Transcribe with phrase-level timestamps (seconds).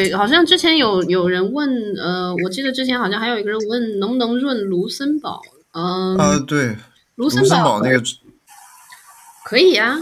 [0.00, 5.42] 对，好像之前有有人问，呃，我记得之前好像还有一个人问能不能润卢森堡，
[5.72, 6.74] 嗯、啊，对，
[7.16, 8.02] 卢森堡那个
[9.44, 9.98] 可以呀、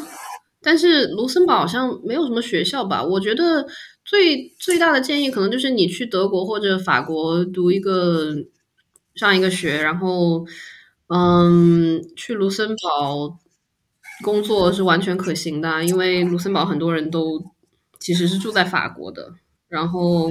[0.62, 3.02] 但是卢森堡好像没有什么学校吧？
[3.02, 3.66] 我觉得
[4.04, 8.32] 最最大的建议可能就是你去德国或者法国读一个
[9.16, 10.46] 上一个学，然后
[11.08, 13.36] 嗯，去卢森堡
[14.22, 17.42] 工作是完全可行的啊，因为卢森堡很多人都
[17.98, 19.34] 其实是住在法国的。
[19.68, 20.30] 然后，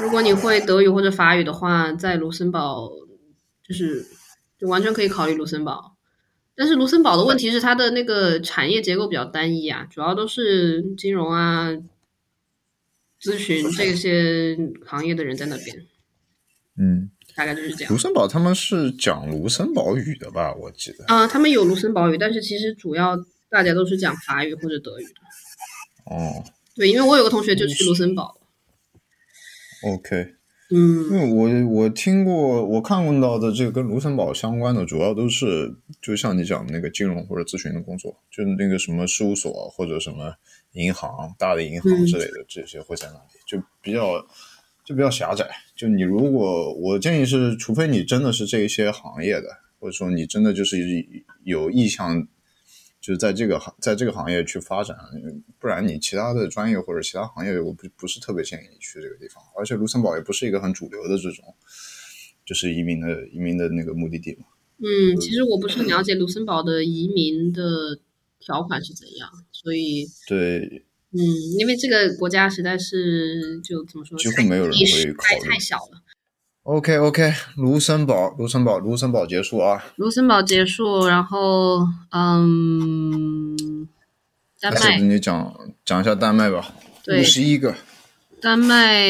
[0.00, 2.90] 如果你会德语或者法语的话，在卢森堡
[3.62, 4.06] 就是
[4.58, 5.94] 就完全可以考虑卢森堡。
[6.56, 11.70] 但是卢森堡的问题是它的那个产业结构比较单一啊，主要都是金融啊、
[13.20, 14.56] 咨询这些
[14.86, 15.84] 行业的人在那边，
[16.78, 17.98] 嗯，大概就是这样卢。
[17.98, 20.54] 森堡他们是讲卢森堡语的吧？
[20.54, 21.04] 我记得。
[21.06, 23.18] 啊、他们有卢森堡语，但是其实主要
[23.50, 26.14] 大家都是讲法语或者德语的。
[26.14, 28.36] 哦对，因为我有个同学就去卢森堡
[29.84, 30.34] ，，OK，
[30.70, 40.34] 嗯因为我我听过，我看过到的这个跟卢森堡相关的，主要都是就像你讲的那个金融或者咨询的工作，就是那个什么事务所或者什么
[40.72, 44.20] 银行、大的银行之类的，这些会在那里，就比较
[44.84, 45.48] 就比较狭窄。
[45.76, 49.46] 就你如果我建议是，除非你真的是这一些行业的，
[49.78, 50.76] 或者说你真的就是
[51.44, 52.26] 有意向。
[53.04, 54.96] 就是在这个行，在这个行业去发展，
[55.58, 59.44] 不然你其他的专业或者其他行业，我不不是特别建议你去这个地方。
[59.58, 61.54] 而且卢森堡也不是一个很主流的这种，
[62.46, 64.46] 就是移民的移民的那个目的地嘛。
[64.78, 68.00] 嗯，其实我不是很了解卢森堡的移民的
[68.40, 71.20] 条款是怎样，所以对，嗯，
[71.58, 76.00] 因为这个国家实在是就怎么说，几乎没有人会考虑太小了。
[76.64, 79.84] OK OK，卢森堡，卢森堡，卢森堡结束啊。
[79.96, 83.86] 卢森堡结束，然后嗯，
[84.58, 85.54] 丹麦你讲
[85.84, 86.72] 讲一下丹麦吧，
[87.04, 87.74] 对五十一个。
[88.40, 89.04] 丹麦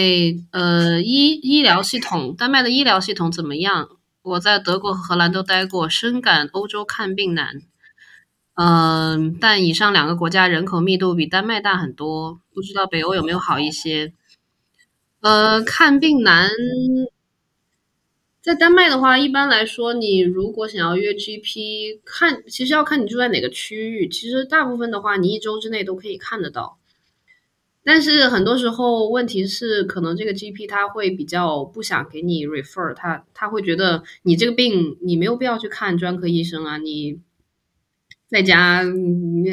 [0.50, 3.88] 呃医医疗系统，丹麦的医疗系统怎么样？
[4.22, 7.62] 我在德国和荷兰都待过，深感欧洲看病难。
[8.54, 14.12] 嗯、但以上两个国家人口密度比丹麦大很多，不知道北欧有没有好一些？
[15.21, 16.50] 呃，看病难，
[18.44, 24.06] 在丹麦的话，一般来说，你如果想要约 GP，看其实要看你住在哪个区域。
[24.06, 26.78] 其实大部分的话，你一周之内都可以看得到。
[27.83, 37.19] 但是很多时候，问题是可能这个 GP 他会比较不想给你 refer，他他会觉得你这个病你没有必要去看专科医生啊，你
[38.28, 39.47] 在家你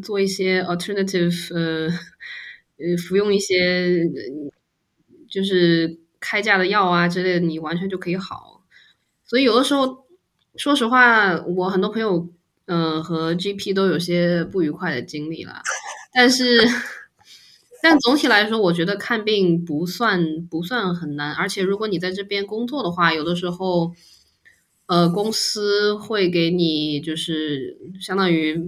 [0.00, 1.88] 做一些 alternative 呃
[2.78, 4.04] 呃服用一些
[5.28, 8.64] 就是开价的药啊之类的，你完全就可以好。
[9.24, 10.06] 所以有的时候，
[10.56, 12.28] 说实话，我很多朋友
[12.66, 15.62] 呃和 GP 都有些不愉快的经历啦，
[16.12, 16.66] 但是。
[17.80, 20.20] 但总体来说，我觉得看病不算
[20.50, 23.94] 不算很难，而且如果你在这边工作的话，有的时候，
[24.86, 28.60] 呃，公司会给你就是相当于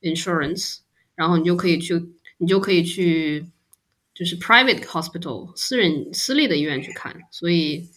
[0.00, 0.78] insurance，
[1.14, 2.04] 然后你就可以去，
[2.38, 3.46] 你就可以去
[4.14, 7.88] 就是 private hospital 私人私立的医院去看，所以，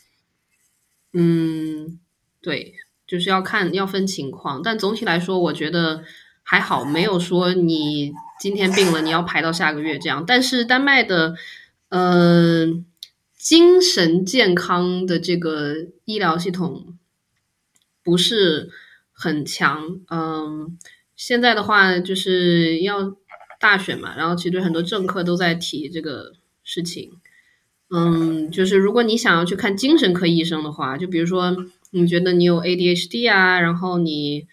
[1.13, 1.99] 嗯，
[2.41, 2.73] 对，
[3.05, 6.03] 就是要看要分情况，但总体来说，我觉得
[6.41, 10.23] 还好，没有说你今天病了你要排到下个月这样。
[10.25, 11.35] 但是丹麦的，
[11.89, 12.65] 呃，
[13.37, 15.75] 精神健康的这个
[16.05, 16.97] 医疗系统
[18.03, 18.69] 不是
[19.11, 20.77] 很强，嗯，
[21.15, 23.15] 现在的话就是要
[23.65, 26.33] 大选嘛，然后其实很多政客都在提这个
[26.63, 27.13] 事情。
[27.89, 34.45] 嗯，就是如果你想要去看精神科医生的话，就比如说你觉得你有 ADHD 啊，然后你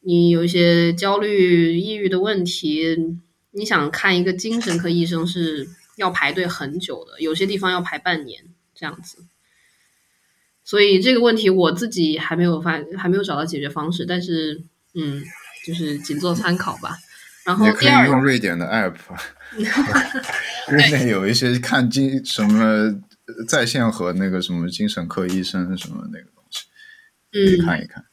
[0.00, 2.96] 你有一些焦虑、抑郁的问题，
[3.50, 8.44] 你想看一个精神科医生是要排队很久的，有些地方要排半年
[8.74, 9.26] 这样子。
[10.64, 14.62] 所以这个问题我自己还没有发，还没有找到解决方式，但是
[14.94, 15.22] 嗯，
[15.66, 16.96] 就是仅做参考吧。
[17.44, 18.94] 然后也可以用瑞典的 app，
[20.70, 22.62] 瑞典有一些看精什么
[23.26, 26.64] 呃在线和那个什么精神科医生什么那个东西，
[27.32, 28.04] 可以嗯，看一看。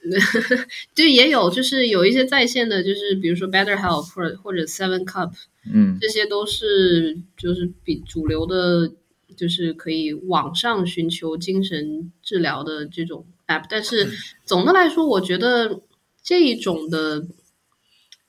[0.94, 5.32] 对，也有，就是有一些在线的，就是比如说 BetterHelp 或者或者 Seven Cup，
[5.70, 8.90] 嗯这些都是就是比主流的，
[9.36, 13.64] 就是可以网上寻求精神治疗的这种 app。
[13.68, 14.08] 但是
[14.44, 15.82] 总的来说，我觉得
[16.22, 17.26] 这一种的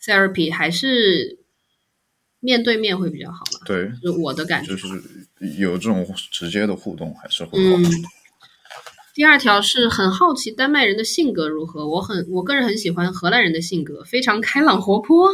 [0.04, 1.40] therapy 还是
[2.40, 4.78] 面对面会比较好嘛，对，就我的感觉就。
[4.78, 5.02] 是
[5.58, 7.78] 有这种直接的互动还是会好。
[7.78, 7.86] 嗯，
[9.14, 15.30] 第二条是很好奇丹麦人的性格如何，我很我个人很喜欢荷兰人的性格，非常开朗活泼。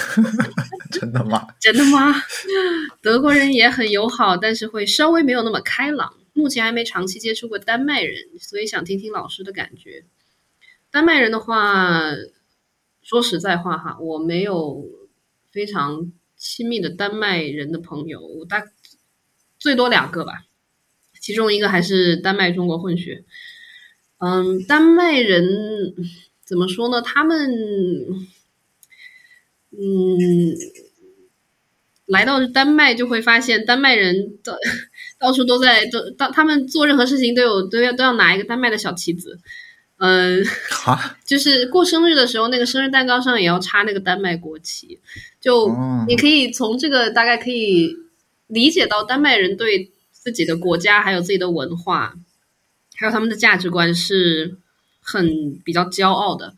[0.92, 1.46] 真的吗？
[1.58, 2.14] 真的吗？
[3.00, 6.12] 德国人也很友好，但是会稍微没有那么开朗。
[6.34, 10.04] 目前还没长期接触过丹麦人，所以想听听老师的感觉。
[10.90, 12.12] 丹麦人的话，
[13.08, 14.84] 说实在话哈，我没有
[15.50, 18.62] 非常亲密的丹麦人的朋友，我大
[19.58, 20.44] 最多两个吧。
[21.18, 23.24] 其中一个还是丹麦中国混血。
[24.18, 25.42] 嗯，丹麦人
[26.44, 27.00] 怎么说呢？
[27.00, 27.50] 他们
[29.70, 30.54] 嗯，
[32.04, 34.54] 来到丹麦就会发现，丹麦人到
[35.18, 39.40] 到处都在都到，他们做任何事情都有都要都要拿一个丹麦的小旗子。
[39.98, 40.42] 嗯，
[40.86, 44.98] 啊，就是过生日的时候，那个生日蛋糕上也要插那个丹麦国旗。
[45.40, 47.96] 就哦你可以从这个大概可以
[48.46, 52.14] 理解到丹麦人对自己的国家还有自己的文化，
[52.96, 54.56] 还有他们的价值观是
[55.00, 56.54] 很比较骄傲的。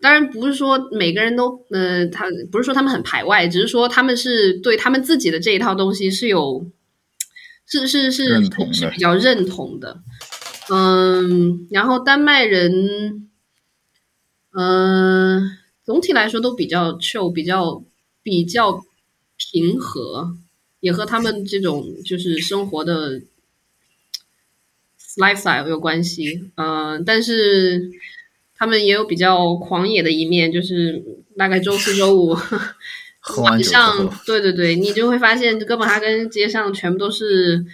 [0.00, 6.64] 当然不是说每个人都，呃，他不是说他们很排外，只是说他们是对他们自己的这一套东西是有，
[7.66, 10.00] 是是是是比较认同的。
[10.70, 13.28] 嗯，然后丹麦人，
[14.52, 15.50] 嗯、
[15.84, 17.82] 总体来说都比较 chill，比较
[18.22, 18.84] 比较
[19.36, 20.36] 平和，
[20.80, 23.22] 也和他们这种就是生活的
[25.16, 26.50] lifestyle 有关系。
[26.56, 27.90] 嗯、但是
[28.54, 31.02] 他们也有比较狂野的一面，就是
[31.36, 32.36] 大概周四周五
[33.38, 37.64] 晚上，，对对对，你就会发现哥本哈根街上全部都是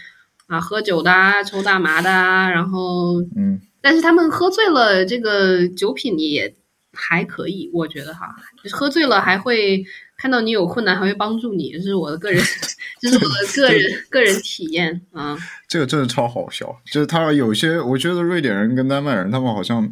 [0.46, 6.54] 啊喝酒的、啊、抽大麻的啊，然后嗯，但是他们喝醉了，这个酒品也
[6.92, 9.84] 还可以，我觉得哈，就是喝醉了还会
[10.16, 12.42] 看到你有困难，还会帮助你，这是我的个人，
[13.00, 15.36] 这是我的个人个人体验啊。
[15.68, 16.74] 这个真的超好笑。
[16.86, 19.82] 就是他有些，我觉得瑞典人跟丹麦人，他们好像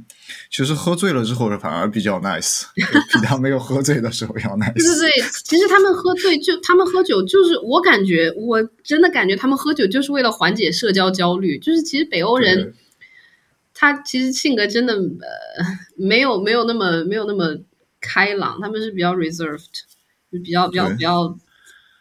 [0.54, 2.82] 其实喝醉了之后反而比较 nice， 比
[3.24, 4.74] 他没有喝醉的时候要 nice。
[4.74, 12.74] 对对对，其实他们喝醉就他们喝酒，就是我感觉我真的感觉他们喝酒就是为了缓解社交焦虑，就是其实北欧人
[13.72, 15.64] 他其实性格真的呃
[15.96, 17.56] 没有没有那么没有那么
[17.98, 19.68] 开朗，他们是比较 reserved，
[20.30, 21.38] 就比较比较比较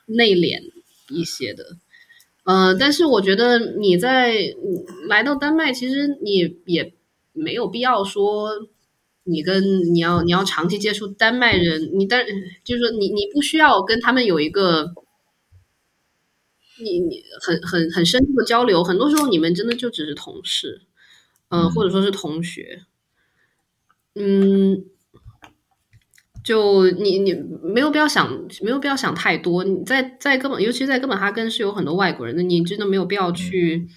[0.08, 0.60] 内敛
[1.08, 1.78] 一些的。
[2.44, 6.94] 呃，但是我觉得你在嗯来到丹麦，其实你也
[7.34, 8.52] 没有必要说
[9.24, 9.64] 你跟
[9.94, 12.26] 你要你要长期接触丹麦人，你但
[12.64, 14.94] 就是说你你不需要跟他们有一个
[16.84, 20.82] 你你很很很深度的交流，很多时候你们真的就只是同事，
[21.50, 22.82] 嗯、或者说是同学，
[24.16, 24.84] 嗯，
[26.44, 33.88] 就你你没有必要想没有必要想太多，你在在哥本尤其在哥本哈根是有很多外国人的，你真的没有必要去，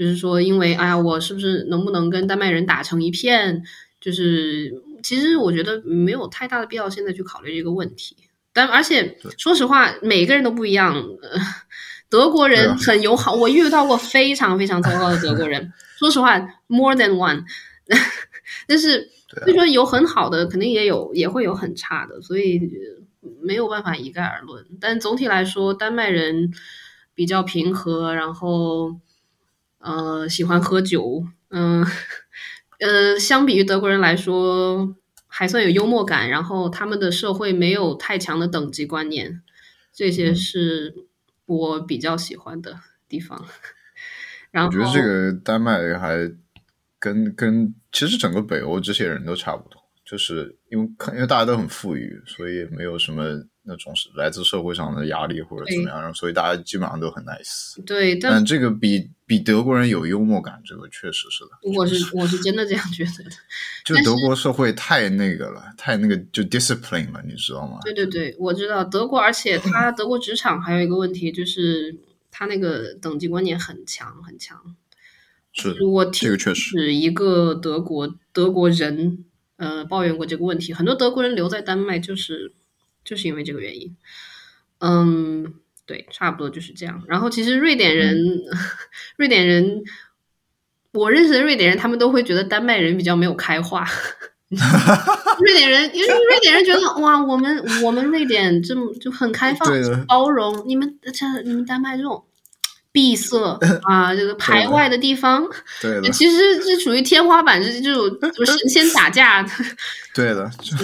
[0.00, 3.62] 就是说因为哎呀我是不是能不能跟丹麦人打成一片，
[4.00, 8.16] 就是其实我觉得没有太大的必要现在去考虑这个问题。
[8.54, 10.94] 但而且说实话，每个人都不一样。
[10.94, 11.38] 呃、
[12.08, 15.70] 德国人很友好，我遇到过非常非常糟糕的德国人。
[15.98, 17.44] 说实话，more than one。
[18.66, 24.64] 但是对啊所以说有很好的，肯定也有也会有很差的，所以呃没有办法一概而论。
[24.80, 26.50] 但总体来说，丹麦人
[27.14, 28.96] 比较平和，然后
[29.80, 31.84] 呃喜欢喝酒，嗯
[32.78, 34.96] 呃相比于德国人来说，
[35.26, 39.42] 还算有幽默感，然后他们的社会没有太强的等级观念，
[39.92, 40.94] 这些是
[41.46, 43.44] 我比较喜欢的地方。
[44.50, 46.30] 然后我觉得这个丹麦还
[46.98, 57.82] 跟跟其实整个北欧这些人都差不多，就是因为看因为大家都很富裕，所以没有什么那种是来自社会上的压力或者怎么样，然后所以大家基本上都很 nice。
[57.84, 61.50] 对，但但这个比比德国人有幽默感，这个确实是的。
[61.76, 63.30] 我是我是真的这样觉得的。
[63.84, 67.78] 就德国社会太那个了，太那个就 discipline 了，你知道吗？
[67.84, 71.94] 对对对，我知道德国，而且他德国职场还有一个问题，就是
[72.30, 74.58] 他那个等级观念很强很强。
[75.52, 79.24] 是就是我听这个确实是一个德国德国人
[79.56, 82.52] 呃抱怨过这个问题，很多德国人留在丹麦就是
[83.04, 83.96] 就是因为这个原因。
[84.78, 85.54] 嗯，
[85.86, 87.02] 对，差不多就是这样。
[87.06, 88.16] 然后其实瑞典人，
[89.16, 89.82] 瑞典人，
[90.92, 93.86] 我认识的瑞典人，他们都会觉得丹麦人比较没有开化。
[94.50, 99.68] 瑞典人，因为 瑞典人觉得哇，我们我们瑞典这么就很开放、
[100.08, 102.24] 包容，你们这你们丹麦这种
[102.90, 103.38] 闭塞
[103.84, 105.46] 啊，这个排外的地方，
[105.80, 109.46] 对的，其实是属于天花板，这这种就是神仙打架，
[110.12, 110.76] 对的，就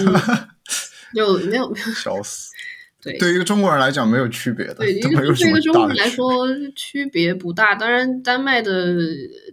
[1.13, 2.51] 就没有没有笑死。
[2.99, 6.09] 对，对于一个中国人来讲没有区别的，对，一都没有个对一个中国人来。
[6.09, 7.75] 说区别不大。
[7.75, 8.97] 当然，丹麦的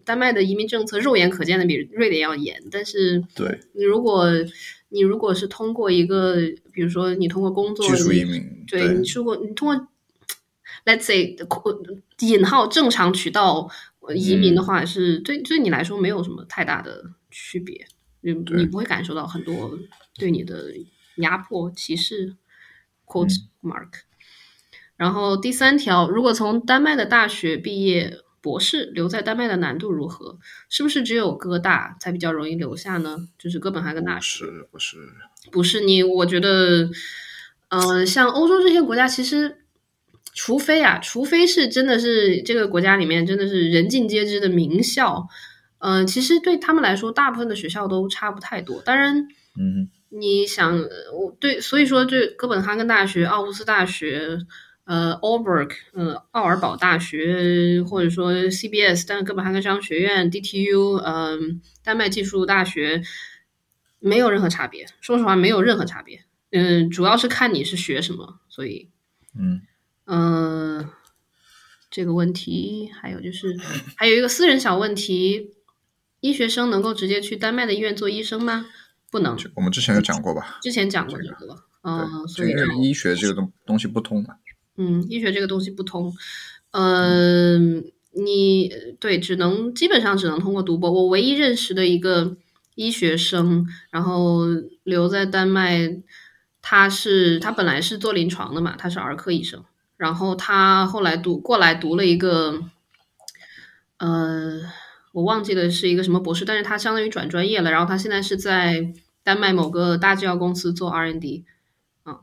[0.02, 4.30] 丹麦的移民政策肉眼可见的比瑞典要严，但是对，你如果
[4.88, 6.36] 你如果是通过一个，
[6.72, 9.88] 比如说你通过工作，技术移民，对你如果你通过
[10.86, 11.48] ，let's say 呃
[12.20, 13.68] 引号正常渠道
[14.00, 17.86] 呃移民的嗯话，是对对你来说没有什么太大的区别，
[18.22, 19.78] 你你不会感受到很多
[20.18, 20.72] 对你的
[21.16, 22.36] 压迫、歧视
[23.06, 23.90] （quote 嗯 mark）。
[24.96, 28.18] 然后第三条，如果从丹麦的大学毕业。
[28.44, 30.38] 博士留在丹麦的难度如何？
[30.68, 33.16] 是不是只有哥大才比较容易留下呢？
[33.38, 34.44] 就是哥本哈根大不学。
[34.44, 34.96] 是不是，
[35.50, 36.90] 不是你，我觉得，
[37.70, 39.64] 呃，像欧洲这些国家，其实
[40.34, 45.26] 除非啊，除非是真的是这个国家里面真的是人尽皆知的名校，
[45.78, 48.82] 呃，其实对他们来说，大部分的学校都差不太多。
[48.82, 49.26] 当然，
[49.58, 54.38] 嗯你想，呃我对，所以说，这哥本哈根大学、奥胡斯大学。
[54.86, 63.00] 呃，Alberg，呃，奥尔堡大学，或者说 CBS，但是哥本哈根商学院、DTU，嗯、丹麦技术大学，
[63.98, 64.86] 没有任何差别。
[65.00, 66.26] 说实话，没有任何差别。
[66.50, 68.90] 嗯、主要是看你是学什么，所以，
[69.34, 69.62] 嗯
[70.04, 70.90] 嗯、
[71.90, 73.56] 这个问题还有就是，
[73.96, 75.54] 还有一个私人小问题：
[76.20, 78.66] 医学生能够直接去丹麦的医院做医生吗？
[79.14, 80.58] 不能，我们之前有讲过吧？
[80.60, 81.54] 之前讲过这个了。
[81.82, 82.52] 嗯、所以
[82.82, 84.34] 医学这个东东西不通嘛。
[84.76, 86.12] 嗯，医学这个东西不通，
[86.72, 90.90] 嗯、你对只能基本上只能通过读博。
[90.90, 92.36] 我唯一认识的一个
[92.74, 94.40] 医学生，然后
[94.82, 96.02] 留在丹麦，
[96.60, 99.62] 他是他本来是做临床的嘛，他是儿科医生，
[99.96, 102.62] 然后他后来读过来读了一个，
[103.98, 104.60] 呃，
[105.12, 108.92] 我忘记了是一个什么博士，但是他相当于转专业了，然后他现在是在
[109.24, 111.44] 丹麦某个大制药公司做 R&D
[112.04, 112.20] 啊。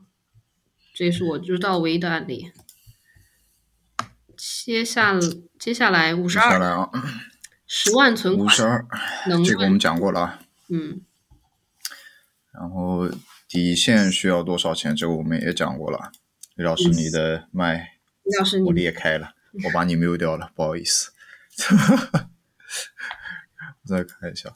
[0.94, 2.52] 这也是我知道唯一的案例。
[4.36, 5.18] 接下
[5.58, 6.88] 接下来五十二
[7.66, 8.86] 十万存款五十二，
[9.28, 10.40] 能这个我们讲过了啊。
[10.68, 11.02] 嗯
[12.52, 13.08] 然后
[13.48, 14.94] 底线需要多少钱？
[14.94, 16.12] 这个我们也讲过了。
[16.54, 21.12] 李老师，你的麦李老师你我裂开了，我把你 mute 掉了，不好意思。
[23.82, 24.52] 我再看一下，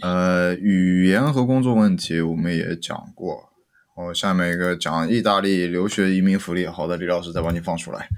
[0.00, 3.50] 呃，语言和工作问题我们也讲过。
[3.94, 8.08] 然后下面一个讲意大利留学移民福利，好的，李老师再帮你放出来。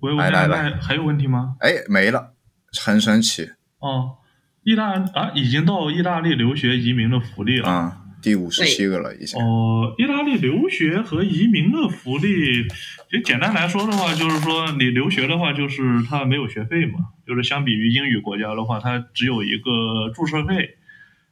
[0.00, 1.54] 喂，我来来来还有问题吗？
[1.60, 2.34] 哎，没了，
[2.84, 4.16] 很神奇哦，
[4.64, 7.68] 意大啊，已经到意大利留学移民的福利了。
[7.68, 9.40] 啊、第五十七个了已经。
[9.40, 12.66] 哦，意大利留学和移民的福利，
[13.10, 20.76] 就简单来说的话，就是说你留学的话，就是它没有学费嘛，就是相比于英语国家的话，它只有一个注册费。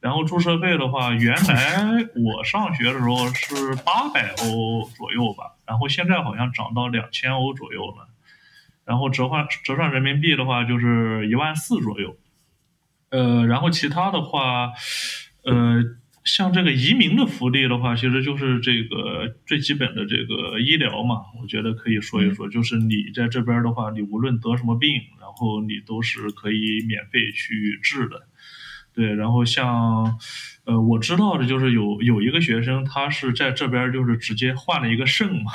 [0.00, 8.08] 然后注册费的话，原来我上学的时候是八百欧左右吧，然后现在好像涨到两千欧左右了。
[8.84, 12.16] 然后折换折算人民币的话，就是一万四左右。
[13.10, 14.70] 呃，然后其他的话，
[15.42, 15.82] 呃，
[16.28, 22.48] 像这个移民的福利的话，其实就是这个最基本的这个医疗嘛，我觉得可以说一说。
[22.48, 28.28] 就是你在这边的话，你无论得什么病，然后你都是可以免费去治的。
[28.94, 30.18] 对，然后像，
[30.64, 35.52] 呃，我知道的就是有有一个学生，他是在这边就是直接换了一个肾嘛，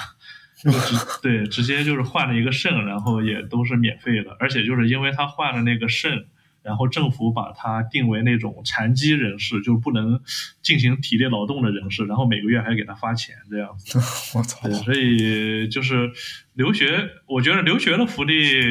[0.63, 6.25] 就直 对，直接就是换了一个肾，然后也都是免费的，而且就是因为他换了那个肾，
[6.63, 10.22] 然后政府把他定为那种残疾人士，就不能
[10.62, 14.00] 进行体力劳动的人士，然后每个月还给他发钱这样子。
[14.38, 14.70] 我操，！
[14.70, 16.12] 所以就是
[16.53, 18.62] 留学，我觉得留学的福利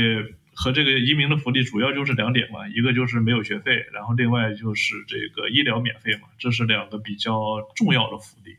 [0.54, 8.56] 和这个移民的福利主要就是两点嘛，一个就是没有学费，然后另外就是这个医疗免费嘛，这是两个比较重要的福利。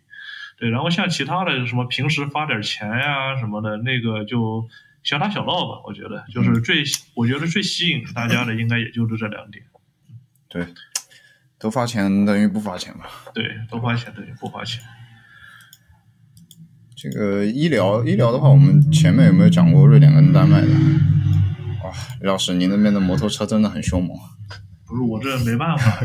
[0.58, 4.70] 对，然后像其他的什么平时发点钱呀、什么的，那个就
[5.04, 5.82] 小打小闹吧。
[5.86, 6.84] 我觉得就是最，
[7.14, 9.64] 我觉得最吸引大家的应该也就是这两点。
[10.48, 10.66] 对，
[11.60, 13.10] 都发钱等于不发钱吧？
[13.34, 14.82] 对，都花钱等于不花钱。
[16.96, 20.68] 这个医疗医疗的话，我们前面有没有讲过瑞典跟丹麦的？
[21.84, 21.92] 哇，
[22.22, 24.18] 李老师，您那边的摩托车真的很凶猛。
[24.86, 26.00] 不是我这没办法，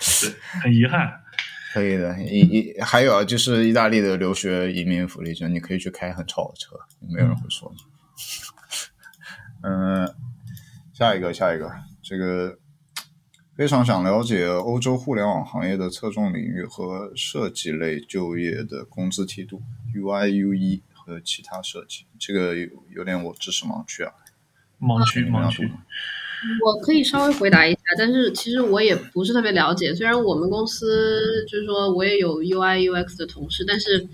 [0.00, 1.12] 是 对，很遗憾。
[1.74, 6.74] 可以的，一一还有啊，就是意大利的留学移民福利，就你可以去开很吵的车，
[7.06, 7.82] 没有人会说你。
[9.62, 10.14] 嗯、
[10.92, 11.70] 下一个，下一个，
[12.02, 12.58] 这个
[13.56, 19.62] 非常想了解欧洲互联网行业的侧重领域和设计类就业的工资梯度
[19.94, 24.12] ，UI、UE 和其他设计，这个有有点我知识盲区啊。
[24.78, 25.68] 盲区，盲区。
[26.64, 29.94] 我可以稍微回答一下，但是其实我也不是特别了解。
[29.94, 34.06] 虽然我们公司就是说我也有 UI UX 的同事，但是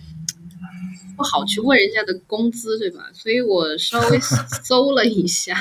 [1.23, 3.09] 不好去问人家的工资，对吧？
[3.15, 4.19] 所以我稍微
[4.65, 5.57] 搜了一下，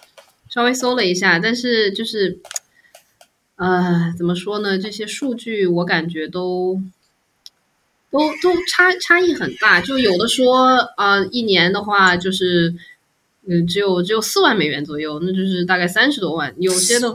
[0.48, 2.40] 稍微搜了一下，但是就是，
[3.56, 4.78] 呃，怎么说呢？
[4.78, 6.80] 这些数据我感觉都
[8.10, 9.82] 都都差差异很大。
[9.82, 12.74] 就有的说，呃，一年的话就是。
[13.44, 16.54] 嗯，只有只有四万美元左右，那就是大概三十多万。
[16.58, 17.12] 有些的，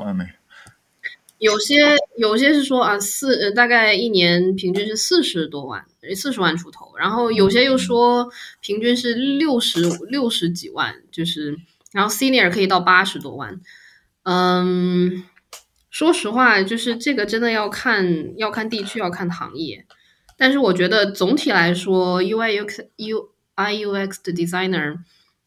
[1.37, 6.87] 有些有些是说啊，四呃大概一年平均是四十多万，四十万出头。
[6.97, 11.57] 然后有些又说平均是六十六十几万，就是
[11.91, 13.59] 然后 senior 可以到八十多万。
[14.23, 15.23] 嗯，
[15.89, 19.85] 说实话，就是这个真的要看要看地区，要看行业。
[20.37, 24.99] 但是我觉得总体来说，UI UX UI UX 的 designer。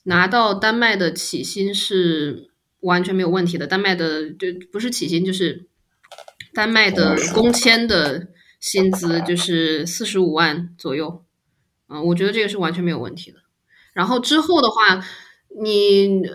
[0.05, 2.49] 拿到丹麦的起薪是
[2.81, 5.67] 完全没有问题的，丹麦的就不是起薪就是
[6.55, 8.29] 丹麦的工签的
[8.59, 11.23] 薪资就是四十五万左右，
[11.91, 13.39] 嗯，我觉得这个是完全没有问题的。
[13.93, 15.05] 然后之后的话，
[15.61, 16.35] 你呃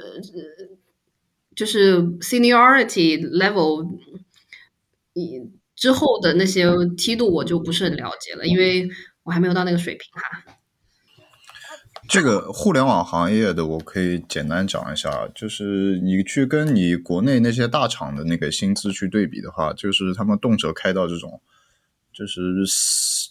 [1.55, 3.87] 就是 seniority level，
[5.13, 6.65] 你之后的那些
[6.97, 8.89] 梯度我就不是很了解了，因为
[9.23, 10.43] 我还没有到那个水平哈。
[12.07, 21.41] 这个互联网行业的，我可以简单讲一下，就是你去跟你国内那些大厂的那个薪资去对比的话，就是他们动辄开到这种，
[22.15, 22.41] 就是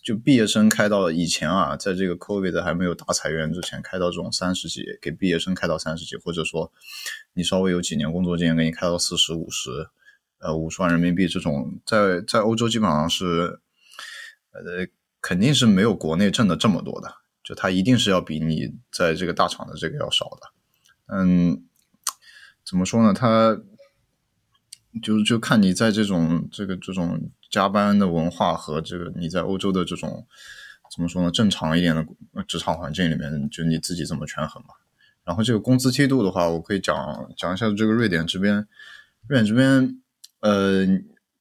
[0.02, 6.70] 就毕业生开到以前啊，在这个 COVID 还没有大裁员之前，开到这种三十几，给毕业生开到三十几，或者说
[7.32, 9.70] 你稍微有几年工作经验，给你开到四十五十，
[10.38, 13.58] 呃五十万人民币这种，在在欧洲基本上是，
[14.52, 14.86] 呃
[15.22, 17.14] 肯定是没有国内挣的这么多的。
[17.42, 21.64] 就他一定是要比你在这个大厂的这个要少的，嗯，
[22.64, 23.14] 怎么说呢？
[23.14, 23.58] 他
[25.02, 30.26] 就就看你在这种这个这种加班的文化和这个你在欧洲的这种
[30.94, 31.30] 怎么说呢？
[31.30, 32.06] 正常一点的
[32.46, 34.68] 职场环境里面，就你自己怎么权衡嘛。
[35.24, 36.96] 然后这个工资梯度的话，我可以讲
[37.36, 38.66] 讲一下这个瑞典这边，
[39.26, 40.00] 瑞典这边，
[40.40, 40.86] 呃，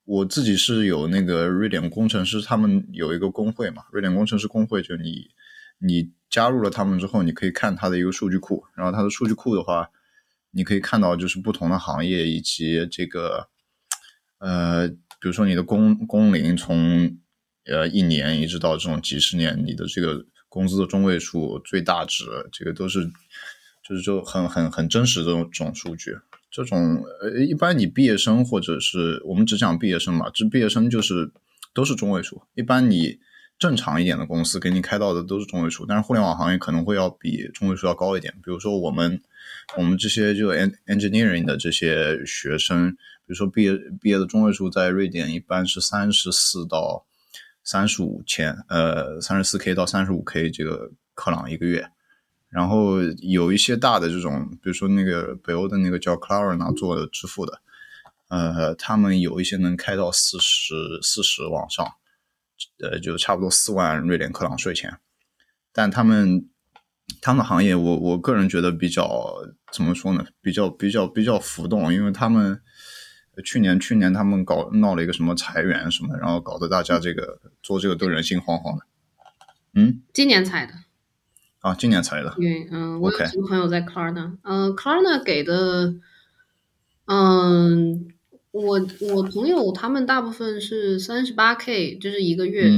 [0.06, 5.30] 我自己是有那个瑞典工程师，他们有一个工会嘛，瑞典工程师工会，就你。
[5.80, 9.90] 你加入了他们之后，你可以看他的一个数据库，然后他的数据库的话，
[10.54, 13.50] 你可以看到就是不同的行业以及这个，
[14.38, 17.18] 呃，比如说你的工工龄从
[17.66, 23.10] 呃一年一直到这种几十年，你的这个工资的中位数、最大值，这个都是
[23.88, 26.16] 就是就很很很真实的这种数据。
[26.52, 31.32] 这种呃，一般你毕业生或者是我们只讲毕业生嘛，这毕业生就是
[31.74, 32.44] 都是中位数。
[32.54, 33.20] 一般你。
[33.64, 38.34] 正常一点的公司给你开到的都是中位数，但是互联网行业可能会要比中位数要高一点。
[38.44, 39.22] 比如说我们
[39.78, 43.72] 我们这些就 engineering 的这些学生，比如说毕业
[44.02, 47.06] 毕业的中位数在瑞典一般是三十四到
[47.64, 51.88] 三十五千，呃，三十四 k 到三十五 k 这个克朗一个月。
[52.50, 57.62] 然后有一些大的这种，比如说那个北欧的那个叫 Klarna 做支付的，
[58.28, 61.88] 呃，他们有一些能开到四十四十往上。
[62.80, 64.98] 呃，就差不多四万瑞典克朗税前，
[65.72, 66.50] 但他们
[67.22, 69.34] 他们行业，我我个人觉得比较
[69.72, 70.26] 怎么说呢？
[70.42, 72.62] 比较比较比较浮动，因为他们
[73.46, 78.86] 去年去年他们搞闹了一个什么裁员什么，然后搞得大家这个做这个都人心惶惶的。
[79.74, 80.74] 嗯，今年裁的
[81.60, 82.34] 啊，今年裁的。
[82.38, 85.96] 对，嗯，我有几个朋友在 Klarna，嗯，Klarna 给的，
[87.06, 88.10] 嗯。
[88.54, 92.70] 我我朋友他们大部分是三十八 k，就是一个月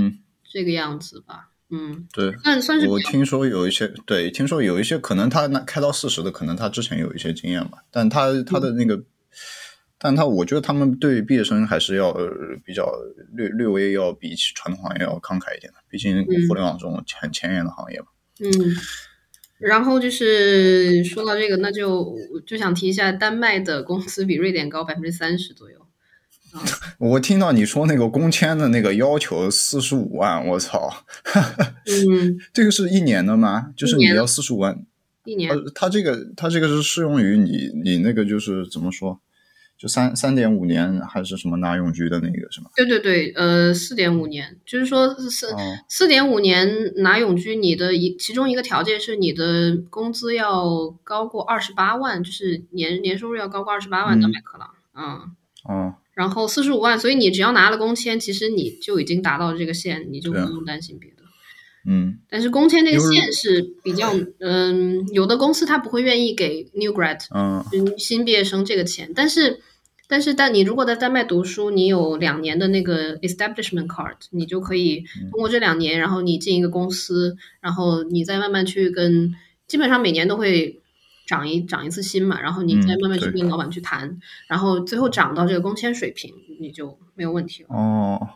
[0.49, 2.87] 这个样子吧，嗯，对，算算是。
[2.87, 9.03] 我听说有一些，对，听说有一些可能他那开到四十的，可能他之前有一些经验吧，但他他的那个，
[9.99, 12.13] 但他我觉得他们对毕业生还是要
[12.63, 12.89] 比较
[13.33, 18.07] 略略微要比起传统行业要慷慨一点的，毕竟互联网这种很前沿的行业嘛。
[18.39, 18.49] 嗯，
[19.57, 22.15] 然后就是说到这个，那就
[22.45, 25.77] 就想提一下，丹麦的工资比瑞典高百分之三十左右。
[26.99, 31.05] 我听到你说那个工签的那个要求四十五万，我操！
[31.85, 33.73] 嗯， 这个是一年的吗？
[33.75, 34.77] 就是你要四十五万
[35.25, 35.51] 一年？
[35.51, 39.19] 呃，他这个他这个是适用于你你那个就是怎么说？
[39.77, 42.69] 就三三点五年还是什么拿永居的那个是吗？
[42.75, 45.53] 对对对，呃，四点五年，就是说四
[45.89, 55.31] 四点五年拿永居，你的一其中一个条件是你的工资要高过二十八万，就是年年收入要高过二十八万的麦克朗，嗯，
[55.65, 55.95] 哦。
[56.13, 61.14] 然后四十五万，所以你只要拿了工签，其实你就已经达到这个线，你就不用担心别的。
[61.85, 62.19] 嗯。
[62.29, 67.63] 但是工签那个线是比较，嗯，有的公司他不会愿意给 new grad，嗯，
[67.97, 69.11] 新毕业生这个钱。
[69.15, 69.61] 但是
[70.07, 79.33] 但是，但你如果在丹麦读书，你有两年的那个 establishment card，你就可以通过这两年，然后你进一个公司，然后你再慢慢去跟，
[79.67, 80.79] 基本上每年都会
[81.25, 87.69] 涨一涨一次薪嘛，然后你再慢慢去跟老板去谈，然后最后涨到这个工签水平，你就没有问题了。
[87.69, 88.29] 哦，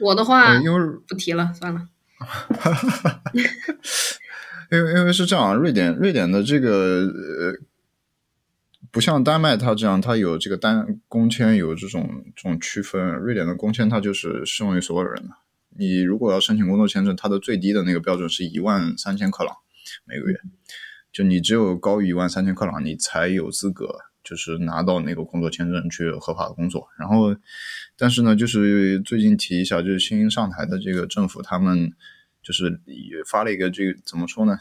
[0.00, 1.88] 我的话因为不提了，算了。
[4.70, 7.54] 因为因为是这样，瑞典瑞典的这个呃。
[8.92, 13.14] 不像丹麦，它这样，它有这个单工签有这种这种区分。
[13.16, 15.34] 瑞典的工签它就是适用于所有人的。
[15.76, 19.54] 你如果要申请工作签证，它的最低的那个标准是一万三千克朗
[20.06, 20.40] 每个月。
[21.12, 26.88] 就你只有高于一万三千克朗，你才有资格就是拿到那个工作签证去合法的工作。
[26.98, 27.36] 然后，
[27.96, 31.92] 但是呢，就是最近提一下，就是新上台的这个政府，他们
[32.42, 34.58] 就是也发了一个这个怎么说呢，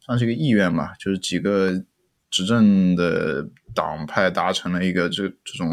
[0.00, 1.84] 算是一个意愿吧，就是几个。
[2.30, 5.70] 执政的党派达成了一个这这种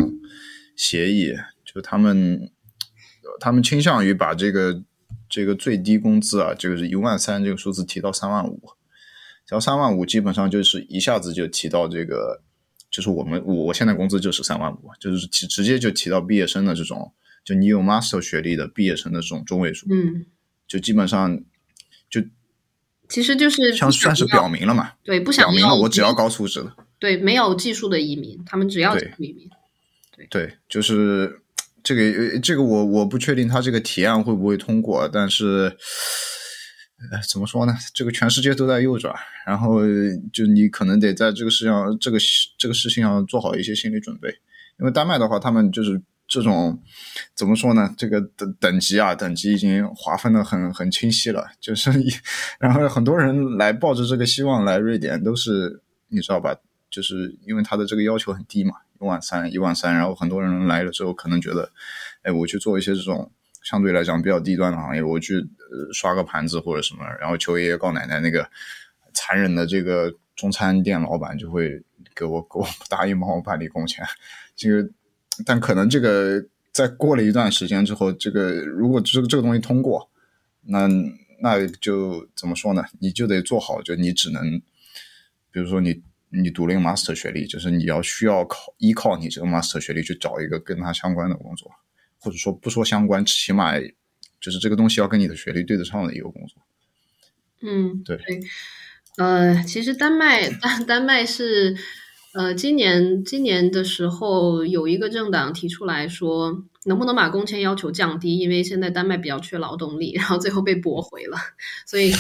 [0.78, 1.34] 协议，
[1.66, 2.50] 就他们
[3.42, 4.82] 他们倾向于把这个
[5.28, 8.58] 这个最低工资啊，这个是一万三这个数字提到三万五，
[9.46, 12.42] 只要三万五，基本上就是一下子就提到这个，
[12.90, 17.12] 就是我们我我现在工资就是三万五，就是直直接就提到毕业生的这种，
[17.44, 20.26] 就你有 master 学历的毕业生的这种中位数，嗯，
[20.68, 21.42] 就基本上
[22.10, 22.22] 就。
[23.08, 24.94] 其实就是像算是表明了嘛？
[25.04, 26.76] 对，不想表明了我只要高素质的。
[26.98, 29.48] 对，没有技术的移民，他们只要移民。
[30.18, 31.40] 对对，就是
[31.84, 35.78] 这个这个，我我不确定他这个提案会不会通过，但是，
[37.12, 37.76] 呃，怎么说呢？
[37.94, 39.14] 这个全世界都在右转，
[39.46, 39.80] 然后
[40.34, 42.18] 就你可能得在这个事上，这个
[42.58, 44.30] 这个事情上做好一些心理准备，
[44.80, 46.02] 因为丹麦的话，他们就是。
[46.28, 46.82] 这种
[47.36, 47.94] 怎么说呢？
[47.96, 51.46] 这个等等级啊，等级已经划分的很很清晰了。
[51.60, 51.92] 就是，
[52.60, 56.56] 然后很多人来抱着这个希望来瑞典，都是你知道吧？
[56.90, 59.94] 就是因为他的这个要求很低嘛，一万三，一万三。
[59.94, 61.70] 然后很多人来了之后，可能觉得，
[62.24, 63.32] 哎，我去做一些这种
[63.66, 68.50] 相对来讲比较低端的行业，我去呃刷个盘子或者什么，然后求爷爷告奶奶，那个
[69.14, 71.84] 残忍的这个中餐店老板就会
[72.16, 74.06] 给我给我答应帮我办理工钱，
[74.56, 74.90] 这个。
[75.46, 80.10] 但可能这个在过了一段时间之后，这个如果这个这个东西通过，
[80.62, 80.88] 那
[81.42, 82.82] 那就怎么说呢？
[83.00, 84.58] 你就得做好，就你只能，
[85.52, 91.70] 比如说你你读了一个 master 学历，就是你要需要靠依靠你这个 master 学历去找一个跟他相关的工作，
[92.26, 93.80] 或者说不说相关，起码
[94.42, 96.62] 就是这个东西要跟你的学历对得上的一个工作。
[97.62, 98.20] 嗯，对，
[99.18, 101.78] 呃，其实丹麦丹丹麦是。
[102.38, 108.38] 呃，今年今年的时候，有一个政党提出来说，能不能把工签要求降低？
[108.38, 111.38] 因为现在丹麦比较缺劳动力，然后最后被驳回了。
[111.86, 112.12] 所以，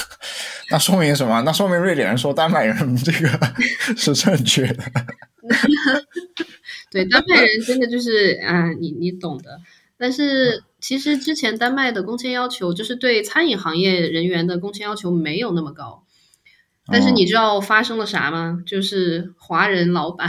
[0.72, 1.42] 那说明什么？
[1.42, 3.38] 那说明瑞典人说丹麦人这个
[3.98, 4.82] 是正确的。
[6.90, 9.60] 对，丹麦人真的就是啊，你你懂的。
[9.96, 16.04] 但是其实之前丹麦的工签要求，就是对餐饮行业人员的工签要求没有那么高。
[16.86, 18.62] 但是你知道发生了啥吗？
[18.66, 20.28] 就是华人老板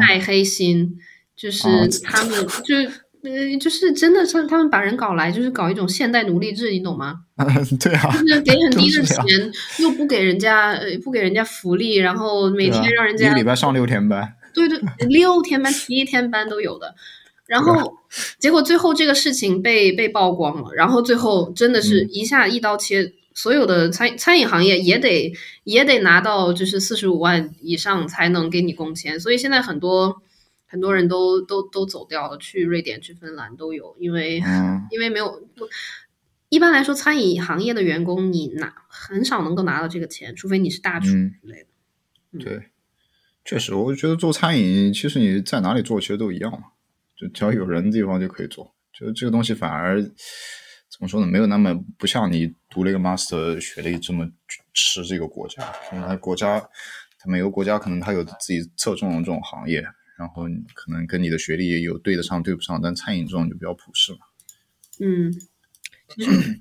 [0.00, 0.98] 太黑心，
[1.34, 1.68] 就是
[2.02, 2.76] 他们就
[3.22, 7.20] 呃，就是真的是他们把人搞来，就是搞一种现代奴隶制，你懂吗？
[7.80, 16.94] 对啊，就是给很 低的钱，又不给人家呃不给人家福利，然后每天让人家一个礼拜上六天班，对对，六天班、七天班都有的。
[17.46, 17.98] 然后
[18.38, 23.12] 结果最后这个事情被被曝光了，然后最后真的是一下一刀切。
[23.34, 25.32] 所有的餐餐饮行业也得
[25.64, 30.21] 也得拿到就是四十五万以上才能给你工签，所以现在很多
[30.72, 34.42] 很多人都都都走掉了，去瑞典、去芬兰都有，因为
[34.90, 35.46] 因为没有
[36.48, 42.42] 一般来说餐饮行业的员工你拿很少能够拿到这个钱，除非你是大厨之类的。
[42.42, 42.70] 对，
[43.44, 46.68] 确实，我觉得做餐饮其实你在哪里做其实都一样嘛，
[47.14, 50.02] 就只要有人的地方就可以做，就这个东西反而。
[50.94, 51.26] 怎么说呢？
[51.26, 54.30] 没有那么不像你读了一个 master 学历这么
[54.74, 55.64] 吃这个国家。
[55.90, 56.60] 因为国家，
[57.18, 59.82] 它每个国家可能它有自己侧重的这种行业，
[60.18, 60.44] 然后
[60.74, 62.80] 可能跟你的学历也有对得上对不上。
[62.82, 64.18] 但餐饮这种就比较普适嘛。
[65.00, 65.32] 嗯，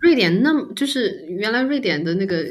[0.01, 2.45] 瑞典那么就是原来瑞典的那个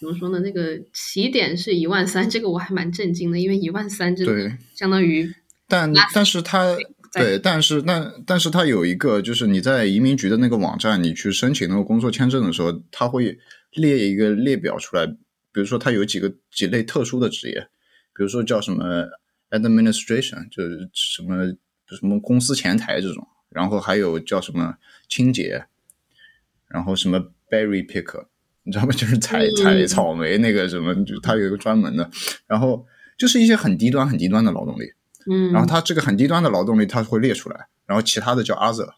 [0.00, 0.40] 怎么说呢？
[0.40, 5.32] 那个起点是一万三，这个我还蛮震惊的，因为一万三这个相当于。
[5.68, 6.76] 但但是它。
[7.14, 13.36] 对，但是但但是它有一个，就是你在移民局的那个网站，你去申请那个工作签证的时候，它会
[13.74, 17.68] 列一个列表出来，比如说它有几个几类特殊的职业，
[18.16, 18.82] 比如说叫什么
[19.52, 21.46] administration，就是什么
[21.96, 24.76] 什么公司前台这种，然后还有叫什么
[25.08, 25.64] 清洁，
[26.68, 28.26] 然后什么 berry picker，
[28.64, 28.92] 你知道吗？
[28.96, 32.10] 就是采采草莓那个什么，就它有一个专门的，
[32.46, 32.86] 然后
[33.16, 34.92] 就是一些很低端很低端的劳动力。
[35.30, 38.88] 嗯，然后它这个很低端的劳动力它会列出来，然后其他的叫 other，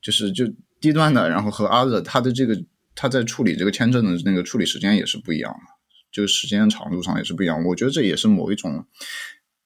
[0.00, 2.58] 就是就低端的，然后和 other 它的这个
[2.94, 5.74] 它在处理这个签证的那个处理时间也是不一样的，
[6.10, 7.62] 就时间长度上也是不一样。
[7.66, 8.86] 我觉得这也是某一种，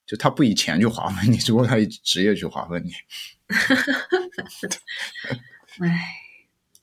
[0.07, 2.93] 就他不以钱去划分你，只不过他以职业去划分你。
[5.81, 6.01] 唉，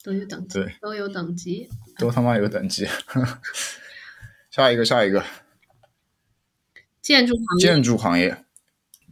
[0.03, 1.69] 都有等级，都有等级。
[1.97, 2.87] 都他妈有等级。
[4.51, 5.23] 下一个，下一个，
[7.01, 8.43] 建筑行业，建筑行业，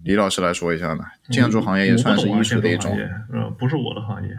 [0.03, 1.03] 李老师来说一下呢？
[1.31, 2.97] 建筑行业也算是艺术的一种
[3.33, 4.29] 嗯不是我的行业。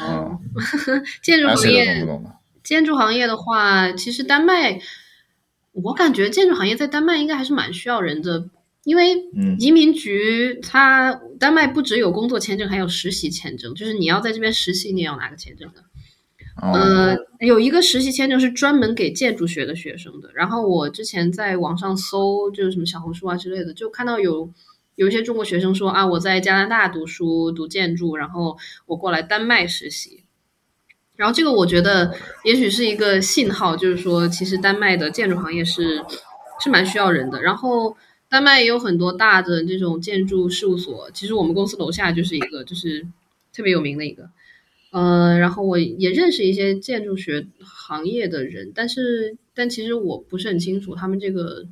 [0.00, 0.40] 哦，
[1.22, 2.34] 建筑行业不，懂的？
[2.64, 4.80] 建筑行业的话，其实丹麦，
[5.72, 8.48] 我感觉建筑行业在丹麦应该还是蛮需要人的，
[8.84, 15.84] 因为嗯移民局它丹麦不只有工作签证，还有实习签证，就是你要在这边实习，你也要拿个签证的。
[16.60, 20.30] 哦，呃，有一个实习签证是专门给建筑学的学生的。
[20.34, 24.50] 然后我之前在网上搜，就是什么小红书啊之类的，就看到有
[24.96, 30.24] 有一些中国学生说啊，我在加拿大读书读建筑，然后我过来丹麦实习。
[31.14, 32.12] 然后这个我觉得
[32.44, 36.04] 也许是一个信号，就是说其实丹麦的建筑行业是
[36.60, 37.40] 是蛮需要人的。
[37.40, 37.96] 然后
[38.28, 43.06] 丹麦也有很多大的这种建筑事务所，其实我们公司楼下就是一个，就是
[43.52, 44.30] 特别有名的一个。
[44.90, 51.66] 呃，然后我也认识一些建筑学行业的人，但是但其实我不是很清楚他们这个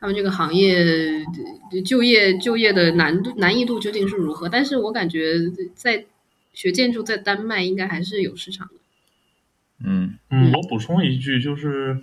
[0.00, 1.24] 他们这个行业
[1.72, 4.48] 呃就业就业的难度难易度究竟是如何。
[4.48, 5.38] 但是我感觉
[5.74, 6.06] 在
[6.54, 8.74] 学建筑在丹麦应该还是有市场的。
[9.84, 12.00] 嗯嗯，我补充一句，就是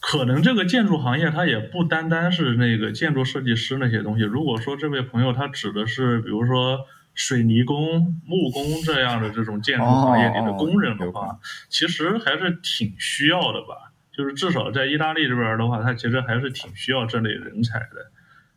[0.00, 4.24] 可能这个建筑行业它也不单单是那个建筑设计师那些东西。
[4.24, 6.80] 如果说这位朋友他指的是，比如说
[7.14, 13.92] 水泥工、木工这样的这种建筑行业里的工人的哦哦话，其实还是挺需要的吧。
[14.12, 18.10] 就是至少在意大利这边的话，它其实还是挺需要这类人才的。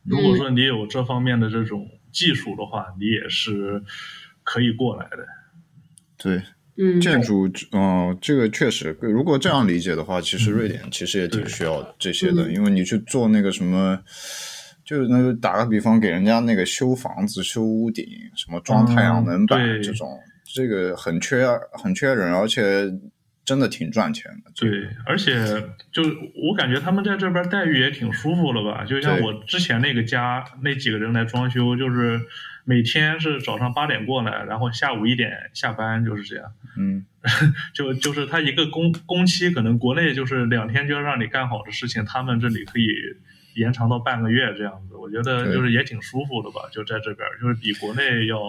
[0.03, 3.83] 如果说你有这方面的这种技术的话，你也是
[4.43, 5.27] 可以过来的。
[6.17, 6.43] 对，
[6.77, 13.99] 嗯，建筑，嗯、这个确实，如果这样理解的话，其实瑞典其实也挺需要这些的，嗯因为你去做那个什么，
[14.85, 18.05] 就是那个打个比方，给人家那个修房子、修屋顶，
[18.35, 20.17] 什么装太阳能板、嗯这种，
[20.55, 22.89] 这个很缺很缺人，而且
[23.43, 24.51] 真的挺赚钱的。
[24.55, 25.35] 这个对，而且
[25.91, 28.85] 就我感觉他们在这边待遇也挺舒服的吧。
[28.85, 32.19] 就像我之前那个家那几个人来装修，就是
[32.65, 36.53] 每天是早上八点过来，然后下午一点下班，就是这样。
[36.77, 37.05] 嗯，
[37.73, 42.87] 就就是他一个工工期，可能国内就是两天就要让你干好的事情，他们这里可以
[43.55, 44.95] 延长到半个月这样子。
[44.95, 48.39] 我觉得就是也挺舒服的吧，就在这边，就是比国内要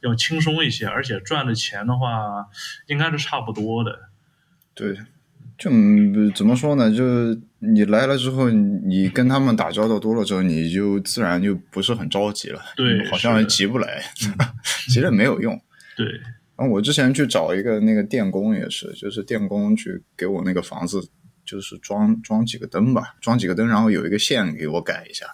[0.00, 2.46] 要轻松一些，而且赚的钱的话
[2.86, 4.08] 应该是差不多的。
[4.74, 4.96] 对，
[5.56, 6.90] 就嗯怎么说呢？
[6.90, 7.04] 就
[7.72, 12.60] 你来了之后，你跟他们打交道多了之后，你就自然就不是很着急了。
[12.76, 14.02] 对嗯好像急不来，
[14.88, 15.60] 急了没有用。
[15.96, 16.06] 对，
[16.56, 21.00] 然后我之前去找一个那个电工也是，就是电工去给我那个房子，
[21.44, 25.26] 就是装装几个灯吧，装几个灯，然后有一个线给我改一下，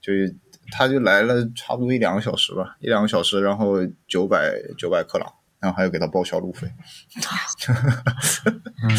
[0.00, 0.12] 就
[0.72, 6.68] 他就来了差不多一两个小时吧，一两个小时，然后九百九百克朗，然后还要给他报销路费，
[8.82, 8.90] 嗯，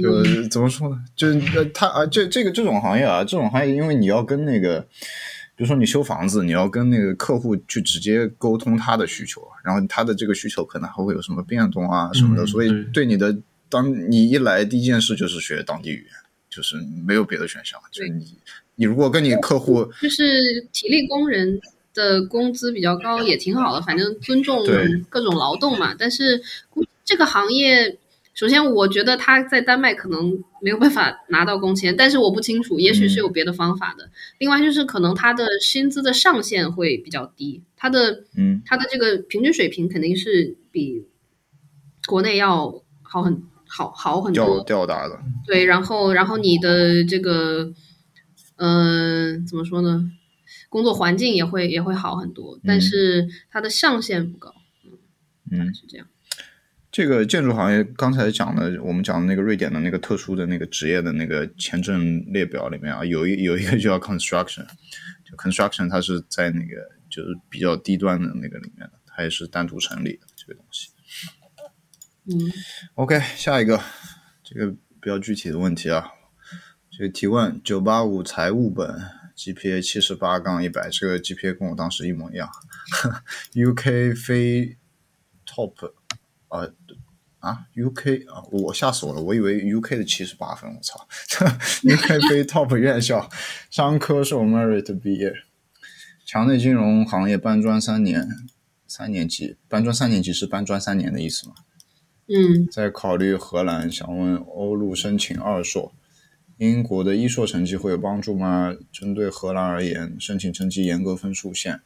[0.00, 0.96] 就怎么说呢？
[1.16, 4.80] 就是呃他啊，这这个这种行业啊，这种行业，因为你要跟那个，
[5.56, 13.36] 比如说你修房子，你要跟那个客户去直接沟通他的需求，然后他的这个需求可能还会有什么变动啊什么的，嗯所以对对你的，
[13.68, 16.12] 当你一来第一件事就是学当地语言，
[16.50, 18.36] 就是没有别的选项，就是你
[18.76, 20.22] 你如果跟你客户就是
[20.72, 21.60] 体力工人
[21.92, 24.64] 的工资比较高，也挺好的，反正尊重
[25.08, 25.94] 各种劳动嘛。
[25.96, 26.42] 但是
[27.04, 27.96] 这个行业，
[28.34, 34.10] 首先我觉得他在丹麦可能没有办法拿到工签，但是我不清楚，也许是有别的方法的。
[34.38, 41.06] 另外就是可能他的薪资的上限会比较低，他的嗯他的这个平均水平肯定是比
[42.06, 44.64] 国内要好很好好很吊多。
[44.64, 47.72] 吊打的，对，然后然后你的这个，
[48.56, 50.10] 嗯、怎么说呢？
[50.68, 54.52] 工作环境也会也会好很多，但嗯是它的上限不高，
[55.52, 55.72] 嗯。
[55.72, 56.06] 是这样。
[56.94, 64.64] 这个建筑行业刚才讲的，我们讲的那个瑞典的那个特殊的那个职业的那个签证列表里面啊，有一有一个就叫 construction，
[65.28, 70.90] 就 construction 它是在那个就是比较低端的那个里面的，它也是单独成立的这个东西。
[72.26, 72.52] 嗯
[72.94, 73.82] OK，下一个
[74.44, 76.12] 这个比较具体的问题啊，
[76.92, 78.88] 这个提问九八五财务本
[79.36, 82.48] GPA 七十八杠一百，这个 GPA 跟我当时一模一样。
[83.52, 84.76] UK 非
[85.44, 85.92] top
[86.46, 86.68] 啊
[87.44, 91.06] 啊 UK 啊，我吓死我了，我以为 UK 的七十八分，我操
[91.82, 93.28] ！UK 非 top 院校，
[93.70, 95.32] 商科硕 merit 毕业。
[96.24, 98.26] 墙内金融行业搬砖三年，
[98.86, 101.54] 三年级搬砖三年级是搬砖三年的意思吗？
[102.26, 105.92] 嗯，在考虑荷兰，想问欧陆申请二硕，
[106.56, 108.74] 英国的一硕成绩会有帮助吗？
[108.90, 111.82] 针对荷兰而言，申请成绩严格分数线，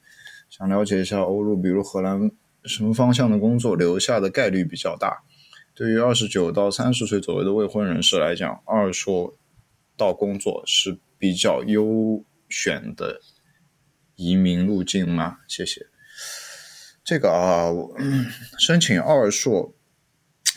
[0.48, 2.30] 想了解一下欧陆，比如荷兰
[2.62, 5.24] 什么方向的工作留下的概率比较大？
[5.78, 9.38] 对于二十九到三十岁左右的未婚人士来讲，二硕
[9.96, 13.20] 到工作是比较优选的
[14.16, 15.36] 移民路径吗？
[15.46, 15.86] 谢谢。
[17.04, 17.70] 这个啊，
[18.58, 19.72] 申请二硕。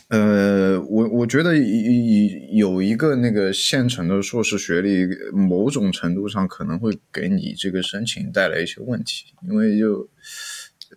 [0.08, 10.10] 呃，我我觉得有一个那个现成的硕士学历，某种程度上可能会给你这个申请带来一些问题，因为就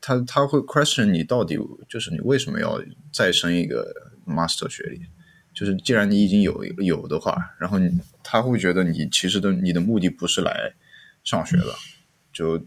[0.01, 2.83] 他他会 question 你到底就是你为什么要
[3.13, 5.01] 再升一个 master 学历，
[5.53, 7.91] 就是既然你已经有有的话，然后你
[8.23, 10.73] 他会觉得你其实的你的目的不是来
[11.23, 11.75] 上学的，
[12.33, 12.61] 就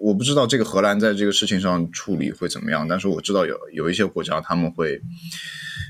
[0.00, 5.00] 我不知道这个荷兰在这个事情上处理会怎么样，但是我知道有有一些国家他们会。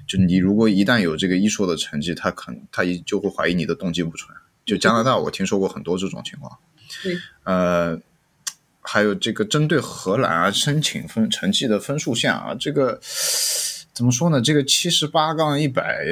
[0.04, 4.36] 就你如果一旦有这个一硕的成绩，他可能他一就会怀疑你的动机不纯。
[4.66, 6.58] 就加拿大，我听说过很多这种情况。
[7.04, 7.98] 对，呃，
[8.80, 13.00] 还有这个针对荷兰啊申请分成绩的分数线啊，这个
[13.92, 14.40] 怎么说呢？
[14.40, 16.04] 这个七十八杠一百，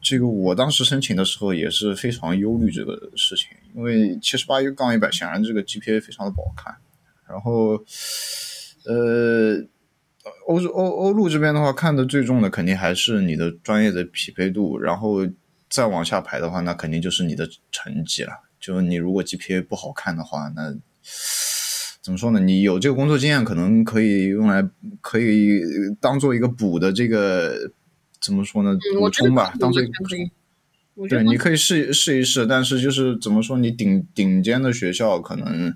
[0.00, 6.76] 这个我当时申请的时候也是非常忧虑这个事情，因为七十八杠一百显然这个 GPA 非常的不好看。
[7.28, 7.84] 然后，
[8.86, 9.66] 呃。
[10.46, 15.18] 欧洲欧欧陆这边的话，看的最重的肯定还是你的专业的匹配度，然后
[15.68, 18.32] 再往下排的话，那肯定就是你的成绩了。
[18.58, 20.74] 就你如果 GPA 不好看的话，那
[22.04, 22.38] 怎么说呢？
[22.38, 24.62] 你有这个工作经验，可能可以用来
[25.00, 25.62] 可以
[25.98, 27.72] 当做一个补的这个
[28.20, 28.76] 怎么说呢？
[28.98, 31.08] 补充吧，当做一个补充。
[31.08, 35.74] 对，你可以试试一试，但是就是怎么说，你顶顶尖的学校可能。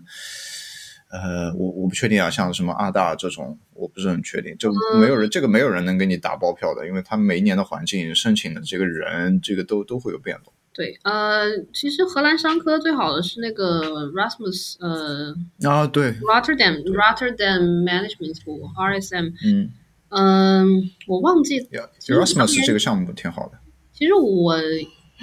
[1.10, 10.52] 呃，我我不确定啊，像什么二大这种，我不是很确定，就没有人，这个没有人能给你打包票的，因为他每一年的环境、申请的这个人，这个都都会有变动。
[10.78, 15.34] 对，呃，其实荷兰商科最好的是那个 Rasmus，呃，
[15.68, 19.70] 啊，对，Rotterdam Rotterdam Management School，RSM，嗯
[20.10, 21.60] 嗯，我忘记
[22.06, 23.58] ，Rasmus 这个项目挺好的。
[23.92, 24.54] 其实我。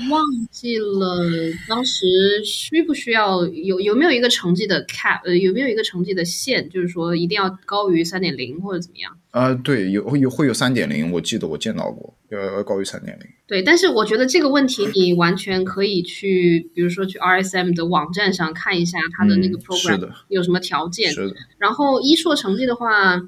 [0.09, 1.23] 忘记了
[1.69, 2.05] 当时
[2.43, 9.17] 需不需要有有没有一个成绩的 cap，呃，有没有一个成绩的线，就是说一定要高于三点零或者怎么样？
[9.31, 13.27] 啊，对，有有会有三点零，我记得我见到过，要要高于三点零。
[13.47, 21.11] 对，但是我觉得这个问题你完全可以去，比如说去 RSM 的网站上看一下它的那个 program 有什么条件。
[21.11, 21.35] 是的。
[21.57, 23.21] 然后一硕成绩的话。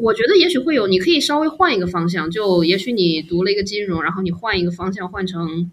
[0.00, 5.70] 我觉得也许会有，你可以稍微换一个方向，就也许你读了一个金融，然后你换一个方向，换成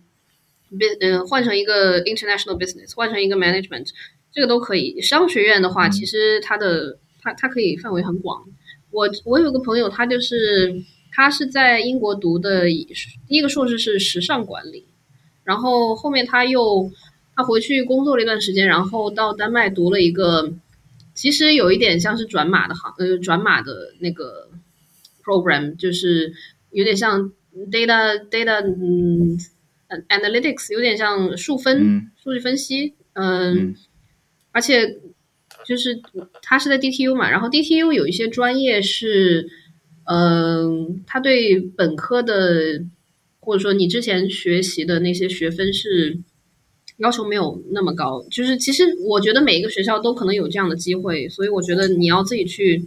[0.69, 3.89] b 嗯，换成一个 international business，换成一个 management，
[4.33, 4.99] 这个都可以。
[4.99, 8.43] 商学院的话，其实它的它它可以范围很广。
[8.89, 12.63] 我我有个朋友，他就是他是在英国读的
[13.27, 14.85] 第一个硕士是时尚管理，
[15.43, 16.91] 然后后面他又
[17.35, 20.51] 他回去工作了一段时间，然后到丹麦读了一个。
[21.19, 24.49] 其实有一点像是转码的行，呃，转码的那个
[25.21, 26.31] program，就是
[26.71, 27.33] 有点像
[27.69, 29.37] data data，嗯
[30.07, 33.75] ，analytics，有点像数分数据分析，嗯，
[34.53, 34.97] 而且
[35.65, 35.99] 就是
[36.41, 39.49] 他是在 DTU 嘛，然后 DTU 有一些专业是，
[40.05, 42.81] 嗯，他对本科的
[43.41, 46.19] 或者说你之前学习的那些学分是。
[46.99, 52.85] 要求没有那么高，就是其实我觉得每一个学校都可能有这样的机会，所以我觉得你要自己去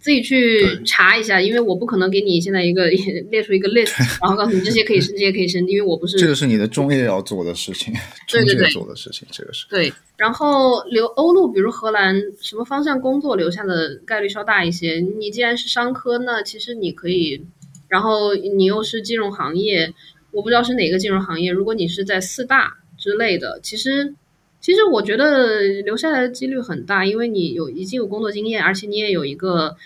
[0.00, 2.86] 自己去查一下，因为我不可能给你现在一个
[3.32, 7.92] 列出一个 list， 然后告诉你这些可以申，这些可以申，因为我不是这个是你的中业要做的事情，
[8.30, 9.92] 对对对，做的事情，这个是对。
[10.16, 15.04] 然后留欧陆，比如荷兰，什么方向工作留下的概率稍大一些。
[15.18, 17.44] 你既然是商科，那其实你可以，
[17.88, 19.92] 然后你又是金融行业，
[20.30, 21.50] 我不知道是哪个金融行业。
[21.50, 22.72] 如果你是在四大。
[23.04, 24.14] 之类的，其实，
[24.62, 29.76] 其实我觉得留下来的几率很大，因为你有已经有工作经验，而且你也有一个，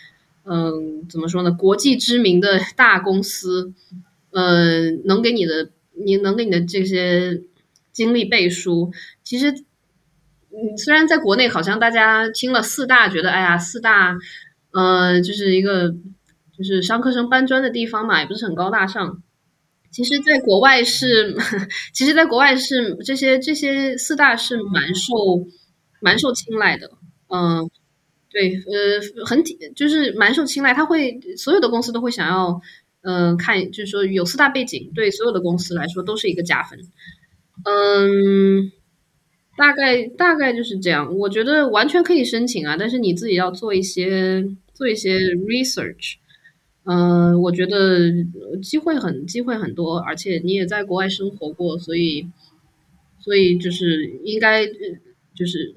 [0.45, 3.73] 嗯，怎么说呢，国际知名的大公司，
[4.31, 7.43] 嗯，能给你的，你能给你的这些
[7.91, 8.93] 经历背书。
[9.25, 9.51] 其实，
[10.53, 14.17] 嗯，虽然在国内好像大家听了四大，觉得哎呀，四大，
[14.71, 15.91] 呃，就是一个
[16.57, 19.21] 就是商科生搬砖的地方嘛，也不是很高大上。
[19.91, 21.35] 其实，在国外是，
[21.93, 25.13] 其实，在国外是这些这些四大是蛮受
[26.01, 26.91] 蛮受青睐的，
[27.29, 27.69] 嗯，
[28.31, 29.43] 对，呃，很
[29.75, 32.61] 就是蛮受青睐，他会所有的公司都会想要，
[33.03, 36.79] 嗯，看就是说有四大背景，对所有的公司来说都是一个加分，
[37.65, 38.71] 嗯，
[39.57, 41.17] 大概大概就是这样。
[41.17, 46.17] 我觉得完全可以申请啊，但是你自己要做一些做一些 research。
[46.91, 48.11] 嗯、我觉得
[48.63, 52.27] 机会很机会很多，而且你也在国外生活过，所以
[53.21, 54.73] 所以就是应该呃
[55.35, 55.75] 就是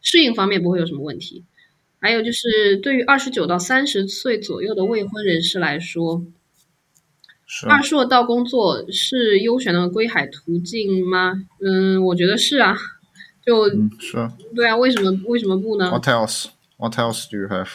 [0.00, 1.44] 适应方面不会有什么问题。
[1.98, 6.24] 还有就是对于二十九到三十岁左右的未婚人士来说，
[7.66, 11.32] 二硕到工作是优选的归海途径吗？
[11.60, 12.76] 嗯，我觉得是啊。
[13.44, 14.32] 就嗯是啊。
[14.54, 16.46] 对啊，为什么为什么不呢？What else?
[16.76, 17.70] What else do you have?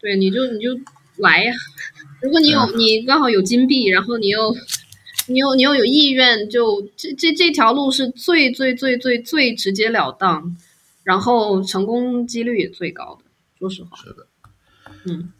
[0.00, 0.70] 对，你就你就
[1.16, 1.52] 来呀。
[2.20, 4.54] 如果你有、你刚好有金币，然后你又
[5.26, 10.56] 你又你又有意愿，就这这这条路是最最最最最直截了当，
[11.02, 13.24] 然后成功几率也最高的。
[13.58, 14.26] 说实话，是的。
[15.04, 15.32] 嗯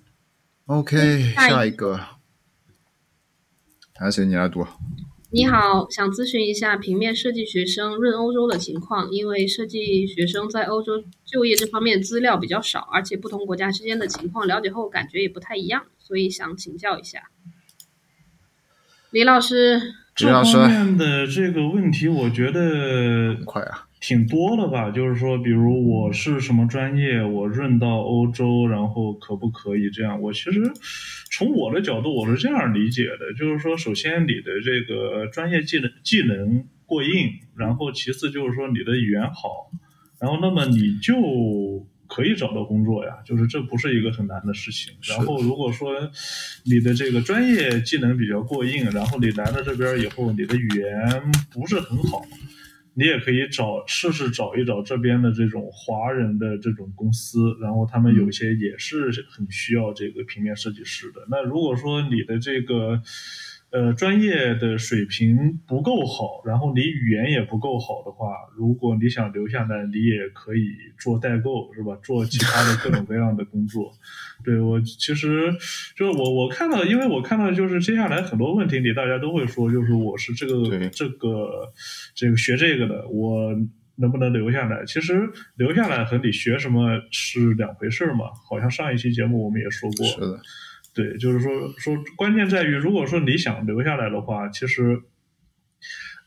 [0.66, 2.00] ，OK，下一下一个，
[3.94, 4.66] 还是你来读。
[5.34, 17.30] 你好，想咨询一下平面设计学生润欧洲的情况，因为设计学生在欧洲就业这方面资料比较少，而且不同国家之间的情况了解后感觉也不太一样，所以想请教一下。
[19.10, 19.80] 李老师，
[20.14, 24.90] 这李老师方面的这个问题，我觉得很快啊，挺多的吧。
[24.90, 30.20] 就是说，比如我是什么专业，我润到欧洲，然后可不可以这样？
[30.20, 30.60] 我其实
[31.30, 39.70] 从我的角度，我是这样理解的，就是说，首先你的这个专业技能技能过硬，然后其次就是说你的语言好，
[40.20, 44.92] 然后那么你就可以找到工作呀，就是这不是一个很难的事情。
[45.08, 45.94] 然后如果说
[46.64, 52.22] 你的这个专业技能比较过硬，然后你来了这边以后，你的语言不是很好，
[52.94, 61.26] 你也可以找试试找一找这边的这种华人的这种公司，然后他们有些也是很需要这个平面设计师的。
[61.30, 63.02] 那如果说你的这个
[63.72, 70.68] 呃专业的水平不够好，然后你语言也不够好的话，如果你想留下来，你也可以
[70.98, 71.96] 做代购，是吧？
[72.02, 73.90] 做其他的各种各样的工作。
[74.44, 75.50] 对我其实
[75.96, 81.72] 就是我我看到，因为我看到就是接下来很多问题里大家都会说，就是我是这个这个
[82.14, 83.54] 这个学这个的，我
[83.96, 84.84] 能不能留下来？
[84.84, 88.26] 其实留下来和你学什么是两回事儿嘛。
[88.48, 90.40] 好像上一期节目我们也说过，是的，
[90.94, 95.00] 对，就是说说关键在于，如果说你想留下来的话，其实，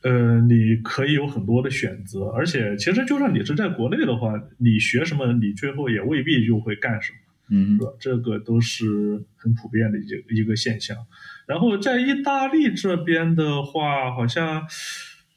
[0.01, 7.17] 呃，你可以有很多的选择，而且其实就算你是在国内的话，你学什么，你最后也未必就会干什么。
[7.47, 7.91] 嗯是吧？
[7.99, 10.97] 这个都是很普遍的一个一个现象。
[11.45, 14.63] 然后在意大利这边的话，好像，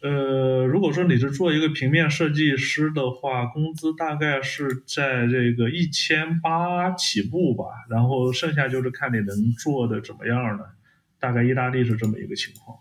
[0.01, 10.75] 呃，如果说你是做一个平面设计师的话，工资大概是在这个一千八起步吧，然后剩下就是看你能做的怎么样了。
[11.19, 12.79] 大概意大利是这么一个情况。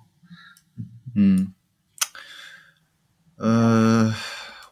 [1.15, 1.51] 嗯，
[3.37, 4.13] 呃，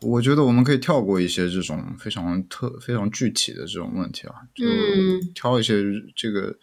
[0.02, 5.82] 我觉得我们可以跳过一些这种非常特、非常具体的这种问题啊，就嗯挑一些
[6.16, 6.56] 这个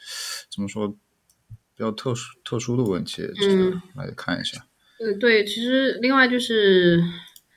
[0.49, 4.65] 怎么说比较特殊、特殊的问题，这个嗯来看一下。
[5.03, 7.03] 嗯，对，其实另外就是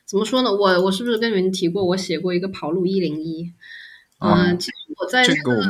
[0.04, 0.50] 怎么说呢？
[0.50, 3.52] 我我是不是跟你们提过，我写过一个跑路一零一？
[4.18, 5.60] 啊嗯，其实我在那这个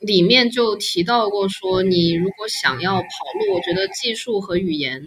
[0.00, 3.08] 里面就提到过，说你如果想要跑
[3.38, 5.06] 路，我觉得技术和语言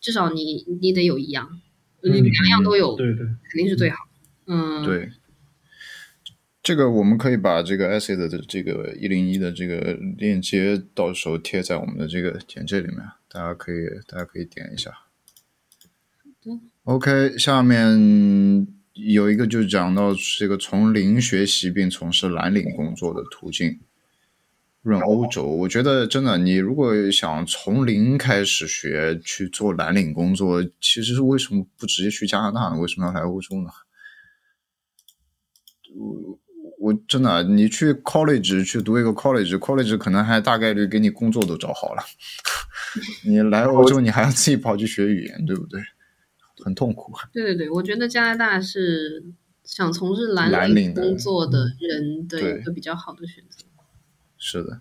[0.00, 1.60] 至少你你得有一样，
[2.02, 3.96] 你嗯两样都有，对对，肯定是最好。
[4.46, 5.12] 嗯，对，
[6.62, 12.98] 这个我们可以把这个 essay 的这个一零一的这个链接，到时候贴在我们的这个简介里面，
[13.28, 14.92] 大家可以大家可以点一下。
[16.86, 18.64] 的 OK，下面
[18.94, 23.80] 有一个就讲到这个从零学习并从事蓝领工作的途径。
[24.82, 32.78] 润欧洲，我觉得真的，你如果想从零开始学去做蓝领工作，其实是为什么不直接去加拿大呢？
[32.78, 33.70] 为什么要来欧洲呢？
[35.92, 36.38] 我
[36.78, 42.04] 我真的，你去 college 去读一个 college，college 可能还大概率给你工作都找好了。
[43.26, 45.82] 你来欧洲，你还要自己跑去学语言，对不对？
[46.64, 47.12] 很痛苦。
[47.32, 49.24] 对对对，我觉得加拿大是
[49.64, 53.64] 想从事蓝蓝领工作的人的一个比较好的选择。
[54.38, 54.80] 是的，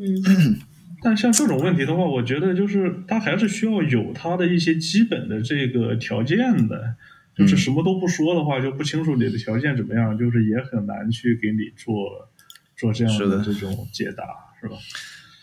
[0.00, 0.58] 嗯，
[1.02, 6.96] 但像这种问题的话，我觉得就是他还是需要有他的一些基本的这个条件的。
[7.36, 12.30] 就是什么都不说的话，就不清楚你的条件怎么样，就是也很难去给你做
[12.74, 14.24] 做这样的这种解答，
[14.58, 14.76] 是吧？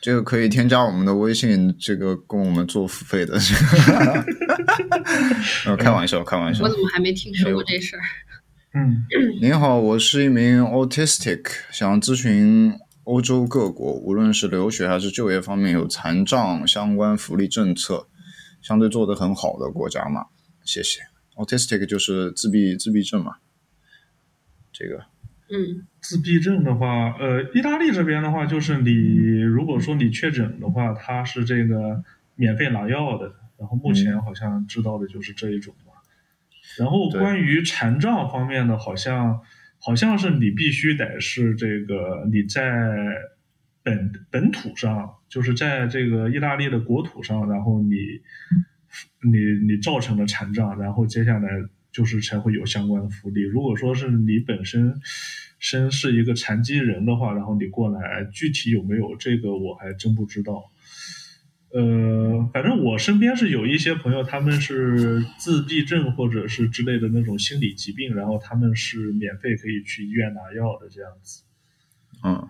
[0.04, 3.40] 这个可以添加我们的微信，这个供我们做付费的。
[3.40, 4.26] 这个
[5.72, 6.68] 呃开玩笑，开玩笑我。
[6.68, 8.04] 怎么还没听说过这事儿？
[8.76, 9.06] 嗯
[9.40, 12.74] 您好，我是一名 autistic，想咨询
[13.06, 18.10] 欧洲各国，无论是留学还是就业方面有残障相关福利政策，
[18.62, 20.26] 相对做得很好的国家嘛？
[20.66, 21.00] 谢谢。
[21.38, 23.36] ，autistic 就是自闭自闭症嘛。
[24.74, 25.06] 这个
[25.50, 32.04] 嗯自闭症的话，呃，意大利这边的话，就是你如果说你确诊的话，它是这个
[32.36, 33.36] 免费拿药的。
[33.56, 35.94] 然后目前好像知道的就是这一种吧。
[36.78, 39.40] 然后关于残障方面的，好像
[39.80, 42.92] 好像是你必须得是这个你在
[43.84, 47.96] 本本土上，就是在这个意大利的国土上，然后你
[49.22, 51.50] 你你造成了残障，然后接下来
[51.94, 53.42] 就是才会有相关的福利。
[53.42, 55.00] 如果说是你本身
[55.60, 60.64] 身是一个残疾人的话，然后你过来，具体有没有这个我还真不知道。
[61.76, 71.44] 呃，反正我身边是有一些朋友，他们是自闭症或者是之类的那种心理疾病，然后他们是免费可以去医院拿药的这样子。
[72.24, 72.48] 嗯，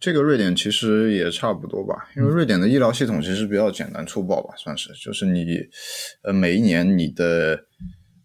[0.00, 5.46] 这个瑞典其实也差不多吧，因为瑞典的医疗系统其实比较简单粗暴吧，算是，就是你
[6.24, 7.64] 呃每一年你的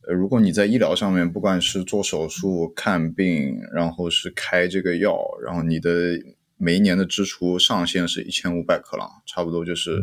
[0.08, 6.18] 呃如果你在医疗上面，不管是做手术、看病，然后是开这个药，然后你的
[6.55, 10.01] 每一年的支出上限是一千五百克朗，差不多就是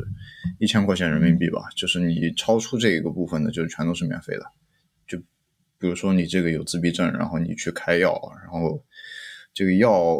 [0.59, 4.45] 一千块钱人民币吧，就是你超出这一个部分的，就全都是免费的。
[5.07, 5.19] 就
[5.79, 8.85] 比如说你这个有自闭症，然后你去开药，然后
[9.55, 10.19] 这个药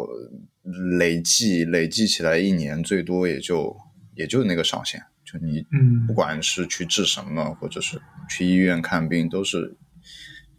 [0.97, 3.77] 累计累计起来一年最多也就
[4.15, 7.99] 也就那个上限，就你嗯不管是去治什么，或者是
[8.29, 9.75] 去医院看病，都是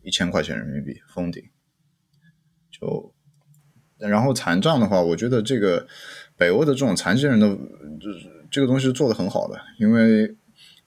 [0.03, 1.43] 一千块钱人民币封顶。
[2.71, 3.14] 就
[3.99, 5.87] 然后残障的话，我觉得这个
[6.37, 10.37] 北欧的这种残疾人的，就是这个东西做的很好的，因为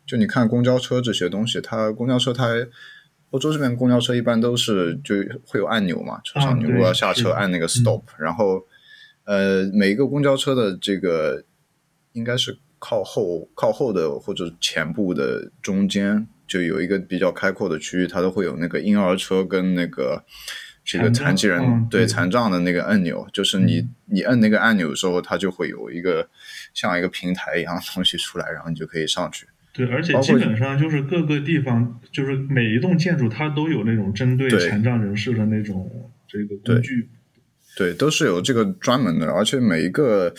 [0.05, 2.49] 就你看公交车这些东西，它公交车它
[3.31, 5.15] 欧洲这边公交车一般都是就
[5.45, 8.61] 会有按钮嘛，车上啊你如果要下车按那个 stop，、然后
[9.23, 11.43] 呃每一个公交车的这个
[12.11, 20.23] 应该是靠后靠后的或者前部的中间就有一个比较开阔的区域，它都会有那个婴儿车跟那个
[20.83, 26.27] 这个残疾人、嗯对对残障的那个按钮，就是你、嗯你摁那个按钮的时候，它就会有一个
[26.73, 29.45] 像一个平台一样的东西出来，然后你就可以上去。
[29.71, 37.07] 对，而且基本上就是各个地方，就是每一栋建筑它都有那种针对对残障人士的那种这个工具。
[37.77, 40.33] 对，都是有这个专门的，而且每一个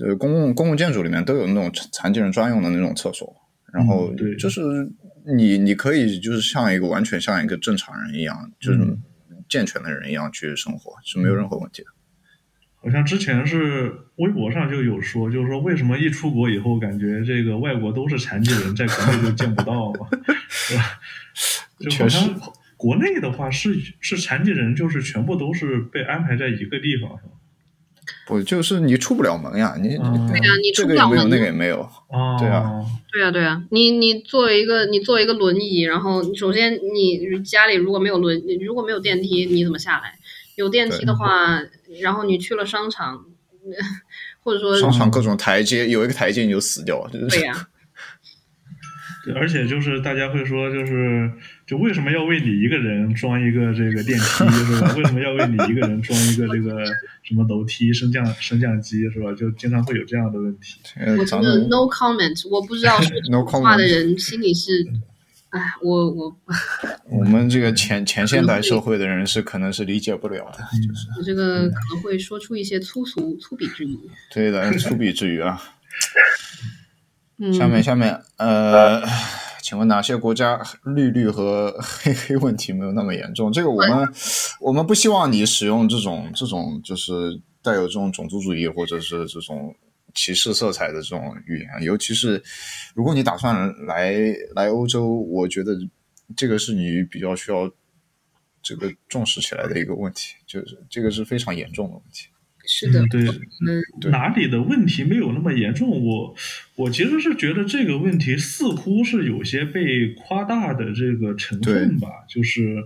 [0.00, 3.34] 呃公共公共建筑里面都有那种残残疾人专用的那种厕所，
[3.72, 4.60] 然后就是
[5.36, 8.98] 你你可以就是像一个完全像一个正常人一样，就是嗯
[9.48, 11.88] 健全的人一样去生活，是没有任何问题的。
[12.84, 20.08] 好像之前是微博上就有说，就是说为什么一出国以后，感觉这个外国都是残疾人，在国内就见不到嘛，
[20.48, 20.82] 是吧？
[21.78, 22.40] 就好像
[22.76, 27.32] 国内的话是是残疾人，就是全部都是被安排在一个地方，是吧？
[28.26, 29.74] 不就是你出不了门呀？
[29.80, 31.80] 你、你对呀你这个也没有，出不了门那个也没有。
[32.08, 40.18] 哦，对啊，对啊，对啊，你你作为一个你作为一个轮椅，然后首先你家里如果没有轮，如果没有电梯，你怎么下来？
[40.56, 41.62] 有电梯的话，
[42.00, 43.24] 然后你去了商场，
[44.44, 47.10] 或者说商场各种台阶，有一个台阶你就死掉了。
[47.10, 47.66] 就是对呀、
[49.24, 51.30] 对，而且就是大家会说，就是
[51.66, 54.94] 就为什么要为你一个人装一个这个电梯是吧？
[54.96, 56.84] 为什么要为你一个人装一个这个
[57.22, 59.32] 什么楼梯、升降升降机是吧？
[59.32, 60.80] 就经常会有这样的问题。
[60.96, 64.84] 呃我真的 no comment，我不知道说这话的人心里是，
[65.50, 66.36] 哎，我我
[67.08, 73.96] 我们这个前前现代社会的人是可能是理解不了的，就是我这个可能会说出一些粗俗粗鄙之语。
[74.32, 75.62] 对的，粗鄙之语啊。
[77.42, 79.02] 嗯，下面下面呃，
[79.60, 83.52] 请问哪些国家绿绿和黑黑问题没有那么严重？
[83.52, 84.08] 这个我们
[84.60, 89.74] 我们不希望你使用这种这种就是带有这种种族主义或者是这种
[90.14, 92.40] 歧视色彩的这种语言，尤其是
[92.94, 94.14] 如果你打算来
[94.54, 95.72] 来欧洲，我觉得
[96.36, 97.68] 这个是你比较需要
[98.62, 102.28] 这个重视起来的一个问题，就是这个是非常严重的问题。
[102.66, 105.88] 是的，嗯对嗯，哪里的问题没有那么严重？
[106.04, 106.34] 我
[106.76, 112.84] 我其实是觉得这个问题似乎是有些被夸大的这个成分吧，就是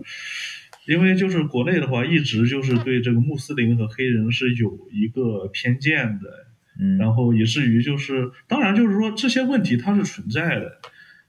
[0.86, 6.46] 因为就是国内的话，一直就是对这个穆斯林和黑人是有一个偏见的，
[6.80, 10.80] 嗯然后以至于就是，当然就是说这些问题它是存在的，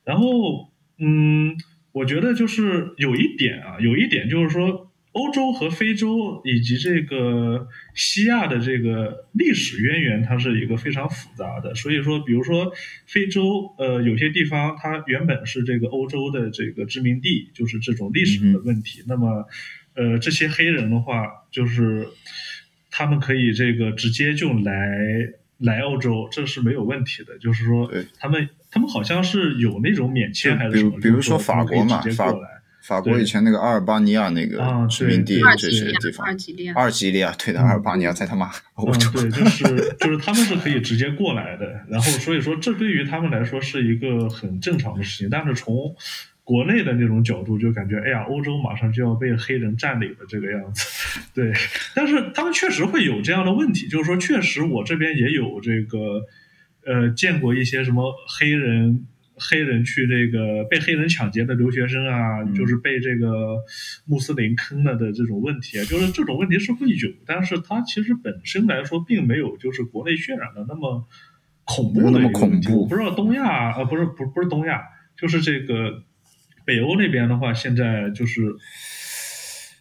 [0.03, 1.55] 然后嗯，
[1.91, 4.86] 我觉得就是有一点啊，有一点就是说，
[5.17, 11.73] 欧洲和非洲以及这个西亚的这个历史渊源，它是一个非常复杂的。
[11.73, 12.71] 所以说，比如说
[13.07, 19.01] 非洲，呃，有些地方它原本是这个欧洲的这个殖民地，就是这种历史的问题。
[19.07, 19.47] 那么，
[19.95, 22.07] 呃，这些黑人的话，就是
[22.91, 24.73] 他们可以这个直接就来
[25.57, 27.39] 来欧洲，这是没有问题的。
[27.39, 32.56] 就是说对，他们他们好像是有那种免签还是什么，如比如说法国嘛法直接过来。
[32.87, 45.93] 法国以前那个阿尔巴尼亚那个啊殖民地对阿尔这及利亚，些地方阿尔，及利亚，阿尔及利亚，对的，阿尔巴尼亚在他妈欧嗯，洲，对，就是就是他们是可以直接过来的，然后所以说这对于他们来说是一个很正常的事情，但是从
[46.45, 51.51] 国内的那种角度就感觉，哎呀，欧洲马上就要被黑人占领了这个样子，对，
[51.93, 56.21] 但是他们确实会有这样的问题，就是说确实我这边也有这个
[56.85, 59.05] 呃见过一些什么黑人。
[59.39, 62.53] 黑人去这个被黑人抢劫的留学生啊，嗯。
[62.53, 63.57] 就是被这个
[64.05, 71.07] 穆斯林坑了的这种问题啊，就是这种问题是会有，但是它其实本身来说并没有就是国内渲染的那么
[71.65, 72.81] 恐怖的那么恐怖。
[72.81, 74.81] 我不知道东亚呃不是不不是东亚，
[75.15, 76.03] 就是这个
[76.65, 78.41] 北欧那边的话，现在就是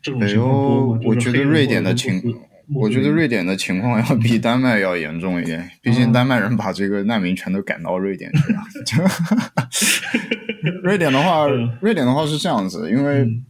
[0.03, 8.61] 这种北情况多欧吗？，我觉得瑞典的情者是穆斯，穆我觉得瑞典的情况要比丹麦要严重一点， 毕竟嗯丹麦人把这个难民全都赶到瑞典去了。
[8.85, 9.03] 就
[10.83, 13.45] 瑞典的话嗯，瑞典的话是这样子，因为嗯。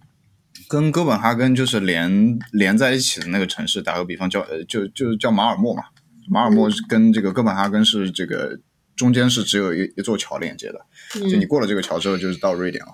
[0.69, 5.85] 跟哥本哈根就是连连在一起的那个城市，打个比方叫呃就就叫马尔默嘛，
[6.29, 8.59] 马尔默跟这个哥本哈根是这个
[8.97, 10.81] 中间是只有一一座桥连接的，
[11.21, 12.93] 就你嗯过了这个桥之后就是到瑞典了。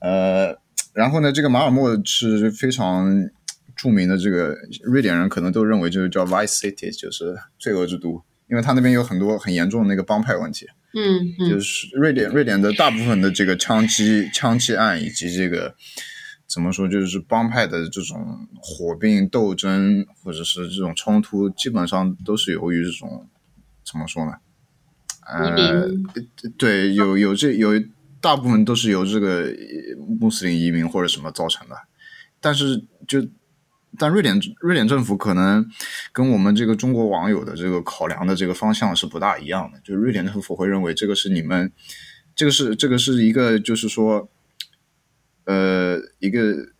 [0.00, 0.56] 呃，
[0.94, 3.12] 然后呢，这个马尔默是非常
[3.76, 10.66] 著名的，这个瑞典人可能都认为就是叫 Vice City，就是罪恶之都，因为他那边有很多很严重的那个帮派问题。
[10.94, 15.74] 嗯嗯就是瑞典瑞典的大部分的这个枪击枪击案以及这个
[16.46, 23.26] 怎么说，就是帮派的这种火并斗争或者是这种冲突，基本上都是由于这种
[23.90, 24.32] 怎么说呢？
[25.26, 25.88] 呃，
[26.58, 27.70] 对，有有这有
[28.20, 31.76] 大部分都是由这个呃穆斯林移民或者什么造成的，
[32.38, 33.26] 但是就
[33.98, 35.66] 但瑞典瑞典政府可能
[36.12, 41.72] 跟我们这个中国网友的这个考量的这个方向是不大一样的，就是瑞典政府会认为这个是你们
[42.34, 44.28] 这个是这个是一个就是说
[45.44, 46.72] 呃一个。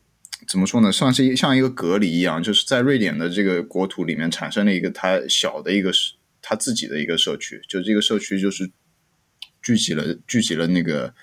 [0.49, 0.91] 怎么说呢？
[0.91, 5.93] 算是像一个隔离一样，就是在瑞典的这个国土里面产生了一个它小的一个
[6.43, 8.69] 它自己的一个社区，就这个社区就是
[9.63, 11.15] 聚集了聚集了那个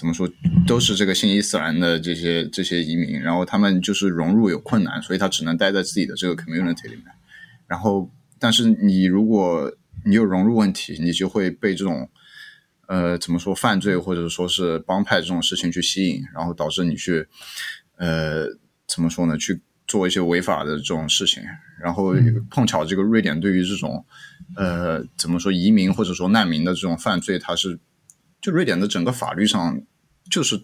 [0.00, 0.26] 怎么说，
[0.66, 7.04] 都是这个新伊斯兰的这些这些移民，然后他们就是融入有困难，所以他只能待在自己的这个 community 里面。
[7.66, 9.70] 然后，但是你如果
[10.06, 12.08] 你有融入问题，你就会被这种
[12.88, 17.28] 呃怎么说犯罪或者说是帮派这种事情去吸引，然后导致你去
[17.98, 18.46] 呃
[18.88, 21.42] 怎么说呢，去做一些违法的这种事情。
[21.78, 22.14] 然后
[22.50, 24.02] 碰巧这个瑞典对于这种
[24.56, 27.78] 呃怎么说移民或者说难民的这种犯罪，它是
[28.40, 29.82] 就瑞典的整个法律上
[30.30, 30.62] 就是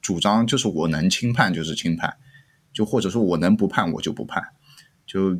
[0.00, 2.16] 主张就是我能轻判就是轻判，
[2.72, 4.42] 就或者说我能不判我就不判，
[5.06, 5.38] 就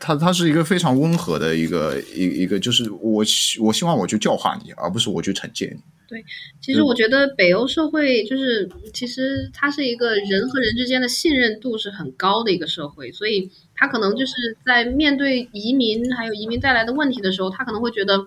[0.00, 5.80] 他他是一个非常温和的一个一一个就是我希我希望我去教化你，而不是我去惩戒你。
[6.08, 6.24] 对
[6.60, 14.32] 其实我觉得北欧社会就是，其实它是一个人和人之间的信任度是很高的一个社会，所以他可能就是
[14.64, 18.24] 在面对移民还有移民带来的问题的时候，他可能会觉得，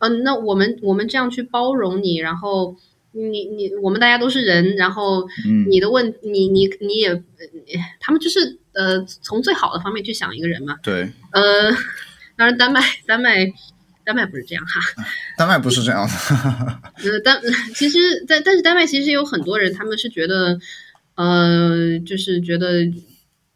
[0.00, 2.76] 嗯、那我们我们这样去包容你，然后
[3.18, 7.22] 你你我们大家都是人，然后嗯你的问你你你也，呃
[8.00, 11.70] 他们就是呃从最好的方面去想一个人嘛，对，呃，
[12.36, 13.52] 当然丹麦丹麦
[14.04, 14.80] 丹麦不是这样哈，
[15.36, 16.12] 丹麦不是这样的。
[17.10, 17.40] 呃，丹
[17.74, 20.58] 其实，但但是丹麦其实有很多人，他们是觉得，
[21.16, 22.90] 呃，就是觉得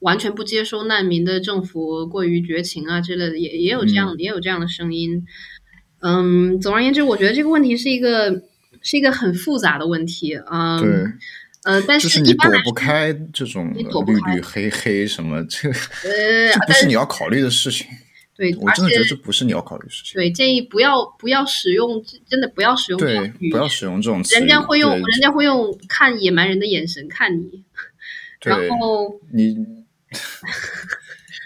[0.00, 5.24] 完全不接收难民的政府过于绝情啊之类的，也也有这样、也有这样的声音。
[6.00, 8.42] 嗯，总而言之，我觉得这个问题是一个
[8.83, 10.78] 是一个很复杂的问题啊。
[10.80, 10.89] 对，
[11.64, 13.85] 呃，但就是你躲不开这种绿
[14.35, 17.87] 绿黑黑什么，这呃 这， 不是你要考虑的事情。
[18.35, 20.14] 对，我真的觉得这不是你要考虑的事情。
[20.14, 24.35] 对建议不要不要使用，真的不要使用这对不要使用这种词。
[24.35, 27.62] 人家会用人家会用看野蛮人的眼神看你，
[28.43, 29.55] 然后你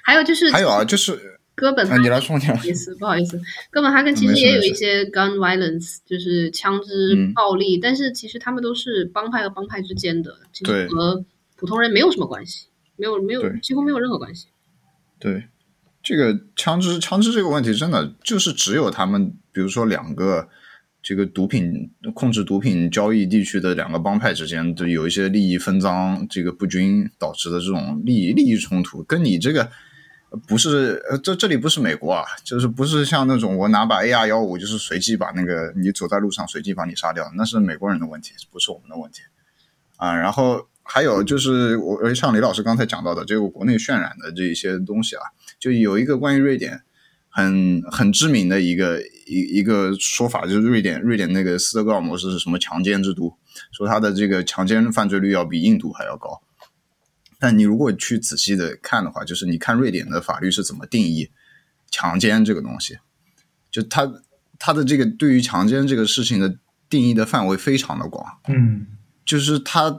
[0.05, 1.18] 还有就是还有啊，就是啊，
[1.57, 2.59] 哥本哈你来说，你来说。
[2.59, 3.40] 不好意思，不好意思，
[3.70, 11.24] 哥本哈根其实也有一些 gun violence，就是枪支嗯暴力，但是其实他们都是帮派和帮派之间的，其实对和
[11.57, 14.48] 普通人没有什么关系，没有没有几乎没有任何关系。
[15.18, 15.44] 对，
[16.02, 20.46] 这个枪支枪支这个问题，真的就是只有他们，比如说两个
[21.02, 29.70] 这个毒品控制毒品交易地区的两个帮派之间，就有一些利益分赃这个不均导致的这种利益利益冲突，跟你这个。
[30.47, 39.20] 不是，呃，这这里不是美国啊，就是不是像那种我拿把 AR 幺五，就是随机把那个你走在路上随机把你杀掉，那是美国人的问题，不是我们的问题
[39.97, 40.14] 啊。
[40.16, 45.22] 然后还有就是我像李老师刚才讲到的这个国内渲染的这一些东西啊，
[45.59, 46.83] 就有一个关于瑞典
[47.31, 53.33] 很很知名的一个一一个说法，就是瑞典瑞典那个斯德哥尔摩是什么强奸之都，
[53.72, 56.43] 说它的这个强奸犯罪率要比印度还要高。
[57.39, 61.30] 但你如果去仔细的看的话，就是你看瑞典的法律是怎么定义
[61.91, 62.99] 强奸这个东西，
[63.70, 64.22] 就他
[64.59, 66.59] 他的这个对于强奸这个事情的
[66.89, 68.87] 定义的范围非常的广，嗯
[69.24, 69.97] 就是他。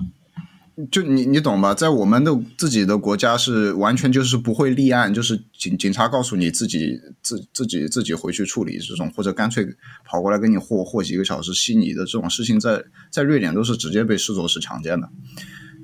[0.91, 1.73] 就你你懂吧？
[1.73, 9.65] 在我们的自己的国家是完全就是不会立案，就是警警察告诉你自己自自己自己回去处理这种，或者干脆
[10.05, 15.09] 跑过来跟你和和几个小时吸你的这种事情，在在瑞典都是直接被视作是强奸的。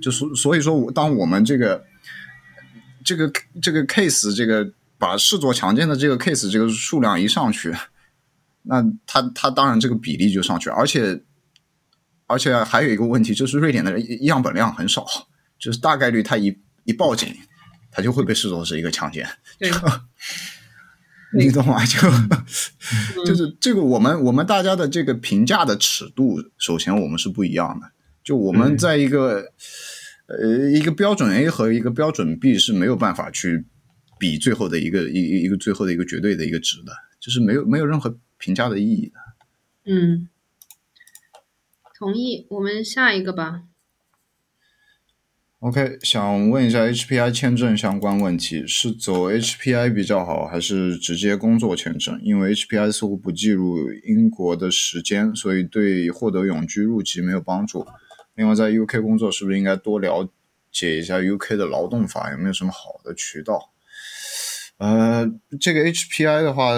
[0.04, 1.84] 就所所以说，当我们这个
[3.06, 3.32] 这个
[3.62, 7.74] 这个 case 这个把视作强奸的这个 case 这个数量一上去，
[8.64, 11.24] 那他他当然这个比例就上去，而且。
[12.26, 15.06] 而且还有一个问题，就是瑞典的样本量很少，
[15.60, 17.36] 就是大概率他一一报警，
[17.92, 19.28] 他就会被视作是一个强奸。
[19.60, 19.70] 对，
[21.38, 21.86] 你懂吗？
[21.86, 22.00] 就
[23.26, 27.92] 就是这个，我们我们大家的这个评价的尺度，首先我们是不一样的。
[28.24, 29.52] 就我们在一个
[30.28, 33.66] 呃一个标准 A 和一个标准 B 是没有办法去
[34.20, 39.14] 比最后的一个一一个最后的一个绝对的一个值的，就是没有没有任何评价的意义的。
[39.86, 40.30] 嗯。
[41.98, 43.64] 同意，我们下一个吧。
[45.60, 52.20] OK，想问一下 HPI 签证相关问题，是走 HPI 比较好，还是直接工作签证？
[52.22, 57.88] 因为 HPI 似乎不计入英国的时间，所以对获得永居入籍没有帮助。
[58.36, 60.28] 另外，在 UK 工作是不是应该多了
[60.72, 63.72] 解一下 UK 的劳动法，有没有什么好的渠道？
[64.78, 65.30] 呃，
[65.60, 66.72] 这个 HPI 的话，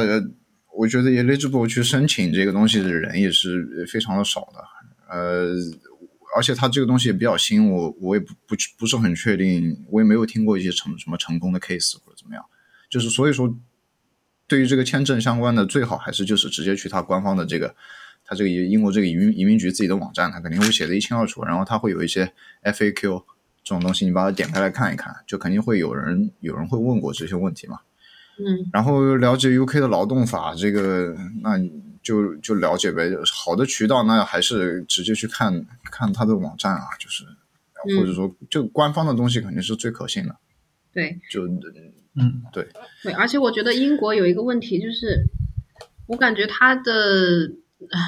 [0.77, 4.59] 我觉得 eligible 去申请这个东西的人也是非常的少的。
[5.07, 5.53] 呃，
[6.35, 12.43] 而且它这个东西也比较新，我我也不不不是很确定，我也没有听过一些成什么成功的 case 或者怎么样，
[12.89, 13.57] 就是所以说，
[14.45, 17.73] 对于这个签证相关的，最好还是就是直接去他官方的这个，
[18.25, 22.31] 他这个英国这个移民移民局自己的网站，他肯定会写的一清二楚，然后他会有一些
[22.63, 23.23] FAQ
[23.63, 27.79] 这种东西，你把它点开来看一看，就肯定会有人有人会问过这些问题嘛，
[28.39, 31.59] 嗯，然后了解 UK 的劳动法，这个那。
[32.05, 37.23] 就就了解呗，好的渠道那还是直接去看看他的网站啊，就是
[37.97, 40.35] 或者说就官方的东西肯定是最可信的。
[40.93, 42.69] 对，就嗯，对
[43.01, 45.25] 对，而且我觉得英国有一个问题就是，
[46.05, 47.51] 我感觉他的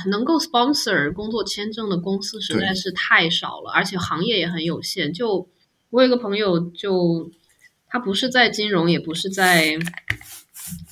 [0.10, 5.14] 能够 sponsor 工作签证的公司实在是太少了，而且行业也很有限。
[5.14, 5.48] 就
[5.90, 7.32] 我有个朋友，就
[7.88, 9.78] 他不是在金融，也不是在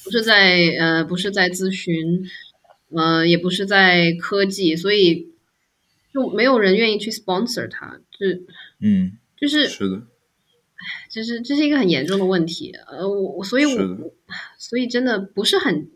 [0.03, 2.25] 不是在呃不是在咨询。
[2.91, 5.33] 呃，也不是在科技，所以
[6.13, 8.27] 就没有人愿意去 sponsor 他，就
[8.79, 10.03] 嗯，就是是的，
[11.11, 12.71] 就是这是一个很严重的问题。
[12.87, 14.13] 呃，我所以，我
[14.57, 15.89] 所以真的不是很，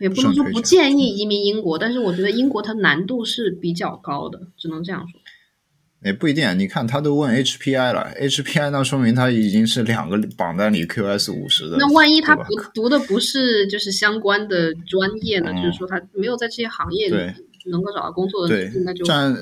[0.00, 5.20] 也不能说不建议移民英国，但是我觉得英国它难度是比较高的，只能这样说。
[6.04, 11.78] 也不一定，你看他都问 HPI 了，HPI 那说明他已经是两个榜单里 QS 五十的。
[11.78, 15.54] 那万一他读读的不是就是相关的专业呢？
[15.54, 17.16] 就是说他没有在这些行业里
[17.70, 19.34] 能够找到工作的，那就占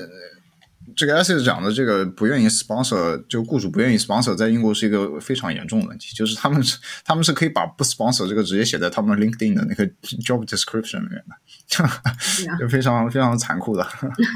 [0.95, 6.13] 这个 S 讲的这个不愿意 sponsor，就雇主不愿意 sponsor，在英国是一个非常严重的问题。
[6.15, 9.85] 就是他们是他们是可以把不 sponsor 这个直接写在他们 LinkedIn 的那个
[10.25, 13.87] job description 里面的， 就非常非常残酷的。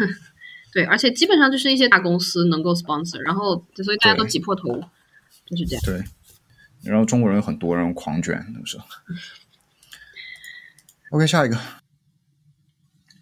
[0.73, 4.67] 对，而且基本上就是一些大公司能够 sponsor，然后所以大家都挤破头，
[5.45, 5.81] 就是这样。
[5.85, 6.03] 对，
[6.83, 8.77] 然后中国人很多，然后狂卷，是不是
[11.11, 11.57] ？OK，下一个。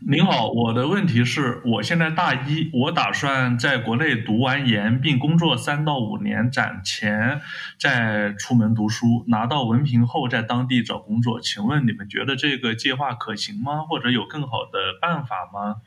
[0.08, 7.42] 您好，我的问题是我现在大一，我打算在国内读完研并工作三到五年，攒钱
[7.80, 11.42] 再出门读书，拿到文凭后在当地找工作。
[11.42, 13.82] 请问你们觉得这个计划可行吗？
[13.82, 15.78] 或者有更好的办法吗？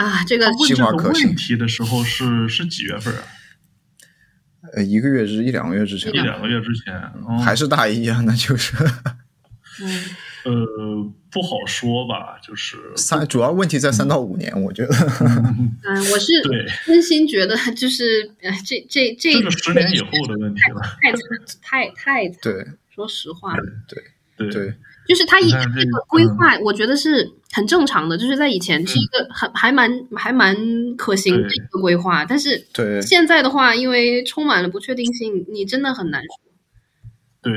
[0.00, 3.22] 啊，这个问这个问题的时候是是几月份啊？
[4.74, 7.12] 呃，一个月是一两个月之前，一两个月之前，
[7.42, 8.20] 还是大一啊？
[8.24, 8.76] 那就是，
[9.82, 10.04] 嗯，
[10.48, 14.94] 呃，不好说吧，就是三，主要问题在三到五年，我觉得。
[14.94, 16.32] 嗯，我是
[16.86, 18.24] 真心觉得，就是
[18.64, 21.12] 这这这，这是十年以后的问题了，太
[21.60, 23.54] 太太 对，说实话，
[23.86, 24.02] 对
[24.36, 24.74] 对对。
[25.06, 28.18] 就是他以这个规划，我觉得是很正常的。
[28.18, 30.54] 就是在以前是一个很还蛮还蛮
[30.96, 36.52] 可行的一个规划，但是对现在的话，因为充满了不确定性，你真的很难说。
[37.40, 37.52] 对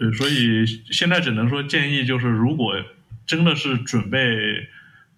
[0.00, 2.72] 对，所以现在只能说建议，就是如果
[3.26, 4.66] 真的是准备，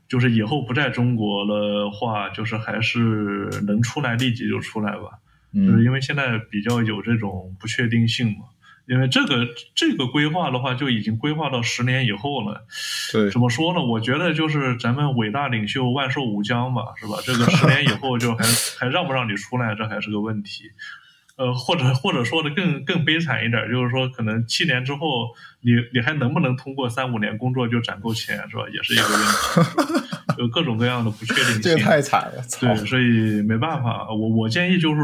[0.08, 5.20] 就是以后不在中国的话，就是还是能出来立即就出来吧。
[5.54, 8.46] 就是因为现在比较有这种不确定性嘛。
[8.88, 12.66] 因为这个这个规划的话，就已经规划到十年以后了。
[13.12, 13.80] 对怎么说呢？
[13.80, 17.18] 我觉得就是咱们伟大领袖万寿无疆吧，是吧？
[17.24, 18.44] 这个十年以后就还
[18.80, 20.64] 还让不让你出来，这还是个问题。
[21.36, 25.28] 呃，或者或者说的更更悲惨一点，就是说可能七年之后，
[25.62, 28.64] 你你还能不能通过三五年工作就攒够钱，是吧？
[28.72, 29.18] 也是一个问
[30.36, 31.62] 题， 有各种各样的不确定性。
[31.62, 35.00] 这个太惨了，对，所以没办法，我我建议就是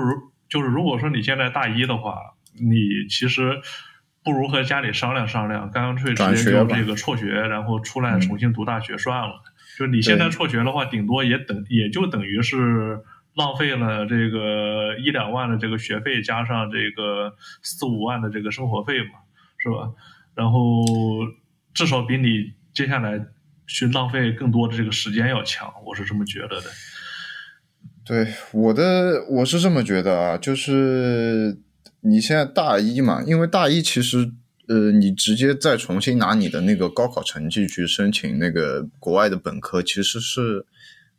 [0.51, 2.19] 就是如果说你现在大一的话，
[2.61, 3.59] 你其实
[4.23, 9.43] 不如和家里商量商量，干脆直接就这个辍学，然后出来重新读大学算了。
[9.79, 13.01] 就你现在辍学的话，顶多也等也就等于是。
[13.39, 17.33] 浪费了这个一两万的这个学费，加上这个
[17.63, 19.21] 四五万的这个生活费嘛，
[19.59, 19.93] 是吧？
[20.35, 20.85] 然后
[21.73, 23.25] 至少比你接下来
[23.69, 26.65] 去浪费更多的这个时间要强，我是这么觉得的。
[28.05, 31.59] 对，我的我是这么觉得啊，就是
[32.01, 34.33] 你现在大一嘛，因为大一其实
[34.67, 40.67] 呃，你直接再重新拿你的那个高考成绩去申请那个国外的本科，其实是。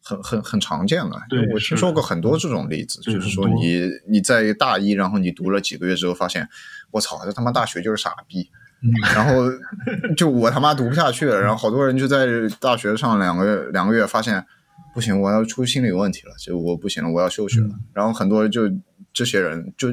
[0.02, 1.22] 很很很常见了，
[1.54, 6.48] 我听说过很多这种例子，就是说你你在大一，然后你读了几个月之后，发现
[6.92, 8.50] 我操，这他妈大学就是傻逼，
[9.14, 9.44] 然后
[10.18, 12.26] 就我他妈读不下去了，然后好多人就在
[12.60, 14.44] 大学上两个月两个月，发现
[14.94, 18.64] 不行，我要出心理问题了，就我不行了，我要休学了，然后很多就
[19.14, 19.90] 这些人就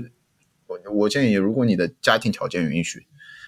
[0.67, 3.07] 我我建议，如果你的家庭条件允许，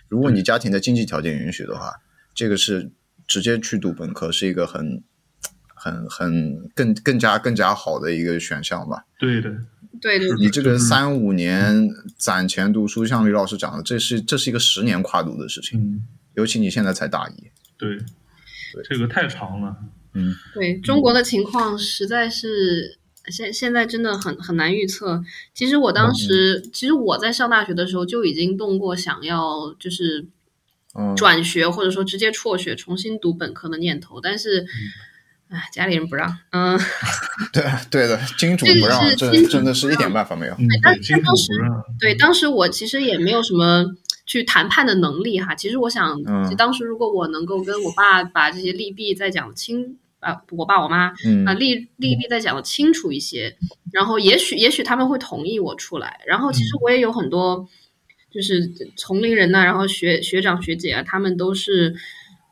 [0.08, 1.94] 如果你家庭的经济条件允许的话，
[2.34, 2.90] 这个是
[3.26, 5.04] 直接去读本科是一个很。
[5.78, 9.04] 很很更更加更加好的一个选项吧。
[9.18, 9.50] 对的，
[10.00, 10.28] 对对。
[10.38, 15.80] 你这个三五年攒钱读书，像吕老师讲的，这是这是一个十年跨度的事情。
[15.80, 16.02] 嗯。
[16.34, 17.32] 尤其你现在才大一。
[17.76, 17.96] 对。
[17.96, 18.04] 对。
[18.88, 19.76] 这个太长了。
[20.14, 20.34] 嗯。
[20.54, 22.98] 对中国的情况，实在是
[23.28, 25.22] 现现在真的很很难预测。
[25.54, 30.26] 其实我当时，其实我在上大学的时候就已经动过想要就是
[31.16, 34.66] 转学或者说直接辍学重新读本科的念头，但是。
[35.50, 36.78] 哎，家里人不让，嗯，
[37.52, 40.54] 对对的，金主不让，这真的是一点办法没有。
[40.54, 41.52] 对，但是当时，
[41.98, 43.86] 对当时我其实也没有什么
[44.26, 45.54] 去谈判的能力哈。
[45.54, 46.22] 其实我想，
[46.58, 51.14] 当时如果我能够跟我爸把这些利弊再讲清，啊，我爸我妈，
[51.46, 53.56] 啊利利弊再讲的清楚一些，
[53.90, 56.20] 然后也许也许他们会同意我出来。
[56.26, 57.66] 然后其实我也有很多
[58.30, 58.70] 就是
[59.02, 61.94] 同龄人呐，然后学学长学姐啊，他们都是，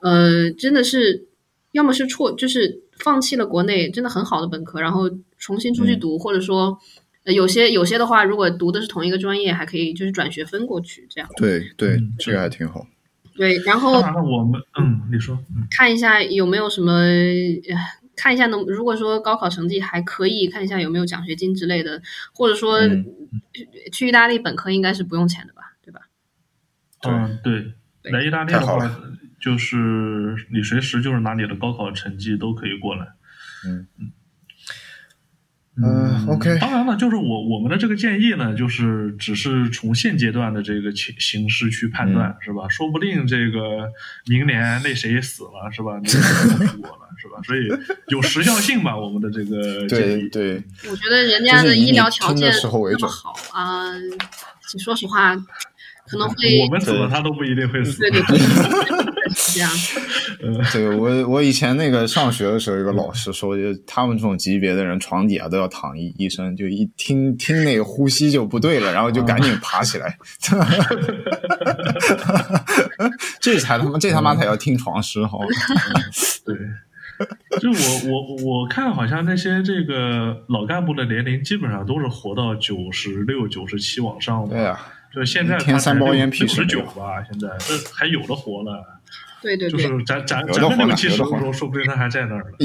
[0.00, 1.28] 呃，真的是
[1.72, 2.85] 要么是错，就是。
[2.98, 6.78] 放弃了国内真的很好的本科，然后重新出去读，或者说
[7.24, 11.28] 有些有些的话，如果读的是同一个专业，还可以就是转学分过去这样。
[11.36, 12.86] 对对，这个还挺好。
[13.34, 15.38] 对，然后我们嗯，你说
[15.70, 17.02] 看一下有没有什么，
[18.16, 22.00] 看一下能如果说高考成绩还可以，看一下有没有奖学金之类的，
[22.32, 22.80] 或者说
[23.92, 26.00] 去意大利本科应该是不用钱的吧，对吧？
[27.06, 27.74] 嗯，对，
[28.10, 28.78] 来意大利的话。
[29.40, 33.06] 就是你随时就是拿你的高考成绩都可以过来，
[33.66, 34.12] 嗯嗯
[35.78, 36.58] 嗯，OK。
[36.58, 42.66] 当然了，就是我我们的这个建议呢，就是只是从现阶段的这个形形势去判断，是吧？
[42.70, 43.86] 说不定这个
[44.26, 45.98] 明年那谁死了，是吧？
[46.02, 46.18] 你出
[46.80, 47.42] 国了，是吧？
[47.44, 47.68] 所以
[48.08, 50.28] 有时效性吧，我们的这个建议。
[50.28, 50.90] 对对。
[50.90, 53.92] 我觉得人家的医疗条件那么好啊，
[54.82, 55.36] 说实话，
[56.06, 57.98] 可能会我们死了，他都不一定会死。
[58.00, 58.38] 对对对。
[59.36, 59.70] 这样，
[60.72, 70.16] 对我我以前那个上学的时候，有个老师说，就他们这种级别的人，床底下都要躺一医生，就一听听那个呼吸就不对了，然后就赶紧爬起来。
[73.40, 75.38] 这才他妈这他妈才叫听床师哈。
[76.44, 76.56] 对，
[77.60, 77.70] 就
[78.10, 84.56] 我我我看好像那些这个老干部的年龄基本上都是活到九十六、九十七往上的。
[84.56, 88.94] 对啊，就现在天三包烟屁十九吧，现在这还有的活了。
[89.42, 92.56] 对对对，就是咱咱咱们六七十的时候，说不定他还在那儿呢。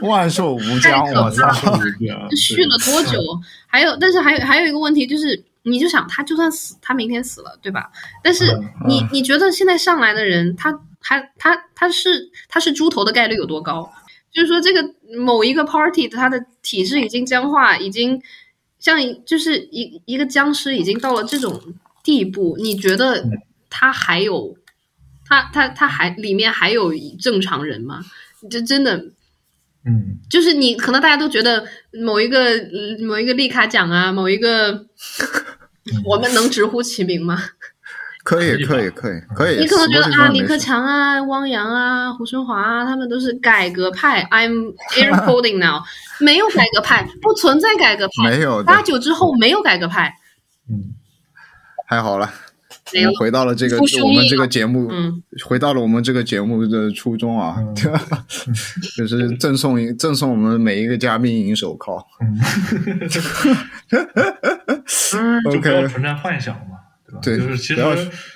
[0.08, 1.50] 万寿无疆，我操！
[2.36, 3.20] 续了多久？
[3.66, 7.90] 还有，但是还有还有一个问题就是，你就想他就算死，他明天死了，对吧？
[8.22, 8.46] 但是
[8.86, 13.90] 你你觉得现在上来的人，他还他他是他是猪头的概率有多高？
[14.32, 14.82] 就是说，这个
[15.18, 18.20] 某一个 party 他的体质已经僵化，已经
[18.78, 21.60] 像就是一一个僵尸，已经到了这种
[22.04, 23.24] 地步，你觉得
[23.68, 24.56] 他还有？
[25.28, 28.00] 他他他还里面还有正常人吗？
[28.50, 28.96] 这真的，
[29.84, 31.66] 嗯，就是你可能大家都觉得
[32.04, 32.50] 某一个
[33.00, 34.86] 某一个丽卡奖啊，某一个，
[36.04, 37.42] 我们能直呼其名吗？
[38.24, 39.60] 可以可以可以可以。
[39.60, 44.24] 你可能觉得啊，李克强啊，汪洋啊，胡春华啊，他们都是改革派。
[44.24, 45.82] I'm air quoting now，
[46.18, 50.12] 没有改革派，不存在改革派，没有八九之后没有改革派。
[50.68, 50.94] 嗯。
[51.88, 52.32] 太好了，
[53.18, 57.56] 回到了这个我们这个节目，嗯，回到了我们这个节目的初衷啊？
[58.96, 62.06] 就是赠送一赠送我们每一个嘉宾银手铐。
[62.20, 62.38] 嗯，
[65.50, 67.20] 就不要 OK，存在幻想嘛，对吧？
[67.22, 67.82] 对就是其实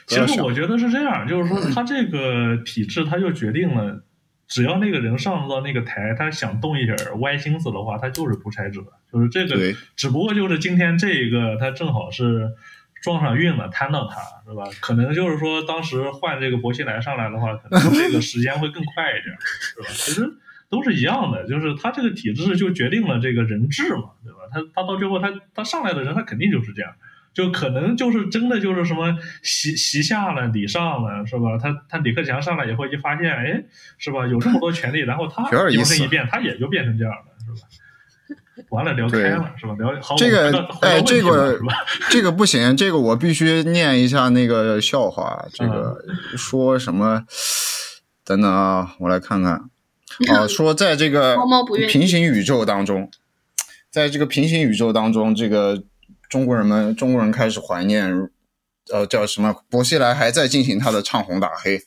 [0.06, 4.02] 其实我觉得是这样，就是说他这个体制，他就决定了，
[4.48, 8.80] 只要那个人上到那个台，他想动一点歪心思的话，他就是独裁者，
[9.12, 9.76] 就是这个对。
[9.96, 12.48] 只不过就是今天这一个，他正好是
[13.02, 14.16] 撞上运了，摊到他
[14.50, 14.64] 是吧？
[14.80, 19.86] 可能就是说当时换这个薄熙来上来的话，可能这个时间会更快一点，是吧？
[19.90, 20.28] 其实。
[20.70, 24.38] 都是一样的，就是他这个体制就决定了这个人质嘛，对吧？
[24.52, 26.92] 他他到最后他他上来的人，他肯定就是这样，
[27.34, 31.58] 就可能就是真的就是什么习习下了，礼上了，是吧？
[31.60, 33.64] 他他李克强上来以后一发现，哎，
[33.98, 34.28] 是吧？
[34.28, 37.29] 有这么多权利，然后他摇身一变，他也就变成这样了？
[38.68, 39.74] 完了，聊开了，是吧？
[39.78, 40.50] 聊好，这个
[40.82, 41.58] 哎，这个？
[42.10, 45.46] 这个不行，这个我必须念一下那个笑话。
[45.52, 47.24] 这个嗯说什么？
[48.24, 49.70] 等等啊，我来看看。
[50.28, 51.36] 啊，说在这个
[51.88, 53.10] 平行宇宙当中，
[53.90, 55.82] 在这个平行宇宙当中，这个
[56.28, 58.28] 中国人们中国人开始怀念，
[58.92, 59.54] 呃，叫什么？
[59.70, 61.80] 薄熙来还在进行他的唱红打黑。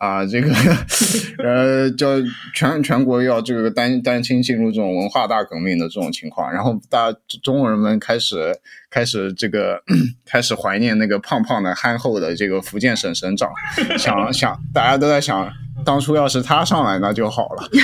[0.00, 0.50] 啊，这个
[1.44, 2.08] 呃，叫
[2.54, 9.82] 全全国要这个单单亲进入这种文化大革命的这种情况，然后大中国人们开始开始这个
[10.24, 13.50] 开始怀念那个胖胖的憨厚的这个福建省省长，
[13.98, 15.52] 想想大家都在想，
[15.84, 17.68] 当初要是他上来那就好了。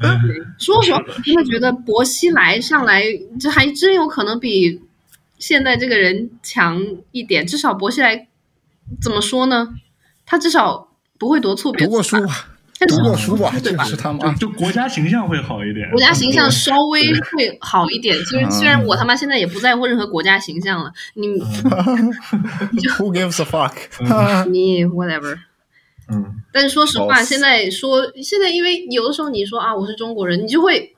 [0.58, 3.02] 说实话，真的觉得薄熙来上来，
[3.38, 4.80] 这还真有可能比
[5.38, 6.80] 现在这个人强
[7.12, 7.46] 一点。
[7.46, 8.26] 至少薄熙来
[9.02, 9.68] 怎么说呢？
[10.26, 10.88] 他至少
[11.18, 18.16] 不会夺错别读过书吧，但是读过书吧，这对吧是他妈就就国家形象会好一点，国家形象稍微会好一点。
[18.16, 21.26] 其实嗯虽然我他妈现在也不在乎任何国家形象了，你
[22.96, 23.74] Who gives a fuck？
[24.50, 25.36] 你 whatever。
[26.12, 30.94] 嗯，但是说实话，现在说现在，因为有的时候你说啊，我是中国人，你就会，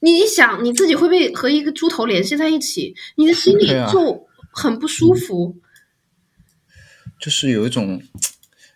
[0.00, 5.56] 你一想你自己会被和一个猪头联系在一起，你的心里就很不舒服。
[7.20, 8.02] 就是有一种。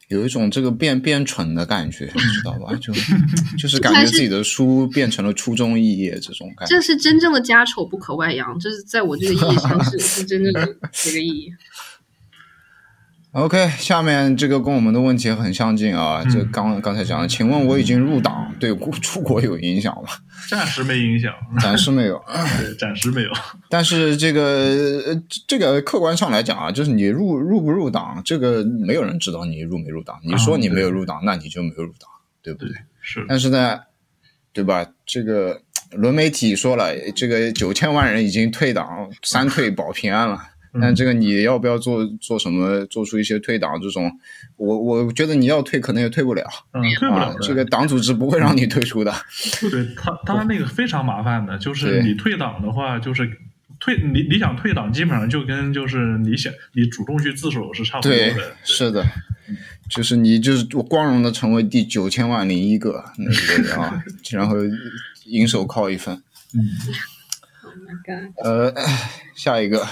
[0.08, 2.74] 有一种这个变变蠢的感觉，你知道吧？
[2.76, 2.92] 就
[3.58, 6.76] 就是感觉自己的书变成了初中肄业这种感觉。
[6.76, 11.50] 这是真正的家丑不可外扬，这是在我这个意义上是是真正的这个意义。
[13.34, 16.22] OK，下面这个跟我们的问题很相近啊。
[16.24, 18.72] 嗯这刚刚才讲的，请问我已经入党，对
[19.02, 20.10] 出国有影响吗？
[20.48, 22.22] 暂时没影响，暂时没有，
[22.60, 23.30] 对，暂时没有。
[23.68, 30.20] 但是这个呃这个客观上来讲啊，就是你入入不入党，这个没有人知道你入没入党。
[30.22, 32.08] 你说你没有入党，那你就没有入党，
[32.40, 32.72] 对不对？
[33.00, 33.80] 是，但是呢，
[34.52, 34.86] 对吧？
[35.04, 35.60] 这个
[35.90, 40.50] 轮媒体说了，这个九千万人已经退党，三退保平安了。
[40.80, 44.10] 但这个你要不要做做什么，做出一些退党这种？
[44.56, 47.36] 我我觉得你要退，可能也退不了嗯，退不啊了。
[47.40, 49.12] 这个党组织不会让你退出的。
[49.70, 53.28] 对他， 他那个非常麻烦的，就是你退党的话，就是
[53.80, 59.04] 退你你想退党，基本上就跟就是你想你主动去自首是差不多对的。，是的，
[59.88, 64.02] 就是你就是光荣的成为第九千万零一个那个人啊，
[64.32, 64.56] 然后
[65.26, 66.22] 银手铐一份。
[68.42, 68.72] 呃，
[69.34, 69.84] 下一个，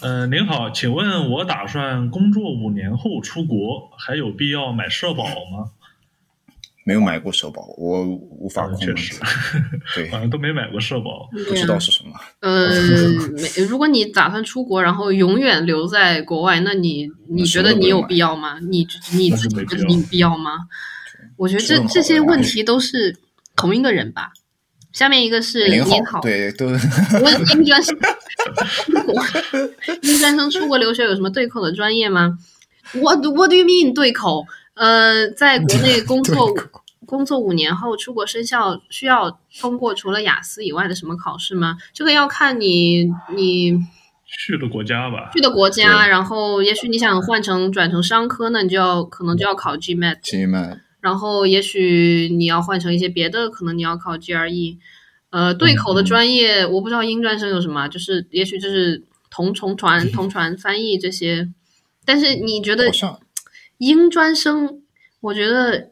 [0.00, 5.70] 呃，您好，请问我打算工作五年后出国，还有必要买社保吗？
[6.84, 9.20] 没有买过社保，我无法嗯控制确实。
[9.94, 11.28] 对， 好像都没买过社保。
[11.46, 12.10] 不知道是什么。
[12.40, 12.68] 呃，
[13.32, 18.58] 没如果你打算出国，然后永远留在国外，那你你觉得你有必要吗？
[18.60, 20.52] 你你自己觉得你有必要吗？
[21.36, 23.16] 我觉得这这些的问题都是
[23.54, 24.32] 同一个人吧。
[24.92, 26.80] 下面一个是您您好，对，都问
[27.52, 27.80] 英专
[30.02, 32.38] 英专生出国留学有什么对口的专业吗
[32.94, 34.46] ？What What do you mean 对口？
[34.74, 36.52] 呃，在国内工作
[37.06, 41.76] 工作五年后出国生效，需要通过除了雅思以外的什么考试吗？
[41.92, 43.78] 这个要看你你
[44.26, 54.78] 去的国家吧，去的国家，然后也许你想换成转成商科，那你就要可能就要考 GMAT，GMAT，，然后也许你要换成一些别的，可能你要考 GRE。
[55.32, 61.48] 呃，对口的专业，我不知道英专生有什么，就是也许就是同同传、同传翻译这些。
[62.04, 62.90] 但是你觉得
[63.78, 64.82] 英专生，
[65.20, 65.90] 我觉得，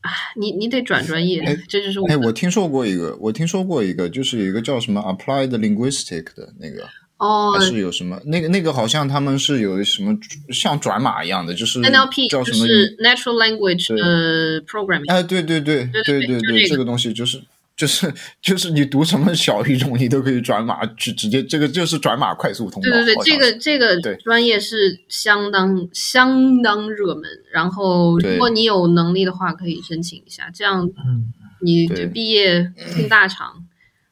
[0.00, 10.16] 啊，你你得转专业哎，这就是我哎，我听说过一个，我听说过一个，就是有一个叫什么 Applied Linguistic 的那个，哦还是有什么那个那个好像他们是有什么
[10.50, 12.66] 像转码一样的，就是 NLP 叫什么？
[12.66, 15.10] 是 Natural Language 呃 Programming。
[15.12, 17.42] 哎，对对对对对对这个东西就是
[17.78, 18.12] 就是
[18.42, 22.90] 就是你读什么小语种，你都可以转码，直直接这个就是转码快速通道。
[22.90, 27.24] 对对对，这个这个专业是相当相当热门。
[27.52, 33.64] 然后，如果你有能力的话，可以申请一下，这样嗯，你对就毕业进大厂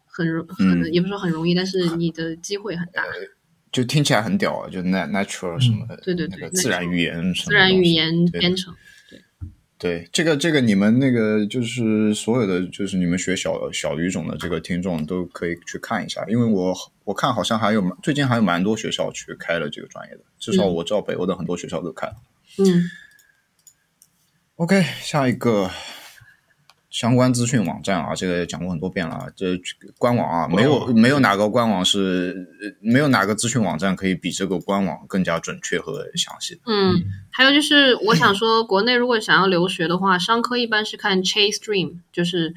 [0.07, 0.47] 很容
[0.93, 3.03] 也不是说很容易，但是你的机会很大。
[3.73, 8.73] 就听起来很屌啊，就 nat natural 什么的，嗯对对对那个自然语言什么的自然语言编程，
[9.79, 16.75] 对，这个这个你们那个就是所有的就是你们学小小语种的这个听众都可以去看一下，因为我
[17.05, 22.15] 我看好像还有最近还有蛮多学校去开了这个专业的，至少嗯我知道北欧的很多学校都开了。
[22.59, 22.85] 嗯
[24.57, 25.71] OK，下一个
[26.97, 29.49] 相关资讯网站啊，这个讲过很多遍了啊，这
[29.99, 36.59] 官网啊，没有没有哪个官网是呃没有哪个资讯网站可以比这个官网更加准确和详细。
[36.65, 36.95] 嗯，
[37.31, 42.55] 还有就是我想说，国内如果想要留学的话，商科一般是看 Chase Dream，就是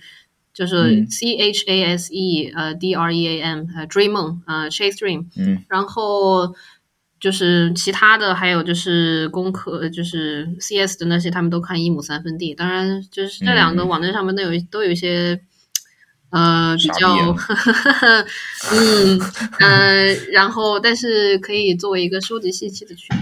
[0.53, 1.11] 就是嗯。
[1.11, 6.55] C H A S E 呃 D R E A M 呃追梦呃 Chase Dream，嗯，然后
[7.19, 12.53] 就是其他的还有就是工科就是 C S 的那些，他们都看一亩三分地。
[12.55, 15.41] 当然，就是这两个嗯网站上面都有都有一些。
[16.31, 17.35] 呃，比较啊，
[18.71, 19.19] 嗯
[19.59, 23.15] 呃，然后但是可以作为一个收集信息的渠道。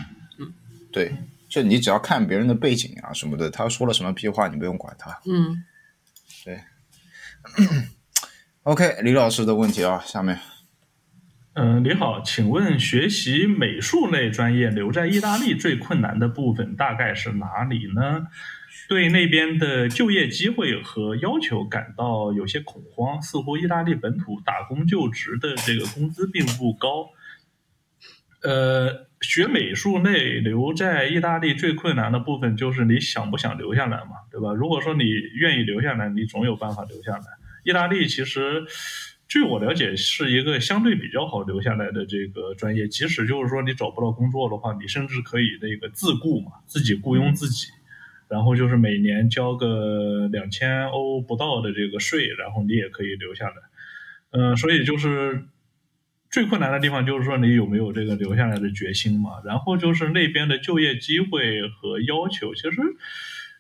[0.91, 1.16] 对，
[1.48, 5.22] 就你只要看别人的背景啊什么的，他说了什么屁话，你不用管他。
[5.26, 5.64] 嗯，
[6.43, 6.60] 对
[8.64, 10.38] OK，李老师的问题啊，下面
[11.60, 18.28] 嗯，你好，请问学习美术类专业留在意大利最困难的部分大概是哪里呢？
[18.88, 27.10] 对那边的就业机会和要求感到有些恐慌，似乎意大利本土打工就职的这个工资并不高。
[28.43, 34.53] 呃，学美术类留在意大利最困难的部分就是你想不想留下来嘛，对吧？
[34.53, 37.24] 如果说你愿意留下来，你总有办法留下来。
[37.64, 38.64] 意大利其实，
[39.28, 42.88] 据我了解，是一个相对比较好留下来的这个专业。
[42.88, 47.67] 即使就是说你找不到工作的话，你甚至可以那个自雇嘛，自己雇佣自己，
[48.30, 53.55] 然后就是每年交个两千欧不到的这个税，然后你也可以留下来。
[54.32, 55.43] 嗯、所以就是
[56.30, 59.41] 最困难的地方就是说你有没有这个留下来的决心嘛。
[59.45, 62.78] 然后就是那边的就业机会和要求，其实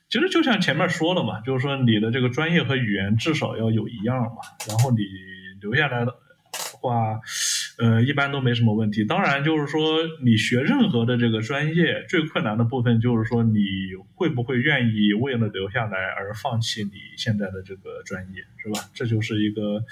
[0.09, 4.99] 其实就像前面说的嘛，就是说你的这个专业和语言至少要有一样嘛，然后你
[5.67, 6.15] 留下来的
[6.79, 7.19] 话，
[7.77, 9.03] 呃，一般都没什么问题。
[9.03, 13.59] 当然，就是说你学任何的这个专业，最困难的部分就是说你
[14.15, 18.79] 会不会愿意为了留下来而放弃你现在的这个专业，是吧？
[18.93, 19.83] 这就是一个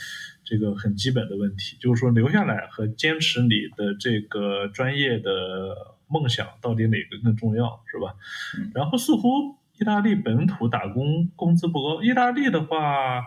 [0.46, 5.76] 这个很基本的问题，就是说留下来和坚持你的这个专业的
[6.08, 8.16] 梦想到底哪个更重要，是吧？
[8.74, 13.26] 然后似乎意大利本土打工工资不高，意大利的话，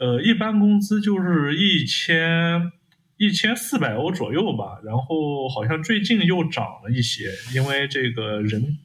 [0.00, 2.72] 呃，一般工资就是一千
[3.18, 8.78] 一千四百欧左右吧，然后好像最近又涨了一些，因为这个人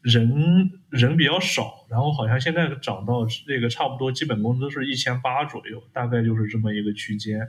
[0.00, 7.40] 人人比较少，然后好像现在涨到这个差不多基本工资是一千八左右，大概就是这么一个区间。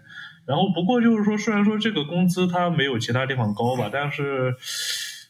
[0.48, 4.56] 然后不过就是说，虽然说这个工资它没有其他地方高吧，但是。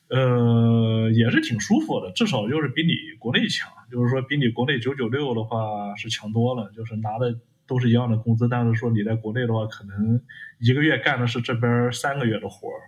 [0.08, 7.36] 呃，也是挺舒服的，至少就是比你国内强，就是说比你国内九九六的话是强多了，就是拿的
[7.68, 10.22] 都是一样的工资，但是说你在国内的话，可能
[10.60, 12.80] 一个月干的是这边三个月的活儿，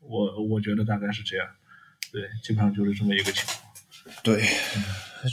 [0.00, 1.46] 我我觉得大概是这样，
[2.12, 3.58] 对，基本上就是这么一个情况。
[4.22, 4.40] 对，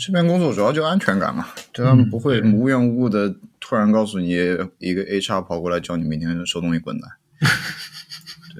[0.03, 7.11] 这边工作主要就安全感嘛，就他们不会无缘无故的突然告诉你一个 HR 跑过来叫你明天收东西滚蛋。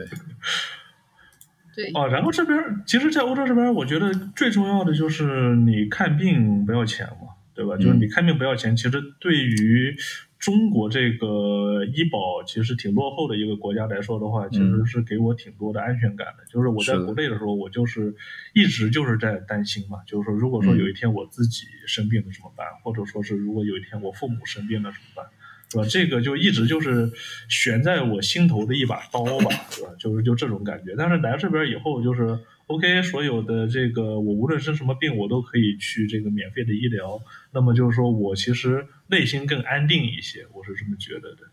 [1.75, 7.77] 对，哦，然后这边其实，在欧洲这边，我觉得最重要的就是你看病不要钱嘛，对吧？
[7.77, 9.95] 就是你看病不要钱，其实对于
[10.39, 16.43] 中国这个医保其实挺落后的一个国家来说的话，其实是给我挺多的安全感的。
[16.51, 18.13] 就是我在国内的时候，我就是
[18.53, 25.25] 一直就是在担心嘛，就是说，如果说有一天我自己生病了怎么办，或者说是如果有一天我父母生病了怎么办？
[25.71, 25.85] 是吧？
[25.89, 27.09] 这个就一直就是
[27.49, 29.89] 悬在我心头的一把刀吧，是吧？
[29.97, 30.93] 就是就这种感觉。
[30.95, 32.37] 但是来这边以后，就是
[32.73, 37.21] OK，所有的这个我无论生什么病，我都可以去这个免费的医疗。
[37.53, 41.43] 那么就是说我其实内心更安定一些，我是这么觉得的。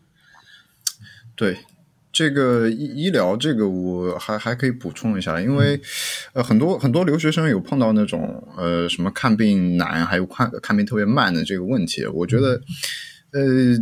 [1.35, 1.57] 对，
[2.11, 5.79] 这个医医疗这个我还还可以补充一下，因为
[6.33, 12.59] 呃很多很多留学生有碰到那种呃什么看病难，还有看看病特别慢的这个问题，我觉得
[13.33, 13.77] 呃。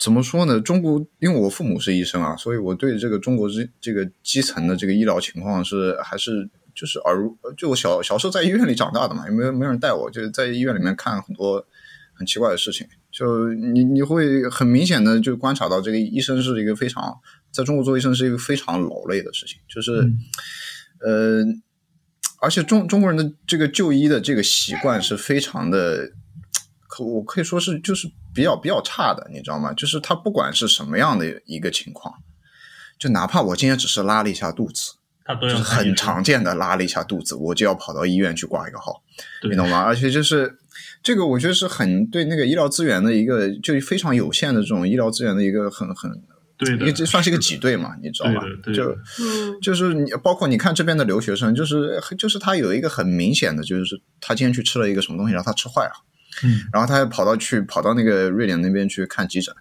[0.00, 0.60] 怎么说呢？
[0.60, 6.48] 中国，因为我父母是医生啊，所以我对这个中国这这个基层的这个医疗情况是还是
[6.78, 11.66] 就是耳濡，就我小小时候在医院里长大的嘛，也没有没有人带我，就是在医院里面看很多
[12.14, 17.18] 很奇怪的事情，就你你会很明显的就观察到，这个医生是一个非常
[17.50, 20.08] 在中国做医生是一个非常劳累的事情，就是、
[21.00, 21.42] 呃，
[22.40, 26.12] 而且中中国人的这个就医的这个习惯是非常的，
[26.86, 29.72] 可我可以说是就是比较比较差的，你知道吗？
[29.72, 32.14] 就是他不管是什么样的一个情况，
[33.00, 34.97] 就哪怕我今天只是拉了一下肚子。
[35.28, 39.02] 他都就是很常见的拉了一下肚子，我就要跑到医院去挂一个号，
[39.50, 39.82] 你懂吗？
[39.82, 40.56] 而且就是
[41.02, 46.10] 这个，我觉得是很对那个医疗资源的一个，就非常有限的这种医疗资源的一个很很，
[46.56, 48.40] 对因为这算是一个挤兑嘛，你知道吧
[48.74, 48.90] 就
[49.20, 49.60] 嗯。
[49.60, 55.92] 就是你包括你看这边的留学生，就是就是他有一个很明显的，就是他今天去吃了一个什么东西，然后他吃坏了，
[56.42, 56.60] 嗯。
[56.72, 59.54] 然后他还跑到去跑到那个瑞典那边去看急诊，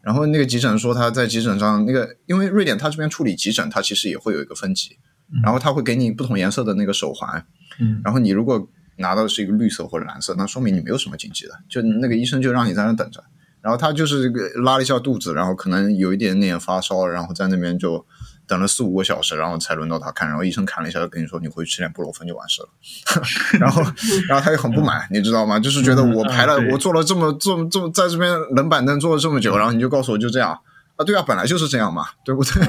[0.00, 4.96] 然后那个急诊说他在急诊上那个，因为瑞典他这边处理急诊，他其实也会有一个分级，
[5.42, 7.44] 然后他会给你不同颜色的那个手环，
[7.80, 13.22] 嗯然后你如果拿到的是一个绿色或者蓝色，那说明你没有什么紧急的，就那个医生就让你在那等着。
[13.60, 18.06] 然后他就是这个拉了一下肚子，然后可能有一点点发烧，然后在那边就
[18.46, 20.28] 等了四五个小时，然后才轮到他看。
[20.28, 22.68] 然后医生看了一下，就跟你说你回去吃点布洛芬就完事了。
[23.58, 23.82] 然后，
[24.28, 25.58] 然后他又很不满，你知道吗？
[25.58, 30.56] 就是觉得我排了，我坐了这么这么这么在这边冷板凳坐了这么久，然后你就告诉我就这样
[30.94, 31.04] 啊？
[31.04, 32.62] 对啊，本来就是这样嘛，对不对？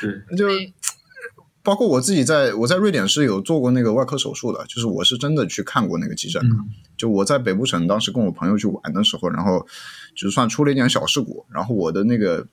[0.00, 0.72] 对， 就对
[1.66, 6.54] 包括我自己在我在瑞典是有做过那个外科手术的，就是我是真的去看过那个急诊的。
[6.54, 6.64] 嗯
[6.96, 9.66] 就我在北部城当时跟我朋友去玩的时候，然后
[10.14, 12.46] 就算出了一点小事故，然后我的那个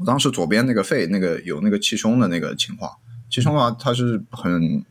[0.00, 2.90] 我当时左边那个肺那个有那个气胸的那个情况，
[3.30, 4.82] 气胸的话它是很。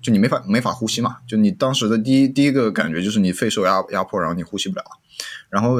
[0.00, 4.84] 就你没法没法呼吸嘛，就你当时的第一第一个感觉就是你肺受压压迫，然后你呼吸不了。
[5.50, 5.78] 然后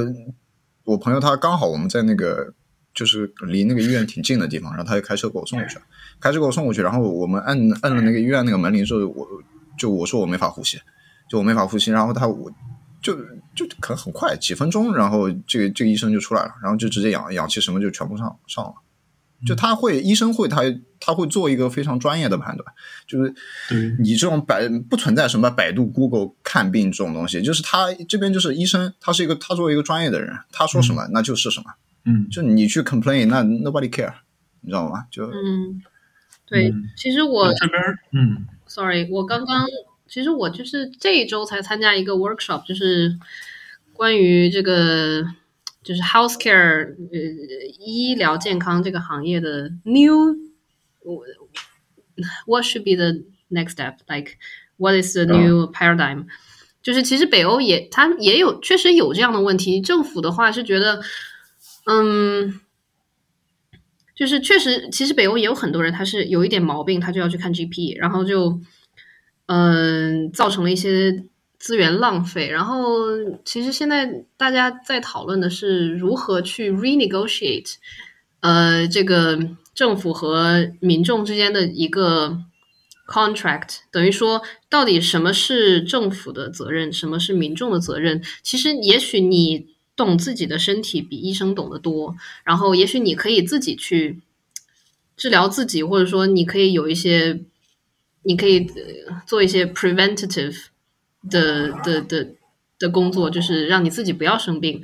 [0.83, 2.53] 我朋友他刚好我们在那个
[2.99, 5.79] 就是离那个医院挺近的地方，然后他就开车给我送过去，
[6.19, 9.25] 开车给我送过去，然后我们按按了那个医院那个门铃之后，我
[9.79, 10.81] 就我说我没法呼吸，
[11.31, 12.51] 就我没法呼吸，然后他我
[13.01, 13.15] 就
[13.55, 18.75] 就可能很快几分钟，然后这个这个医生就出来了，然后就直接氧氧气什么就全部上上了。
[19.47, 20.63] 就他会，医生会他
[20.99, 22.67] 他会做一个非常专业的判断，
[23.07, 23.33] 就是
[23.69, 31.67] 对你这种百不存在什么百度、Google 看病这种东西，就是他这边就是医生，他是一个他作为一个专业的人，他说什么、那就是什么，
[32.05, 34.15] 嗯就你去 complain 那 nobody care，
[34.61, 35.07] 你知道吗？
[35.11, 35.83] 就嗯，
[36.47, 39.67] 对嗯，其实我这边嗯 sorry，我刚刚
[40.07, 43.19] 其实我就是这一周才参加一个 workshop，就是
[43.93, 45.23] 关于这个
[45.83, 47.19] 就是 healthcare 呃
[47.79, 50.37] 医疗健康这个行业的 new
[51.01, 51.25] 我
[52.47, 54.37] what should be the next step，like
[54.77, 56.27] what is the new paradigm？、
[56.83, 61.01] 就是其实北欧也它也有确实有这样的问题，政府的话是觉得
[61.89, 62.61] 嗯。
[64.15, 68.61] 就是确实，其实北欧也有很多人，他是有一点毛病，他就要去看 GP，然后就
[69.47, 71.25] 嗯、造成了一些
[71.57, 72.49] 资源浪费。
[72.49, 73.07] 然后
[73.45, 77.77] 其实现在大家在讨论的是如何去 renegotiate，
[78.41, 79.39] 呃，这个
[79.73, 82.39] 政府和民众之间的一个
[83.07, 88.21] contract，等于说到底什么是政府的责任，什么是民众的责任？
[88.43, 94.21] 其实也许你懂自己的身体比医生懂得多，然后也许你可以自己去
[95.17, 97.41] 治疗自己，或者说你可以有一些，
[98.23, 98.71] 你可以
[99.27, 100.67] 做一些 preventative
[101.29, 102.29] 的的的
[102.79, 104.81] 的工作，就是让你自己不要生病。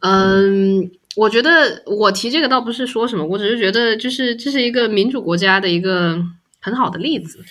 [0.00, 6.22] 嗯，我觉得我提这个倒不是说什么，我只是觉得就是这是一个民主国家的一个
[6.60, 7.42] 很好的例子。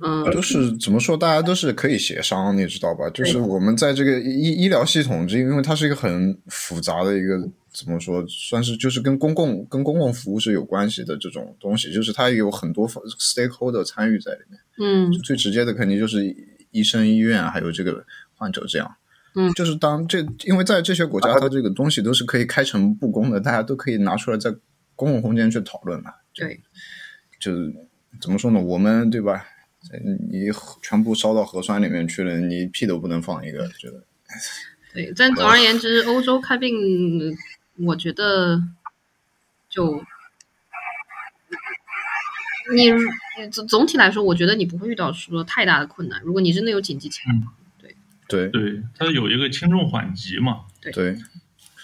[0.00, 3.08] 嗯，都是怎么说，大家都是可以协商，你知道吧？
[3.10, 7.38] 就是我们在这个医医疗系统，这因为它是一个很复杂的一个
[7.72, 14.60] 怎么说，算是就是跟公共跟公共服务是有关系的这种东西，就是它有很多 stakeholder 参与在里面。
[14.78, 16.22] 嗯最直接的肯定就是
[16.72, 18.04] 医生、医院还有这个
[18.34, 18.96] 患者这样。
[19.34, 24.54] 嗯就是当这，因为在这些国家，它这个东西都是可以开诚布公的，大家都可以拿出来在
[24.94, 26.10] 公共空间去讨论嘛。
[26.34, 26.60] 对，
[27.40, 27.72] 就是
[28.20, 28.60] 怎么说呢？
[28.60, 29.46] 我们对吧？
[30.30, 30.50] 你
[30.82, 34.02] 全部烧到核酸里面去了，你屁都不能放一个，觉得。
[34.92, 36.74] 对，但总而言之， 欧洲看病，
[37.84, 38.62] 我觉得
[39.68, 40.02] 就
[42.74, 42.90] 你
[43.50, 46.20] 总总体来说，我觉得你不会遇到说太大的困难。
[46.22, 47.94] 如果你真的有紧急情况，对。
[48.26, 48.48] 对。
[48.48, 50.64] 对，它有一个轻重缓急嘛。
[50.80, 51.12] 对，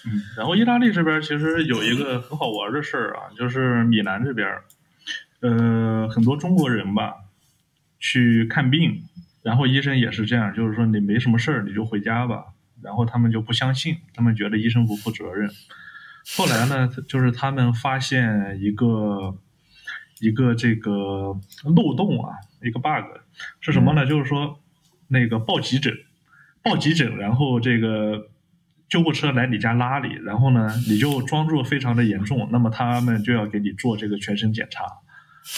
[0.05, 4.65] 嗯，然后意大利这边其实有一个很好玩的事儿啊，就是米兰这边儿，
[5.41, 7.15] 呃，很多中国人吧
[8.03, 9.01] 去看病，
[9.43, 12.47] 然后医生也是这样，就是说你没什么事儿你就回家吧，
[12.83, 15.49] 然后他们就不相信，他们觉得医生不负责任。
[16.37, 19.39] 后来呢，就是他们发现一个
[20.20, 20.93] 一个这个
[21.77, 23.07] 漏洞啊，一个 bug
[23.61, 24.05] 是什么呢？
[24.05, 24.61] 就是说
[25.07, 25.97] 那个报急诊，
[26.61, 28.31] 报急诊，然后这个
[28.89, 34.85] 救护车来你家拉你，然后呢，你就装作非常的严重，那么他们就要给你做这个全身检查。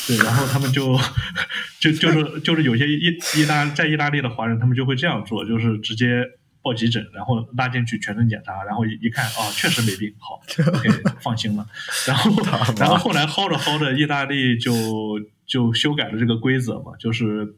[0.07, 0.99] 对，然后他们就
[1.81, 6.25] 就就是就是有些意意大在意大利的华人，他们就会这样做，就是直接
[6.63, 10.41] 报急诊，然后拉进去全身检查，然后一看啊，确实没病，好
[10.73, 10.89] ，OK，
[11.21, 11.67] 放心了。
[12.07, 12.31] 然后
[12.79, 17.57] 然后后来薅着薅着，意大利就就修改了这个规则嘛，就是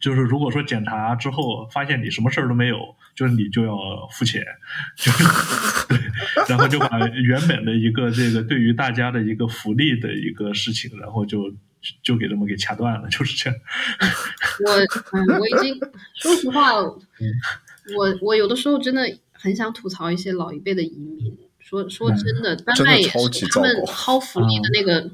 [0.00, 2.78] 就是如果说检查之后发现你什么事儿都没有，
[3.14, 3.76] 就是你就要
[4.12, 4.42] 付钱，
[4.96, 5.24] 就是
[5.88, 5.98] 对，
[6.48, 11.52] 然后就把原本的一个这个对于大家的一个福利的一个事情，然后就
[12.02, 13.58] 就给他们给掐断了，就是这样。
[14.66, 15.78] 我嗯，我已经
[16.14, 16.98] 说实话，我
[18.20, 21.36] 我有的时候真的很想吐槽一些老一辈的移民。
[21.58, 25.08] 说说真的，丹麦也是他们薅福利的那个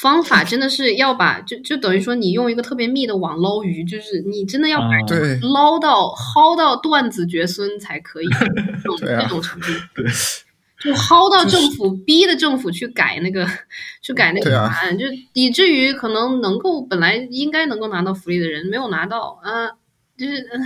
[0.00, 4.88] 方法，真的是要把就就等于说你用一个特别密的网捞鱼，就是你真的要把
[5.42, 8.26] 捞到薅到断子绝孙才可以，
[8.82, 9.66] 这种这种程度。
[9.94, 10.04] 对，
[10.82, 13.46] 就薅到政府，逼的政府去改那个，
[14.00, 15.04] 去改那个对啊法案，就
[15.34, 19.68] 以至于可能能够本来应该能够拿到福利的人没有拿到，啊、
[20.16, 20.58] 就是呃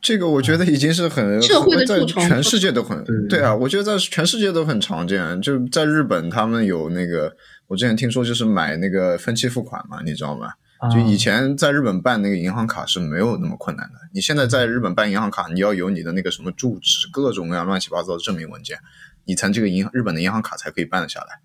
[0.00, 5.42] 这个我觉得已经是很社会的在蛀虫全世界都很对对啊，我觉得在全世界都很常见。
[5.42, 7.34] 就在日本，他们有那个，
[7.66, 10.52] 我之前听说就是买那个分期付款嘛，你知道吗？
[10.92, 13.94] 就以前在日本办那个银行卡是没有那么困难的。
[14.12, 18.78] 你现在在日本办银行卡，你要有你的那个什么住址，各种各样乱七八糟的证明文件，
[19.24, 21.40] 你才这个银日本的银行卡才可以办得下来。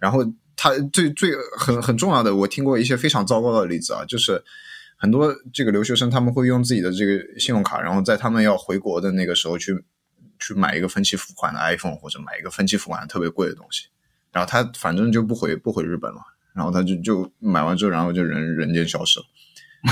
[0.00, 0.24] 然后
[0.56, 4.42] 它最最很很重要的，我听过一些非常糟糕的例子啊，就是
[4.96, 9.84] 很多这个留学生他们会用自己的这个信用卡，然后在他们要回国的那个时候去
[10.38, 13.88] 去买一个分期付款的 iPhone 或者买一个分期付款的特别贵的东西，
[14.38, 16.18] 然后他反正就不回不回日本了，
[16.54, 19.26] 然后他就就买完之后，然后就人人间消失了，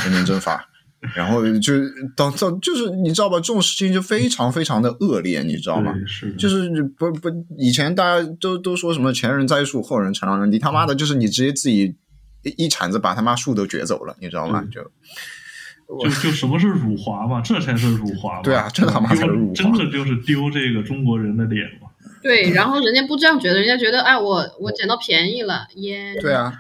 [0.05, 0.65] 人间蒸发。
[1.15, 1.75] 然后就
[2.17, 5.93] 到到就是你知道吧，这种事情就非常非常的恶劣，你知道吗？
[6.07, 7.29] 是就是不不，
[7.59, 11.95] 以前大家都都说什么前人栽树，后人乘凉人，你他妈的就是你直接自己
[12.43, 14.63] 一一铲子把他妈树都掘走了，你知道吗？
[14.65, 14.81] 嗯就
[16.03, 18.43] 就就什么是辱华嘛，这才是辱华嘛。
[18.43, 21.86] 对啊这他妈才是辱华真的就是丢这个中国人的脸嘛。
[22.27, 26.53] 对，然后人家不这样觉得，人家觉得哎，我我捡到便宜了，耶，对啊，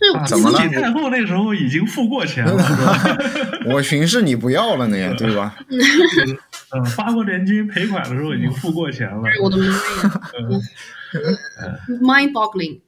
[0.00, 2.62] 这啊怎么了慈禧太后那时候已经付过钱了
[3.66, 5.56] 我寻思你不要了呢，对吧？
[5.68, 9.22] 嗯，八国联军赔款的时候已经付过钱了。
[9.26, 9.72] 哎我的妈呀
[10.38, 10.60] 嗯
[12.02, 12.80] ，mind boggling。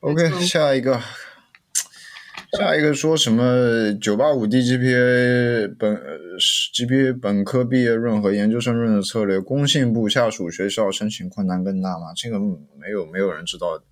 [0.00, 1.00] Anyway，OK，下一个，
[2.58, 12.12] 下一个说什么九八五 DGPA 本呃 GPA 本科毕业论和研究生论的策略，工信部下属学校申请困难更大吗？
[12.14, 13.82] 这个没有没有人知道，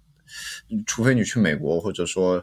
[0.86, 2.36] 除非你去美国，或者说，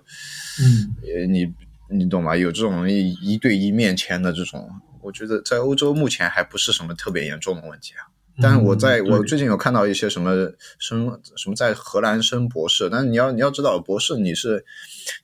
[0.59, 1.53] 嗯，呃，你
[1.87, 2.35] 你懂吗？
[2.35, 4.67] 有这种一一对一面签的这种，
[5.03, 8.09] 我觉得在欧洲目前还不是什么特别严重的问题啊。
[8.41, 10.31] 但是我在嗯我最近有看到一些什么
[10.79, 14.63] 升什么在荷兰升博士，但是你要你要知道，博士你是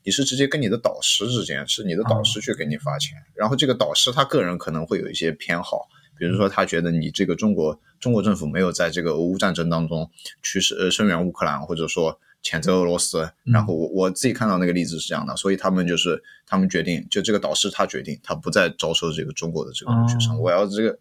[0.03, 5.87] 你是直接跟你的导师之间，是你的导师去给你发钱，然后这个导师他个人可能会有一些偏好，
[6.17, 10.09] 比如说他觉得你这个中国中国政府没有在这个俄乌战争当中
[10.41, 20.39] 去呃声援乌克兰，或者说谴责俄罗斯，然后我我自己看到那个例子是这样的，所以他们就是他们决定，就这个导师他决定，他不再招收这个中国的这个留学生，哦。
[20.39, 20.99] 我要这个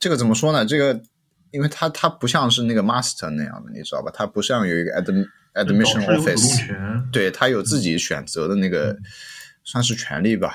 [0.00, 0.66] 这个怎么说呢？
[0.66, 1.00] 这个
[1.52, 4.10] 因为他他不像是那个 master 那样的，你知道吧？
[4.12, 5.24] 他不像有一个 adm
[5.54, 8.96] admission office，对他有自己选择的那个
[9.62, 10.54] 算是权利吧，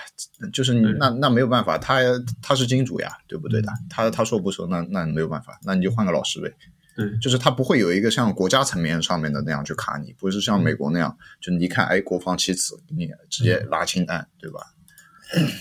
[0.52, 2.02] 就是你那那没有办法，他
[2.42, 3.72] 他是金主呀，对不对的？
[3.90, 6.52] 他他说不收，那那没有办法，那你就换个老师呗。
[6.96, 14.62] 对，就是他不会有一个像国家层面上面的那样去卡你，不是像美国那样，就你一看哎国防棋子，你直接拉清单，对吧？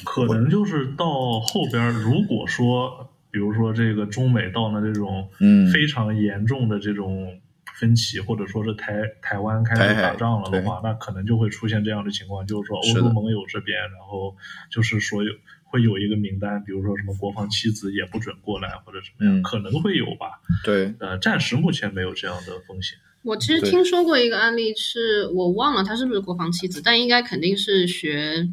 [0.04, 5.70] 可能就是到后边，如果说，比如说这个中美到了这种嗯。
[5.72, 7.40] 非常严重的这种
[7.78, 14.34] 分歧，或者说是台台湾开始打仗了的话，那可能就会出现这样的情况，就是说欧洲盟友这边，然后
[14.70, 15.30] 就是所有
[15.64, 19.42] 会有一个名单，比如说什么国防妻子也不准过来，或者什么样，嗯。
[19.42, 20.40] 可能会有吧。
[20.64, 22.98] 对，呃，暂时目前没有这样的风险。
[23.22, 28.48] 我其实听说过一个案例是，我忘了他是不是国防妻子，但应该肯定是学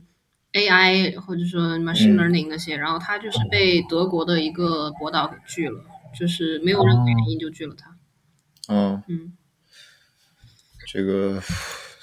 [0.53, 5.83] AI 或者说 machine 嗯 learning 那些，然后他就是被德国的一个博导给拒了，
[6.17, 7.95] 就是没有任何原因就拒了他。
[8.69, 9.33] 嗯，嗯，
[10.87, 11.41] 这个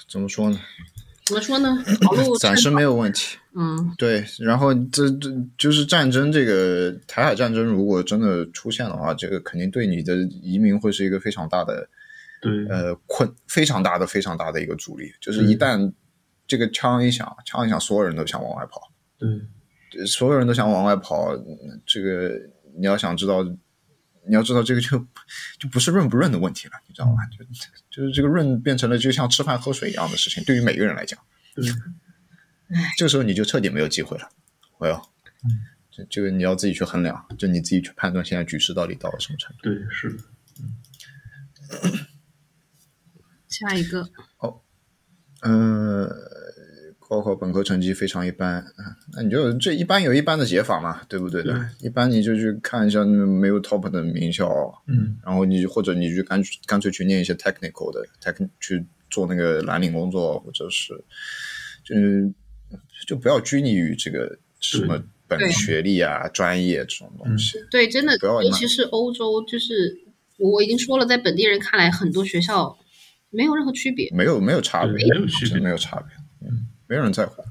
[0.09, 0.59] 怎么说呢？
[1.25, 1.83] 怎么说呢？
[2.01, 3.37] 跑路 暂时没有问题。
[3.53, 11.87] 嗯，对，然后这这就是战争，这个台海战争如果真的出现的话，这个肯定对你的移民会是一个非常大的
[12.41, 15.13] 对，呃困，非常大的非常大的一个阻力。
[15.21, 15.91] 就是一旦
[16.51, 22.37] 这个枪一响，枪一响，所有人都想往外跑，对，所有人都想往外跑，嗯这个
[22.77, 23.41] 你要想知道，
[24.27, 24.99] 你要知道这个就
[25.57, 27.25] 就不是润不润的问题了，你知道吗？
[27.27, 27.45] 就
[27.89, 31.17] 就是这个润变成了就像吃饭喝水一样的事情，对于每个人来讲，
[31.55, 31.63] 对，
[32.97, 34.29] 这个时候你就彻底没有机会了。
[34.77, 35.09] 我要，
[35.89, 39.61] 这这个你要自己去衡量，就你自己去判断现在局势到底到了什么程度。
[39.63, 40.23] 对，是的。
[43.47, 44.09] 下一个，
[45.41, 46.07] 呃，
[46.99, 51.69] 高考本科成绩非常一般，啊那你就这一般有一般的解法嘛，对不对的？
[51.81, 54.47] 一般你就去看一下那没有 top 的名校，
[54.87, 60.93] 嗯然后你或者你就干干脆去念一些 technical 的 tech 去做那个蓝领工作，或者是
[61.83, 62.31] 就是
[63.05, 67.57] 就不要拘泥于这个什么本学历啊、专业这种东西。
[67.69, 69.97] 对，真的尤其是欧洲，就是
[70.37, 72.77] 我已经说了，在本地人看来，很多学校
[73.31, 74.07] 没有任何区别。
[74.13, 77.43] 没有没有差别，没有区别没有差别，嗯，没有人在乎。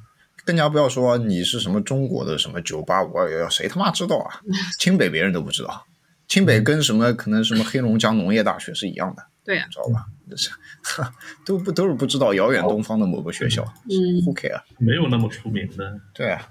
[0.44, 4.40] 更加不要说你是什么中国的什么九八五二幺幺，谁他妈知道啊？
[4.78, 5.86] 清北别人都不知道，
[6.28, 10.06] 清北跟什么可能什么黑龙江农业大学是一样的， 对啊，知道吧？
[10.28, 10.50] 就是
[11.44, 14.62] 都不都是不知道遥远东方的某个学校嗯，，Who care？
[14.78, 16.00] 没有那么出名的。
[16.14, 16.48] 对啊。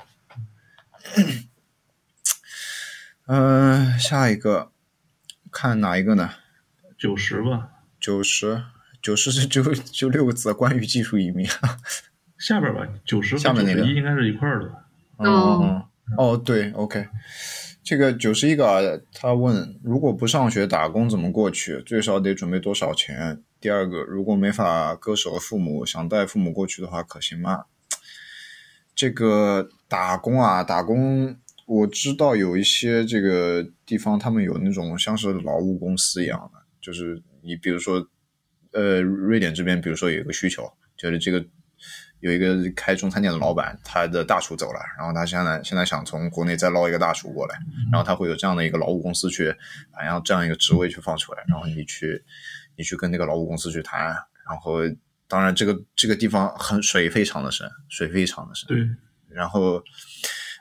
[3.26, 4.72] 嗯、下一个
[5.52, 6.32] 看哪一个呢？
[6.98, 7.70] 九十吧，
[8.00, 8.64] 九十，
[9.02, 11.48] 九十是就就六个字，关于技术移民。
[12.38, 14.76] 下边吧，九十下面那个一应该是一块儿的吧？
[15.18, 15.84] 哦嗯，
[16.18, 17.06] 哦，对，OK，
[17.84, 18.80] 这个九十一个啊，
[19.14, 23.44] 他问如果不上学打工怎么过去，最少得准备多少钱？
[23.60, 27.66] 第二个，如果没法割舍父母，想带父母过去的话，可行吗？
[28.96, 31.36] 这个打工啊，打工，
[31.66, 38.08] 我知道有一些这个地方他们有那种像是劳务公司一样的，就是你比如说，
[38.72, 41.44] 呃，瑞典这边比如说有一个需求，就是这个
[42.20, 47.58] 有一个开中餐店的老板，他的大厨走了，然后他现在现在想从国内再捞一个大厨过来，
[47.92, 49.50] 然后他会有这样的一个劳务公司去，
[49.92, 52.24] 好像这样一个职位去放出来，然后你去
[52.76, 54.08] 你去跟那个劳务公司去谈，
[54.48, 54.80] 然后
[55.28, 58.88] 当然这个这个地方很水非常的深，水非常的深，对，
[59.30, 59.82] 然后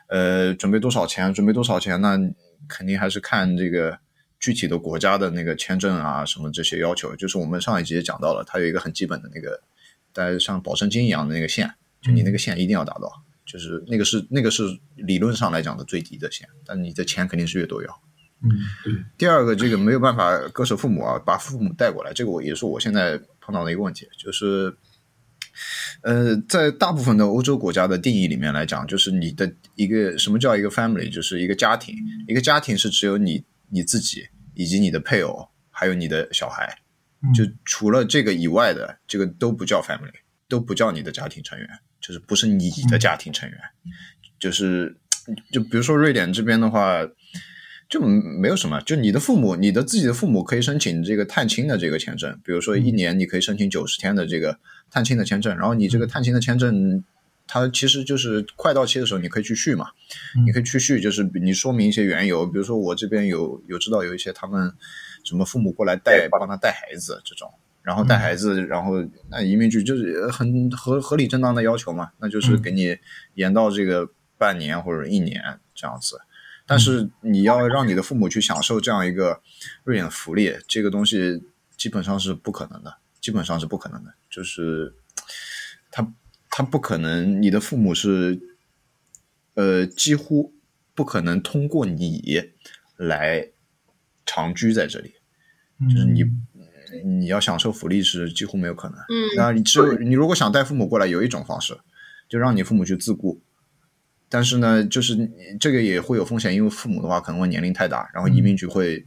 [0.07, 2.17] 呃准备多少钱，准备多少钱，那
[2.67, 3.99] 肯定还是看这个。
[4.39, 9.61] 具体的国家的那个签证啊，什么这些要求，就是我们上一集也讲到了，它有一个很基本的那个，
[10.13, 13.11] 大家像保证金一样的那个线，就你那个线一定要达到，
[13.45, 14.63] 就是那个是那个是
[14.95, 18.01] 理论上来讲的最低的线，但你的钱肯定是越多越好。
[18.41, 18.49] 嗯，
[18.85, 24.73] 对，第二个，这个没有办法割舍父母啊，把父母带过来，这个我也是我现在碰到的一个问题，就是，
[26.03, 31.93] 呃，在大部分的欧洲国家的定义里面来讲，就是你的一个什么叫一个 family，就是一个家庭，
[32.29, 36.79] 一个家庭是只有你你自己以及你的配偶，还有你的小孩，
[37.21, 37.33] 嗯。
[37.33, 40.11] 就除了这个以外的，这个都不叫 family，
[40.47, 41.67] 都不叫你的家庭成员，
[42.01, 43.57] 就是不是你的家庭成员，
[44.39, 44.97] 就是
[45.51, 47.07] 就比如说瑞典这边的话，
[47.89, 54.59] 就没有什么，就你的父母，你的自己的父母可以申请这个探亲的这个签证，比如说一年你可以申请九十天的这个
[54.91, 57.03] 探亲的签证，然后你这个探亲的签证。
[57.51, 59.87] 它其实就是快到期的时候，你可以去续嘛，
[60.45, 64.71] 你可以去续，就是你说明一些缘由，比如说我这边有有知道有一些他们
[65.23, 67.51] 什么父母过来带帮他带孩子这种，
[67.81, 72.95] 然后带孩子，然后那移民局就是很合合理正当的要求嘛，那就是给你
[73.33, 74.07] 延到这个
[74.37, 75.41] 半年或者一年
[75.73, 76.21] 这样子。
[76.67, 79.41] 但是你要让你的父母去享受这样一个
[79.83, 81.43] 瑞典的福利，这个东西
[81.75, 84.13] 基本上是不可能的，基本上是不可能的。
[84.29, 84.93] 就是
[85.89, 86.07] 他
[86.49, 88.39] 他不可能，你的父母是
[89.53, 90.53] 呃几乎
[90.93, 92.41] 不可能通过你
[92.97, 93.49] 来
[94.25, 95.13] 长居在这里，
[95.89, 96.23] 就是你
[97.05, 98.97] 你要享受福利是几乎没有可能。
[98.97, 101.77] 嗯，那你只有你如果想带父母过来，有一种方式，
[102.27, 103.41] 就让你父母去自雇。
[104.27, 109.05] 但是呢，就是这个也会有风险，因为父母的话可能会年龄太大，然后移民局会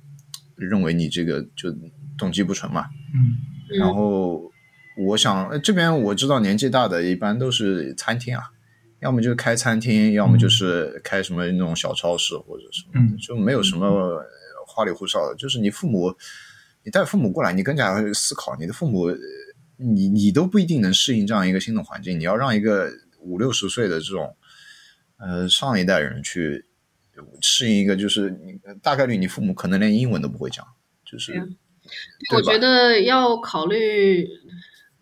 [0.56, 1.72] 认为你这个就
[2.16, 2.86] 动机不纯嘛。
[3.14, 4.51] 嗯然后
[4.96, 8.42] 我想呃这边我知道年纪大的一般都是餐厅啊，
[9.00, 13.16] 要么就是开餐厅，要么就是开什么那种小超市或者什么的，嗯。
[13.16, 14.22] 就没有什么
[14.66, 15.34] 花里胡哨的。
[15.36, 16.14] 就是你父母，
[16.84, 19.16] 你带父母过来，你更加要思考你的父母，呃
[19.78, 22.20] 你你都不一定能适应这样一个新的环境。
[22.20, 24.36] 你要让一个五六十岁的这种
[25.18, 26.64] 呃上一代人去
[27.40, 30.64] 适应一个，就是你大概率你父母可能连英文都不会讲，
[31.04, 31.32] 就是
[32.32, 34.28] 我觉得要考虑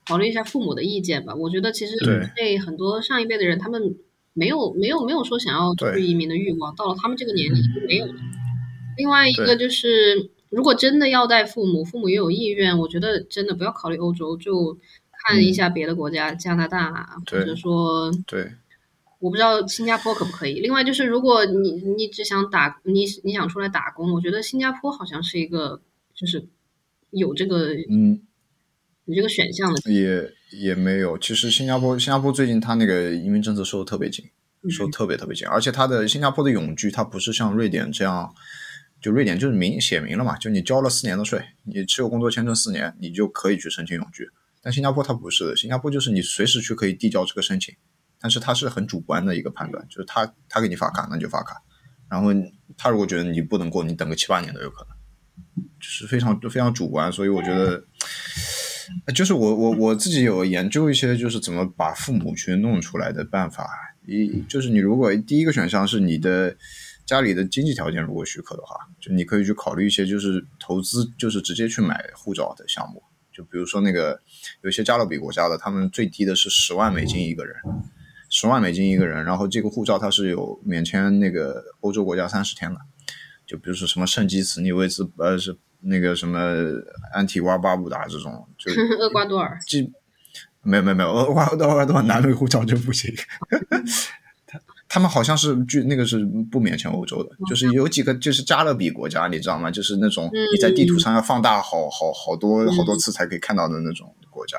[0.07, 1.35] 考虑一下父母的意见吧。
[1.35, 2.29] 我觉得其实对。
[2.37, 3.97] 对很多上一辈的人，他们
[4.33, 8.15] 没有没有没有说想要出去移民的欲望，到了他们这个年龄就没有了。
[8.97, 14.79] 另外一个就是，如果真的要带父母，父母也有意愿，我觉得真的不要考虑欧洲，就
[15.13, 18.53] 看一下别的国家，加拿大啊或者说对。
[19.21, 20.61] 我不知道新加坡可不可以。
[20.61, 25.83] 另外就是，如果你你只想打你你想出来打工，我觉得新加坡好像是一个
[26.15, 26.47] 就是
[27.11, 28.23] 有这个嗯，
[29.11, 29.93] 有这个选项的。
[29.93, 31.19] 也也没有。
[31.19, 34.25] 其实新加坡新加坡最近它那个移民政策收的特别紧，
[34.63, 38.33] 嗯收得特别特别紧，而且它的新加坡的永居，它不是像瑞典这样，
[39.01, 44.29] 就瑞典就是明写明了嘛，就你交了四年的税，你持有工作签证四年，你就可以去申请永居。
[44.63, 47.75] 但新加坡它不是的，新加坡就是你随时去可以递交这个申请，
[48.21, 51.57] 但是它是很主观的一个判断，就是他他给你发卡那就发卡，
[52.11, 52.29] 然后
[52.77, 57.83] 他如果觉得你不能过，你等个七八年都有可能，就是非常非常主观，所以我觉得。
[59.15, 63.69] 就是我我我自己有研究一些，就是怎么把父母去弄出来的办法。
[64.07, 66.57] 一就是你如果第一个选项是你的
[67.07, 73.03] 家里的经济条件如果许可的话，就你可以去考虑一些就是投资，就是直接去买护照的项目。
[73.33, 74.21] 就比如说那个
[74.63, 77.55] 有些加勒比国家的，他们最低的是十万美金一个人，
[78.29, 82.81] 十万美金一个人，然后这个护照它是有免签那个欧洲国家三十天的。
[83.47, 85.57] 就比如说什么圣基茨、尼维兹，呃是。
[85.83, 86.39] 那个什么
[87.13, 88.71] 安提瓜巴布达这种，就
[89.01, 89.91] 厄瓜多尔，基
[90.63, 93.11] 没有没有没有，厄瓜多尔的南美护照就不行。
[94.47, 99.71] 他他们好像是据那个是不免签欧洲的，就是有几个就是加勒比国家，你知道吗？
[99.71, 104.59] 就是那种你在地图上要放大好好好多好多次才可以看到的那种国家。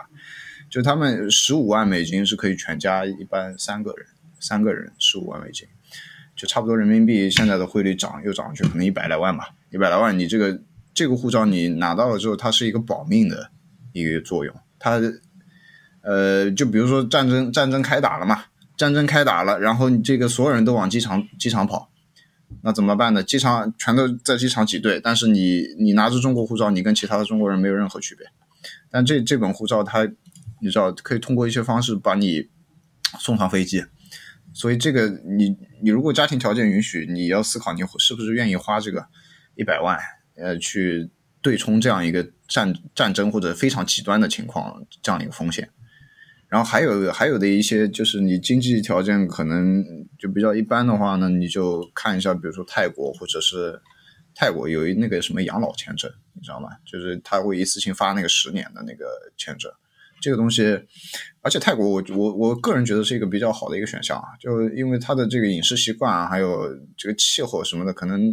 [0.69, 4.07] 就他们十五万美金是可以全家一般三个人，
[4.39, 5.67] 三个人十五万美金，
[6.35, 10.59] 就差不多人民币现在的汇率涨又涨上去，可能一百来万吧，一百来万你这个。
[10.93, 13.49] 这个护照你拿到了之后，它是一个保命的
[13.93, 14.53] 一个作用。
[14.77, 14.99] 它，
[16.01, 18.45] 呃，就比如说战争战争开打了嘛，
[18.75, 21.91] 战争开打了，然后你这个所有人都往机场机场跑，
[22.63, 23.23] 那怎么办呢？
[23.23, 28.27] 机场全都在机场挤兑，但是你你拿着中国护照，你跟其他的中国人没有任何区别。
[28.89, 30.03] 但这这本护照它，
[30.61, 32.49] 你知道可以通过一些方式把你
[33.19, 33.85] 送上飞机，
[34.53, 39.05] 所以这个你你如果家庭条件允许，你要思考你是不是愿意花这个
[39.55, 39.97] 一百万。
[40.35, 41.09] 呃，去
[41.41, 45.69] 对冲这样一个战战争或者非常极端的情况这样一个风险，
[46.47, 49.83] 然后还有还有的一些就是你经济条件可能
[50.19, 53.81] 就比较一般的话呢，你就看一下，比如说泰国或者是
[54.35, 56.69] 泰国有一那个什么养老签证，你知道吗？
[56.85, 59.05] 就是他会一次性发那个十年的那个
[59.35, 59.71] 签证，
[60.21, 60.63] 这个东西，
[61.41, 68.31] 而且泰国我我我个人觉得是一个比较好的一个选项啊，就因为它的这个饮食习惯啊，还有这个气候什么的，可能。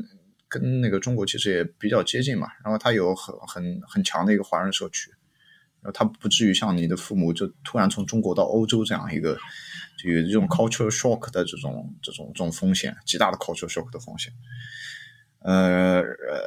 [0.49, 5.11] 跟那个中国其实也比较接近嘛，然后它有很很很强的一个华人社区，
[5.83, 9.39] 然后它不至于像你的父母就突然从中国到欧洲这样一个
[9.99, 14.33] 就有这种 cultural shock 的这种这种这种风险，极大的 cultural shock 的风险。
[15.41, 16.03] 呃，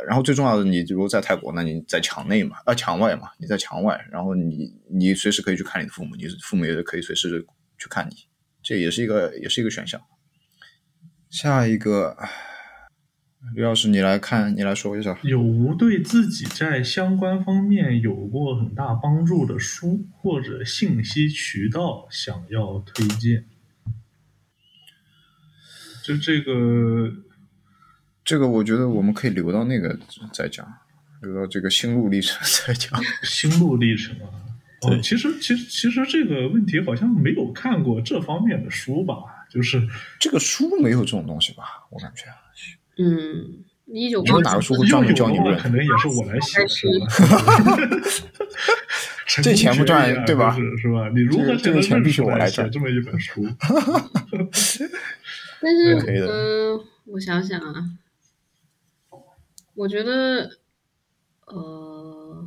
[0.08, 7.46] 然后最重要的，你如果在泰国，那你在墙内嘛，啊墙外嘛，你在墙外，然后你你随时可以去看你的父母，你父母也可以随时
[7.78, 8.16] 去看你，
[8.64, 10.02] 这也是一个也是一个选项。
[11.30, 12.18] 下一个。
[13.56, 23.46] 刘老师，你来看，你来说一下，有无对自己在相关方面有过很大帮助的书或者信息渠道想要推荐？
[26.04, 27.12] 就这个，
[28.24, 30.00] 这个我觉得我们可以留到那个
[30.32, 30.66] 再讲，
[31.22, 33.02] 留到这个心路历程再讲。
[33.24, 34.30] 心路历程啊，
[34.84, 39.16] 哦，其实其实其实这个问题好像没有看过这方面的书吧？
[39.50, 39.86] 就是
[40.20, 41.64] 这个书没有这种东西吧？
[41.90, 42.26] 我感觉。
[42.98, 45.58] 嗯，一九八哪个书会专门教你润？
[45.58, 46.68] 可能也是我来写的。
[49.42, 50.54] 这钱不赚，对吧？
[50.54, 51.08] 是是吧？
[51.16, 53.48] 你如何这个钱必须我来赚这么一本书？
[55.62, 55.96] 但是，
[56.28, 57.86] 嗯，我想想啊，
[59.76, 60.50] 我觉得，
[61.46, 62.46] 呃，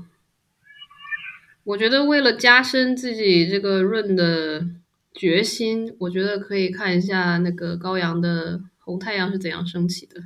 [1.64, 4.66] 我觉得为了加深自己这个润的
[5.14, 10.20] 决心，我觉得可以看一下那个高阳的《红太阳是怎样升起的》。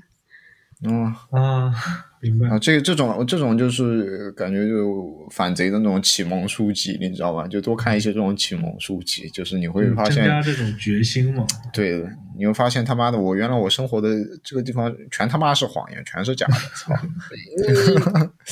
[0.85, 1.73] 嗯啊，
[2.21, 7.49] 明白啊，这个这种这种就是感觉就反贼的那种启蒙书籍，你知道吧？
[7.49, 11.45] 就多看一些这种启蒙书籍，就是你会发现增加这种决心嘛。
[11.73, 12.05] 对，
[12.37, 14.09] 你会发现他妈的，我原来我生活的
[14.45, 16.55] 这个地方全他妈是谎言，全是假的。
[16.77, 16.95] 操！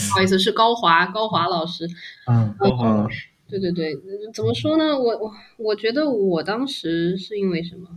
[0.09, 1.86] 不好意思，是高华高华老师。
[2.27, 3.16] 嗯，高华老师。
[3.48, 3.94] 对对对，
[4.35, 4.98] 怎么说呢？
[4.98, 7.89] 我我我觉得我当时是因为什么？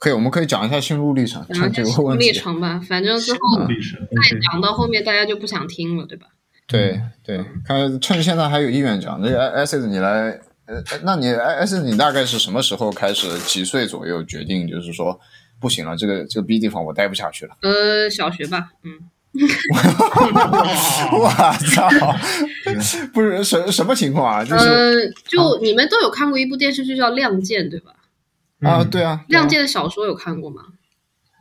[0.00, 2.80] 可以，我们可以讲一下心路历程，讲这个问历程吧。
[2.88, 6.26] 反正之后再讲到后面，大家就不想听了，对吧？
[6.66, 13.38] 对对，看趁现在还有意愿讲，那 S S 你来，呃，那你 S S 你大概是什么时候开始？
[13.40, 15.20] 几岁左右决定就是说
[15.60, 17.54] 不行了，这个这个 B 地方我待不下去了？
[17.60, 18.92] 呃，小学吧，嗯。
[21.12, 21.30] 我
[21.72, 21.88] 操！
[23.12, 24.44] 不是什什么情况啊？
[24.44, 24.94] 就是、呃，
[25.28, 27.92] 就你们都有看过一部电视剧叫《亮剑》，对吧？
[28.62, 30.62] 啊，嗯对啊，《亮剑》的小说有看过吗？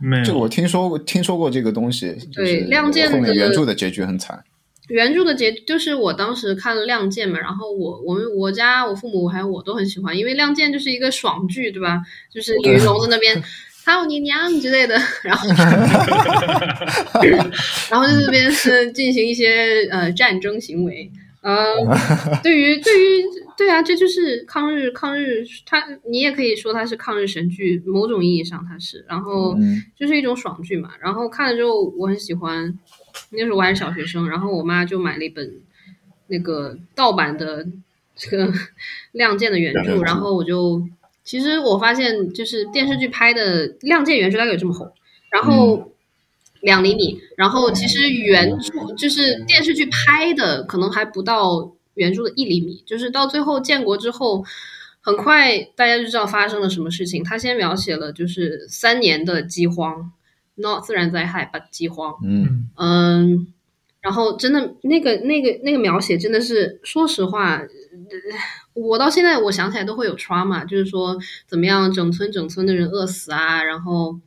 [0.02, 2.16] 没有，这个我听说过，听说过这个东西。
[2.34, 4.44] 对亮剑后面的原著的结局很惨。
[4.88, 12.02] 原著的结就是我当时看了《亮剑》嘛，然后我我们我家我父母还有我都很喜欢，因为《亮剑》就是一个爽剧，对吧？
[12.34, 13.44] 就是李云龙在那边
[13.84, 15.48] “操你娘”之类的， 然后
[17.92, 21.12] 然后在这边是进行一些呃战争行为。
[21.42, 21.66] 呃，
[22.44, 23.24] 对于对于
[23.60, 29.04] 对啊，这就是抗日抗日，它你也可以说它是抗日神剧，某种意义上它是。
[29.06, 30.92] 然后嗯就是一种爽剧嘛。
[31.02, 32.74] 然后看了之后我很喜欢，
[33.32, 35.60] 那时候我还是小学生，然后我妈就买了一本
[36.28, 37.68] 那个盗版的
[38.16, 38.48] 这个
[39.12, 40.82] 《亮剑》的原著，原著然后我就
[41.26, 44.90] 其实我发现就是电视剧拍的《亮剑》原著大概有这么厚，
[45.30, 45.92] 然后。
[46.62, 54.44] 两厘米，然后其实原著就是电视剧拍的，可能还不到原著的一厘米，就是到最后建国之后，
[55.02, 57.24] 很快大家就知道发生了什么事情。
[57.24, 60.12] 他先描写了就是三年的饥荒
[60.56, 62.70] ，not 自然灾害，but 饥荒，嗯。
[62.76, 63.48] 嗯，
[64.02, 67.68] 然后真的那个那个那个描写真的是，说实话，呃
[68.74, 74.18] 我到现在我想起来都会有 trauma，就是说怎么样整村整村的人饿死啊，然后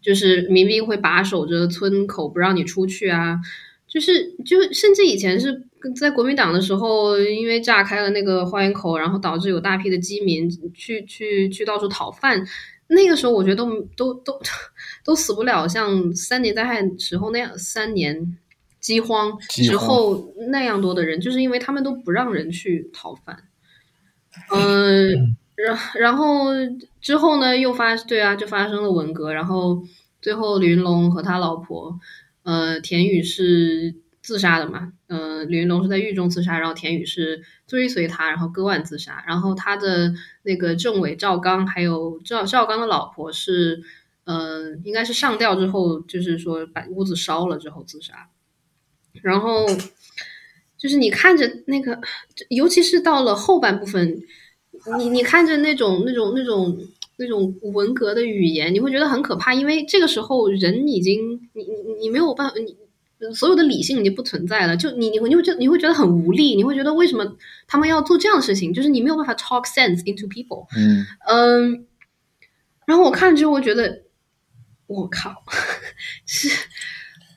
[0.00, 3.38] 就是民兵会把守着村口不让你出去啊，
[3.86, 5.66] 就是就甚至以前是
[5.96, 12.44] 在国民党的时候，因为炸开了那个花园口，然后导致有大批的饥民去去去到处讨饭。
[12.88, 14.38] 那个时候我觉得都都都
[15.02, 18.36] 都死不了，像三年灾害时候那样，三年
[18.80, 23.44] 饥荒之后那样多的人，就是因为他们都不让人去讨饭。
[24.50, 26.48] 嗯，然然后
[27.00, 29.82] 之后呢，又发对啊，就发生了文革，然后
[30.20, 31.98] 最后李云龙和他老婆，
[32.42, 33.94] 呃，田雨是
[34.32, 43.82] 自杀的嘛，呃，李云龙是在狱中自杀，然后田雨是追随他，然后割腕自杀，然后他的那个政委赵刚，还有赵赵刚的老婆是，
[44.24, 48.30] 呃，应该是上吊之后，就是说把屋子烧了之后自杀，
[49.20, 49.66] 然后
[50.78, 52.00] 就是你看着那个，
[52.48, 54.22] 尤其是到了后半部分，
[54.98, 56.78] 你你看着那种那种那种
[57.18, 62.74] 那种文革的语言，你会觉得很可怕，因为这个时候人已经你你你没有办法，你
[63.34, 67.36] 所有的理性已经不存在了，就你你会你会觉得你会觉得很无力，你会觉得为什么
[67.66, 68.72] 他们要做这样的事情？
[68.72, 71.86] 就是你没有办法 talk sense into people，嗯嗯，
[72.86, 74.02] 然后我看之后，我觉得
[74.86, 75.34] 我靠，
[76.26, 76.48] 是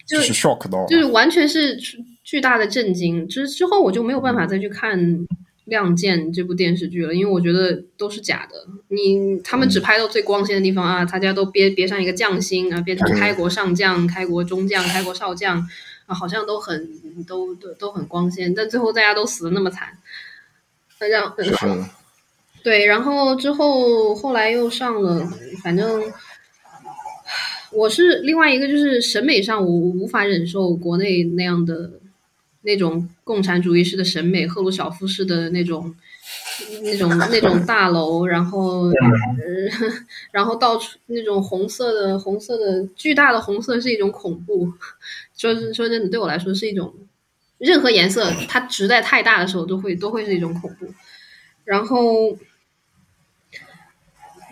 [0.07, 0.85] 就就是 shock 到。
[0.87, 1.77] 就是完全是
[2.23, 3.27] 巨大的震惊。
[3.27, 4.99] 之之后我就没有办法再去看
[5.65, 8.65] 《亮剑》这部电视剧了，因为我觉得都是假的。
[8.87, 15.57] 你他们只拍到最光鲜的地方啊，大家都别别上一个将星啊，变成开国上将、开国中将、开国少将
[16.05, 16.87] 啊，好像都很
[17.27, 19.89] 都都都很光鲜，但最后大家都死的那么惨。
[20.97, 21.89] 呃让是的，
[22.63, 25.29] 对，然后之后后来又上了，
[25.61, 26.01] 反正
[27.73, 31.99] 我是另外一个，就是审美上我无法忍受国内那样的
[32.65, 35.95] 那种共产主义式的审美，赫鲁晓夫式的那种
[36.81, 38.93] 那种那种大楼，然后呃，
[40.33, 44.71] 然后到处那种红色的红色的巨大的红色是一种恐怖，
[45.37, 46.93] 说是说真的，对我来说是一种
[47.59, 50.87] 任何颜色它实在太大的时候都会都会是一种恐怖。
[51.63, 52.37] 然后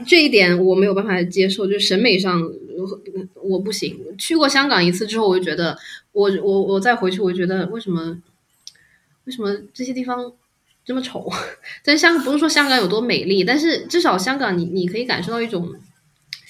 [0.07, 2.99] 这一点我没有办法接受，就是审美上我
[3.41, 3.99] 我不行。
[4.17, 5.77] 去过香港一次之后，我就觉得
[6.11, 8.17] 我我我再回去，我就觉得为什么
[9.25, 10.33] 为什么这些地方
[10.83, 11.29] 这么丑？
[11.83, 15.73] 在香不是说香港有多美丽，但是至少香港你你可以感受到一种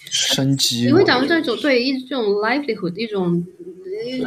[0.09, 0.85] 生机。
[0.85, 3.45] 你会感受到一种对一这种 livelihood 一种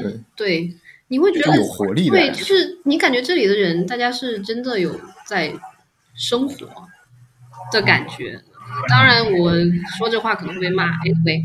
[0.03, 0.75] 呃对，
[1.09, 4.95] 你会觉得有活力的对，就是你感觉这里的人大家是真的有
[5.27, 5.53] 在
[6.15, 6.69] 生活
[7.73, 8.43] 的感觉。
[8.89, 9.53] 当然，我
[9.98, 10.90] 说这话可能会被骂。
[11.05, 11.43] Anyway，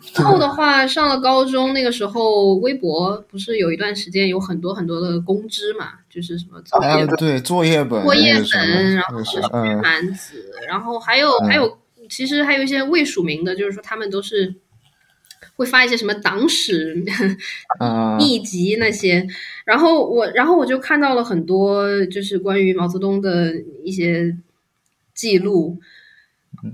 [0.00, 11.78] 之后的话，上了高中那个时候，微博不是有一段时间有很多很多的公知嘛，就是什么作业啊，对，作业本，作业本，然后那个是是嗯蛮子，然后还有还有，
[12.08, 14.54] 其实还有一些未署名的，就是说他们都是
[15.56, 17.04] 会发一些什么党史
[17.78, 19.26] 啊秘籍那些，
[19.64, 23.52] 然后我然后我就看到了很多就是关于毛泽东的
[23.84, 24.36] 一些
[25.14, 25.78] 记录，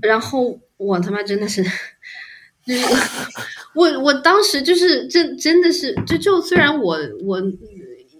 [0.01, 1.63] 然后我他妈真的是。
[2.65, 2.85] 就是
[3.75, 7.43] 我，我当时就是真真的是，就就虽然我我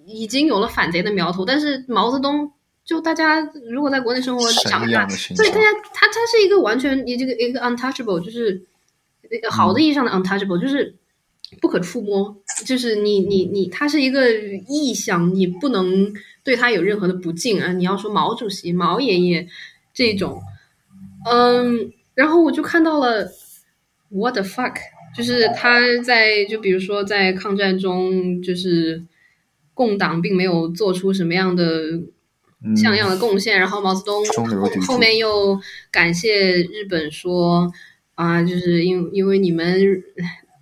[0.06, 2.52] 已经有了反贼的苗头，但是毛泽东
[2.84, 3.40] 就大家
[3.72, 8.62] 如果在国内生活长大对大家他他是一个完全一这个一个 untouchable，就是
[9.50, 10.94] 好的意义上的 untouchable，就是
[11.62, 12.36] 不可触摸，
[12.66, 14.30] 就是你你你，他是一个
[14.68, 16.14] 意象，你不能
[16.44, 17.72] 对他有任何的不敬啊！
[17.72, 19.48] 你要说毛主席、毛爷爷
[19.94, 20.42] 这种，
[21.30, 23.30] 嗯，然后我就看到了
[24.10, 24.76] what the fuck，
[25.16, 29.04] 就是他在就比如说在抗战中，就是
[29.74, 32.02] 共党并没有做出什么样的
[32.76, 34.26] 像样的贡献，然后毛泽东
[34.88, 35.60] 后面又
[35.92, 37.72] 感谢日本说
[38.16, 40.04] 啊，就是因因为你们。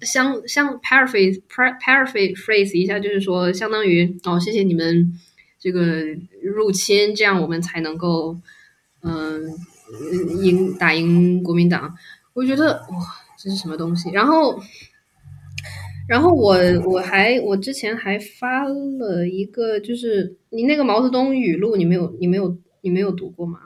[0.02, 5.14] 相相 paraphrase paraphrase 一下，就是说，相当于哦，谢谢你们
[5.60, 6.02] 这个
[6.42, 8.36] 入侵，这样我们才能够
[9.04, 9.44] 嗯
[10.44, 11.96] 赢打赢国民党。
[12.34, 12.98] 我觉得哇，
[13.38, 14.10] 这是什么东西？
[14.12, 14.62] 然后，
[16.08, 16.56] 然后我
[16.86, 23.60] 我还我之前还发了一个，就是你那个毛泽东语录，你没有你没有你没有读过吗？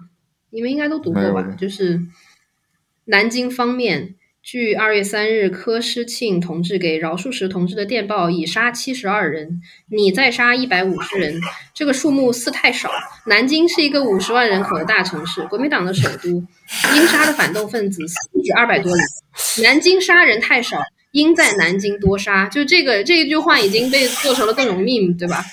[0.50, 1.56] 你们应该都读过吧？
[1.60, 2.02] 就是
[3.06, 4.16] 南京方面。
[4.46, 9.60] 据二月三日柯诗庆同志给饶漱石同志的电报，已杀七十二人，
[9.90, 11.34] 你再杀一百五十人，
[11.74, 12.92] 这个数目似太少。
[13.26, 16.30] 南京是一个五十万人口的大城市，国民党的首都，
[16.96, 19.04] 应杀的反动分子不止二百多人。
[19.64, 20.80] 南京杀人太少，
[21.14, 22.46] 应在南京多杀。
[22.46, 25.44] 就这个这一句话已经被做成了各种 meme，对吧？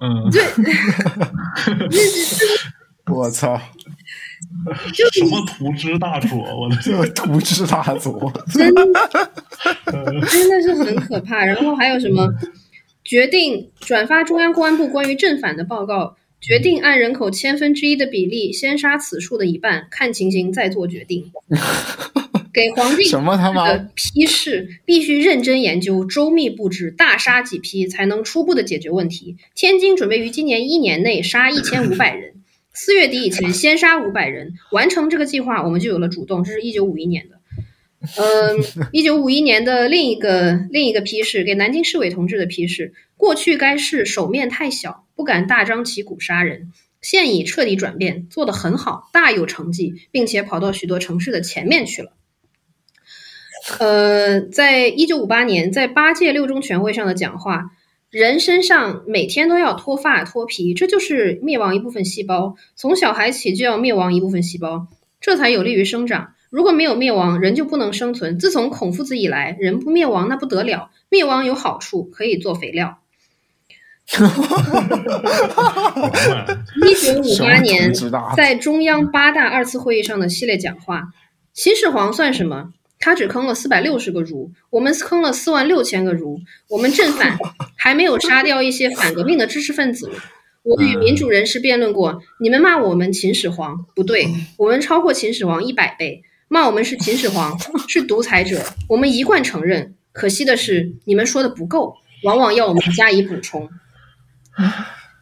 [0.00, 0.44] 嗯，对，
[3.12, 3.60] 我操。
[5.12, 6.38] 什么图之大佐？
[6.58, 8.82] 我的这图之大佐， 真的
[10.26, 11.44] 真的是很可怕。
[11.44, 12.28] 然后还有什么？
[13.04, 21.30] 决定转发中央公安部关于正反的报告，决定按人口千分之一的比例先杀此数的一半，看情形再做决定。
[22.52, 29.36] 给皇帝什么他妈批示，必须认真研究，周密布置，大杀几批，才能初步的解决问题。
[29.54, 32.32] 天津准备于今年一年内杀一千五百人。
[32.76, 36.44] 四月底以前先杀五百人，完成这个计划，我们就有了主动。
[36.44, 37.40] 这是一九五一年的，
[38.18, 42.92] 嗯，一九五一年的另一个另一个批示，给南京市委同志的批示。
[43.16, 46.70] 过去该市手面太小，不敢大张旗鼓杀人，
[47.00, 52.12] 现已彻底转变，做得很好，大有成绩，并且跑到许多城市的前面去了。
[53.78, 57.70] 呃，在一九五八年，在八届六中全会上的讲话。
[58.10, 62.54] 人身上每天都要脱发脱皮，这就是灭亡一部分细胞。
[62.74, 64.86] 从小孩起就要灭亡一部分细胞，
[65.20, 66.34] 这才有利于生长。
[66.48, 68.38] 如果没有灭亡，人就不能生存。
[68.38, 70.90] 自从孔夫子以来，人不灭亡那不得了。
[71.08, 73.00] 灭亡有好处，可以做肥料。
[76.86, 77.92] 一九五八年，
[78.36, 81.08] 在中央八大二次会议上的系列讲话，
[81.52, 82.72] 秦始皇算什么？
[82.98, 86.40] 他只坑了四百六十个儒，我们坑了四万六千个儒。
[86.68, 87.38] 我们正反
[87.76, 90.10] 还没有杀掉一些反革命的知识分子。
[90.62, 96.22] 我与民主人士辩论过，你们骂我们秦始皇不对，我们超过秦始皇一百倍。
[96.48, 97.56] 骂我们是秦始皇，
[97.88, 99.94] 是独裁者，我们一贯承认。
[100.12, 103.68] 可惜的是，你们说的不够，往往要我们加以补充。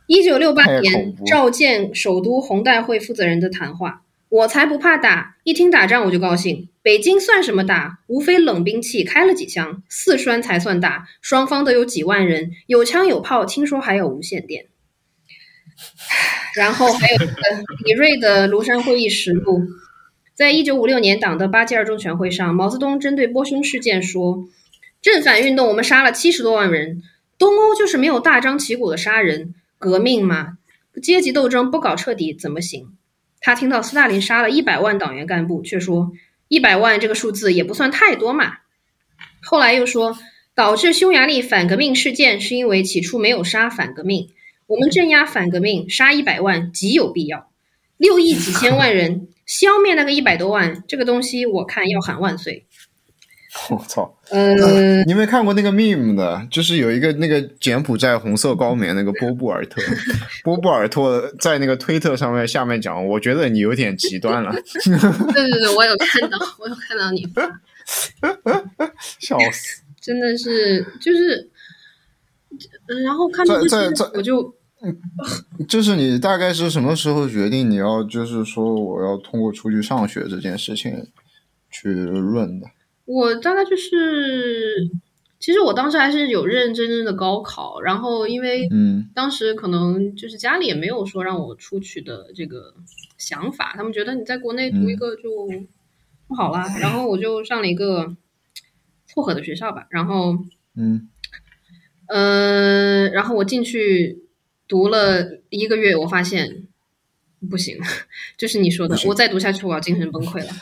[0.07, 4.04] 一九六八年召见首都红代会负责人的谈话。
[4.35, 6.69] 我才不怕打，一听打仗我就高兴。
[6.83, 8.01] 北京算什么打？
[8.09, 9.85] 无非冷兵器，开了几枪。
[9.89, 14.67] 四川才算打，双方都有几万人，有枪有炮，听说还有无线电。
[16.57, 17.19] 然后还有
[17.85, 19.63] 李锐的庐山会议实录，
[20.35, 24.49] 在一九五六年党的八届二中全会上，毛泽东针对波匈事件说
[25.01, 27.05] ：“正反运动我们杀了七十多万人，
[27.39, 30.59] 东欧就是没有大张旗鼓的杀人，革命嘛，
[31.01, 32.89] 阶级斗争不搞彻底怎么行？”
[33.47, 36.11] 他听到斯大林杀了一百万党员干部，却说
[36.49, 38.55] 一百万这个数字也不算太多嘛。
[39.43, 40.17] 后来又说，
[40.55, 44.31] 导致匈牙利反革命事件是因为起初没有杀反革命，
[44.67, 47.51] 我们镇压反革命杀一百万极有必要。
[47.99, 52.65] 六亿几千万人消灭那个一百多万，这个东西我看要喊万岁。
[53.71, 54.13] 我操！
[54.31, 59.81] 嗯，你没看过那个 meme 的，就是有一个那个柬埔寨红色高棉那个波布尔特，
[60.43, 64.53] 波布尔特在那个推特上面下面讲，我觉得你有点极端了。
[64.53, 67.25] 对对对，我有看到，我有看到你，
[69.21, 69.83] 笑死！
[70.01, 71.49] 真的是就是，
[73.05, 74.55] 然后看到这这我就，
[75.69, 81.07] 就是你大概是什么时候决定你要就是说我要通过出去上学这件事情
[81.71, 82.67] 去论的？
[83.05, 84.91] 我大概就是，
[85.39, 89.11] 其实我当时还是有认认真真的高考，然后因为嗯。
[89.15, 92.75] 当时可能就是家里也没有说让我出去的这个
[93.17, 95.31] 想法，他们觉得你在国内读一个就
[96.27, 98.17] 不好啦，然后我就上了一个
[99.07, 100.37] 凑合的学校吧，然后
[100.75, 101.09] 嗯，
[102.09, 104.25] 呃，然后我进去
[104.67, 106.64] 读了一个月，我发现
[107.49, 107.79] 不行，
[108.37, 110.53] 就是你说的我再读下去 我要精神崩溃了，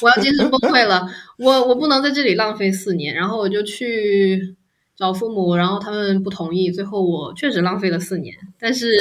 [0.00, 1.06] 我要精神崩溃了，
[1.38, 4.56] 我我不能在这里浪费四年，然后我就去
[4.96, 8.96] 找父母，然后他们不同意，最后我确实浪费了四年，但是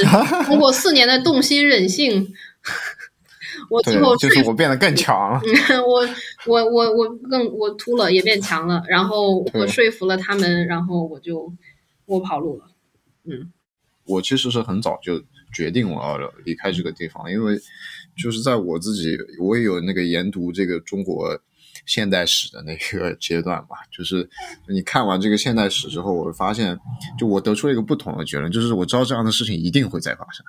[0.45, 2.33] 通过四年的动心忍性，
[3.69, 5.41] 我最后，对就是我变得更强了。
[5.85, 6.07] 我
[6.47, 11.53] 我我我更我秃了也变强了，然后我说服了他们，然后我就
[12.05, 12.65] 我跑路了。
[13.25, 13.51] 嗯
[14.05, 15.21] 我其实是很早就
[15.53, 17.59] 决定我要离开这个地方，因为
[18.21, 21.39] 就是在我自己，我也有那个研读这个中国
[21.85, 24.29] 现代史的那个 阶段嘛，就是
[24.67, 26.77] 你看完这个现代史之后，我会发现，
[27.17, 30.45] 就我得出了一个不同的结论，就是我知道这样的事情一定会再发生，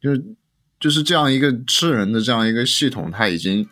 [0.00, 0.24] 就是
[0.78, 3.66] 就是这样一个吃人的这样一个系统，它已经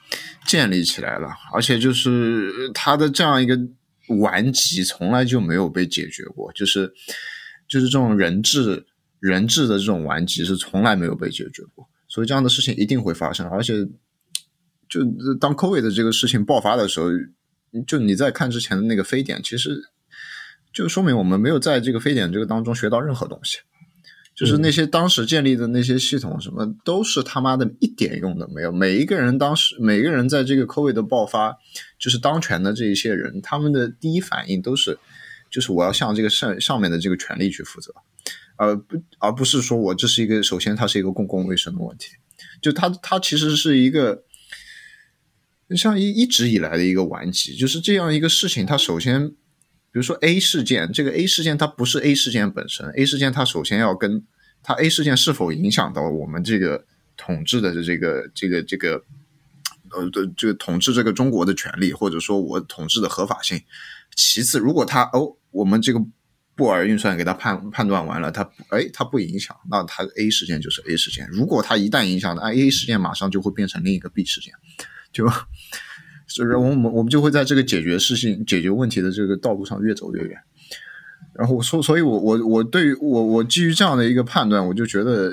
[0.46, 3.58] 建立起来了，而且就是它的这样一个
[4.20, 6.92] 顽疾从来就没有被解决过，就是
[7.68, 8.84] 就是这种人质
[9.24, 13.88] 人质的这种顽疾是从来没有被解决过，所以这样的事情一定会发生，而且
[14.86, 15.00] 就
[15.40, 17.08] 当 COVID 的这个事情爆发的时候，
[17.86, 19.82] 就你在看之前的那个非典，其实
[20.74, 23.60] 就说明我们没有在这个非典这个当中学到任何东西。
[24.34, 28.72] 就是那些当时建立的那些系统，什么都是他妈的一点用都没有。
[28.72, 31.56] 每一个人当时，每一个人在这个 COVID 的爆发，
[32.00, 34.98] 就是当权的这一些人，他们的第一反应都是，
[35.48, 37.94] 就是我要向这个上上面的这个权力去负责，
[38.56, 42.12] 而不而不是说我这是一个，首先它是一个公共卫生的问题，
[42.60, 44.24] 就它它其实是一个。
[45.74, 48.64] 像一一直以来的一个顽疾，就是这样一个事情。
[48.66, 49.34] 它首先，比
[49.94, 54.24] 如说 A 事件，这个 A 事件它不是 A 事件本身，A 事件它首先要跟
[54.62, 56.84] 它 A 事件是否影响到我们这个
[57.16, 59.02] 统治的这个这个这个
[59.90, 63.60] 呃的这个统治这个中国的权利，或者说我统治的合法性。
[64.14, 65.98] 其次，如果它哦，我们这个
[66.56, 71.28] 布尔运算给它判判断完了，它哎它不影响，那它 A 事件就是 A 事件。
[71.30, 74.52] 如果它一旦影响，那 A 事件马上就会变成另一个 B 事件。
[75.12, 75.28] 就，
[76.26, 80.38] 所以我们我们就会在这个解决事情、解决问题的这个道路上越走越远。
[81.34, 85.32] 然后所所以我我我对于我我基于这样的一个判断，我就觉得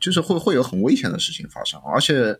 [0.00, 2.38] 就是会会有很危险的事情发生，而且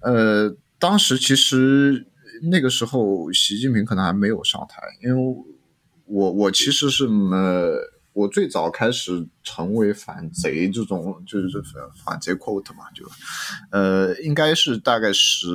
[0.00, 2.06] 呃，当时其实
[2.50, 5.36] 那个时候习近平可能还没有上台，因为
[6.12, 7.90] 我我其实是呃。
[8.14, 11.48] 我最早开始成为反贼这种，就是
[12.04, 13.06] 反贼 quote 嘛，就，
[13.70, 15.48] 呃，应该是大概十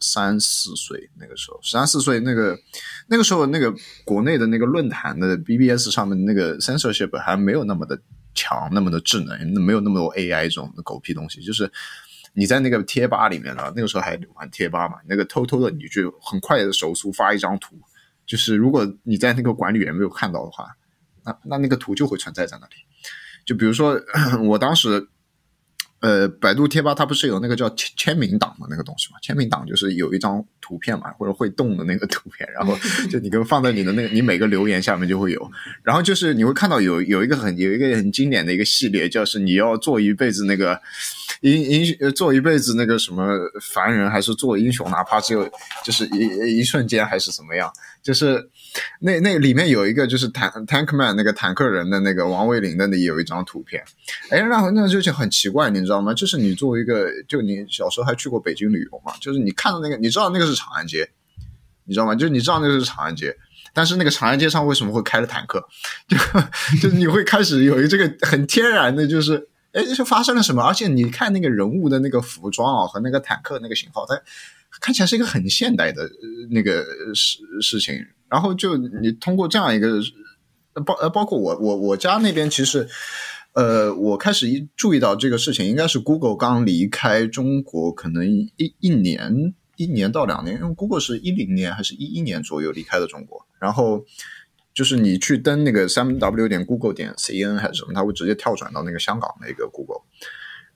[0.00, 2.58] 三四岁那个时候，十三四岁那个
[3.06, 3.72] 那个时候，那个
[4.04, 7.96] 国内的那个论坛的 BBS 上面那个 censorship 还没有那么的
[8.34, 11.70] 强，那么的智能，没有那么多 AI 这种狗屁东西，就是
[12.32, 17.76] 你在那个贴吧里面呢，那个时候还玩贴吧嘛，那个偷偷的你就很快的手速发一张图，
[18.30, 20.66] 就是如果你在那个管理员没有看到的话。
[21.22, 22.72] 那那那个图就会存在在那里，
[23.44, 24.00] 就比如说
[24.42, 25.06] 我当时，
[26.00, 29.18] 呃，百度贴吧它不是有那个叫签签名档的那个东西嘛？
[29.20, 32.74] 签名档就是有一张图片嘛，或者会动的那个图片，然后
[33.10, 35.50] 就你跟放在你的那个你每个留言下面就会有，
[35.82, 40.80] 然后就是你会看到有有一个很有一个很经典的一个系列，就是你要做一辈子那个
[41.42, 43.36] 英英做一辈子那个什么
[43.74, 45.46] 凡人，还是做英雄，哪怕只有
[45.84, 47.70] 就是一一瞬间还是怎么样，
[48.02, 48.50] 就是。
[49.00, 53.82] 那那里面有一个就是坦 Tankman 那个坦克人的那个王卫林的那有一张图片，
[54.30, 56.14] 哎，然后那就很奇怪，你知道吗？
[56.14, 59.12] 就是你作为一个，就你小时候还去过北京旅游嘛？
[59.20, 61.10] 就是你看到那个，你知道那个是长安街，
[61.84, 62.14] 你知道吗？
[62.14, 63.36] 就是你知道那个是长安街，
[63.74, 65.66] 但是那个长安街上为什么会开了坦克？
[66.06, 66.16] 就
[66.88, 70.62] 就你会开始有一这个很天然的，就是哎，是发生了什么？
[70.62, 74.14] 而且你看那个人物的那个服装啊和那个坦克那个型号，它
[74.80, 76.08] 看起来是一个很现代的
[76.50, 76.84] 那个
[77.14, 77.94] 事事情。
[78.28, 80.00] 然后就你通过这样一个
[80.86, 82.88] 包呃，包括我我我家那边其实，
[83.54, 88.24] 呃，我开始一注意到这个事情，应该是 Google 刚离开中国，可能
[88.56, 93.44] 一一年一年到两年，因为 Google 是一零年还是一一年左右离开的中国。
[93.58, 94.04] 然后
[94.72, 100.02] 就是你去登那个三 w 点 Google 点 cn 还是什么，它会直接跳转到那个香港那个 Google。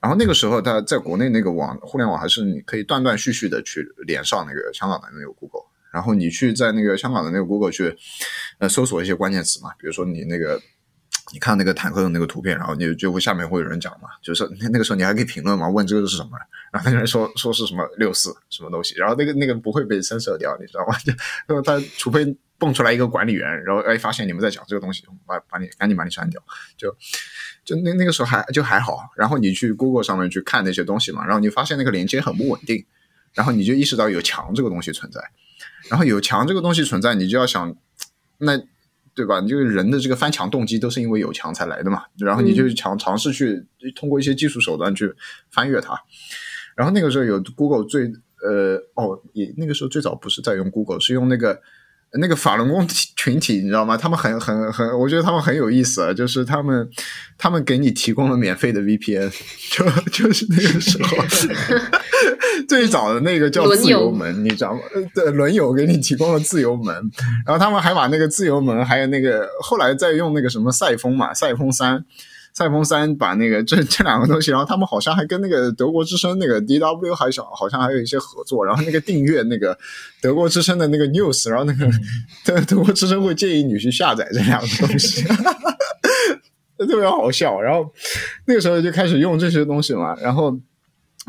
[0.05, 5.63] 然后那个时候，他在国内那个网互联网还是你可以断断续续的去连上那个香港的那个 Google。
[5.91, 7.91] 然后你去在那个香港的那个 Google 去，
[8.59, 10.61] 呃，搜索一些关键词嘛，比如说你那个，
[11.33, 16.37] 你看那个坦克的那个图片，然后你就会下面会有人讲嘛，就是那那个时候你还可以评论嘛，问这个是什么，
[16.71, 20.95] 然后那个人说说是什么六四什么东西，然后那个那个不会被删色掉，你知道吗？
[21.49, 22.25] 就他除非
[22.57, 26.41] 蹦出来一个管理员，然后哎发现你们在讲这个东西，把把你赶紧把你删掉，
[26.77, 26.95] 就
[27.65, 32.85] 就那那个时候还就还好，然后你去 Google 上面去看那些东西嘛，然后你发现那个连接很不稳定，
[33.33, 35.21] 然后你就意识到有墙这个东西存在。
[35.89, 37.75] 然后有墙这个东西存在，你就要想，
[38.37, 38.57] 那
[39.13, 39.39] 对吧？
[39.41, 45.13] 你这个人的这个翻墙动机都是因为有墙才来的嘛，然后你就尝尝试去通过一些技术手段去
[45.51, 46.01] 翻越它。
[46.75, 48.11] 然后那个时候有 Google 最
[48.41, 51.61] 呃哦，也那个时候最早不是在用 Google，是用那个。
[52.19, 53.97] 那个法轮功 群体，你知道吗？
[53.97, 56.87] 他们很很很，我觉得他们很有意思，就是他们
[57.37, 59.31] 他们给你提供了免费的 VPN，
[59.71, 61.17] 就 就是那个时候
[62.67, 64.79] 最早的那个叫自由门，你知道吗？
[65.13, 66.95] 对，轮友给你提供了自由门，
[67.45, 72.03] 然后他们还把那个自由门，还有那个后来再用那个什么赛风嘛，赛风三。
[72.55, 79.77] 赛峰三把那个这 这两个东西，然后他们好像还跟那个德国之声那个 DW 还想好像还有一些合作，然后那个订阅那个
[80.21, 81.85] 德国之声的那个 news，然后那个
[82.45, 85.21] 德 德国之声会建议你去下载这两个东西，
[86.79, 87.59] 特别好笑。
[87.59, 87.85] 然后
[88.45, 90.57] 那个时候就开始用这些东西嘛，然后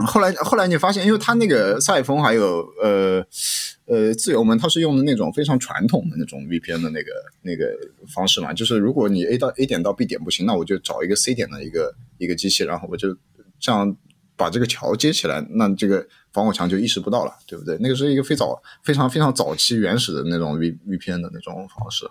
[0.05, 3.27] 后来后来你发现，因为他那个赛风还有呃。
[3.89, 7.13] 呃，自由门它是用的那种非常传统的那种 VPN 的那个
[7.43, 7.73] 那个
[8.13, 13.17] 方式嘛，就是如果你 A 到 A 点到 B 点不行，那我就找一个 C 点的一个一个机器，然后我就
[13.61, 13.97] 这样
[14.35, 17.79] 把这个桥接起来，那这个防火墙就意识不到了，对不对？
[17.79, 22.05] 那个是一个非早非常非常早期原始的那种 V VPN 的那种方式，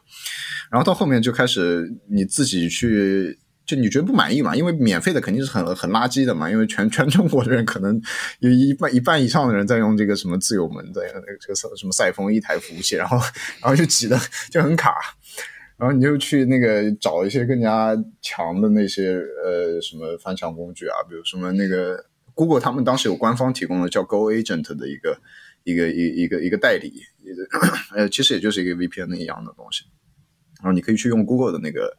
[0.72, 3.38] 然后到后面就开始你自己去。
[3.66, 4.56] 就你觉得不满意嘛？
[4.56, 6.48] 因为免费的肯定是很很垃圾的嘛。
[6.50, 8.00] 因为全全中国的人可能
[8.40, 13.18] 有一半一半以上的人在用这个什么自由门的那个这个什么赛风一台服务器，然后
[13.62, 14.16] 然后就挤的
[14.52, 14.94] 就很卡，
[15.78, 22.06] 然后你就去那个找一些更加强的那些呃什么翻墙工具啊，比如什么那个
[22.36, 25.20] Google 他们当时有官方提供的叫 Go Agent 的一个
[25.64, 27.02] 一个一一个一个代理，
[27.98, 29.86] 呃其实也就是一个 VPN 一样的东西，
[30.62, 31.98] 然后你可以去用 Google 的那个。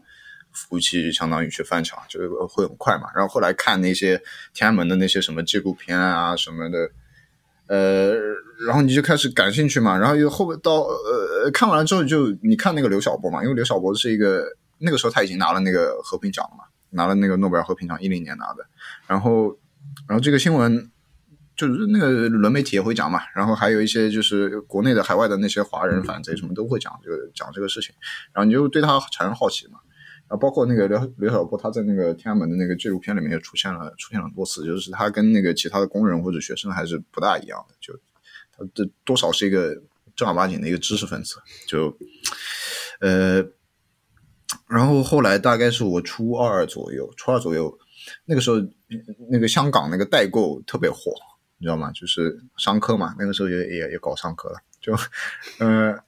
[0.56, 3.08] 服务器相当于去翻墙，就是会很快嘛。
[3.14, 4.20] 然后后来看那些
[4.54, 6.90] 天安门的那些什么纪录片啊什么的，
[7.66, 8.14] 呃，
[8.66, 9.98] 然后你就开始感兴趣嘛。
[9.98, 14.44] 然后又后到呃看完了之后，就你看那个刘晓波嘛，因为刘晓波是一个
[14.78, 18.66] 那个时候他已经拿了那个和平奖了嘛，拿了那个诺贝尔和平奖，一零年拿的。
[19.06, 19.56] 然后
[20.08, 20.90] 然后这个新闻
[21.54, 27.94] 就是那个轮媒体也会讲嘛，然后还有一些就是国内的、海外的那些华人反贼什么都会讲这个讲这个事情，
[28.32, 29.78] 然后你就对他产生好奇嘛。
[30.28, 37.94] 啊，包括那个刘刘晓波，他在那个天安门的那个纪录片里面也出现了，出现了多次，就是他跟那个其他的工人或者学生还是不大一样的，就
[38.50, 39.80] 他这多少是一个
[40.16, 41.36] 正儿八经的一个知识分子，
[41.68, 41.96] 就
[42.98, 43.40] 呃，
[44.68, 47.78] 然后后来大概是我初二左右，初二左右
[48.24, 48.56] 那个时候，
[49.30, 51.12] 那个香港那个代购特别火，
[51.58, 51.92] 你知道吗？
[51.92, 54.92] 就是商科嘛，那个时候也也也搞商科了，就
[55.64, 56.04] 呃。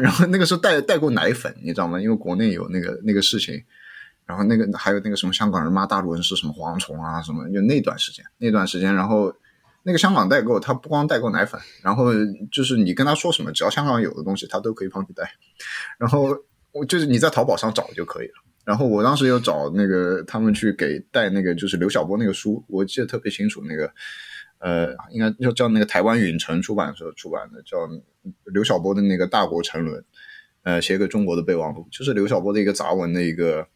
[0.00, 2.00] 然后那个时候代代购奶粉，你知道吗？
[2.00, 3.62] 因为国内有那个那个事情，
[4.24, 9.34] 然后那个还有那个什么香港人骂大陆人是什么蝗虫啊什么，就那段时间那段时间，然后
[9.82, 12.12] 那个香港代购他不光代购奶粉，然后
[12.52, 15.28] 就是你跟他说什么，只要香港有的东西，他都可以帮你带。
[15.98, 16.36] 然后
[16.72, 18.34] 我就是你在淘宝上找就可以了。
[18.64, 23.92] 然后我当时又找那个他们去给带那个就是刘晓波那个书，我记得特别清楚那个。
[24.60, 27.78] 呃，应该叫叫那个台湾允城出版社出版的，叫
[28.52, 29.98] 刘晓波的那个《大国沉沦》，
[30.64, 33.66] 呃，写给中国的备忘录，就是刘晓波的一个杂文的一个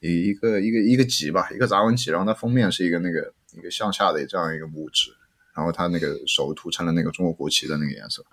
[0.00, 2.10] 一一个一个一个集吧，一个杂文集。
[2.10, 5.12] 然后它封面是一个那个一个向下的这样一个拇指，
[5.54, 8.24] 然后它那个手涂成了那个中国国旗的那个颜色，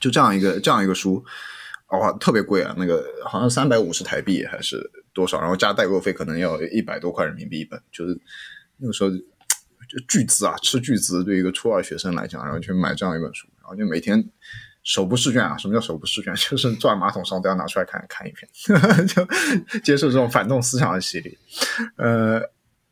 [0.00, 1.24] 就这样一个这样一个书，
[1.90, 8.20] 哇，特别贵啊，那个好像三百五十台币还是多少，然后加代购费可能要一百多块人民币一本，就是
[8.78, 9.10] 那个时候。
[10.08, 14.22] 巨资啊，吃巨资，对一个初二学生来讲，然后去买这样一本书，然后就每天
[14.82, 15.56] 手不释卷啊。
[15.56, 16.34] 什么叫手不释卷？
[16.36, 18.48] 就是坐在马桶上都要拿出来看看一篇，
[19.06, 19.26] 就
[19.80, 21.38] 接受这种反动思想的洗礼。
[21.96, 22.40] 呃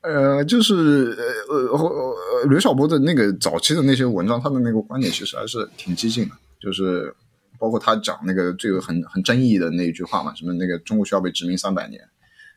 [0.00, 1.16] 呃，就是
[1.48, 7.14] 呃呃刘晓波的那个早期的那些文章，他的那个观点其实还是挺激进的，就是
[7.58, 12.00] 包括他讲那个最有很很争议的那一句话嘛，什么那个中国需要被殖民三百年，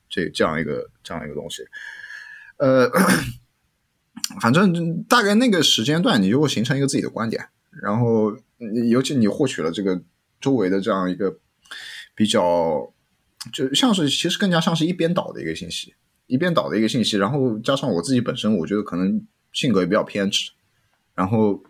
[0.10, 1.64] 这这样一个这样一个东西，
[2.58, 2.90] 呃。
[4.42, 7.48] 反正大概那个时间段，你就会形成一个自己的观点，
[7.82, 8.36] 然后
[8.90, 10.02] 尤其你获取了这个
[10.42, 11.38] 周围的这样一个
[12.14, 12.92] 比较，
[13.54, 15.94] 就像是其实更加像是一边倒的一个信息，
[16.26, 20.52] 一边倒的一个信息，然后加上我自己本身，我觉得可能性格也比较偏执，
[21.16, 21.64] 然后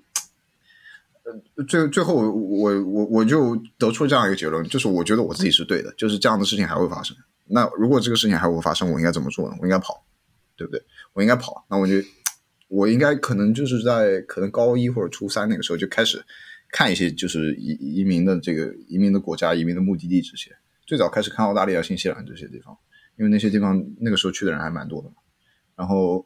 [1.55, 7.15] 呃最最后我我我就得出这样一个结论，就是我觉得我自己是对的，就是这样的事情还会发生。
[7.45, 9.55] 那如果这个事情还会发生，我应该怎么做呢？
[9.61, 10.03] 我应该跑，
[10.55, 10.83] 对不对？
[11.13, 11.93] 我应该跑，那我就。
[12.67, 16.23] 我应该可能就是在可能高一或者初三那个时候就开始
[16.71, 20.51] 看一些就是移移民的这个移民的国家、移民的目的地这些。
[20.85, 22.77] 最早开始看澳大利亚、新西兰这些地方，
[23.17, 25.15] 因为那些地方那个时候去的人还蛮多的嘛。
[25.75, 26.25] 然后，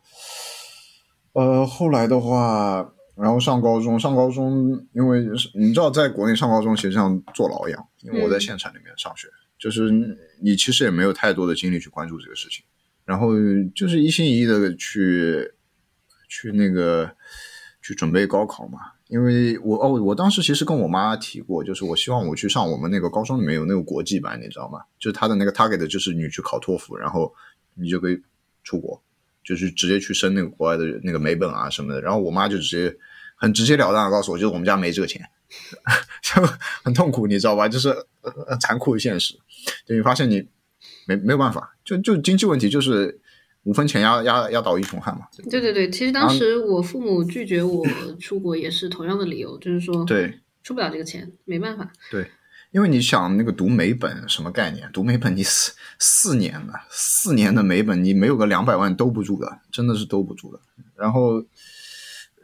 [1.34, 9.28] 呃，后来的话，然后上高中，上高中，因为你知道，在国内上高中其实像坐牢一样，因为我在县城里面上学，
[9.60, 9.92] 就是
[10.42, 12.64] 你其实也没有太多的精力去关注这个事情，
[13.04, 13.30] 然后
[13.76, 15.52] 就是一心一意的去
[16.32, 17.12] 去那个
[17.82, 18.80] 去准备高考嘛。
[19.10, 24.80] 因为我哦，我当时其实跟我妈提过，就是我希望我去上我们那个高中里面有那个国际班，你知道吗？
[24.98, 27.34] 就是他的那个 target 就是你去考托福，然后
[27.76, 28.18] 你就可以
[28.64, 29.04] 出国，
[29.44, 32.00] 就是直接去升那个国外的那个美本啊什么的。
[32.02, 32.96] 然后我妈就直接
[33.36, 35.22] 很直截了当的告诉我，就是我们家没这个钱，
[36.24, 36.42] 就
[36.82, 37.68] 很痛苦，你知道吧？
[37.68, 37.90] 就是
[38.22, 39.34] 呃残酷的现实，
[39.86, 40.48] 就你发现你
[41.06, 43.20] 没没有办法，就就经济问题就是。
[43.64, 45.28] 五分钱压压压倒一穷汉嘛？
[45.48, 47.86] 对对对，其实当时我父母拒绝我
[48.20, 51.92] 出国也是同样的理由，就是说对出不了这个钱，没办法。
[52.10, 52.26] 对，
[52.72, 54.90] 因为你想那个读美本什么概念？
[54.92, 60.60] 读美本你四四年了，四年的美本你没有个两百万兜不住的，真的是兜不住的。
[60.96, 61.46] 然后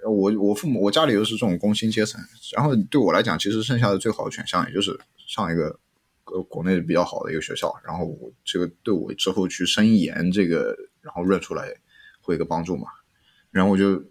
[0.06, 2.22] 我我父母我家里又是这种工薪阶层，
[2.56, 4.96] 然后对我来讲，其实剩下的最好的选项也就是
[5.26, 5.80] 上一个
[6.26, 10.78] 呃国内比较好的一个学校，然后我这个对我之后去升研这个。
[11.08, 11.74] 然后润出来
[12.22, 12.88] 会有个帮助嘛，
[13.50, 14.04] 然后我就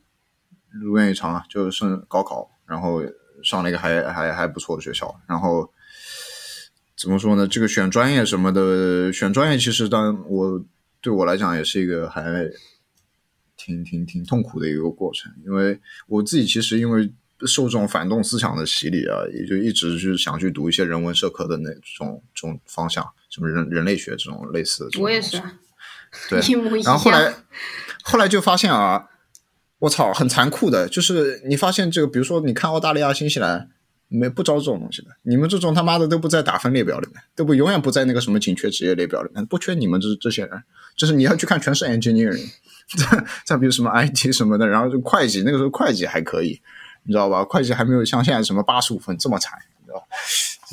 [0.70, 3.02] 如愿以偿啊，就升高考，然后
[3.44, 5.14] 上了一个还还还不错的学校。
[5.28, 5.70] 然后
[6.96, 7.46] 怎么说呢？
[7.46, 10.64] 这个选专业什么的，选专业其实当我
[11.02, 12.50] 对我来讲也是一个还
[13.58, 17.12] 挺挺挺痛苦的一个过程，因为我自己其实因为
[17.46, 24.98] 受这种反动思想的洗礼啊，也就一直就是想去读一些人文社科的那种这种方向，什么人人类学这种类似的。
[24.98, 25.42] 我也是。
[26.28, 26.40] 对，
[26.82, 27.34] 然后后来，
[28.02, 29.06] 后来就发现啊，
[29.78, 33.68] 我操，很残酷的，就是你发现这个，比如说你看澳大利亚、新西兰，
[34.08, 40.62] 没不招这种东西的，你们这种他妈的都不在打分列表里面，都不永远不在那个什么紧缺职业列表里面，不缺你们这这些人，
[40.96, 42.50] 就是你要去看全是 engineering，
[42.96, 46.60] 再 再比如什么 IT 什么的，然后就会计，那个时候会计还可以，
[47.04, 47.44] 你知道吧？
[47.44, 50.06] 会计还没有像现在什么八十五分这么惨，你知道吧？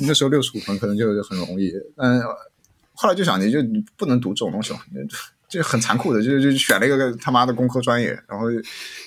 [0.00, 2.22] 那时候六十五分可能就很容易，嗯。
[2.96, 4.78] 后来就想，你就你不能读这种东西嘛，
[5.54, 8.46] 就很残酷的，就就选了一个他妈的工科专业，然后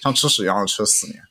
[0.02, 1.22] 像吃屎一样吃四年，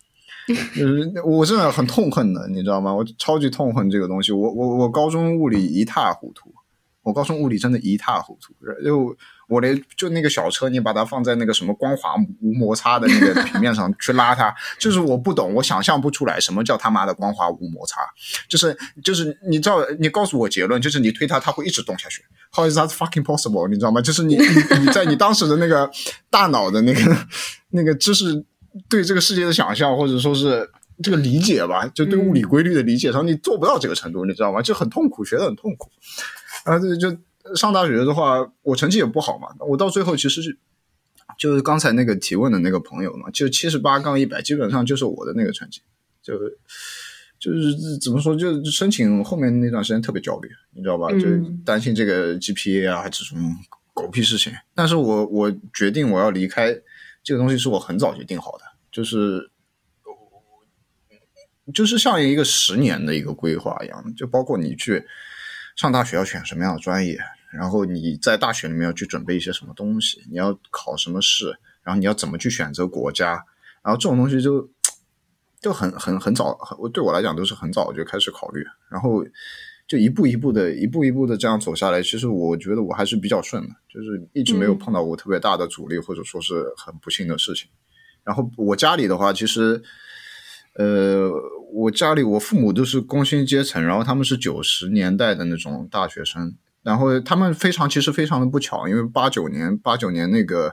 [0.76, 2.94] 就是我真的很痛恨的，你知道吗？
[2.94, 6.54] 我超级痛恨这个东西，我我我高中物理一塌糊涂，
[7.02, 9.16] 我高中物理真的一塌糊涂，就。
[9.48, 18.00] 我连就那个小车，你把它放在那个什么光滑无摩擦的那个平面上 去拉它，就是我不懂，我想象不出来什么叫他妈的光滑无摩擦，
[18.48, 22.24] 就是就是你知道，你告诉我结论，就是你推它，它会一直动下去。
[22.52, 23.68] How is that fucking possible？
[23.68, 24.00] 你知道吗？
[24.00, 25.88] 就是你你你在你当时的那个
[26.28, 27.16] 大脑的那个
[27.70, 28.44] 那个知识
[28.88, 30.68] 对这个世界的想象，或者说是
[31.04, 34.60] 这个理解吧，就对物理规律的理解上，你做不到这个程度，你知道吗？
[34.60, 35.88] 就很痛苦，学的很痛苦，
[36.64, 37.16] 啊，这就。
[37.54, 39.48] 上大学的话，我成绩也不好嘛。
[39.60, 40.58] 我到最后其实是，
[41.38, 45.80] 就是刚才那个提问的那个朋友嘛，就七十八杠一百，基本上就是我的那个成绩。
[46.22, 46.32] 就
[47.38, 51.08] 就是怎么说，就申请后面那段时间特别焦虑，你知道吧？
[51.12, 51.20] 就
[51.64, 53.56] 担心这个 GPA 啊这种
[53.94, 54.52] 狗屁事情。
[54.74, 56.76] 但是我我决定我要离开
[57.22, 59.50] 这个东西，是我很早就定好的，就是
[61.72, 65.04] 就是像一个十年的一个规划一样，就包括你去
[65.76, 67.20] 上大学要选什么样的专业。
[67.52, 73.44] 然后你在大学里面要去准备一些什么东西，你要考什么试，然后你要怎么去选择国家，
[73.82, 74.68] 然后这种东西就
[75.60, 79.24] 就很很很早，我对我来讲都是很早就开始考虑，然后
[79.86, 82.02] 就一步一步的，一步一步的这样走下来。
[82.02, 87.68] 其实我觉得我还是比较顺的，就是一直没有碰到过特别大的阻力或者说是很不幸的事情。
[88.24, 89.80] 然后我家里的话，其实
[90.74, 91.30] 呃，
[91.72, 96.56] 我家里我父母都是工薪阶层，然后他们是九十年代的那种大学生。
[96.86, 100.72] 然后他们非常，其实非常的不巧，因为八九年，八九年那个，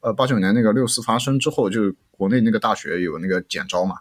[0.00, 3.96] 呃，八九年那个六四发生之后，就国内那个大学有那个减招嘛，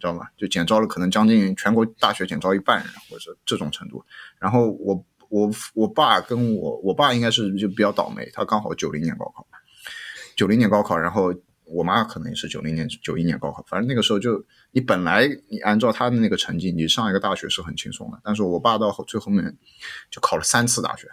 [0.00, 0.26] 知道吗？
[0.36, 4.04] 就减招了，可能将近全国大学减招一半人，或者这种程度。
[4.40, 9.46] 然后我我我爸跟我我爸应该是就比较倒霉，他刚好九零年高考，
[10.34, 11.32] 九零年高考，然后。
[11.66, 18.20] 我妈可能也是九零年、九一年高考，反正那个时候就你本来你按照他的那个成绩，你上一个大学是很轻松的。
[18.22, 19.56] 但是我爸到最后面
[20.10, 21.08] 就考了三次大学，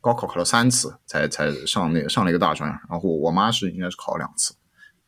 [0.00, 2.68] 高考考了三次才才上那个上了一个大专。
[2.90, 4.54] 然后我妈是应该是考了两次，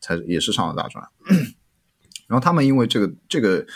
[0.01, 1.05] 才也是上了大专。
[2.29, 3.67] 然后他们因为这个这个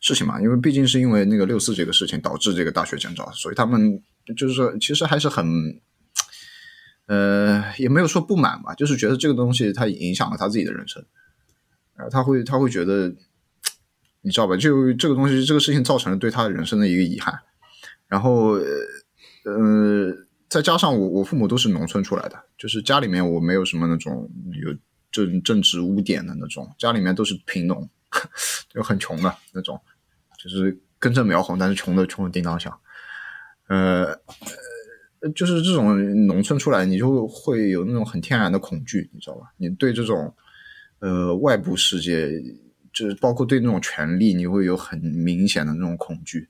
[0.00, 4.02] 事情嘛，因为毕竟是因为那个六四这个事情导致这个大学减招，所以他们
[4.36, 5.80] 就是说其实还是很。
[7.06, 11.04] 呃，也没有说不满吧，就是觉得这个东西它影响了他自己的人生，
[11.94, 13.14] 然后他会他会觉得，
[14.22, 14.56] 你知道吧？
[14.56, 17.38] 就这个东西，这个事情造成了对他人生的一个遗憾。
[18.08, 18.52] 然后，
[19.44, 20.14] 呃，
[20.48, 24.30] 再加上我我父母都是农村出来的，就是家里面我没有什么那种
[24.62, 24.74] 有
[25.10, 27.88] 政政治污点的那种，家里面都是贫农，
[28.72, 29.80] 就很穷的那种，
[30.38, 32.78] 就是根正苗红，但是穷的穷的叮当响。
[33.68, 34.14] 呃，
[35.34, 35.96] 就是这种
[36.26, 39.46] 农村出来，你就会有那种很天然的恐惧，你知道吧？
[39.56, 40.34] 你对这种
[41.00, 42.28] 呃外部世界，
[42.92, 46.48] 就是包括对那种权利，你会有很明显的那种恐惧。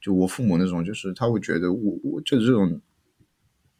[0.00, 2.80] 就我父母那种，就是他会觉得我我就是这种，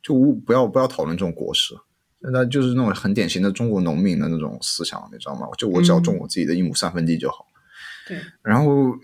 [0.03, 0.15] 就
[0.47, 1.75] 不要不要讨论这种国事，
[2.21, 5.47] 那就是那种很典型的中国农民的那种思想，你知道吗？
[5.59, 7.47] 就我只要种我自己的一亩三分地就好。
[8.07, 8.95] 对，然后。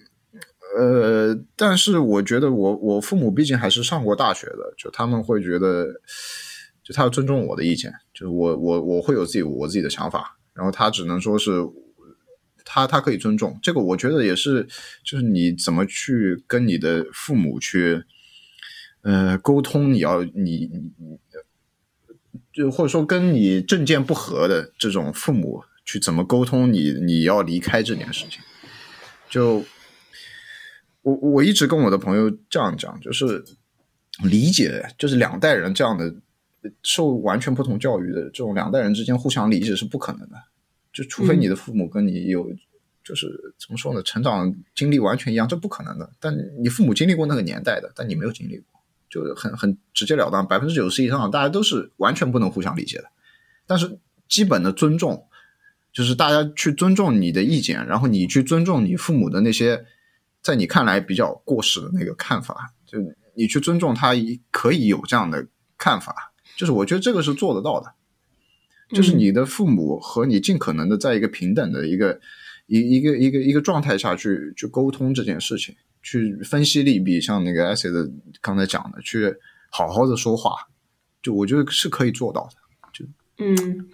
[0.77, 5.87] 呃，但是我觉得我我父母毕竟还是上过大学的，就他们会觉得，
[6.85, 11.51] 就他要尊重我的意见，就是我我我会有自己我自己的想法，然后他只能说是，
[12.65, 14.65] 他他可以尊重这个，我觉得也是，
[15.05, 18.05] 就是你怎么去跟你的父母去，
[19.03, 20.93] 呃，沟通，你要你你
[22.53, 28.41] 就或者说跟你政见不合的这种父母去怎么沟通，你你要离开这件事情，
[29.29, 29.65] 就。
[31.03, 33.43] 我我一直跟我的朋友这样讲，就是
[34.23, 36.15] 理解，就是两代人这样的
[36.83, 40.37] 受完全不同教育的这种两代人之间互相理解是不可能的，
[40.93, 42.47] 就除非你的父母跟你有，
[43.03, 43.27] 就是
[43.59, 46.11] 怎么说呢，成长经历完全一样，这不可能的。
[46.21, 53.05] 但你父母经历过那个年代的，但你没有经历过，就很很直截了当，百分之九十以上大家都是完全不能互相理解的。
[53.67, 53.99] 但是
[54.29, 55.25] 基本的尊重，
[55.95, 59.87] 就是大家去尊重你的意见，然后你去尊重你父母的那些。
[60.43, 62.99] 在你看来比较过时的那个看法，就
[63.35, 64.13] 你去尊重他，
[64.51, 65.47] 可以有这样的
[65.77, 67.93] 看法，就是我觉得这个是做得到的，
[68.95, 72.21] 就是你的父母和你尽可能的在一个平等的一个
[72.67, 78.11] 一一个一个一个状态下去去沟通这件事情，去分析利弊，像那个 S 的
[78.41, 79.35] 刚才讲的，去
[79.71, 80.55] 好好的说话，
[81.23, 82.57] 就我觉得是可以做到的，
[82.93, 83.05] 就
[83.39, 83.89] 嗯。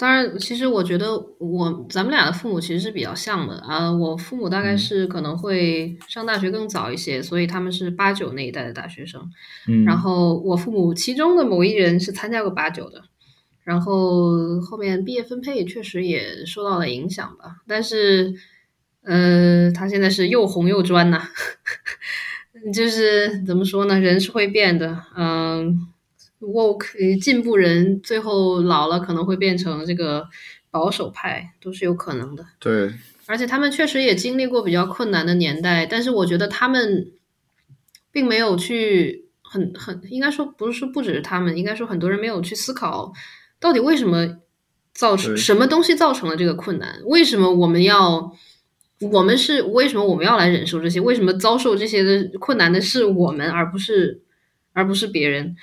[0.00, 3.92] 当然，其实我觉得我咱们俩的父母其实是比较像的啊。
[3.92, 9.20] 我父母大概是可能会上大学更早一些，所以他们是八九那一代的大学生。
[9.68, 13.02] 嗯，然后我父母其中的某一人是参加过八九的，
[13.62, 17.56] 然后后面毕业分配确实也受到了影响吧。
[17.68, 18.32] 但是，
[19.02, 21.28] 呃，他现在是又红又专呐，
[22.72, 24.00] 就是怎么说呢？
[24.00, 25.88] 人是会变的，嗯。
[26.40, 30.26] Woke 进步人最后老了可能会变成这个
[30.70, 32.44] 保守派，都是有可能的。
[32.58, 32.92] 对，
[33.26, 37.12] 而且他们确实也经历过比较困难的年代，但是我觉得他们
[38.10, 43.12] 并没有去很很应该说不是说不只是他们，应该说很多人没有去思考
[43.58, 44.38] 到底为什么
[44.94, 48.32] 造成什么东西造成了这个困难，为什么我们要
[49.00, 54.22] 我们是为什么我们要来忍受这些，为什么遭受这些的困难的是我们而不是
[54.72, 55.56] 而不是别人。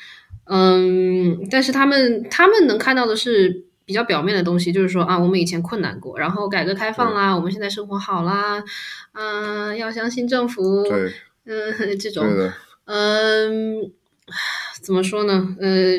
[0.49, 8.63] 嗯，但是他们他们能看到的是比较表面的东西，就是说啊，我们以前困难过，然后改革开放啦，我们现在生活好啦，
[9.13, 10.83] 嗯，要相信政府，
[11.45, 12.25] 嗯， 这种，
[12.85, 13.91] 嗯，
[14.81, 15.55] 怎么说呢？
[15.59, 15.97] 呃，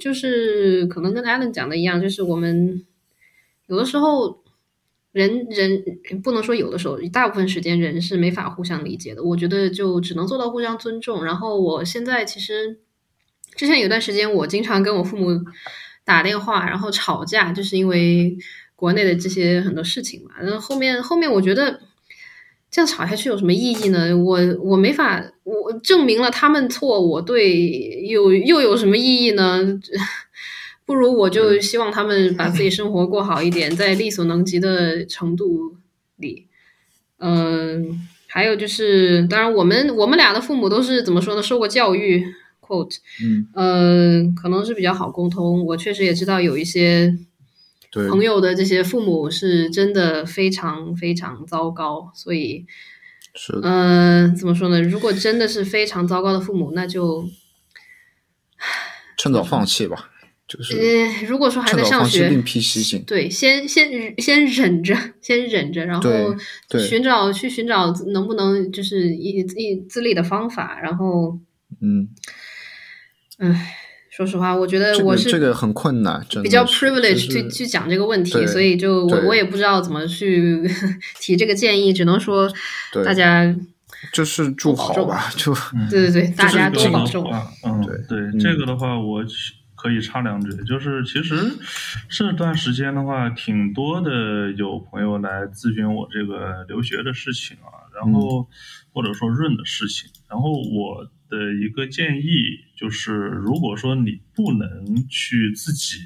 [0.00, 2.84] 就是可能跟 Allen 讲的一样，就是我们
[3.66, 4.42] 有的时候
[5.10, 5.82] 人人
[6.22, 9.24] 不能说有的时候，大部分时间人是没法互相理解的。
[9.24, 11.24] 我觉得就只能做到互相尊重。
[11.24, 12.78] 然后我现在其实。
[13.58, 15.30] 之前有段时间，我经常跟我父母
[16.04, 18.38] 打电话，然后吵架，就是因为
[18.76, 20.30] 国内的这些很多事情嘛。
[20.40, 21.80] 然后后面后面，我觉得
[22.70, 24.16] 这样吵下去有什么意义呢？
[24.16, 29.80] 我我没法，我证明了他们错，我对有又有什么意义呢？
[30.86, 35.74] 不如我就希望他们把自己生活过好一点，在力所能及的程度
[36.16, 36.46] 里。
[37.18, 41.42] 嗯，还有就是，当然我们我们俩的父母都是怎么说呢？
[41.42, 42.24] 受过教育。
[42.68, 45.64] quote，嗯，呃，可能是比较好沟通。
[45.64, 47.16] 我确实也知道有一些
[47.92, 52.66] 朋友的这些父母是真的非常非常糟糕，所以
[53.34, 54.82] 是，嗯，怎么说呢？
[54.82, 57.26] 如果真的是非常糟糕的父母，那就
[59.16, 60.10] 趁早放弃吧。
[60.46, 63.02] 就是，呃，如果说还在上学，另辟蹊径。
[63.04, 66.34] 对，先先先忍着，先忍着，然后
[66.88, 71.38] 寻找去寻找能不能就是一一自立的方法，然后，
[71.82, 72.08] 嗯。
[73.38, 73.76] 唉，
[74.10, 80.68] 说实话，我觉得我是这个很困难，比较 privilege 去去讲这个问题，所以就我我也不知道怎么去
[81.20, 82.50] 提这个建议，只能说
[83.04, 83.54] 大家
[84.12, 85.54] 就是祝好吧，就
[85.88, 87.32] 对对对，大家都保重。
[87.64, 89.24] 嗯，对这个的话，我
[89.76, 91.36] 可以插两句，就是其实
[92.08, 98.48] 这段时间的话，挺多的有朋友来咨询我这个留学的事情啊，然后
[98.92, 101.08] 或者说润的事情，然后我。
[101.28, 102.32] 的一个建议
[102.76, 105.98] 就是，如果说你不能去自己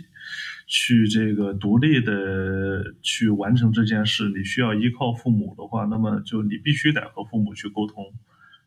[0.66, 8.12] 去这个独立的去完成这件事，你需要依靠父母的话，那么就你必须得和父母去沟通。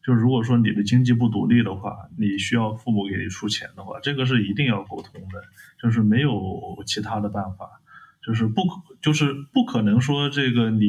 [0.04, 5.44] 就如果说你的经济不独立的话，你需要父母给你出钱的话，这个是一定要沟通的，
[5.82, 7.82] 就是没有其他的办法。
[8.26, 10.86] 就是不可，就是不可能说这个你，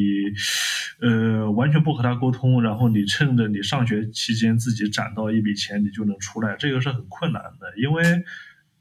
[1.01, 8.25] 呃，完全不和他沟通，然后你趁着你上学期间自己攒到一笔钱，你就能出来，这个是很困难的，因为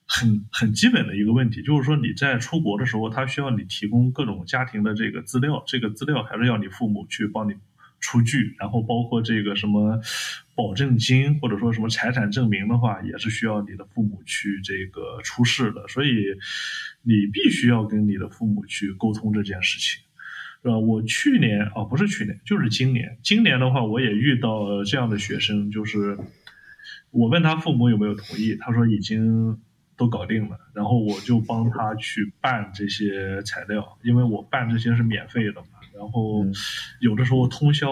[0.05, 7.53] 很很基本的一个问题，就是说你在出国的时候，他需要你提供各种家庭的这个资料，这个资料还是要你父母去帮你。
[8.01, 9.99] 出具，然后包括这个什么
[10.53, 15.87] 保证金或者说什么财产证明的话，也是需要你的父母去这个出示的。
[15.87, 16.25] 所以
[17.05, 20.01] 你必须要跟你的父母去沟通这件事情，
[20.63, 20.77] 是吧？
[20.79, 23.19] 我去年哦，不是去年，就是今年。
[23.21, 26.17] 今年的话，我也遇到这样的学生，就是
[27.11, 29.61] 我问他父母有没有同意，他说已经
[29.95, 35.67] 都搞定了，然后我就帮他去办这些材料，因为我办这些是免费的嘛。
[35.97, 36.45] 然后
[36.99, 37.89] 有的时候通宵，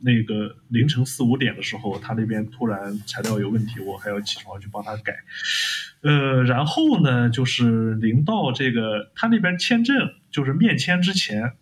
[0.00, 5.16] 那个凌晨四五点的时候，他那边突然材料有问题，我还要起床去帮他改。
[6.02, 9.96] 呃，然后呢，就是临到这个他那边签证，
[10.30, 11.52] 就是面签之前，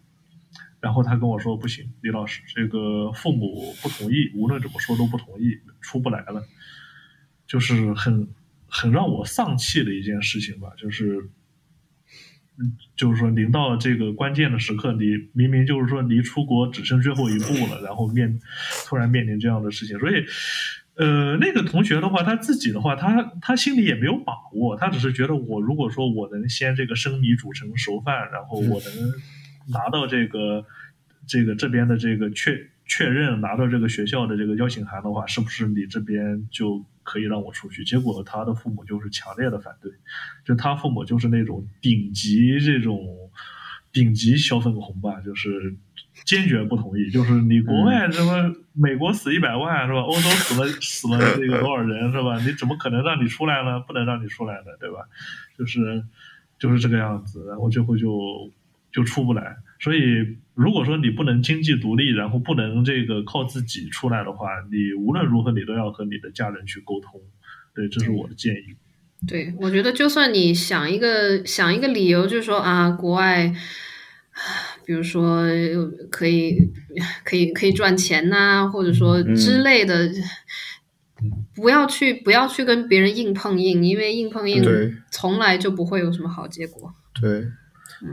[0.80, 6.42] 然后他跟我说不行，李老师，这个父母不同意，无论怎么说都不同意，出不来了，
[7.46, 8.28] 就是很
[8.66, 11.30] 很让我丧气的一件事情吧，就是。
[12.96, 18.38] 就是说，临到这个关键的时刻，你明明就是说离出国只剩最后一步了，然后面
[18.86, 20.24] 突然面临这样的事情，所以，
[20.94, 29.12] 呃，那个同学的话，他自己的话，他他心里也没有把握，他只是觉得我如果说我能先这个生米煮成熟饭，然后我能
[29.72, 30.64] 拿到这个
[31.26, 36.84] 这个这边的这个确确认，拿到这个学校的这个邀请函的话，是不是你这边就？
[37.06, 39.92] 可以让我出去，结果他的父母就是强烈的反对，
[40.44, 42.98] 就他父母就是那种顶级这种
[43.92, 45.76] 顶级小粉红吧，就是
[46.24, 47.08] 坚决不同意。
[47.08, 50.00] 就是你国外什么美国死一百万是吧？
[50.00, 52.38] 欧洲死了死了这个多少人是吧？
[52.40, 53.78] 你怎么可能让你出来呢？
[53.80, 54.98] 不能让你出来的，对吧？
[55.56, 56.04] 就是
[56.58, 58.50] 就是这个样子，然后最后就
[58.90, 59.56] 就出不来。
[59.78, 67.20] 所以，如果说你不能经济独立，然后不能这个靠自己出来的话，你无论如何你都要和你的家人去沟通。
[67.74, 68.74] 对，这是我的建议。
[69.28, 73.54] 对，我觉得就算你想一个想一个理由，就是说啊，国外，
[74.86, 75.44] 比如说
[76.10, 76.56] 可以
[77.22, 80.10] 可以可以赚钱呐，或者说之类的，
[81.54, 84.64] 不要去不要去跟别人硬碰硬，因为硬碰硬
[85.10, 86.90] 从来就不会有什么好结果。
[87.20, 87.46] 对。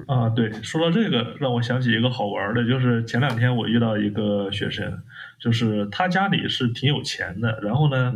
[0.08, 5.02] 啊，对，说到这个，让我想起一个好玩的，就是前两天我遇到一个学生，
[5.40, 8.14] 就是他家里是挺有钱的，然后呢，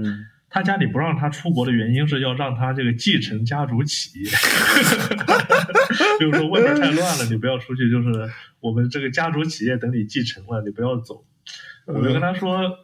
[0.50, 4.30] 他家里不让他出国的原因是要让他这个继承家族企业，
[6.20, 8.10] 就是说外面太乱了，你不要出去，就是
[8.60, 11.26] 我们这个家族企业等你继承了，你不要走。
[11.86, 12.80] 我就跟他说。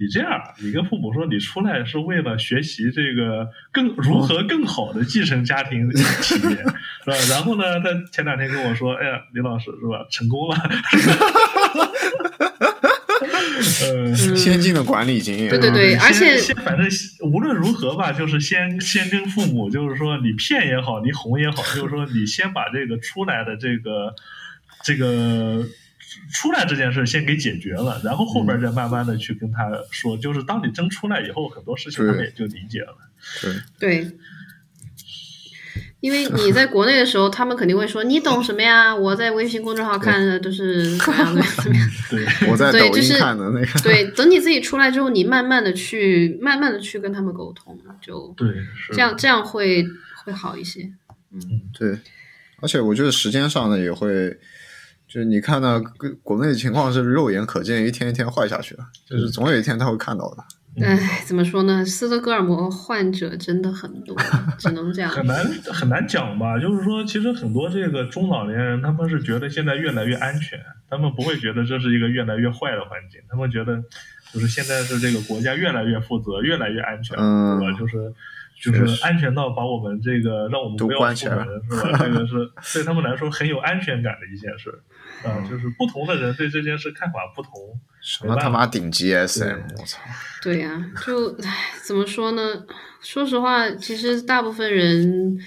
[0.00, 0.30] 你这样，
[0.62, 6.64] 你跟父母说，你出来是为了学习这个更如何更好的继承家庭企业，
[7.14, 7.34] 是吧？
[7.34, 10.56] 然后呢，他前两天跟我说，哎呀，李老师是吧，成功了，
[13.82, 16.86] 呃，先进的管理经验，对对对，而且反正
[17.30, 24.14] 无论如何吧，就是先先跟父母，就是说你骗也好，你哄也好，就是说你先把这个出来的这个
[24.82, 25.64] 这个。
[26.32, 32.96] 出来这件事先给解决了，然后后边再慢慢的去跟他说，就是当你真出来以后，很多事情他们也就理解了。
[33.42, 34.10] 对，对，
[36.00, 38.94] 因为你在国内的时候，他们肯定会说你懂什么呀？
[38.94, 41.88] 我在微信公众号看的都是怎么样的怎么样？
[42.08, 43.80] 对，我在抖音看的那个。
[43.80, 48.48] 对，等你自己出来之后，你慢慢的去，慢慢的去跟他们沟通，就对，
[48.92, 49.84] 这样这样会
[50.24, 50.90] 会好一些。
[51.32, 51.40] 嗯，
[51.76, 51.98] 对，
[52.60, 54.38] 而且我觉得时间上呢也会。
[55.08, 55.80] 就是你看到
[56.22, 58.84] 国内的情况是肉眼可见，一天一天坏下去了。
[59.08, 60.44] 就是总有一天他会看到的。
[60.84, 61.84] 哎，怎么说呢？
[61.84, 64.14] 斯德哥尔摩患者真的很多，
[64.58, 65.10] 只能这样。
[65.10, 66.56] 很难很难讲吧？
[66.60, 73.82] 就是说，其实很多这个中老年人，他们是觉得现在越来越安全，他们不会觉得这是一个越来越坏的环境，他们觉得
[74.32, 77.78] 就是现在是这个国家越来越负责，越来越安全，对吧？
[77.78, 78.12] 就是。
[78.60, 81.98] 就是安全到把我们这个让我们不要出门，是吧？
[81.98, 84.70] 这个是 对他们来说很有安全感的一件事
[85.24, 85.40] 啊。
[85.48, 87.52] 就是不同的人对这件事看法不同。
[88.00, 89.58] 什么他妈顶级 SM？
[89.78, 90.00] 我操！
[90.42, 92.64] 对呀，就唉，怎么说呢？
[93.00, 95.38] 说实话，其实大部分人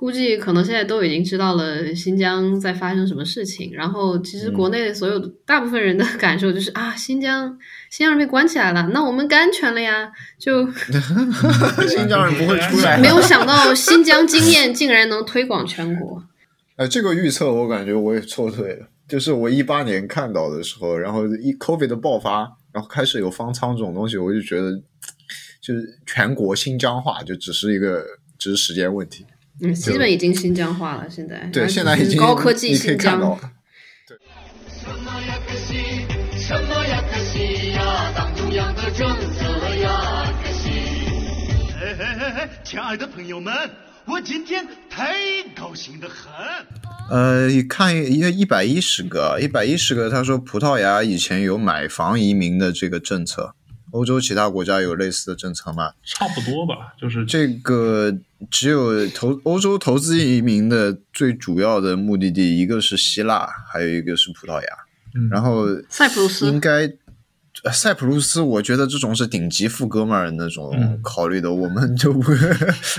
[0.00, 7.54] 估计可能现在都已经知道了新疆在发生什么事情，然后其实国内所有的大部分人的 感受就是啊，新疆
[7.90, 10.66] 新疆人被关起来了，那我们该安全了呀，就
[11.86, 12.96] 新疆人不会出来。
[12.96, 16.24] 没有 想到新疆经验竟然能推广全国。
[16.76, 24.80] 呃，这个预测我感觉我也错对了，就是我一八年看到的时候，然后一 COVID 的爆发，然后开始有方舱这种东西，我就觉得
[25.60, 28.02] 就是全国新疆化就只是一个
[28.38, 29.26] 只是时间问题。
[29.62, 33.20] 嗯，基本已经新疆化了，现在对，现在已经高科技新疆。
[34.06, 34.16] 对。
[34.80, 36.06] 什么呀可惜，
[36.38, 40.70] 什么呀可惜呀，党中央的政策呀可惜。
[41.78, 43.52] 哎哎哎哎，亲爱的朋友们，
[44.06, 45.14] 我今天太
[45.54, 46.32] 高兴的很。
[47.10, 53.54] 呃，看一一百一十个，一百一十个，他说葡萄牙以前有买房移民的这个政策，
[53.90, 55.92] 欧洲其他国家有类似的政策吗？
[56.04, 58.16] 差不多吧，就是这个
[58.48, 64.68] 只有投欧洲投资移民的最主要的目的地，一个是希腊，还有一个是葡萄牙。
[65.12, 66.90] 嗯然后塞浦路斯应该呃
[67.72, 72.32] 塞浦路斯，我觉得这种是顶级富哥们儿那种嗯考虑的，我们就不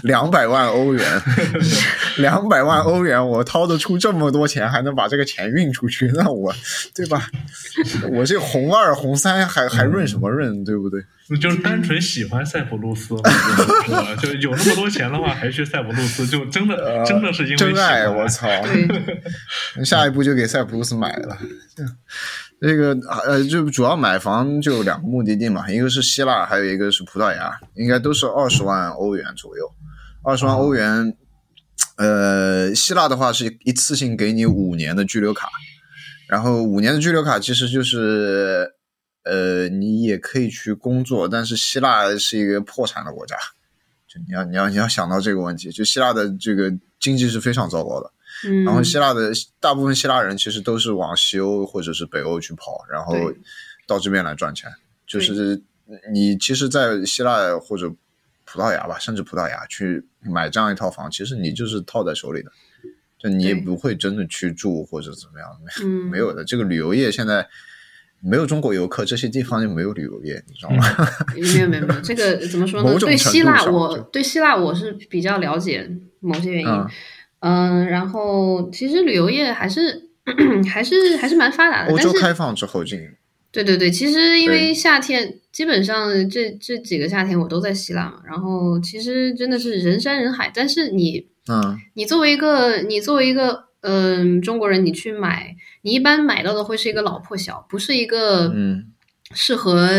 [0.03, 1.21] 两百万欧元，
[2.17, 6.53] 两百万欧元，我掏得出这么多钱，还能把这个钱运出去，那我
[6.93, 7.27] 对吧？
[8.11, 11.01] 我这红二红三还还润什么润，对不对？
[11.39, 13.15] 就是单纯喜欢塞浦路斯，
[14.19, 14.27] 是？
[14.27, 18.47] 就有那么多钱的话，还去塞浦路斯，就真的真的是因为呃真爱，我操！
[18.63, 21.37] 对，下一步就给塞浦路斯买了。
[22.61, 29.65] 这个呃，就主要买房就两个目的地嘛，一个是希腊，还有一个是葡萄牙，应该都是二十万欧元左右。
[30.23, 31.17] 二十万欧元，
[31.97, 35.49] 呃，希腊的话是一次性给你五年的居留卡，
[36.29, 38.71] 然后五年的居留卡其实就是，
[39.23, 43.35] 呃，你也可以去工作，但是希腊是一个破产的国家，
[44.07, 48.11] 就你要你要你要想到这个问题，就希腊的这个经济是非常糟糕的。
[48.47, 53.15] 嗯，然后希腊的大部分希腊人其实都是往西欧或者是北欧去跑，然后
[53.87, 54.69] 到这边来赚钱。
[55.05, 55.61] 就是
[56.13, 57.93] 你其实，在希腊或者
[58.45, 62.51] 葡萄牙吧，甚至葡萄牙去买这样一套房，其实你就是套在手里的，
[63.19, 66.45] 就你也不会真的去住或者怎么样，没嗯没有的。
[66.45, 67.45] 这个旅游业现在
[68.21, 70.85] 没有中国游客，这些地方就没有旅游业，你知道吗？
[71.35, 72.97] 没有没有没有，这个怎么说呢？
[72.97, 75.89] 对希腊，我对希腊我是比较了解
[76.21, 76.69] 某些原因。
[76.69, 76.87] 嗯
[77.41, 80.09] 嗯，然后其实旅游业还是
[80.67, 82.99] 还是还是蛮发达的，欧洲开放之后进，
[83.51, 90.51] 对对对，其实因为夏天，基本上这这几个夏天我都在希腊嘛，然后其实真的是人山人海。
[90.53, 98.85] 但是你嗯你作为一个你作为一个嗯、中国人，你去买，你一般买到的会是一个老破小，不是一个嗯
[99.33, 99.89] 适合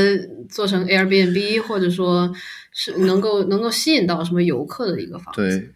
[0.48, 2.32] 做成 Airbnb 或者说
[2.73, 5.43] 是能够能够吸引到什么游客的一个房子。
[5.43, 5.70] 对，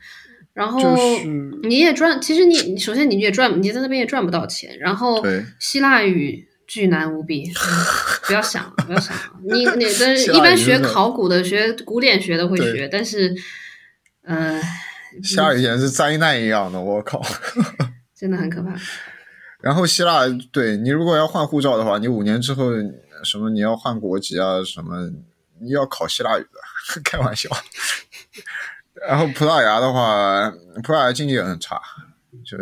[0.57, 0.81] 然后
[1.65, 4.74] 你也赚，其实你你首先你也赚，你在那边也赚不到钱。
[4.78, 5.23] 然后
[5.61, 7.69] 希腊语巨难无比，嗯
[8.27, 9.23] 不要想了，不要想了。
[9.45, 13.35] 你你 的希腊语一般学考古的、学古典学的会学，但是
[14.23, 14.59] 呃，
[15.23, 17.23] 下雨天是灾难一样的，我靠。
[18.16, 18.74] 真的很可怕。
[19.61, 22.70] 然后希腊，对你如果要换护照的话，你五年之后
[23.23, 25.11] 什么你要换国籍啊，什么
[25.61, 26.59] 你要考希腊语的，
[27.05, 27.51] 开玩笑。
[29.09, 30.51] 然后葡萄牙的话，
[30.82, 31.81] 葡萄牙经济也很差，
[32.44, 32.56] 就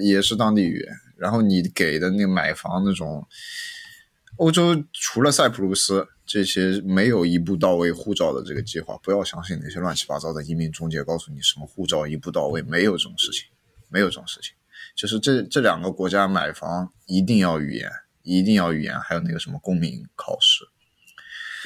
[0.00, 0.92] 也是当地语言。
[1.16, 3.26] 然后你给的那个买房那种，
[4.36, 13.46] 欧洲除了塞浦路斯这些没有一步到位护照的这个计划，不要相信那些乱七八糟的移民中介告诉你什么护照一步到位，没有这种事情，
[13.88, 14.54] 没有这种事情。
[14.96, 17.90] 就是这这两个国家买房一定要语言，
[18.22, 20.64] 一定要语言，还有那个什么公民考试，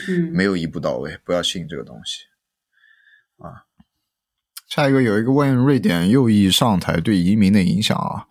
[0.08, 2.24] 嗯，没有一步到位，不要信这个东西
[3.38, 3.64] 啊。
[4.68, 8.26] 下一个有一个问瑞典右翼上台对移民的影响啊，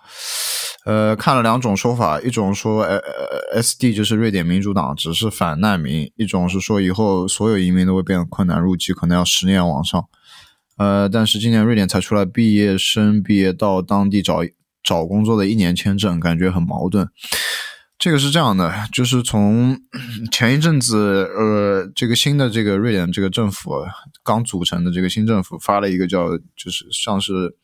[0.85, 10.05] 呃，看了两种说法，一种说呃呃 SD 就是瑞典民主党只是反难民，一种是说以后所有移民都会变得困难入籍，可能要十年往上。
[10.77, 14.41] 呃，但是今年瑞典才出来毕业生毕业到当地找
[14.83, 17.09] 找工作的一年签证，感觉很矛盾。
[17.99, 19.79] 这个是这样的，就是从
[20.31, 20.97] 前一阵子，
[21.35, 23.71] 呃，这个新的这个瑞典这个政府
[24.23, 27.55] 刚组成的这个新政府发了一个叫，就是像是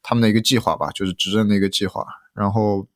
[0.00, 2.04] 他们的一个计划吧，就是执政的一个计划。
[2.32, 2.86] 然后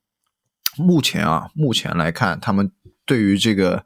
[0.77, 2.71] 目前啊，目前来看，他们
[3.05, 3.85] 对于这个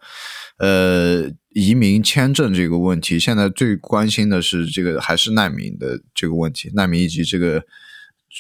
[0.59, 7.64] 呃移民签证这个问题，现在最关心的是这个还是难民的这个问题，难民以及这个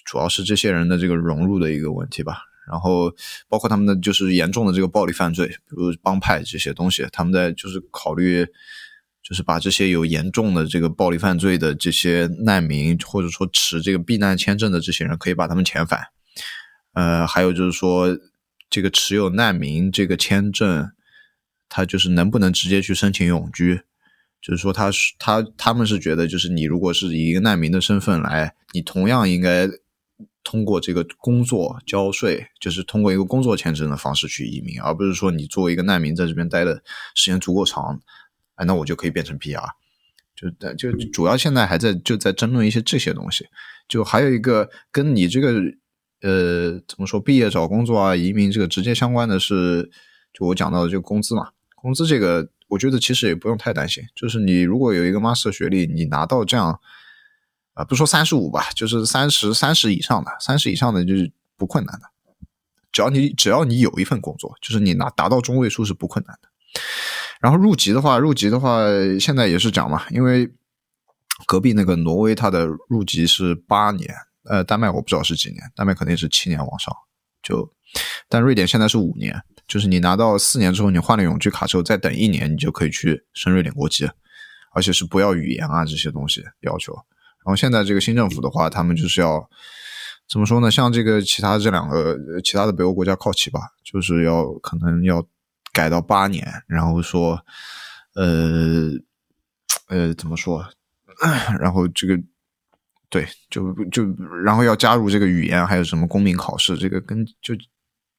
[0.04, 2.42] 主要是这些人的这个融入的一个问题吧。
[2.70, 3.12] 然后
[3.48, 8.46] 包括他们的就是严重的这个暴力犯罪，比如帮派这些东西，他们在就是考虑，
[9.22, 16.00] 就是把这些有严重的这个暴力犯罪的这些难民，或者说持这个避难签证的这些人，可以把他们遣返。
[16.92, 18.18] 呃，还有就是说，
[18.68, 20.90] 这个持有难民这个签证，
[21.68, 23.80] 他就是能不能直接去申请永居？
[24.42, 29.68] 就是说，他是他他们是觉得，就是你如果是以一个难民的身份来，你同样应该
[30.42, 36.82] 通过这个工作交税，就是通过一个工作签证的方式去移民，而不是说你作为一个难民在这边待的
[37.14, 38.00] 时间足够长，
[38.54, 39.68] 哎，那我就可以变成 PR。
[40.34, 43.46] 就就主要现在还在就在争论一些这些东西，
[43.86, 45.52] 就还有一个跟你这个
[46.22, 49.90] 呃怎么说毕业找工作啊移民这个直接相关的是，
[50.32, 56.80] 就我讲到的这个工资嘛，工资这个我觉得其实也不用太担心，就是你如果有一个 master 学历，你拿到这样
[57.84, 62.06] 不说三十五吧，就是三十三十以上的，三十以上的就是不困难的，
[62.92, 66.48] 只要你只要你有一份工作，就是你拿达到中位数是不困难的。
[67.40, 68.84] 然后入籍的话，入籍的话，
[69.18, 70.48] 现在也是讲嘛，因为
[71.46, 76.94] 隔壁那个挪威，它的入籍是八年，呃，丹麦我不知道是几年，丹麦肯定是七年往上，
[77.42, 77.72] 就，
[78.28, 84.06] 但瑞典现在是五年，就是你拿到四年之后，你换了永居卡之后，再等一年，你就可以去升瑞典国籍，
[84.74, 86.94] 而且是不要语言啊这些东西要求。
[87.44, 89.48] 然后现在这个新政府的话，他们就是要
[90.28, 90.70] 怎么说呢？
[90.70, 95.26] 像这个其他这两个其他的北欧国家靠齐吧，就是要可能要
[95.72, 97.40] 改到八年，然后说，
[98.14, 98.90] 呃
[99.88, 100.64] 呃怎么说？
[101.58, 102.18] 然后这个
[103.08, 104.04] 对，就就
[104.44, 107.54] 然后要加入这个语言，还有什么公民考试，这个跟就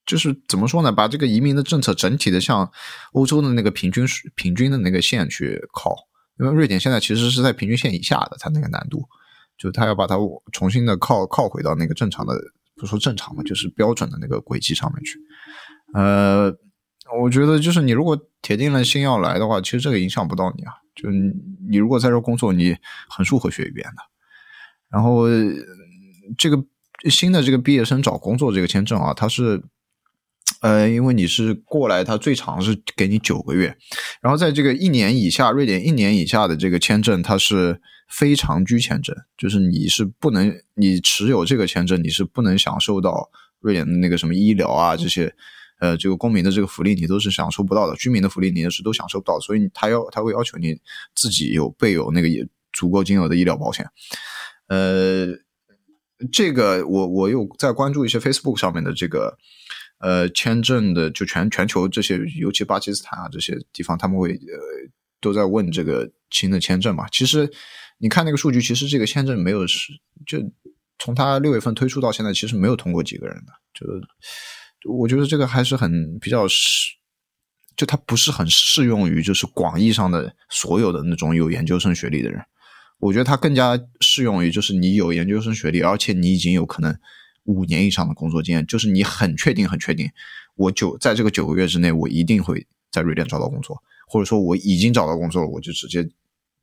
[0.05, 0.91] 就是怎么说呢？
[0.91, 2.69] 把这个移民的政策整体的向
[3.13, 5.95] 欧洲的那个平均水平均的那个线去靠，
[6.41, 9.07] 因为瑞典现在其实是在平均线以下的，它那个难度，
[9.57, 10.15] 就它要把它
[10.51, 12.33] 重新的靠靠回到那个正常的，
[12.75, 15.19] 不说正常嘛，就是标准的那个轨迹上面去。
[15.93, 16.51] 呃，
[17.21, 20.73] 我觉得就是你如果铁定了心要来的话，其实这个影响不到你啊。
[20.95, 22.75] 就你如果在这工作，你
[23.07, 24.01] 横竖会学一遍的。
[24.89, 25.25] 然后
[26.37, 26.61] 这个
[27.09, 29.63] 新的这个毕业生找工作这个签证啊，它是
[30.61, 33.75] 呃，因为你是过来，它最长是给你九个月，
[34.21, 43.29] 然后在这个一年以下，瑞典一年以下的这个签证，它是非常居签证，就是你是不能，你持有这个签证，你是不能享受到
[43.59, 45.33] 瑞典的那个什么医疗啊这些。
[45.79, 50.79] 呃，这个公民的这个福利你都是享受不到的，居民的福利你也是都享受不到，所以他要他会要求你
[51.15, 53.83] 自己有备有那个也足够金额的医疗保险。
[54.67, 55.29] 呃，
[56.31, 59.35] 这个我我有在关注一些 Facebook 上面的这个
[60.01, 67.07] 呃签证的，就全全球这些，尤其巴基斯坦啊这些地方，他们会呃都在问这个新的签证嘛。
[67.09, 67.49] 其实
[67.99, 69.93] 你看那个数据，其实这个签证没有是
[70.25, 70.39] 就
[70.99, 76.95] 从他六月份推出到现在，其实没有通过几个人的，就我觉得这个还是很比较适，
[77.75, 82.41] 就它不是很适用于就是广义上的所有的那种有研究生学历的人。
[82.99, 86.95] 我觉得它更加适用于就是你有研究生学历，而且你已经有可能
[87.45, 90.09] 五年以上的工作经验，就是你很确定很确定，
[90.55, 96.03] 我九在这个九个月之内，我一定会在瑞典找到工作，或者说我已经找到工作了，我就直接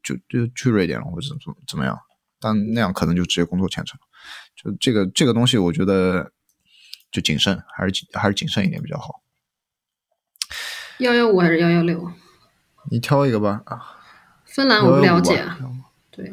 [0.02, 1.98] 就就去瑞典了，或者怎么怎么样。
[2.40, 4.06] 但那样可能就直接工作签证了。
[4.55, 6.32] 就这个这个东西，我觉得
[7.10, 9.22] 就谨慎，还是谨还是谨慎一点比较好。
[10.98, 12.12] 幺幺五还是幺幺六？
[12.90, 13.96] 你挑一个吧啊。
[14.44, 15.59] 芬兰我不了解115啊，
[16.10, 16.32] 对，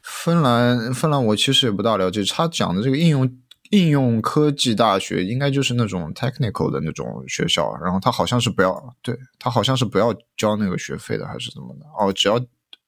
[0.00, 2.24] 芬兰，芬兰我其实也不大了解。
[2.24, 3.38] 他讲的这个应用
[3.72, 7.74] 应用科技大学，应该就是那种 technical 的那种学校。
[7.82, 11.86] 然后他好像是不要，对他好像是不要交那个学费的，还是怎么的？
[11.98, 12.40] 哦，只要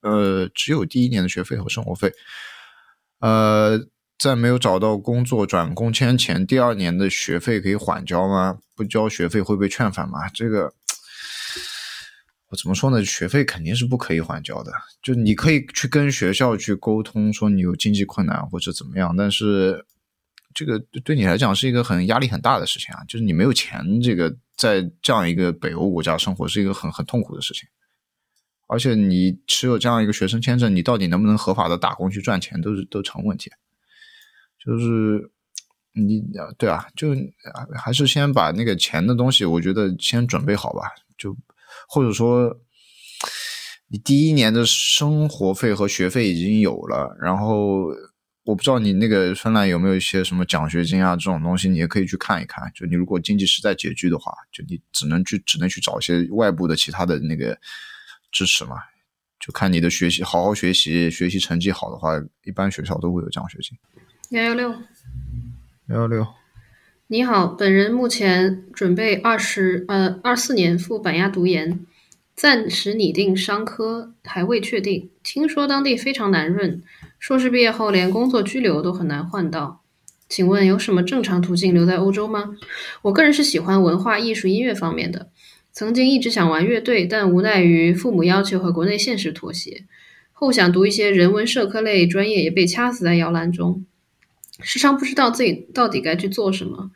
[0.03, 2.13] 呃只有第一年的学费和生活费。
[3.21, 3.79] 呃，
[4.19, 8.59] 在没有找到工作转工签前，第二年的学费可以缓交吗？
[8.77, 10.29] 不交学费会被劝返吗？
[10.29, 10.73] 这个。
[12.49, 13.05] 我怎么说呢？
[13.05, 14.71] 学费肯定是不可以缓交的，
[15.03, 19.85] 就你可以去跟学校去沟通，说你有经济困难或者怎么样，但是
[20.55, 27.69] 这个对你来讲是一个很压力很大的事情啊，就是你没有钱，这个在这样一个北欧国家生活是一个很很痛苦的事情，
[28.69, 33.51] 而且你持有这样一个学生签证，你到底能不能合法的打工去赚钱，都是都成问题，
[34.65, 35.31] 就是。
[35.97, 36.21] 你
[36.59, 37.11] 对啊，就
[37.73, 41.37] 还是先把那个钱的东西，我觉得先准备好吧，就
[41.89, 42.53] 或者说，
[43.87, 47.85] 你第一年的生活费和学费已经有了，然后
[48.45, 52.71] 我不知道你那个芬兰有没有一些什么奖学金啊这种东西，你也可以去看一看。
[52.75, 57.59] 就你如果经济实在拮据的话，就你只能去只能去找一些外部的其他的那个
[58.31, 58.77] 支持嘛。
[59.41, 62.13] 就看你的学习，好好学习，学习成绩好的话，
[62.45, 63.77] 一般学校都会有奖学金。
[64.31, 64.75] 幺幺六。
[65.89, 66.27] 幺幺六，
[67.09, 71.85] 你好，本人目前准备二十呃二四年赴板鸭读研，
[72.35, 75.09] 暂时拟定商科，还未确定。
[75.23, 76.83] 听说当地非常难润，
[77.19, 79.81] 硕士毕业后连工作居留都很难换到。
[80.29, 82.57] 请问有什么正常途径留在欧洲吗？
[83.03, 85.29] 我个人是喜欢文化艺术、音乐方面的，
[85.71, 89.85] 曾经一直想玩乐队，但无奈于父母要求和国内现实妥协。
[90.33, 93.85] 后想读一些人文社科类专业，也被掐死在摇篮中。
[94.61, 96.91] 时常不知道自己到底该去做什么。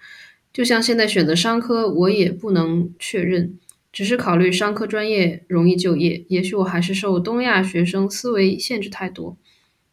[0.52, 3.59] 就像现在选择商科，我也不能确认，
[3.98, 6.24] 只是考虑商科专业容易就业。
[6.28, 9.36] 也许我还是受东亚学生思维限制太多。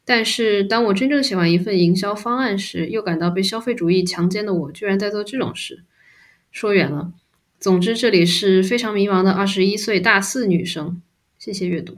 [0.06, 5.86] 但是当我真正写完一份营销方案时，又感到被消费主义强奸的我，居然在做这种事。
[6.52, 7.14] 说远了，
[7.60, 11.02] 总之这里是非常迷茫的二十一岁大四女生。
[11.40, 11.98] 谢谢阅读。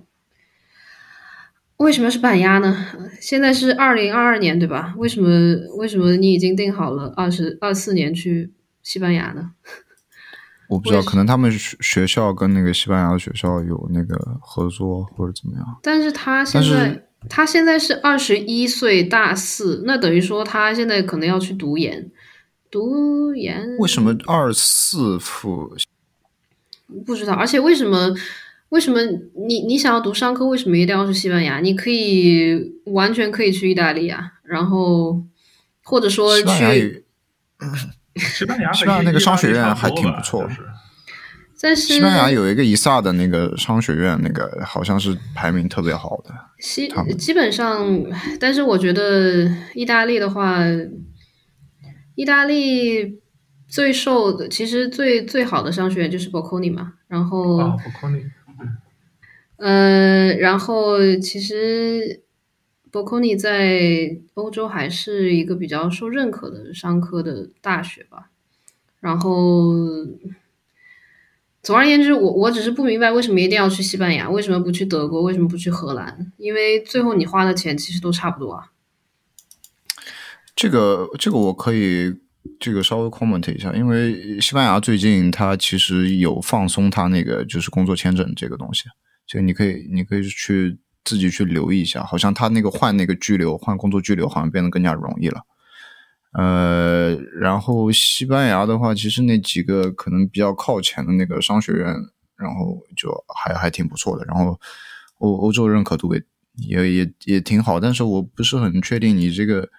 [1.76, 2.88] 为什么是板鸭呢？
[3.20, 4.96] 现在是二零二二年，对吧？
[4.96, 5.30] 为什么
[5.76, 8.52] 为什么你已经定好了二十二四年去
[8.82, 9.52] 西班牙呢？
[10.68, 15.80] 我不知道，可能他们学学校跟那个西班牙的学校有那个合作或者怎么样。
[15.82, 22.12] 但是他现在他现在是二十一岁大四，那等于说他现在可能要去读研，
[22.70, 23.78] 读研。
[23.80, 25.76] 为什么二四复？
[27.06, 28.14] 不知道，而且为什么？
[28.70, 29.00] 为什么
[29.48, 30.46] 你你想要读商科？
[30.46, 31.62] 为什么一定要去西班牙？
[31.62, 35.24] 你可以完全可以去意大利啊，然后
[35.86, 37.06] 或者说去
[38.18, 40.48] 西班牙，西班牙那个商学院还挺不错。
[41.60, 46.32] 但是西班牙有一个伊萨的那个商学院，那个好像是排名特别好的。
[46.60, 46.88] 西
[47.18, 47.88] 基本上，
[48.40, 50.60] 但是我觉得意大利的话，
[52.14, 53.20] 意大利
[53.68, 58.24] 最受的其实最最好的商学院就是 Bocconi 嘛，然后啊，Bocconi。
[59.58, 62.22] 呃，然后其实
[62.98, 68.30] Bocconi 在欧洲还是一个比较受认可的商科的大学吧。
[69.00, 69.76] 然后，
[71.62, 76.32] 总而言之，我我只是不明白为什么一定要去西班牙，为什么不去德国，为什么不去荷兰？
[76.38, 78.72] 因为最后你花的钱其实都差不多啊。
[80.56, 82.16] 这个这个我可以
[82.60, 88.86] 这个稍微 comment 一下，因为西班牙最近它其实有放松它那个就是工作签证这个东西。
[89.28, 95.42] 就你可以，你可以去自己去留意一下，好像他那个换那个居留，换工作居留好像变得更加容易了。
[96.34, 101.88] 呃，然后西班牙的话，其实那几个可能比较靠前的那个商学院，
[102.36, 104.26] 然后就还还挺不错的。
[104.26, 104.60] 然后
[105.20, 106.22] 欧欧洲认可度也
[106.56, 109.70] 也也也挺好，但是我不是很确定你这个，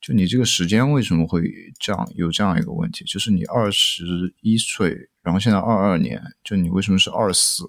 [0.00, 1.42] 就你这个时间为什么会
[1.80, 7.64] 这样有这样一个问题，就是你二十一岁，然后现在二二年，就你为什么是二四？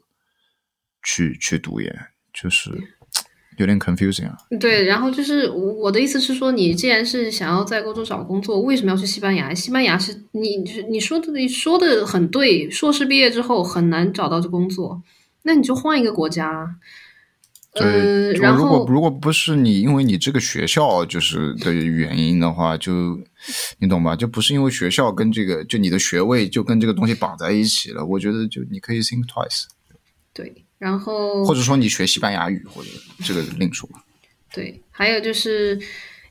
[1.04, 1.92] 去去读研，
[2.42, 2.72] 就是
[3.58, 4.38] 有点 confusing 啊。
[4.60, 9.54] 对，然后就是我的意思是说，你既然是想要在欧洲找工作，为什么要去西班牙？
[9.54, 12.70] 西班牙是你就是你说的，你说的很对。
[12.70, 15.04] 硕士毕业之后很难找到这工作，
[15.44, 16.78] 那你就换一个国家。
[17.74, 23.18] 对，然后如果如果不是你因为你这个学校就是的原因的话，就
[23.80, 24.14] 你懂吧？
[24.14, 28.06] 就不是因为学校跟这个就你的学位就跟这个东西绑在一起了。
[28.06, 29.68] 我觉得就你可以 think twice。
[30.34, 30.66] 对。
[30.82, 32.90] 然后，或者说你学西班牙语，或者
[33.24, 33.88] 这个另说。
[34.52, 35.80] 对，还有就是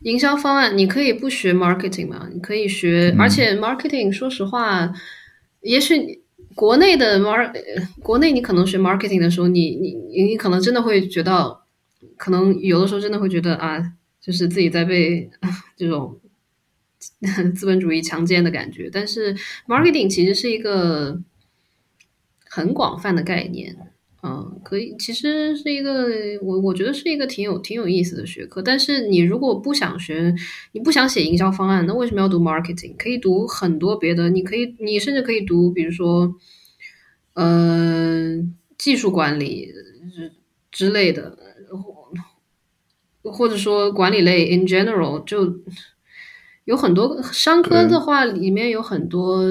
[0.00, 2.28] 营销方案，你可以不学 marketing 嘛？
[2.34, 4.92] 你可以学，而且 marketing，说实话，
[5.60, 6.20] 也许
[6.56, 7.48] 国内的 mar，
[8.02, 11.60] 国内你可能学 marketing 的时候，你你你可能真的会觉得，
[12.16, 15.30] 可能有的时候真的会觉得啊，就是自己在被
[15.78, 16.18] 这种
[17.54, 18.90] 资本主义强奸的感觉。
[18.92, 19.32] 但是
[19.68, 21.20] marketing 其实是一个
[22.46, 23.76] 很广泛的概念。
[24.22, 26.06] 嗯，可以，其实是一个
[26.42, 28.60] 我我觉得是一个挺有挺有意思的学科。
[28.60, 30.34] 但是你如果不想学，
[30.72, 32.94] 你不想写营销方案，那为什么要读 marketing？
[32.98, 36.34] 可以读很多别的，你可以，你甚至可以读，比如说，
[37.32, 38.36] 呃，
[38.76, 39.72] 技术管理
[40.12, 40.32] 之
[40.70, 41.38] 之类的，
[43.22, 45.60] 或者说管理类 in general，就
[46.66, 49.42] 有很多商科的话，里面有很多。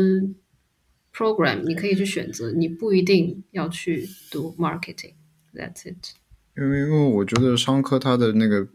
[1.20, 5.16] Program 你可以去选择，你不一定要去读 marketing。
[5.54, 6.14] That's it。
[6.56, 8.66] 因为因为我觉得商科它的那个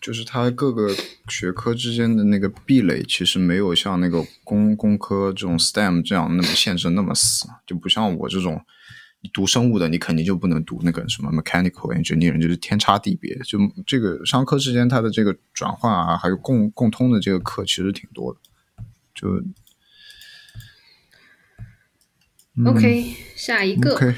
[0.00, 0.94] 就是它各个
[1.28, 8.60] 学科之间的那个壁垒，其实没有像那个工工科这种 STEM 这样那么限制那么死，就不像我这种
[9.32, 13.36] 读生物的，你肯定就不能读那个什么 mechanical engineering，就是天差地别。
[13.44, 18.38] 就这个商科之间它的这个转换啊，还有共共通的这个课，其实挺多的。
[19.14, 19.28] 就
[22.66, 23.94] OK，下一个。
[23.94, 24.14] OK，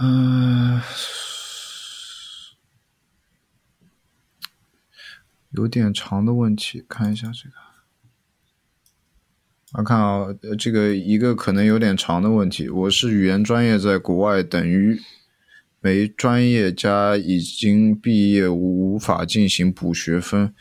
[0.00, 0.80] 嗯，
[5.50, 7.54] 有点长的问题，看一下这个。
[9.74, 15.00] 我看啊，呃这个一个可能有点长的问题，我是语言专业在国外等于
[15.80, 20.54] 没专业加已经毕业无法进行补学分，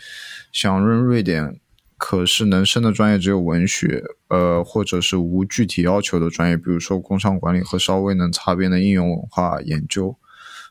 [0.51, 1.59] 想润瑞典，
[2.03, 10.17] 可是能升的专业只有文学，呃，或者是无具体要求的专业，比如说工商管理和稍微能擦边的应用文化研究。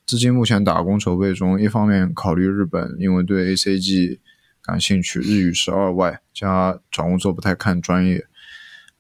[0.05, 4.18] 资金目前打工筹备中，一方面考虑日本，因为对 ACG
[4.60, 8.26] 感兴趣，日语是二外，加找工作不太看专业。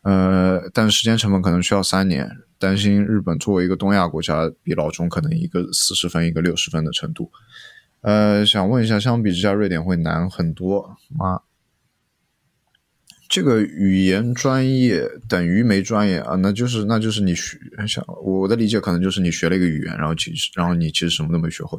[0.02, 7.32] 呃，但时间成本可能需要三年，担心日本作为一个东亚国家，比老中可能一个四十分，一个六十分的程度。
[8.02, 11.40] 呃，想问一下，相比之下，瑞典会难很多吗？
[13.30, 16.34] 这个语言专业等于没专业啊？
[16.34, 21.78] 那就是那就是你学想我的理解可能就是你学了一个语言，然后其实然后你其实什么都没学会。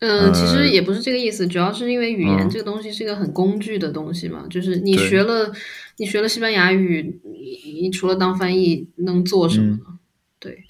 [0.00, 5.52] 嗯，其呃实也不是这个意思，主要是因为语言嗯这个东西是一个很工具的东西嘛，就是你学了
[5.98, 10.00] 你学了西班牙语，你你除了当翻译能做什么呢？
[10.40, 10.64] 对，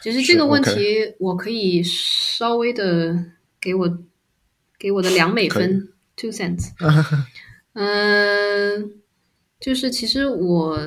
[0.00, 3.98] 其实这个问题我可以稍微的给我
[4.78, 6.70] 给我的两美分 two cents，
[7.74, 8.92] 嗯、
[9.58, 10.78] 就是其实我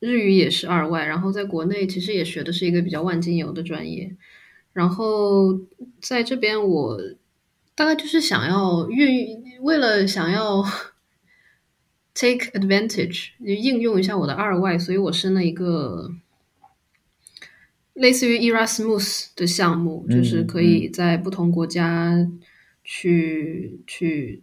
[0.00, 4.14] 日语也是二外，然后在国内其实也学的是一个比较万金油的专业，
[4.72, 5.58] 然后
[6.00, 6.98] 在这边我
[7.74, 10.62] 大概就是想要运，为了想要
[12.14, 16.10] take advantage 应用一下我的二外，所以我申了一个
[17.94, 22.28] 类似于 Erasmus 的项目，嗯就是可以在不同国家
[22.84, 24.42] 去去，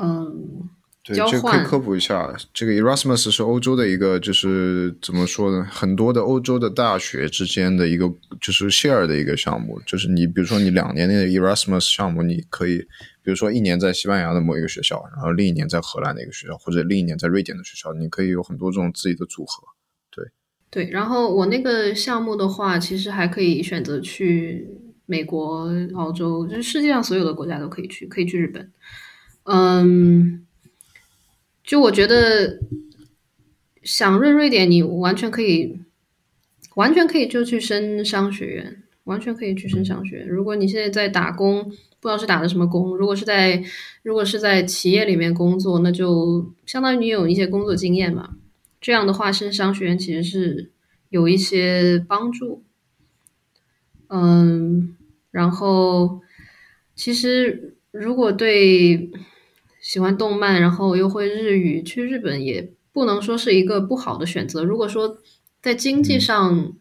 [0.00, 0.68] 嗯，
[1.04, 5.68] 对，交这个可以科普一下，这个 Erasmus 是欧洲的一个，就是怎么说呢？
[5.70, 8.10] 很多的欧洲的大学之间的一个，
[8.40, 9.78] 就是 share 的一个项目。
[9.84, 12.78] 就是你比如说你两年内的 Erasmus 项目，你可以，
[13.22, 19.62] 比如说一年在西班牙的某一个学校，然后另一年在荷兰的一个学校，或者另一年在瑞典的学校，你可以有很多这种自己的组合。
[20.10, 20.24] 对
[20.70, 24.66] 对，然后我那个项目的话，其实还可以选择去
[25.04, 28.72] 美国、澳洲，就是世界上所有的国家都可以去，可以去日本。
[29.44, 30.43] 嗯，
[31.64, 32.60] 就我觉得
[33.82, 35.80] 想润瑞典，你完全可以，
[36.76, 40.28] 完全可以就去升商学院，完全可以去升商学院。
[40.28, 43.64] 如果你现在在打工，不知道是打的什么工，如果是在
[44.02, 48.36] 如果是在企业里面工作，那就相当于你有一些工作经验嘛。
[48.78, 50.70] 这样的话，升商学院其实是
[51.08, 52.62] 有一些帮助。
[54.08, 54.94] 嗯，
[55.30, 56.20] 然后
[56.94, 59.10] 其实如果对
[59.84, 64.64] 喜欢动漫，然后又会日语，去日本也不能说是一个不好的选择。
[64.64, 65.18] 如果说
[65.60, 66.72] 在经济上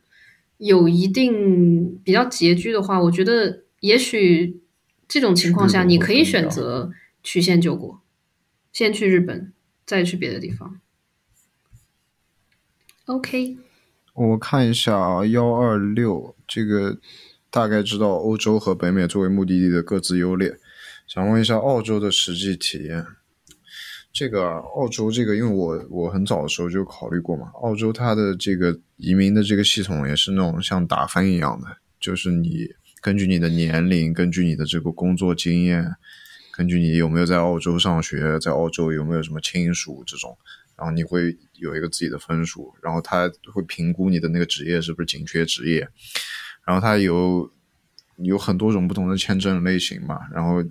[0.58, 4.62] 有一定比较拮据的话，我觉得也许
[5.06, 8.00] 这种情况下，你可以选择曲线救国，
[8.72, 9.52] 先去日本，
[9.86, 10.80] 再去别的地方。
[13.08, 13.58] OK，
[14.14, 17.00] 我看一下啊，幺二六这个
[17.52, 20.58] 大概知道欧洲和北美作为目的地的各自优劣，
[21.08, 23.06] 想问一下澳洲的实际体验。
[24.12, 31.66] 这个澳洲这个，因为我我很早的时候就考虑过嘛，澳洲它的这个移民的这个系统也是那种像打分一样的，
[32.00, 32.68] 就是你
[33.02, 35.96] 根据你的年龄，根据你的这个工作经验，
[36.52, 40.38] 根据你有没有在澳洲上学，在澳洲有没有什么亲属这种，
[40.78, 45.90] 然后你会有一个自己的分数，然后他会评估你的那个职业是不是紧缺职业，
[46.68, 47.52] 然后它有
[48.18, 50.64] 有很多种不同的签证类型嘛，然后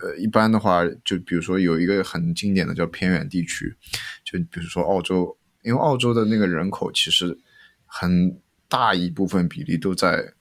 [0.00, 3.76] 呃一般的话，就比如说有一个很经典的叫偏远地区，
[4.24, 7.38] 就比如说澳洲，因为澳洲的那个人口其实
[7.84, 10.32] 很大一部分比例都在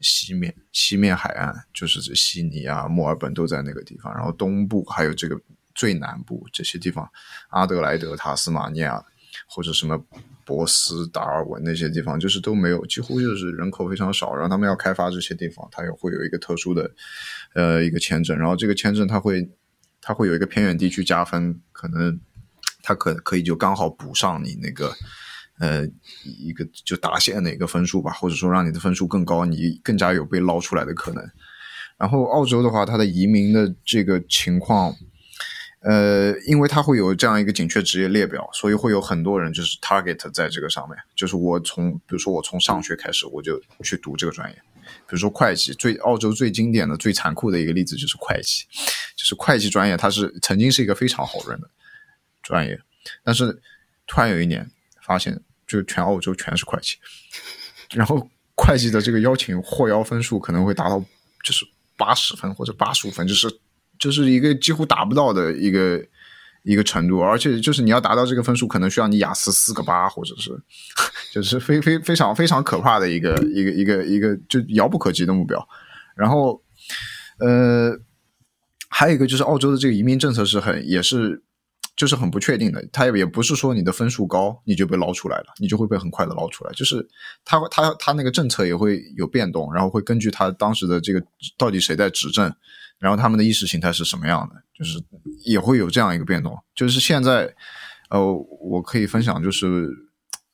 [0.00, 5.40] 西面，西面海岸就是这悉尼啊、墨尔本都在那个地方，然后东部还有这个
[5.74, 7.10] 最南部这些地方，
[7.48, 9.04] 阿德莱德、塔斯马尼亚
[9.46, 10.02] 或者什么
[10.46, 14.32] 博斯、达尔文那些地方，就是都没有，几乎就是人口非常少。
[14.32, 16.90] 然后他们要开发这些地方，它也会有一个特殊的
[17.54, 19.46] 呃一个签证，然后这个签证它会
[20.00, 22.18] 它会有一个偏远地区加分，可能
[22.82, 24.94] 它可可以就刚好补上你那个。
[25.58, 25.88] 呃，
[26.22, 31.24] 一个就达线的一个分数吧，或者说让你的分数更高，你更加有被捞出来的可能。
[31.96, 34.94] 然后澳洲的话，它的移民的这个情况，
[35.88, 40.98] 呃，因为它会有这样一个紧缺职业列表，所以会有很多人就是 target 在这个上面。
[41.14, 44.56] 就是我从，比如说我从上学开始，我就去读这个专业。
[44.82, 48.64] 比如说会计，最澳洲最经典的、最残酷的一个例子就是会计，
[49.14, 51.70] 就是会计专业，它是曾经是一个非常好认的
[52.42, 52.80] 专业，
[53.22, 53.62] 但是
[54.08, 54.68] 突然有一年
[55.02, 56.96] 发现，就全澳洲全是会计，
[57.92, 60.98] 然后会计的这个邀请获邀分数可能会达到
[61.44, 61.64] 就是
[61.96, 63.48] 八十分或者八十五分，就是
[63.98, 66.04] 就是一个几乎达不到的一个
[66.62, 70.50] 一个程度，而且就是你要达到这个分数，可能需要你雅思四个八，或者是
[71.32, 75.68] 就是非非非常非常可怕的一个一个一个一个就遥不可及的目标。
[76.16, 76.62] 然后，
[77.38, 77.96] 呃，
[78.88, 81.42] 还有一个就是澳洲的这个移民政策是很也是
[81.96, 87.06] 就是很不确定的，它也不是说你的分数高你就被捞出来了，你就会被很快的捞出来，就是
[87.44, 91.22] 它它它那个政策也会有变动，然后会根据它当时的这个
[91.56, 92.54] 到底谁在执政。
[92.98, 94.54] 然后他们的意识形态是什么样的？
[94.72, 94.98] 就是
[95.44, 96.58] 也会有这样一个变动。
[96.74, 97.54] 就是现在，
[98.08, 98.18] 呃，
[98.58, 99.86] 我可以分享，就是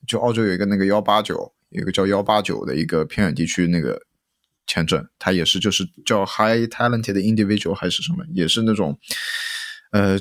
[0.05, 3.97] 就澳洲有一个那个幺八九，有一个叫幺八九的一个偏远地区那个
[4.67, 8.99] 签证，它也是就是叫 High Talented Individual 还是什么，也是那种
[9.93, 10.19] 呃，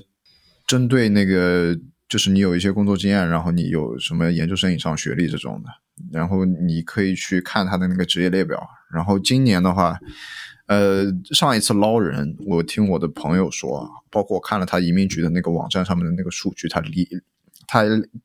[0.72, 1.78] 针对那个
[2.08, 5.68] 就是你有一些工作经验，然后你有什么研究生以上学历这种的，
[6.10, 8.58] 然后你可以去看他的那个职业列表。
[8.90, 9.98] 然后今年的话。
[10.66, 17.06] 呃，上一次捞人，我听我的朋友说，包括我看了他移民局的那个网站上面的那个数据，他离
[17.66, 17.82] 他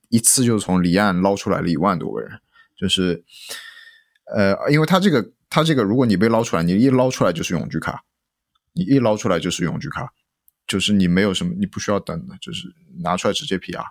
[0.10, 2.30] 一次就从离岸捞出来了一万多个人，
[2.78, 3.22] 就是
[4.34, 8.02] 呃，因为他这个他这个，如果你被捞出来，你一捞出来就是永居卡，
[8.74, 10.08] 你一捞出来就是永居卡，
[10.68, 12.68] 就是你没有什么，你不需要等的，就是
[13.02, 13.84] 拿出来直接 PR，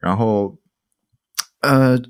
[0.00, 0.56] 然后
[1.60, 1.98] 呃。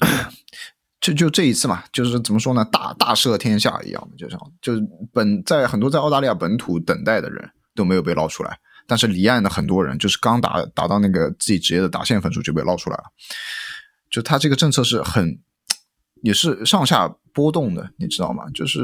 [1.00, 4.81] 就就这一次嘛，就是怎么说呢，大大赦天下一样的，就像就是
[5.12, 13.05] 本在很多在澳大利亚本土等待的人都没有被捞出来，但是离岸的很多人就是刚达达到那个自己职业的达线分数就被捞出来了。
[14.10, 15.39] 就他这个政策是很
[16.23, 18.49] 也是上下波动的，你知道吗？
[18.55, 18.81] 就是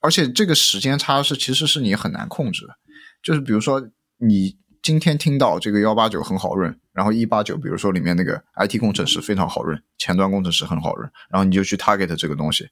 [0.00, 2.74] 而且这个时间差是其实是你很难控制的，
[3.22, 3.80] 就是比如说
[4.26, 4.56] 你。
[4.82, 12.66] 今天听到这个幺八九很好润，然后一八九，比如说里面那个 IT 工程师非常好润，前端工程师很好润，然后你就去 target 这个东西。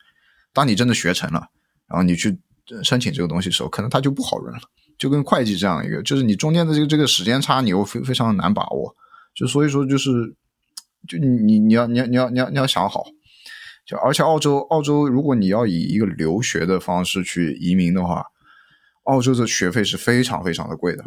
[0.53, 1.47] 当你真的学成了，
[1.87, 2.37] 然后你去
[2.83, 4.61] 申请这个东西的时候，可能它就不好润了。
[4.99, 8.97] 就跟会计这样一个，就是你中间的这个这个时间差，你又非非常难把握。
[9.33, 10.35] 就所以说，就是
[11.07, 13.05] 就你你要你要你要你要你要想好。
[13.87, 18.27] 就而且澳洲澳洲，如果你要以一个留学的方式去移民的话。
[19.11, 21.05] 澳洲的学费是非常非常的贵的，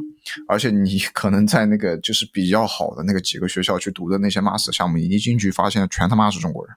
[0.48, 6.76] 而且你可能在那个就是比较好的那个几个学校去读的那些 master 项目，你一进去发现全他妈是中国人，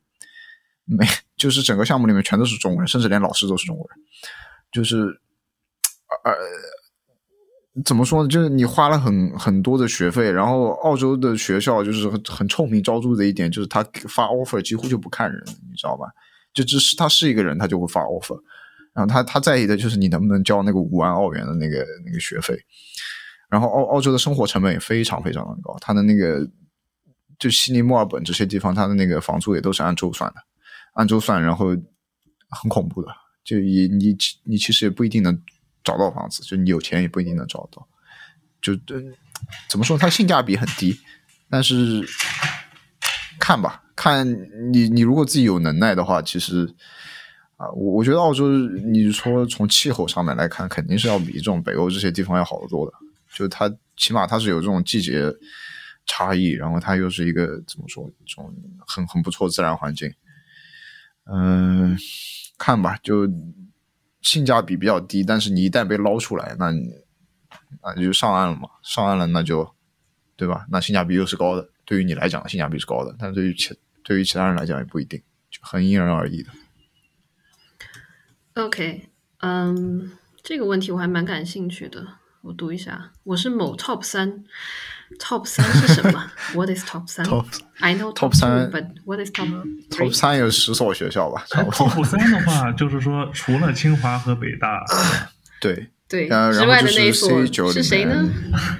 [0.85, 1.05] 没
[1.37, 3.99] 就是整个项目里面全都是中国人，甚至连老师都是中国人，
[4.71, 5.21] 就是
[6.25, 6.33] 呃
[7.85, 8.29] 怎么说呢？
[8.29, 16.07] 就是你花了很很多的学费，然后澳洲的学校就是很很臭名昭著的一点就是他发 offer 几乎就不看人，你知道吧？
[16.55, 18.41] 就只是他是一个人，他就会发 offer。
[18.97, 22.59] 然后他他在意的就是你能不能交那个五万澳元的那个那个学费，
[23.51, 26.49] 然后澳澳洲的生活成本也非常非常的高，他的那个
[27.39, 30.37] 就悉尼、墨尔本这些地方，他的那个房租也都是按周算的，
[30.95, 31.67] 按周算，然后
[32.49, 33.09] 很恐怖的，
[33.45, 35.39] 就你你你其实也不一定能
[35.85, 37.87] 找到房子，就你有钱也不一定能找到，
[38.63, 38.75] 就
[39.69, 40.99] 怎么说，它性价比很低，
[41.51, 42.03] 但是
[43.39, 44.27] 看吧，看
[44.73, 46.75] 你你如果自己有能耐的话，其实。
[47.57, 52.93] 啊，我我觉得澳洲，你说从气候上面来看，肯定是要比这种北欧这些地方要好得多的。
[53.35, 55.33] 就它起码它是有这种季节
[56.07, 58.55] 差异，然后它又是一个怎么说，这种
[58.87, 60.13] 很很不错自然环境。
[61.25, 61.97] 嗯，
[62.59, 63.27] 看吧，就
[64.21, 66.91] 性价比比较低，但是你一旦被捞出来，那你
[67.83, 69.67] 那就上岸了嘛，上岸了那就
[70.37, 70.67] 对吧？
[70.71, 75.19] 那性价比又是高的，对于你来讲性价比是高的，但对于其对于其他人来讲也不一定，
[75.51, 76.51] 就很因人而异的。
[78.57, 79.09] OK，
[79.43, 80.13] 嗯，
[80.43, 82.07] 这个问题我还蛮感兴趣的，
[82.41, 83.11] 我读一下。
[83.25, 84.45] 我是某 Top 三
[85.19, 87.27] ，Top 三是什么？What is Top 三
[87.81, 89.47] ？I know Top 三，But what is Top
[89.91, 94.83] Top 三有十所学校吧？Top 三的话，就是说除了清华和北大，
[95.61, 98.31] 对对，之外的那一所是谁呢？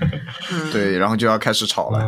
[0.73, 2.01] 对，然后就要开始吵了。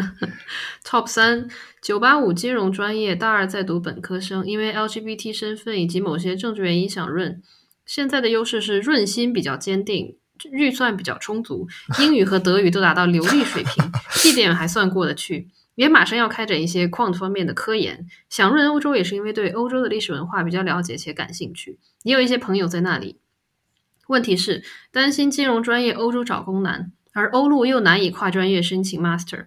[0.84, 1.48] Top 三。
[1.82, 7.42] 九八五金融专业大二在读本科生，因为 LGBT 身份以及某些政治原因想润。
[7.86, 10.16] 现在的优势是润心比较坚定，
[10.52, 11.66] 预算比较充足，
[11.98, 15.48] 英语和德语都达到流利水平，绩点还算过得去。
[15.74, 18.06] 也马上要开展一些 quant 方面的科研。
[18.28, 23.16] 想润欧洲也是因为对欧洲的历史文化比较了解且感兴趣，也有一些朋友在那里。
[24.10, 29.46] 问题是担心金融专业欧洲找工难，而欧陆又难以跨专业申请 master。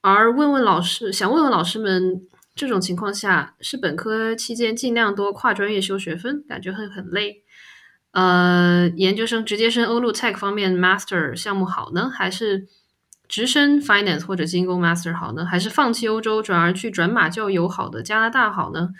[0.00, 2.20] 而问问老师，想问问老师们，
[2.56, 7.44] 这种情况下是本科期间尽量多跨专业修学分，感觉会很累。
[8.10, 12.66] 呃，研究生直接升欧陆 Tech 方面 Master 项目好呢，还是
[13.28, 15.46] 直升 Finance 或者精工 Master 好呢？
[15.46, 18.90] 还是放弃欧洲，转而去转码较友好的加拿大好呢？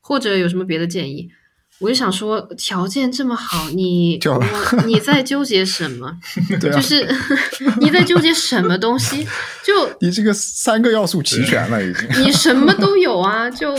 [0.00, 1.30] 或者有什么别的建议？
[1.78, 4.42] 我就想说，条件这么好，你 就我
[4.86, 6.10] 你在纠结什么？
[6.60, 7.06] 对啊就，是
[7.80, 9.26] 你在纠结什么东西？
[9.64, 12.22] 就你这个三个要素齐全了已经。
[12.22, 13.72] 你什么都有啊，就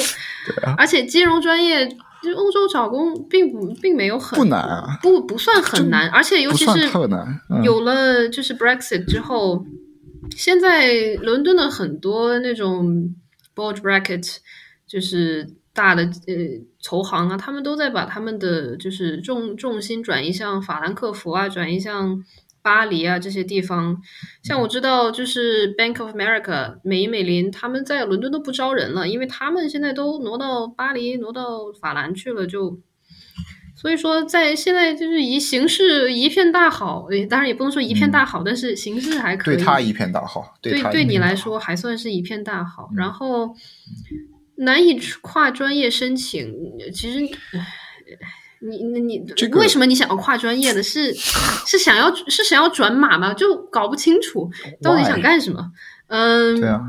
[0.63, 9.65] 啊而且金融专业，就欧洲找工并不并没有很不难啊不不算很难，而且尤其是特难，嗯、有了就是 Brexit 之后，
[10.35, 13.15] 现在伦敦的很多那种
[13.55, 14.37] board bracket
[14.87, 16.33] 就是大的呃
[16.83, 22.23] 投行啊，他们都在把他们的就是重重心转移向法兰克福啊，转移向
[22.63, 23.95] 巴黎啊这些地方。
[24.43, 32.79] 像我知道，就是 Bank of America 美银美林，他们在伦敦都不招人了，因为他们现在都挪到巴黎、挪到法兰去了，就。
[33.79, 39.55] 所以说，在现在就是一形势一片大好，诶当然也不能说一片大好，但是形势还可以。
[39.55, 42.89] 对他一片大好，对对你来说还算是一片大好。
[42.91, 43.53] 嗯然后
[44.57, 46.53] 难以跨专业申请，
[46.93, 47.19] 其实。
[47.53, 47.65] 唉
[48.59, 50.81] 你你你这个为什么你想要跨专业呢？
[50.81, 51.13] 是
[51.67, 53.31] 是想要是想要转码吗？
[53.35, 54.49] 就搞不清楚
[54.81, 55.71] 到底想干什么。
[56.07, 56.81] 嗯，对啊，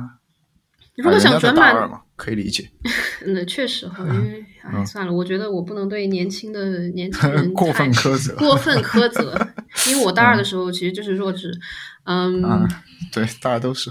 [0.96, 2.70] 如果想转码，可以理解。
[3.26, 9.46] 那确实哈，因为哎算了，我觉得我不能对年轻的年轻 人嗯过分太苛责过分苛责，
[9.88, 11.52] 因为我大二的时候其实就是弱智，
[12.04, 12.66] 嗯，啊，
[13.12, 13.90] 对，大家都是。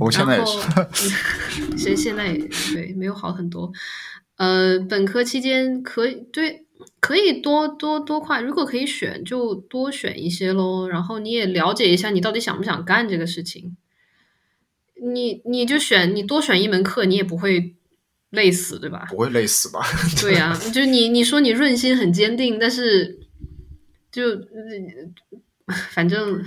[0.00, 0.58] 我现在也是。
[1.60, 3.72] 嗯其实现在也对没有好很多。
[4.36, 6.64] 呃，本科期间可以对
[7.00, 10.88] 可以多多多快，如果可以选就多选一些喽。
[10.88, 13.76] 然后你也了解一下你到底想不想干这个事情。
[15.00, 17.74] 你你就选你多选一门课，你也不会
[18.30, 19.06] 累死，对吧？
[19.10, 19.80] 不会累死吧？
[20.20, 23.18] 对呀、就你你说你润心很坚定，但是
[24.10, 24.44] 就、呃
[25.90, 26.42] 反正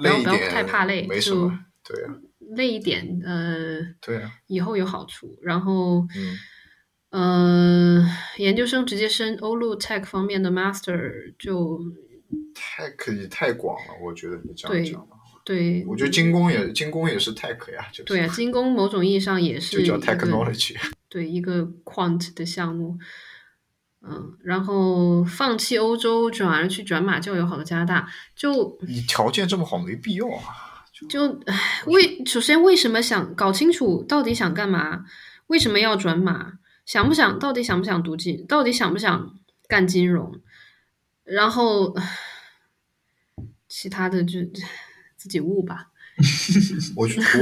[0.00, 1.60] 不要不要太怕累，就没什么。
[1.86, 2.16] 对啊，
[2.56, 5.38] 累一点，呃，对啊，以后有好处。
[5.42, 6.38] 然后，嗯
[7.10, 8.08] 嗯、
[8.38, 11.80] 研究生直接升欧陆 Tech 方面的 Master 就
[12.54, 20.74] 太可以太广了，我觉得你这样讲的话，对，我觉得精工也精工也是 tech 呀，就是对啊，精工某种意义上也是就叫 technology。
[21.08, 22.98] 对一个 quant 的项目。
[24.06, 30.42] 嗯，然后放弃欧洲，转而去转码较友好的加拿大，就你条件这么好，没必要啊。
[31.08, 35.04] 就唉为首先为什么想搞清楚到底想干嘛？
[35.48, 36.52] 为什么要转码？
[36.86, 38.46] 想不想到底想不想读金？
[38.46, 39.34] 到底想不想
[39.68, 40.40] 干金融？
[41.24, 41.94] 然后
[43.68, 44.40] 其他的就
[45.16, 45.86] 自己悟吧。
[46.94, 47.40] 我去我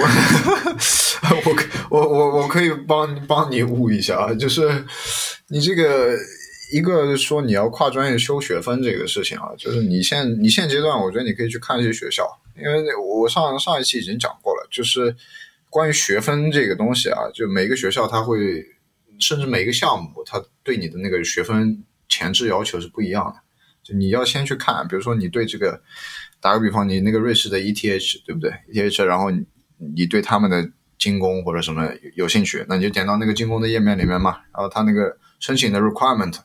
[1.91, 4.85] 我我我我可以帮帮你悟一下啊，就是
[5.49, 6.17] 你这个
[6.73, 12.25] 一个说你要跨专业修学分这个事情啊，就是你现你现阶段，我觉得你可以去看一些学校，
[12.57, 15.15] 因为我上上一期已经讲过了，就是
[15.71, 18.65] 关于学分这个东西啊，就每个学校它会，
[19.19, 23.41] 甚至每个项目它对你的那个学分前置要求是不一样的，
[23.83, 25.83] 就你要先去看，比如说你对这个。
[26.43, 29.47] 打个比方，你那个瑞士的 ETH 对不对？ETH，然后你
[29.95, 36.37] 你对他们的精工或者什么有兴趣，那你就点到那个精工的页面里面嘛，然后他那个申请的 requirement，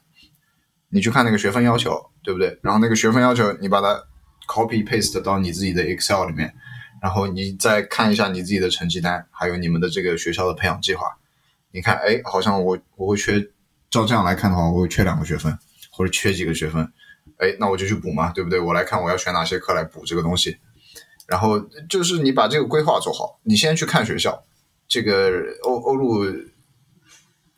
[0.90, 2.60] 你去看那个学分要求，对不对？
[2.62, 4.00] 然后那个学分要求你把它
[4.48, 6.54] copy paste 到你自己的 Excel 里面，
[7.02, 11.18] 然后你再看一下你自己的成绩单，还有你们的这个学校的培养计划，
[11.72, 13.40] 你看，哎，好像我我会缺，
[13.90, 15.56] 照这样来看的话，我会缺两个学分，
[15.92, 16.92] 或者缺几个学分。
[17.38, 18.60] 哎，那我就去补嘛，对不对？
[18.60, 20.58] 我来看我要选哪些课来补这个东西，
[21.28, 24.44] 然后就是你把这个规划做好，你先去看学校，
[24.88, 25.30] 这个
[25.62, 26.26] 欧欧陆，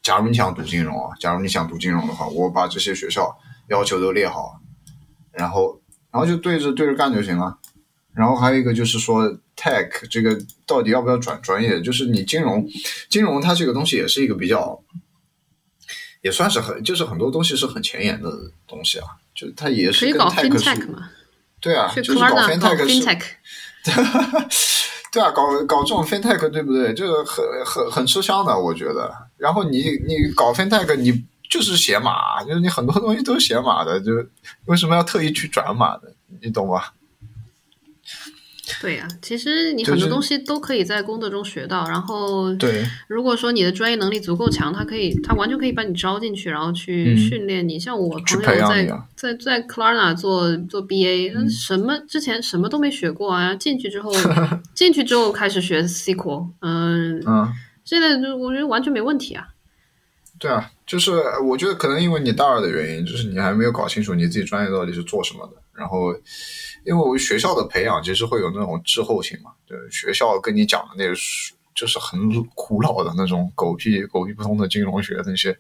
[0.01, 3.37] 假如你想读金融啊，假如你想读金融的话，我把这些学校
[3.69, 4.59] 要求都列好，
[5.31, 5.79] 然后
[6.11, 7.57] 然后就对着对着干就行了。
[8.13, 9.23] 然后还有一个就是说
[9.55, 11.79] tech 这个到底要不要转专业？
[11.81, 12.67] 就是你金融，
[13.09, 14.81] 金融它这个东西也是一个比较，
[16.21, 18.29] 也算是很就是很多东西是很前沿的
[18.67, 19.05] 东西啊。
[19.33, 21.09] 就它也是跟可以搞 tech 是 fintech 嘛？
[21.61, 23.21] 对啊，就是搞 fintech 是 fintech，
[25.13, 26.93] 对啊，搞搞这种 fintech 对不对？
[26.93, 29.13] 这个很很很吃香的，我觉得。
[29.37, 34.13] 然后你你搞 fintech，你就是写码，就是你很多东西都是写码的，就
[34.65, 36.01] 为什么要特意去转码呢？
[36.41, 36.93] 你懂吧？
[38.81, 41.87] 对呀、其实你很多东西都可以在工作中学到。
[41.87, 47.79] 然后，对，如果说你的专业能力足够强，他可以，他完全可以把你招进去，然后去嗯训练你。
[47.79, 54.11] 像我去朋友在培养你啊在在 Klarna 做做 BA，、嗯、什么之前什么都没学过啊，进去之后
[54.75, 57.51] 进去之后开始学 SQL，嗯，嗯，
[57.83, 59.47] 现在就我觉得完全没问题啊。
[60.39, 61.11] 对啊，就是
[61.43, 65.53] 我觉得可能因为你大二的原因，就是你还没有搞清楚你自己专业到底是做什么的。
[65.73, 66.13] 然后，
[66.85, 71.13] 因为我学校的培养其实会有那种滞后性嘛，对，学校跟你讲的那个
[71.75, 72.19] 就是很
[72.55, 75.57] 古老的那种狗屁狗屁不通的金融学那些，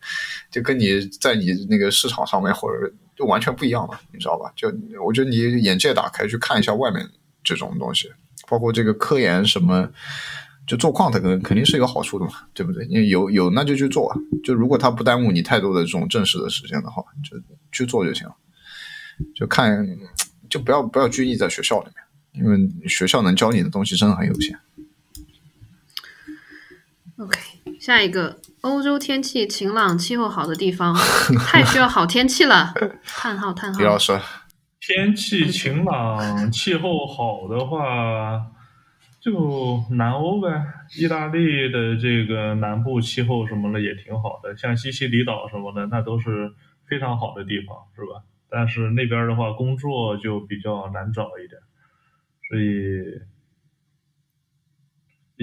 [0.49, 4.51] 就跟你在你那个市场上面或者就完全不一样了，你知道吧？
[4.55, 4.71] 就
[5.05, 7.05] 我觉得你眼界打开，去看一下外面
[7.43, 8.09] 这种东西，
[8.47, 9.89] 包括这个科研什么。
[10.69, 12.85] 就做 quant 肯肯定是有好处的嘛，对不对？
[12.85, 17.35] 因为有有那就去做，就如果它不耽误你太多的这种正式的时间的话，就
[17.71, 18.35] 去做就行了。
[19.35, 19.83] 就看，
[20.47, 24.59] 就不要不要拘泥在学校里面，因为学校能教你的东西真的很有限。
[27.17, 27.39] OK，
[27.79, 30.95] 下一个，欧洲天气晴朗、气候好的地方，
[31.47, 32.75] 太需要好天气了。
[33.03, 33.79] 叹号叹号。
[33.79, 34.17] 李老师，
[34.79, 38.45] 天气晴朗、气候好的话，
[39.19, 40.63] 就南欧呗。
[40.97, 46.51] 意大利的这个南部气候什么的也挺好的，像西西里岛什么的，那都是
[46.87, 48.23] 非常好的地方，是吧？
[48.49, 51.61] 但是那边的话，工作就比较难找一点，
[52.49, 53.21] 所以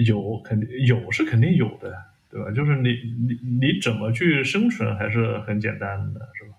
[0.05, 1.95] 有肯定有是肯定有的，
[2.29, 2.51] 对吧？
[2.51, 6.55] 就是你你你怎么去生存还是很简单的，是吧？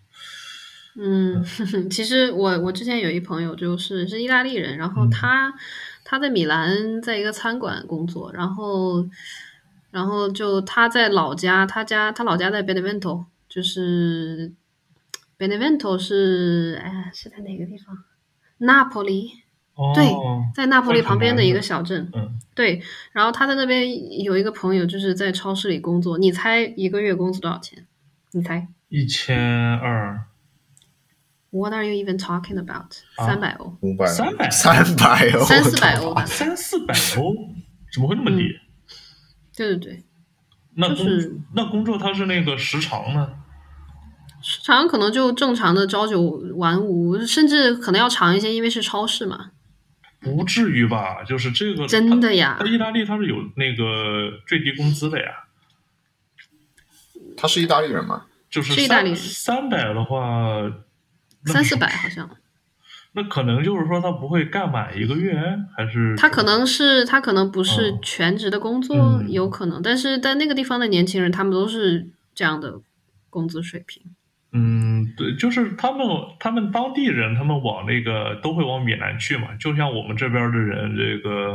[1.01, 1.45] 嗯，
[1.91, 5.11] 其实我我之前有一朋友就是是意大利人，然后嗯
[6.11, 9.07] 他、在米兰在一个餐馆工作，然后
[9.91, 14.51] 然后就他在老家，他家他老家在 Benevento，就是
[15.39, 17.95] Benevento 是哎是在哪个地方？
[18.57, 19.33] 那不里，
[19.75, 20.11] 哦，对
[20.55, 22.11] 在那不里旁边的一个小镇。
[22.15, 26.17] 嗯，对，然后他在那边有一个朋友，就是在超市里工作。
[26.17, 27.87] 你猜一个月工资多少钱？
[28.33, 29.39] 你猜一千
[29.77, 30.25] 二。
[31.51, 32.93] ？What are you even talking about？
[33.17, 33.77] 啊三百欧。
[33.81, 37.35] 五百三百三百欧，三四百欧吧 三四百欧，
[37.93, 38.49] 怎么会那么低？
[39.57, 40.05] 对对对，
[40.75, 43.33] 那工、就是那工作它是那个时长呢？
[44.41, 46.21] 时长可能就正常的朝九
[46.55, 49.51] 晚五，甚至可能要长一些，因为是超市嘛。
[50.21, 51.25] 不至于吧？
[51.25, 55.45] 就是这个真的呀它它意大利它是有那个最低工资的呀，
[57.37, 58.27] 他是意大利人吗？
[58.51, 60.73] 就是是意大利人三百的话，那
[61.47, 62.29] 三四百好像，
[63.13, 65.35] 那可能就是说他不会干满一个月，
[65.77, 72.81] 还是他可能是他可能不是哦全职的工作，嗯有可能，但是在那个地方的年轻人，他们都是这样的
[73.31, 74.03] 工资水平。
[74.51, 76.07] 嗯，对，就是他们
[76.41, 81.53] 他们当地人，他们往那个都会往闽南去嘛，就像我们这边的人，这个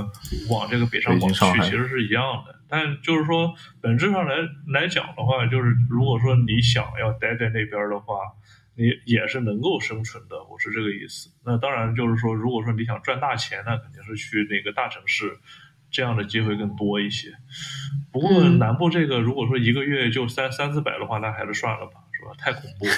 [0.48, 2.56] 往这个北上广去其实是一样的。
[2.70, 4.36] 但就是说，本质上来
[4.72, 8.16] 来讲的话，就是如果说你想要待在那边的话，
[8.76, 11.30] 你也是能够生存的，我是这个意思。
[11.45, 15.38] 那当然就是说，如果说你想赚大钱，那肯定是去那个大城市，
[15.92, 17.34] 这样的机会更多一些。
[18.11, 22.32] 不过嗯南部这个，如果说一个月就三三四百的话，那还是算了吧，是吧？
[22.38, 22.92] 太恐怖了。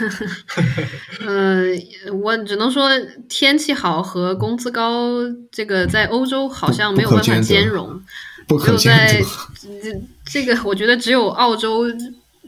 [1.27, 1.65] 呃，
[2.23, 2.89] 我只能说
[3.27, 5.19] 天气好和工资高，
[5.51, 8.01] 这个在欧洲好像没有办法兼容。
[8.47, 8.95] 不可见
[9.55, 9.93] 只有在得。
[10.25, 11.83] 这这个，我觉得只有澳洲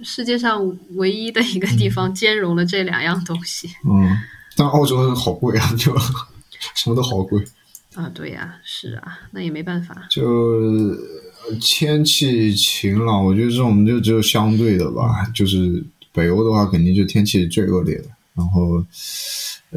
[0.03, 4.17] 世界上唯一的一个地方兼容了这两样东西嗯，
[4.55, 5.95] 但澳洲好贵啊，就
[6.75, 7.43] 什么都好贵。
[7.95, 8.09] 啊。
[8.13, 10.07] 对呀、是啊，那也没办法。
[10.09, 15.25] 就呃天气晴朗，我觉得这种就只有相对的吧。
[15.33, 18.05] 就是北欧的话，肯定就天气最恶劣的。
[18.35, 18.83] 然后，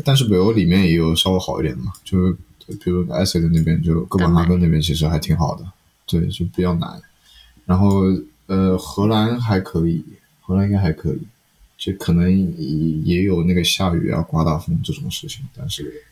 [0.05, 2.37] 但是北欧里面也有稍微好一点的嘛，就是
[2.85, 5.65] 比如埃塞的那边，就哥本哈根那边其实还挺好的。
[6.07, 7.01] 对，就比较难。
[7.65, 8.03] 然后
[8.51, 10.05] 呃，荷兰还可以，
[10.41, 11.21] 荷兰应该还可以，
[11.79, 16.03] 就可能也也有那个下雨啊、刮大风这种事情，但是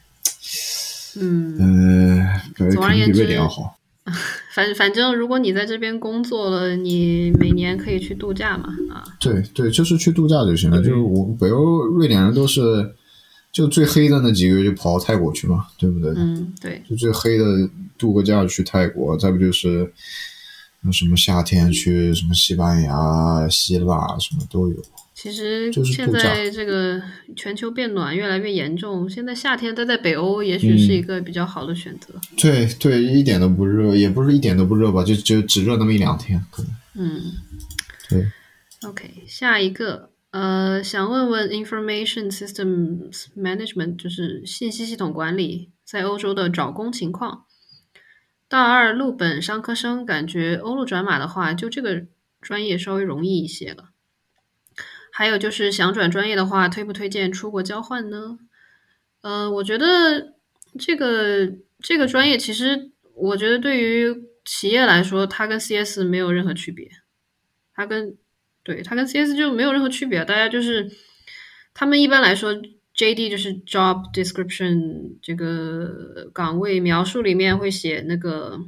[1.21, 3.75] 嗯，呃，感觉总而言之比瑞典要好。
[4.55, 9.05] 反反正如果你在这边工作了，你每年可以去度假嘛啊。
[9.19, 10.79] 对对，就是去度假就行了。
[10.79, 12.95] 就是我北欧瑞典人都是，
[13.53, 16.11] 就最黑的那几个月就跑到泰国去嘛，对不对？
[16.17, 17.45] 嗯，对，就最黑的
[17.99, 19.89] 度个假去泰国，再不就是那
[20.93, 24.77] 什么夏天去什么西班牙、希腊什么都有。
[25.15, 27.03] 其实现在这个
[27.35, 32.15] 全球变暖越来越严重，现在夏天待在北欧也许是一个比较好的选择。
[32.37, 36.73] 对对，一点都不热，也不是一点都不热吧，就就只热那么一两天，可能。
[36.95, 37.21] 嗯
[38.09, 38.27] 对
[38.89, 47.43] ，，OK，下一个，呃，想问问 Information Systems Management，就是信息系统管理，在欧洲的找工情况。
[48.49, 52.07] 大二陆本商科生，感觉欧陆转码的话，就这个
[52.41, 53.91] 专业稍微容易一些了。
[55.13, 58.39] 还有就是想转专业的话，推不推荐出国交换呢？
[59.21, 60.35] 呃，我觉得
[60.79, 66.89] 这个这个专业其实，我觉得对于企业来说，它跟 CS 没有任何区别。
[67.75, 68.17] 它跟
[68.63, 70.91] 对它跟 CS 就没有任何区别，大家就是
[71.75, 72.55] 他们一般来说
[72.99, 78.59] JD 就是 job description 这个岗位描述里面会写那个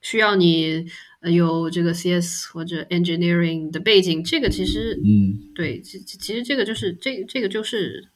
[0.00, 0.86] 需要你
[1.20, 5.50] 呃有这个 CS 或者 engineering 的背景，这个其实嗯。
[5.52, 8.08] 对，其其其实这个就是这这个就是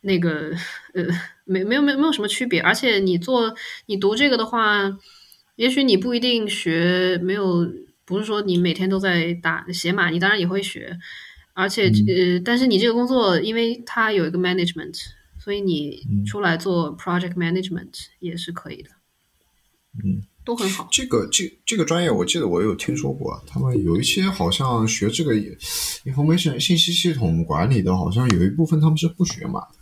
[0.00, 0.50] 那个
[0.94, 1.04] 呃，
[1.44, 3.54] 没没有没有没有什么区别，而且你做
[3.84, 4.98] 你读这个的话，
[5.56, 7.70] 也许你不一定学，没有
[8.06, 10.98] 不是说你每天都在打写码，你当然也会学，
[11.58, 14.96] 而且、呃，但是你这个工作，因为它有一个 management，
[15.40, 18.90] 所以你出来做 project management 也是可以的，
[20.04, 20.88] 嗯，都很好。
[20.92, 25.34] 这个这这个专业，我记得我有听说过啊，他们有一些好像学这个
[26.04, 29.78] information 信息系统管理的，好像有一部分他们是不学码的，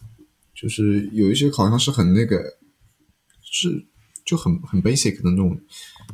[0.54, 2.38] 就是有一些好像是很那个，
[3.42, 3.84] 是
[4.24, 5.60] 就很很 basic 的那种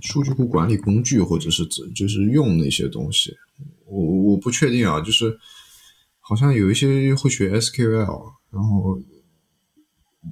[0.01, 3.33] 数据库管理工具，或者是指就是用那些东西，
[3.87, 5.39] 我我不确定啊，就是
[6.21, 8.99] 好像有一些会学 SQL，然后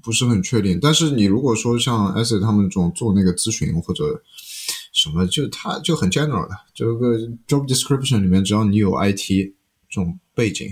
[0.03, 0.79] 不是很确定。
[0.81, 4.23] 但是你如果说像 S 他们这种做那个咨询或者
[4.93, 9.53] 什么，就他就很 general 的，这个 job description 里面，只要你有 IT
[9.89, 10.69] 这种背景，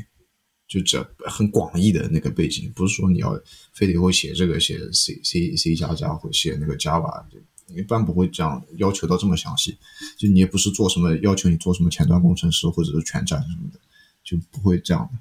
[0.67, 3.39] 就这很广义的那个背景，不是说你要
[3.73, 7.39] 非得会写这个写 C C C 加加或写那个 Java，就
[7.75, 9.77] 一般不会这样要求到这么详细。
[10.17, 13.79] 就你也不是做什么要求你做什么前端工程师或者是全站什么的，
[14.25, 15.19] 就不会这样的。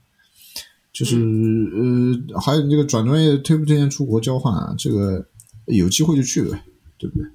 [0.92, 4.74] 就是呃，还有你这个转专业推不推荐出国交换啊？
[4.77, 5.24] 这个
[5.66, 6.64] 有机会就去呗，
[6.98, 7.30] 对不对？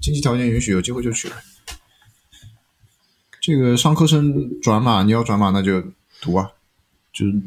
[0.00, 1.36] 经济条件允许，有机会就去呗。
[3.40, 5.82] 这个上课程转码，你要转码那就
[6.20, 6.50] 读啊。
[7.10, 7.40] 就是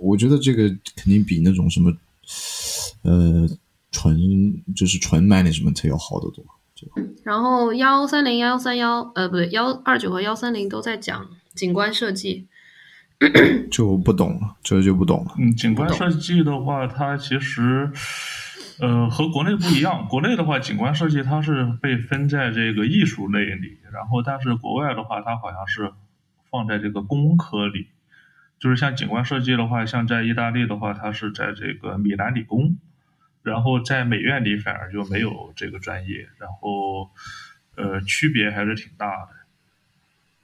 [0.00, 1.94] 我觉得这个肯定比那种什么
[3.02, 3.46] 呃
[3.90, 4.16] 纯
[4.74, 6.44] 就是纯 management 要好得多。
[7.24, 12.46] 然后幺三零、幺三幺，呃，不对，幺二九和幺三零都在讲景观设计。
[13.68, 15.34] 就不懂了，这就不懂了。
[15.40, 17.90] 嗯，景观设计的话，它其实
[18.78, 20.06] 呃和国内不一样。
[20.08, 25.92] 国内的话，景观设计它是被分在这个艺术类里，然后但是国外的话，它好像是
[26.48, 27.88] 放在这个工科里。
[28.60, 32.76] 就是像景观设计的话，像在意大利的话，它是在这个米兰理工，
[33.48, 37.10] 然后在美院里反而就没有这个专业，然后
[37.76, 39.37] 呃区别还是挺大的。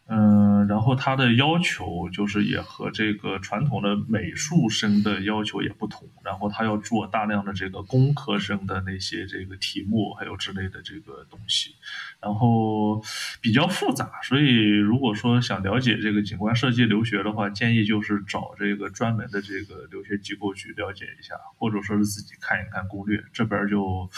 [0.07, 11.74] 嗯，然后它的要求就是也和这个传统的美术生的要求也不同，然后他要做大量的这个工科生的那些这个题目，还有之类的这个东西，
[12.20, 13.02] 然后
[13.41, 24.10] 比较复杂，所以如果说想了解这个景观设计留学的话，建议就是找这个专门的这个留学机构去了解一下，或者说是自己看一看攻略，这边就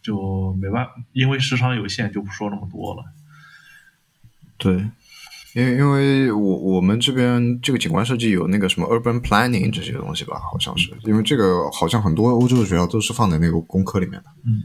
[0.00, 3.04] 就没办法，因为时长有限，就不说那么多了。
[4.56, 4.88] 对。
[5.56, 14.26] 因为因为我我们这边这个景观设计有那个什么 urban planning 这些东西吧，好像是，因为这个好像很多欧洲的学校都是放在那个工科里面的。
[14.44, 14.60] 嗯，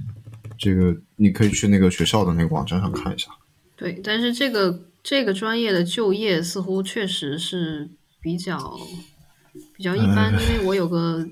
[0.58, 3.32] 这个你可以去那个学校的那个网站上看一下。
[3.78, 7.90] 对，但是这个这个专业的就业似乎确实是
[8.20, 8.78] 比较
[9.78, 11.26] 比较一般，因为我有个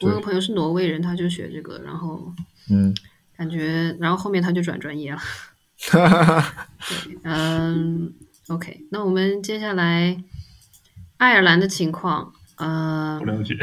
[0.00, 2.32] 我有个朋友是挪威人，他就学这个，然后
[2.70, 2.94] 嗯，
[3.36, 5.20] 感觉然后后面他就转专业了。
[6.88, 8.14] 对，嗯。
[8.48, 10.16] OK，那我们接下来
[11.16, 13.56] 爱尔兰的情况，呃，不了解，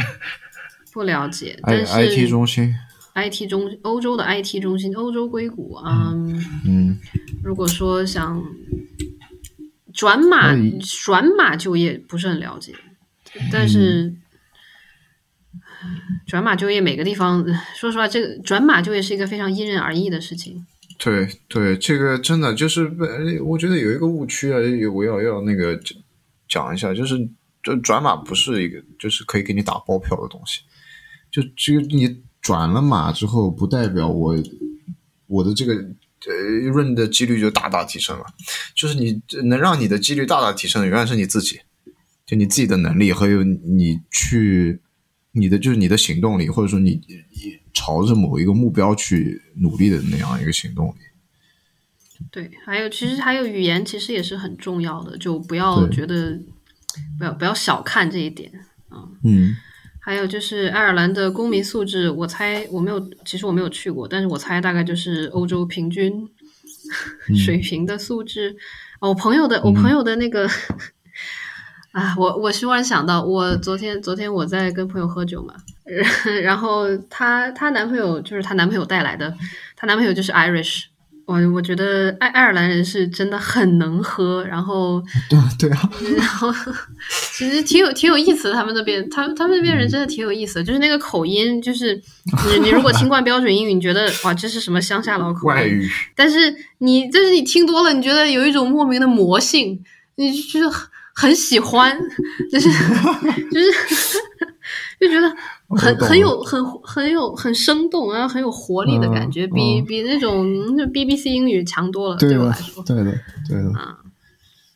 [0.91, 1.57] 不了解。
[1.63, 2.75] 但是 IT 中心
[3.15, 6.99] ，IT 中欧洲的 IT 中心，欧洲硅谷，嗯嗯，
[7.43, 8.43] 如果说想
[9.93, 10.53] 转码
[11.01, 12.75] 转码就业，不是很了解，
[13.51, 14.13] 但是
[16.27, 20.65] 转码就业每个地方，说实话，这个转码就业是一个非常因人而异的事情。
[21.03, 22.89] 对对，这个真的就是，
[23.43, 24.57] 我觉得有一个误区啊，
[24.93, 25.77] 我要要那个
[26.47, 27.17] 讲一下，就是
[27.61, 30.61] 这转码不是一个，就是可以给你打包票的东西。
[31.29, 34.33] 就这个你转了码之后，不代表我
[35.27, 36.33] 我的这个呃
[36.71, 38.23] 润的几率就大大提升了。
[38.73, 41.59] 就是你能让你的几率大大提升的，永远是你自己，
[42.25, 44.79] 就你自己的能力，还有你去
[45.33, 47.62] 你的就是你的行动力，或者说你你。
[47.73, 50.95] 朝着某一个目标去努力的那样一个行动力。
[52.31, 56.39] 对，还有其实还有语言，其实也是很重要的，就不要觉得
[57.17, 58.51] 不要不要小看这一点
[58.89, 59.09] 啊。
[59.23, 59.55] 嗯。
[60.05, 66.11] 还有就是爱尔兰的公民素质，我猜我没有，其实我没有去过，但是我猜大概就是欧洲平均
[67.33, 68.53] 水平的素质。
[68.99, 70.45] 哦，我朋友的我朋友的那个
[71.93, 75.53] 啊，我我突然想到，我昨天昨天我在跟朋友喝酒嘛。
[76.43, 79.33] 然后她她男朋友就是她男朋友带来的，
[79.75, 80.85] 她男朋友就是 Irish，
[81.27, 86.51] 我我觉得爱爱尔兰人是真的很能喝，然后 对啊，对啊， 然后
[87.33, 91.93] 其实挺有挺有意思的，他们那边，他他们那边人真的挺有意思的，就是那个口音，就是
[92.49, 95.55] 你你如果听惯标准英语，你觉得哇这是什么乡下老口音？
[95.55, 99.83] 外语，但是你但是你听多了，你觉得有一种莫名的魔性，
[100.15, 100.73] 你就觉得
[101.15, 101.97] 很很喜欢，
[102.51, 102.69] 就是
[103.51, 103.71] 就是
[104.99, 105.29] 就觉得
[105.77, 110.45] 很很有很很有很生动，然后很有活力的感觉，嗯比嗯比那种
[110.77, 112.83] 就 BBC 英语强多了，对的我来说，。
[112.83, 113.11] 对的，
[113.47, 113.97] 对的啊，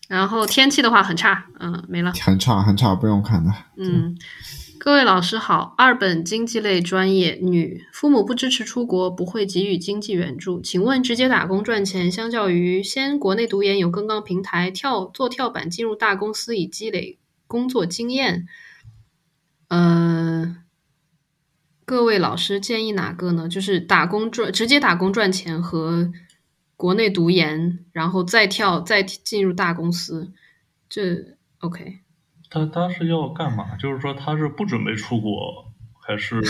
[0.08, 2.12] 然后天气的话很差，嗯，没了。
[2.22, 3.52] 很差很差，不用看的。
[3.78, 4.16] 嗯，
[4.88, 10.62] 各位老师好，二本经济类专业女，父母不支持出国，不会给予经济援助。
[10.62, 18.48] 请问直接打工赚钱，相较于先国内读研有更高平台跳做跳板进入大公司以积累工作经验，
[19.68, 20.56] 呃，
[21.84, 23.50] 各位老师建议哪个呢？
[23.50, 26.14] 就是打工赚直接打工赚钱和
[26.78, 30.32] 国内读研，然后再跳再进入大公司，
[30.88, 32.07] 这 OK。
[32.50, 33.76] 他他是要干嘛？
[33.78, 35.66] 就是说他是不准备出国，
[36.00, 36.42] 还是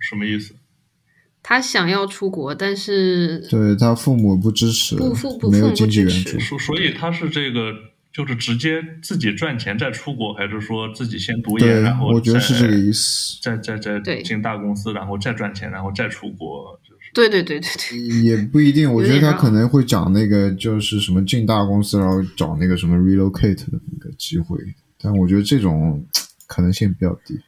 [0.00, 0.54] 什么意思？
[1.42, 6.40] 他想要出国，但是对他父母不支持不父不，没有经济援助。
[6.40, 7.70] 所所以他是这个
[8.14, 13.38] 就是直接自己赚钱再出国，还是说自己先读研，然后，我觉得是这个，意思。
[13.42, 24.56] 再再再进大公司，然后再赚钱，然后再出国，就是对对对对对，也不一定，我觉得他可能会讲那个就是什么进大公司，然后找那个什么 relocate 的那个机会，
[25.04, 26.06] 但我觉得这种
[26.46, 27.38] 可能性比较低。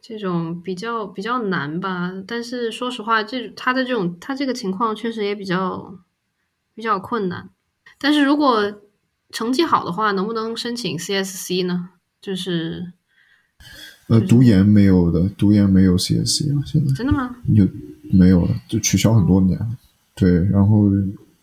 [0.00, 2.12] 这种比较比较难吧。
[2.26, 5.98] 但是说实话，这他的这种他这个情况确实也比较
[6.74, 7.50] 比较困难。
[7.98, 8.80] 但是如果
[9.30, 11.90] 成绩好的话，能不能申请 CSC 呢？
[12.20, 12.92] 就是
[14.08, 17.36] 呃，读研没有的，读研没有 CSC 了，现在真的吗？
[17.48, 17.66] 有
[18.12, 18.54] 没有了？
[18.68, 19.78] 就取消很多年了。
[20.14, 20.84] 对，然后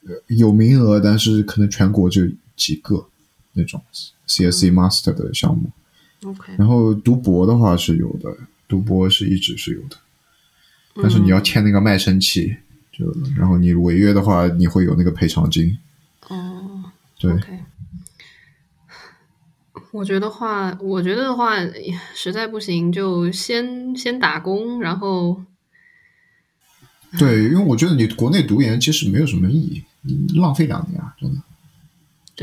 [0.06, 2.22] 呃有名额，但是可能全国就
[2.56, 3.09] 几个
[3.54, 3.82] 那种
[4.28, 5.70] CSC Master 的项目。
[6.24, 8.36] OK，然后读博的话是有的，
[8.68, 9.98] 读博是一直是有的，
[10.96, 12.58] 但是你要签那个卖身契，
[12.92, 13.06] 就
[13.38, 15.78] 然后你违约的话，你会有那个赔偿金。
[16.28, 17.32] 哦对。
[19.92, 21.56] 我觉得话，我觉得的话，
[22.14, 25.44] 实在不行就先先打工，然后
[27.18, 29.84] 对，因为我觉得你国内读研其实没有什么意义，
[30.38, 31.42] 浪费两年啊，真的，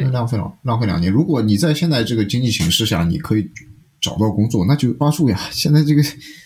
[0.05, 1.13] 浪费了浪费两年。
[1.13, 3.49] 如果你在现在这个经济形势下，你可以
[4.01, 5.39] 找到工作，那就抓住呀。
[5.51, 6.03] 现在这个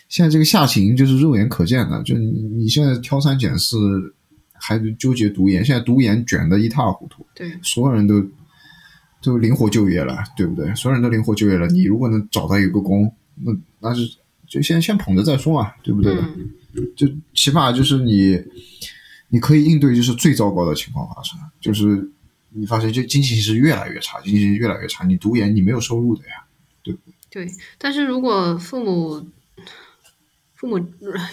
[0.08, 3.76] 现在这个下行就是肉眼可见的，就你你现在挑三拣四，
[4.54, 7.26] 还纠结读研，现在读研卷的一塌糊涂。
[7.34, 8.24] 对所有人都
[9.22, 10.74] 都灵活就业了，对不对？
[10.74, 14.02] 所有人都灵活就业了，你如果能找到一个工，那那是
[14.48, 16.14] 就先先捧着再说嘛，对不对？
[16.14, 16.50] 嗯
[16.96, 17.04] 就
[17.34, 18.40] 起码就是你
[19.28, 22.08] 你可以应对就是最糟糕的情况发生，就是
[22.52, 26.46] 你发现就经济形势越来越差，经济形势越来越差，你读研你没有收入的呀。
[26.82, 27.46] 对不对，
[27.78, 29.28] 但是如果父母
[30.54, 30.84] 父母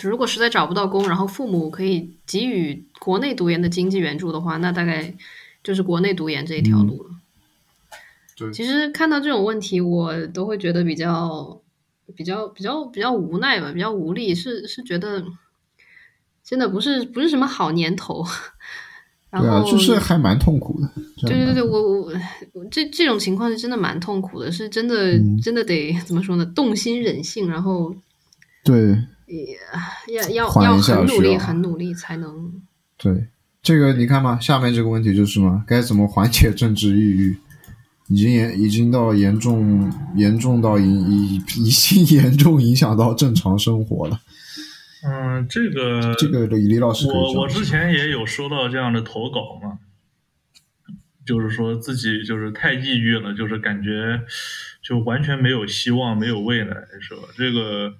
[0.02, 5.16] 如果实在找不到工，然后父母可以给予国内读研的经济援助的话，那大概
[5.64, 7.10] 就是国内读研这一条路了。
[8.38, 11.62] 对其实看到这种问题，我都会觉得比较
[12.16, 15.26] 比较比较比较无奈吧，比较无力，是是觉得
[16.44, 18.24] 真的不是不是什么好年头。
[19.44, 20.90] 然对啊，就是还蛮痛苦的。
[21.22, 22.12] 对对对，我我
[22.54, 26.46] 我这这种情况是真的蛮痛苦的，是真的、嗯真的得 怎么说呢？
[26.46, 27.96] 动心忍性，然后
[28.64, 28.98] 对
[30.14, 32.52] 要要要很努力，很努力才能。
[32.98, 33.28] 对，
[33.62, 37.38] 这个你看嘛，下面这个问题就是嘛，该怎么缓解政治抑郁？
[38.10, 44.18] 已经严已经到严重严重到影已已经严重影响到正常生活了。
[45.04, 49.80] 嗯，这个这个李老师我我之前也有收到这样的投稿嘛，
[51.26, 54.22] 就是说自己就是太抑郁了，就是感觉
[54.82, 57.22] 就完全没有希望，没有未来，是吧？
[57.38, 57.94] 这个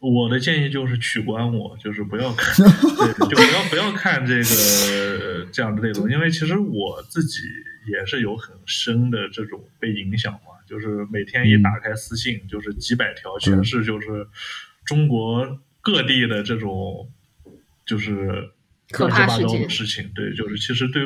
[0.00, 7.40] 我的建议就是取关我，就是不要看， 对，就不要不要看这个这样的内容，因为其实我自己
[7.86, 14.26] 也是有很深的这种被影响嘛，就是每天一打开私信，就是几百条，全是就是
[14.84, 17.12] 中国各地的这种
[17.84, 18.50] 就是
[18.90, 21.02] 可乱七八糟怕事件的事情，对，就是其实对，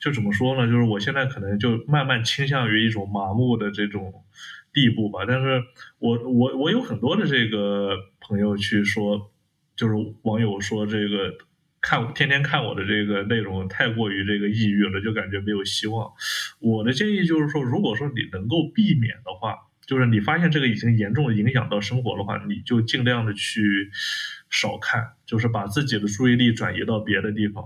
[0.00, 0.66] 就怎么说呢？
[0.66, 4.24] 就是我现在可能就慢慢倾向于一种麻木的这种
[4.72, 5.26] 地步吧。
[5.28, 5.62] 但是
[5.98, 9.30] 我我我有很多的这个朋友去说，
[9.76, 11.36] 就是网友说这个
[11.80, 16.10] 看天天看我的这个内容太过于这个抑郁了，就感觉没有希望。
[16.60, 23.90] 我的建议就是说，如果说你能够避免的话，就是你发现这个已经严重影响到生活的话，你就尽量的去
[24.50, 27.64] 少看，就是把自己的注意力转移到别的地方。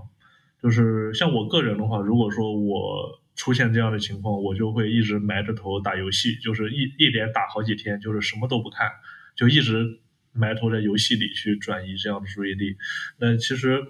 [0.61, 8.89] 就是像我个人的话，如果说我出现这样的情况，我就会一直埋着头打游戏，就是一一连打好几天，就是什么都不看，
[9.35, 9.99] 就一直
[10.31, 12.77] 埋头在游戏里去转移这样的注意力。
[13.19, 13.83] 那其实，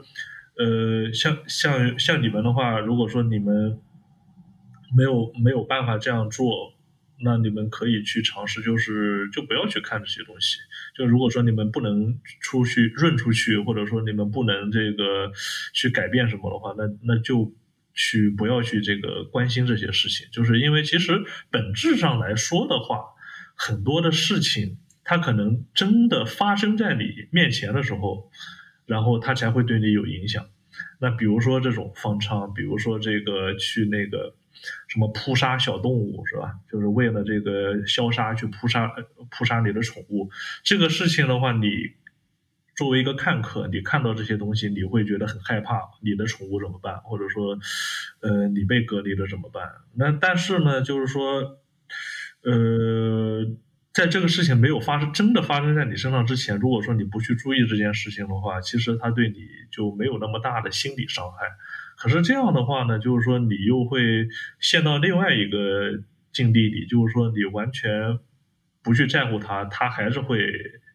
[0.57, 3.79] 呃，像像像你们的话，如果说你们
[4.97, 6.72] 没有没有办法这样做，
[7.23, 10.57] 那你们可以去尝试，就是就不要去看这些东西。
[10.95, 15.31] 就如果说你们不能出去润出去，或者说你们不能这个
[15.73, 17.53] 去改变什么的话，那那就
[17.93, 20.27] 去不要去这个关心这些事情。
[20.31, 22.99] 就是因为其实本质上来说的话，
[23.55, 28.29] 很多的事情它可能真的发生在你面前的时候，
[28.85, 30.45] 然后它才会对你有影响。
[30.99, 34.35] 那比如说这种方舱，比如说这个去那个
[34.87, 36.55] 什么扑杀小动物是吧？
[36.71, 38.93] 就是为了这个消杀去扑杀
[39.29, 40.29] 扑杀你的宠物，
[40.63, 41.69] 这个事情的话，你
[42.75, 46.97] 作为一个看客，你看到这些东西，你会觉得很害怕，你的宠物怎么办？
[47.01, 47.57] 或者说，
[48.21, 49.69] 呃，你被隔离了怎么办？
[49.95, 51.59] 那但是呢，就是说，
[52.43, 53.55] 呃。
[53.93, 59.35] 在这个事情没有发生，真的发生在你身上之前，如果说你不去注意这件事情的话，其实它对你
[59.71, 61.45] 就没有那么大的心理伤害。
[62.03, 64.27] 可是这样的话呢，就是说你又会
[64.59, 68.19] 陷到另外一个境地里，就是说你完全
[68.83, 70.37] 不去在乎它，它还是会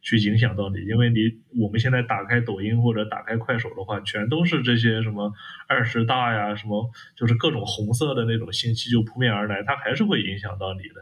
[0.03, 0.85] 去影响到你。
[0.85, 5.33] 因为你我们现在打开抖音或者打开快手的话，全都是这些什么
[5.67, 10.97] 二十大呀，什么就是各种红色的那种信息就扑面而来，它还是会影响到你的。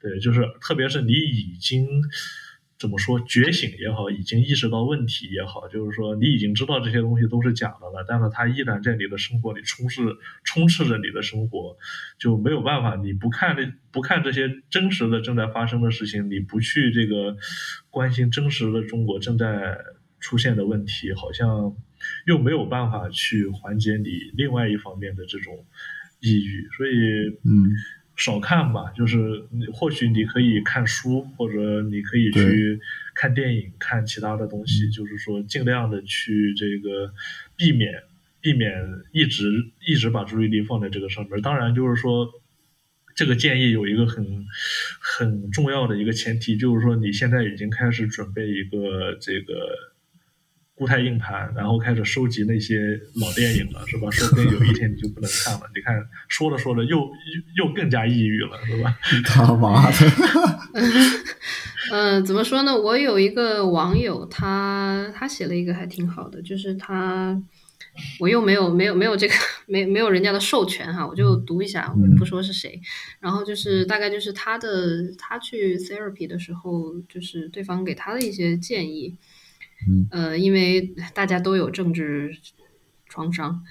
[0.00, 1.86] 对，就是特别是你已经
[2.80, 10.00] 怎么说觉醒也好，已经意识到问题也好，就是说你已经知道这些东西都是假的了，但是它依然在你的生活里充斥
[10.44, 11.76] 充斥着你的生活，
[12.18, 17.36] 就没有办法，你不看这不看这些真实的正在发生的事情，你不去这个
[17.90, 19.76] 关心真实的中国正在
[20.18, 21.76] 出现的问题，好像
[22.24, 25.66] 又没有办法去缓解你另外一方面的这种
[26.20, 26.90] 抑郁，所以
[27.44, 27.68] 嗯。
[28.20, 29.16] 少看吧，就是
[29.50, 32.78] 你或许你可以看书，或者你可以去
[33.14, 37.12] 看电影、看其他的东西，就是说尽量的去这个
[37.56, 37.94] 避免
[38.40, 38.72] 避免
[39.12, 41.40] 一直一直把注意力放在这个上面。
[41.40, 42.28] 当然，就是说
[43.14, 44.46] 这个建议有一个很
[45.00, 49.89] 很重要的一个前提，就是说你现在已经开始准备一个这个。
[50.80, 54.10] 固态硬盘，然后开始收集那些老电影了，是吧？
[54.10, 55.60] 说不定有一天你就不能看了。
[55.74, 55.94] 你看，
[56.26, 58.98] 说着说着又又又更加抑郁了，是吧？
[59.26, 59.96] 他妈的！
[61.92, 62.74] 嗯，怎么说呢？
[62.74, 67.38] 我有一个网友，他他写了一个还挺好的，就是他，
[68.18, 69.34] 我又没有没有没有这个
[69.66, 72.80] 没没有人家的授权哈，我就读一下，我不说是谁。
[73.20, 79.14] 然后就是大概就是他的他去 therapy 的时候，就是对方给他的一些建议。
[80.10, 82.36] 呃，因为大家都有政治
[83.06, 83.62] 创伤。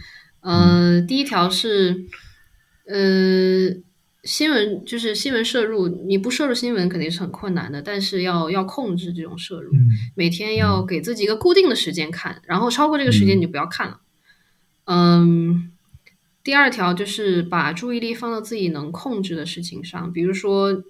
[0.42, 2.06] 呃，第一条是，
[2.86, 3.76] 呃，
[4.24, 9.72] 新闻就是新闻摄入，你不摄入新闻肯定是很困难的，但是要要控制这种摄入，
[10.16, 14.00] 每天要给自己一个固定的时间看，然后超过这个时间你就不要看了。
[14.86, 15.72] 嗯，
[16.44, 20.84] 第二条就是把注意力放到自己能控制的事情上，比如说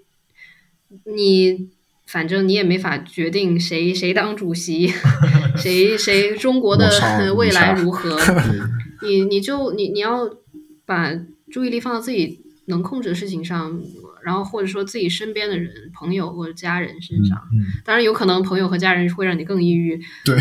[1.05, 1.69] 你。
[2.11, 4.91] 反正你也没法决定谁谁当主席，
[5.55, 6.89] 谁谁中国的
[7.37, 8.17] 未来如何，
[9.05, 10.27] 你你就你你要
[10.87, 11.13] 把
[11.51, 13.79] 注意力放到自己能控制的事情上，
[14.23, 17.37] 然后或者说自己身边的人、朋友或者家人身上。
[17.85, 19.99] 当然有可能朋友和家人会让你更抑郁。
[20.25, 20.35] 对，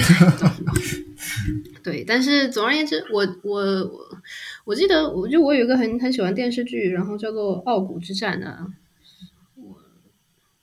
[1.82, 4.18] 对，但是总而言之，我我我
[4.64, 8.58] 我记得，我就我有一个很很喜欢电视剧，然后叫做《傲骨之战》的。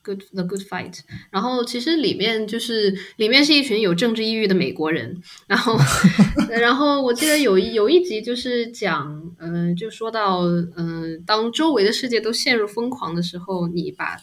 [0.05, 0.99] Good the good fight，
[1.31, 5.75] 然后其实里面就是里面是一群有政治抑郁的美国人，然后
[6.61, 10.41] 然后我记得有一有一集就是讲，嗯，就说到，
[10.77, 14.15] 嗯，当周围的世界都陷入疯狂的时候，你把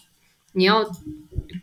[0.53, 0.89] 你要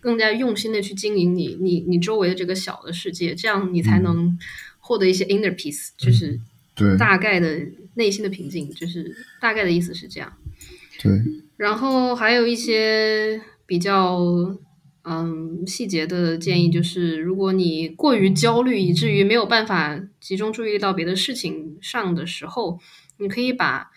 [0.02, 4.38] 更加用心的去经营你你你周围的这个小的世界，这样你才能
[4.80, 6.38] 获得一些 inner peace，就是
[6.76, 7.58] 对大概的
[7.94, 10.34] 内心的平静，就是大概的意思是这样。
[11.02, 11.10] 对，
[11.56, 13.42] 然后还有一些。
[13.70, 14.18] 比较
[15.04, 22.80] 嗯细节的建议就是，如果你过于焦虑以至于没有办法集中注意力到别的事情上的时候，
[23.20, 23.92] 你可以把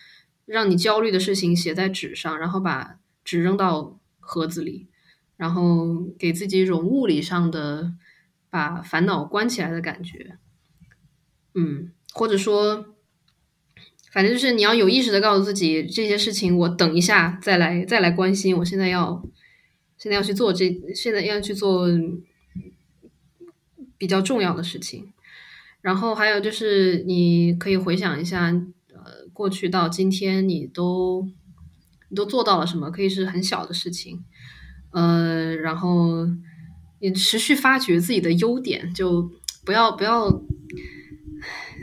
[0.44, 4.88] 让你焦虑的事情写在纸上，然后把纸扔到盒子里，
[5.38, 7.94] 然后给自己一种物理上的
[8.50, 10.36] 把烦恼关起来的感觉。
[11.54, 12.94] 嗯，或者说，
[14.12, 19.24] 反正就是你要有意识的告诉自己，这些事情我等一下再来再来关心，我现在要。
[20.02, 21.86] 现在要去做这，现在要去做
[23.96, 25.12] 比较重要的事情。
[25.80, 28.46] 然后还有就是你可以回想一下，
[28.92, 31.28] 呃，过去到今天你都
[32.08, 32.90] 你都做到了什么？
[32.90, 34.24] 可以是很小的事情，
[34.90, 36.26] 呃，然后
[36.98, 39.30] 你持续发掘自己的优点，就
[39.64, 40.42] 不要不要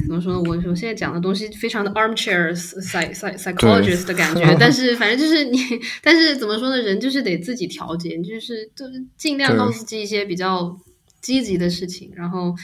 [0.05, 0.39] 怎么说呢？
[0.41, 5.59] 我我现在讲的东西非常的 armchair psy psy psychologist 的感觉， 但是反正就是你，
[6.01, 6.81] 但是怎么说呢？
[6.81, 10.75] 人就是得自己调节，就是就是尽量对告诉自己一些比较
[11.21, 12.55] 积极的事情，然后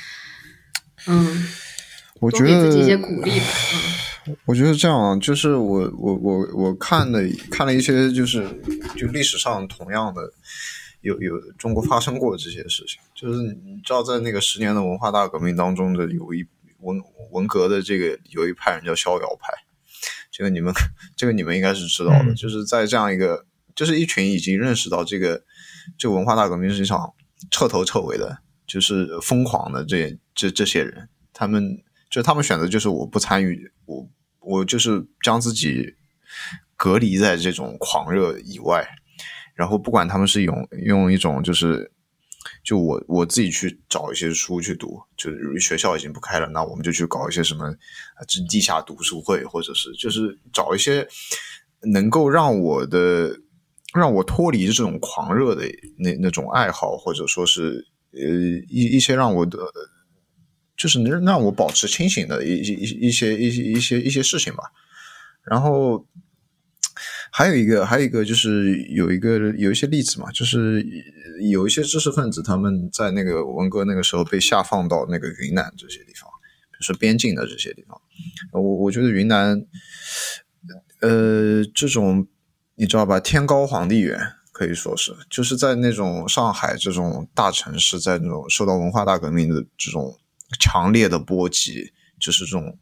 [1.08, 1.26] 嗯，
[2.20, 3.46] 多我觉得给自己一些鼓励吧。
[4.28, 8.44] 嗯，我觉得这样，就是我我我我看的看了一些，就是
[8.96, 10.22] 就历史上同样的
[11.02, 16.44] 有有中国发生过这些事情，就是你知道，在那个十年的文化大革命当中的有一
[16.80, 19.54] 文文革的这个有一派人叫逍遥派，
[20.32, 20.74] 这个你们
[21.16, 25.44] 这个你们应该是知道的，嗯就是在这样一个就是一群已经认识到这个
[25.98, 27.14] 这个文化大革命是一场
[27.50, 28.38] 彻头彻尾的，
[28.68, 34.08] 就是疯狂的这这这些人，他们就他们选择就是我不参与，我
[34.40, 35.96] 我就是将自己
[36.76, 38.88] 隔离在这种狂热以外，
[39.56, 41.92] 然后不管他们是用用一种就是。
[42.64, 47.74] 就我我自己去找一些书去读，就是学校已经不开了，那我们就去搞一些什么，
[48.28, 51.08] 这地下读书会，或者是就是找一些
[51.82, 53.40] 能够让我的
[53.94, 55.66] 让我脱离这种狂热的
[55.98, 58.20] 那那种爱好，或者说是呃
[58.68, 59.60] 一一些让我的
[60.78, 64.64] 就是能让我保持清醒的一一一一些一些一些一些事情吧。
[65.44, 66.06] 然后
[67.38, 70.82] 还有一个还有一个就是有一个有一些例子嘛，就是
[71.52, 76.30] 有一些知识分子他们在那个文革那个时候被下放到那个云南这些地方，
[76.72, 78.00] 比如说边境的这些地方。
[78.54, 79.62] 我我觉得云南，
[81.02, 82.26] 呃，这种
[82.76, 84.18] 你知道吧，天高皇帝远，
[84.54, 90.18] 可以说是就是在那种上海这种大城市，在那种受到文化大革命的这种
[90.58, 92.80] 强烈的波及，就是这种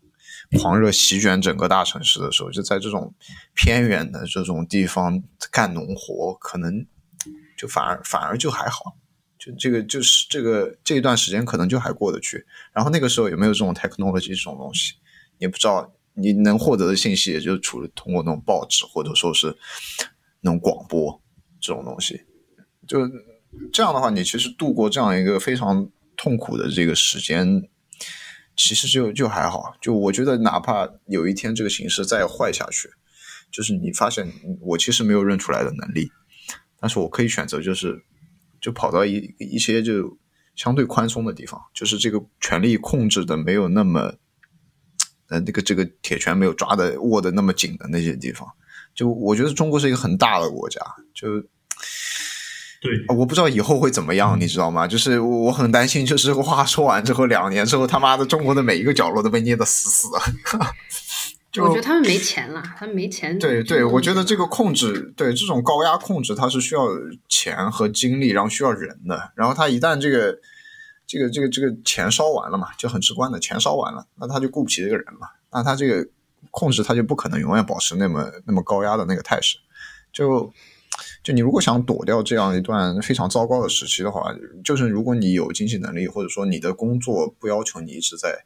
[0.59, 3.14] 狂热席卷整个大城市的时候，就在这种
[3.53, 6.85] 偏远的这种地方干农活，可能
[7.57, 8.98] 就反而反而就还好。
[9.38, 14.93] 就这个就是这个这一段时间可能就还过得去，然后那个时候有没有这种 technology 这种东西，
[15.38, 15.93] 也不知道。
[16.15, 19.57] 你能获得的信息，也就除了通过那种报纸或者说是
[20.41, 21.19] 那种广播
[21.59, 22.22] 这种东西，
[22.88, 23.09] 就
[23.72, 27.67] 这样的话，你其实度过这样一个非常痛苦的这个时间，
[28.56, 29.75] 其实就就还好。
[29.82, 32.90] 就我觉得，哪怕有一天这个形势再坏下去，
[33.51, 36.11] 就是你发现我其实没有认出来的能力，
[36.80, 38.03] 但是我可以选择就是
[38.59, 40.17] 就跑到一一些就
[40.56, 44.14] 相对宽松的地方，就是这个权力控制的没有那么。
[45.30, 48.45] 呃，那个这个铁拳没有抓的握的那么紧的那些地方，
[48.93, 50.82] 就我觉得中国是一个很大的国家，
[51.14, 51.41] 就
[52.84, 54.86] 对，我不知道以后会怎么样，你知道吗？
[54.86, 60.20] 就是我很担心，就是这个话说完之后，两年之后，他妈的中国的每一个角落都被捏得死死的。
[61.52, 63.40] 就我觉得他们没钱了，他们没钱。
[63.40, 66.88] 对对，我觉得这个控制，对这种高压控制，它是需要
[67.30, 69.32] 钱和精力，然后需要人的。
[69.36, 70.38] 然后他一旦这个。
[71.06, 76.08] 这个这个这个钱烧完了嘛，就很直观的钱烧完了，那他就顾不起这个人了，那他这个
[76.50, 79.58] 控制他就不可能永远保持那么那么高压的那个态势。
[80.14, 80.52] 就
[81.24, 88.45] 就你如果想躲掉这样一段非常糟糕的时期的话，就是如果你有经济能力，或者说你的工作不要求你一直在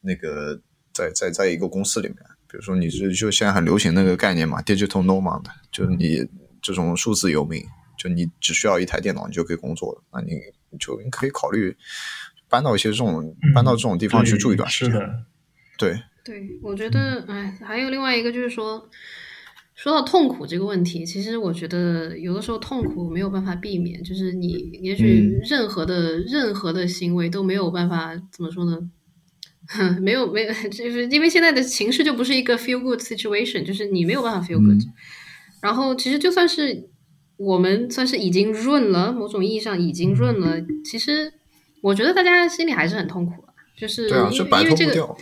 [0.00, 0.60] 那个
[0.92, 2.18] 在在在一个公司里面，
[2.48, 6.26] 比如说你是就现在很流行那个概念嘛，digital nomad，就是你
[6.62, 7.62] 这种数字游民，
[7.98, 10.32] 就你只需要一台电脑你就可以工作了，那你。
[10.76, 11.72] 就你可以考虑
[12.48, 14.92] 搬到一些这种、嗯、搬到这种地方去住一段时间。
[14.92, 15.24] 是的，
[15.78, 18.90] 对对，我觉得，哎，还有另外一个就是说，
[19.84, 28.78] 说到痛苦这个问题，其实我觉得有的时候痛苦没有办法避免，就是你也许任何的、嗯、任何的行为都没有办法怎么说呢？
[30.00, 34.92] 没有没有，就是因为现在的形势就不是一个 feel good situation，就是你没有办法 feel good、嗯。
[35.60, 36.88] 然后其实就算是。
[37.36, 40.56] 我们算是已经润了，某种意义上已经润了。
[40.84, 41.32] 其实
[41.82, 45.16] 我觉得大家心里还是很痛苦的，就是因为、因为这个，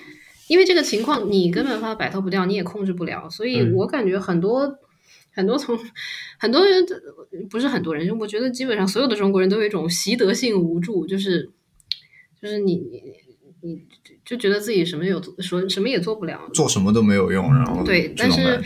[0.53, 3.27] 因为这个情况你根本法摆脱不掉，你也控制不了。
[3.31, 4.77] 所以我感觉很多、嗯、
[5.33, 5.79] 很多从
[6.39, 6.85] 很多人
[7.49, 11.51] 不是很多人，我觉得基本上所有的中国人都有一种习得性无助，就是
[12.39, 13.03] 就是你你
[13.63, 13.83] 你
[14.27, 18.61] 就觉得自己什么有说什么也做不了，做什么都没有用，然后对，但是。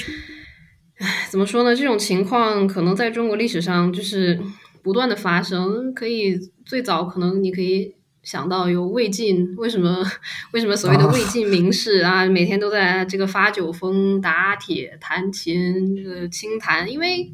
[0.99, 1.77] 唉，怎么说呢？
[1.77, 4.41] 这种情况可能在中国历史上就是
[4.83, 5.93] 不断的发生。
[5.93, 7.96] 可以最早可能你可以
[8.27, 10.05] 想到有魏晋，为什么
[10.53, 16.91] 为什么所谓的魏晋名士啊，啊每天都在这个发酒疯、打铁、弹琴、这个清谈？
[16.91, 17.33] 因为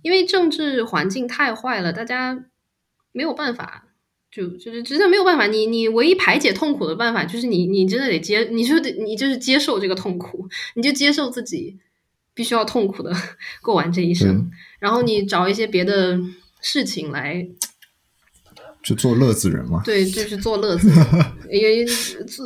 [0.00, 2.46] 因为政治环境太坏了，大家
[3.12, 3.88] 没有办法，
[4.30, 11.76] 就就是真的没有办法，你你唯一排解痛苦的办法就是你你真的得接，你就得你就是接受这个痛苦，你就接受自己
[12.32, 13.12] 必须要痛苦的
[13.60, 16.18] 过完这一生，然后你找一些别的
[16.62, 17.46] 事情来
[18.86, 19.82] 就做乐子人嘛。
[19.84, 20.98] 对，就是做乐子人，
[21.50, 21.84] 也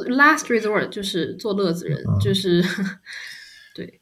[0.09, 2.65] last resort 就是做乐子人，就是
[3.77, 4.01] 对，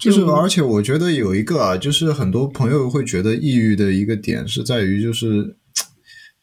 [0.00, 5.54] 就是，而且我觉得有一个啊，就是很多朋友会觉得抑郁的一个点是在于，就是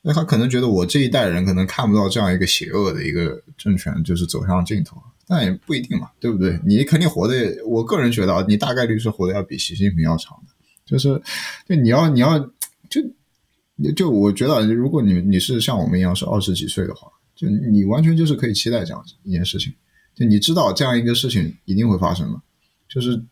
[0.03, 4.95] 那他可能觉得我这一代人可能看不到这样一个邪恶的一个政权就是走向尽头，
[5.27, 6.59] 但也不一定嘛，对不对？
[6.63, 10.53] 你肯定活的，我个人觉得啊，你大概率是活的要比习近平要长的，
[10.85, 11.19] 就是
[11.67, 12.37] 就你要你要
[12.89, 13.01] 就
[13.95, 19.73] 就我觉得，如果你你是像我们一样是二十几岁的话，就你完全就是可以期待这样一件事情，
[20.15, 22.41] 就你知道这样一个事情一定会发生的，
[22.89, 23.23] 就是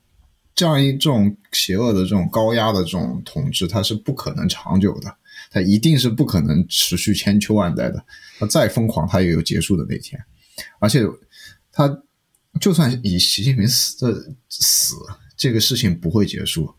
[0.56, 5.14] 这样一这种邪恶的这种高压的这种统治，它是不可能长久的，
[5.52, 8.04] 它一定是不可能持续千秋万代的。
[8.40, 10.20] 它再疯狂，它也有结束的那天。
[10.80, 11.04] 而且，
[11.72, 12.02] 它
[12.60, 14.96] 就算以习近平死的死
[15.36, 16.74] 这个事情不会结束，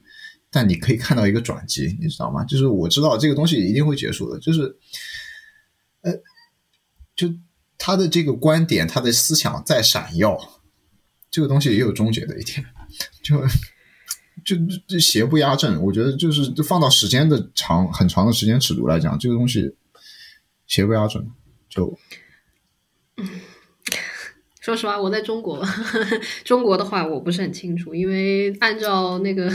[0.50, 2.44] 但你可以看到一个转机，你知道吗？
[2.44, 4.76] 就是我知道这个东西一定会结束的，就是，
[6.02, 6.12] 呃，
[7.14, 7.28] 就
[7.76, 10.38] 他的这个观点，他的思想在闪耀，
[11.30, 12.64] 这个东西也有终结的一天。
[13.22, 13.40] 就
[14.44, 19.74] 就就邪不压正，我觉得就是放到时间的长很长的时间尺度来讲，这个东西
[20.66, 21.30] 邪不压正。
[21.68, 21.98] 就
[24.60, 25.62] 说实话，我在中国，
[26.44, 29.50] 中国的话我不是很清楚，因为按照那个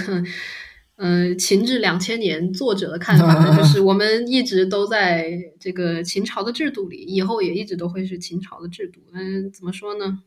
[0.95, 9.01] 呃秦制两千年作者的看法呢，就 是我们一直都在这个秦朝的制度里，以后也一直都会是秦朝的制度。
[9.13, 10.19] 嗯，怎么说呢？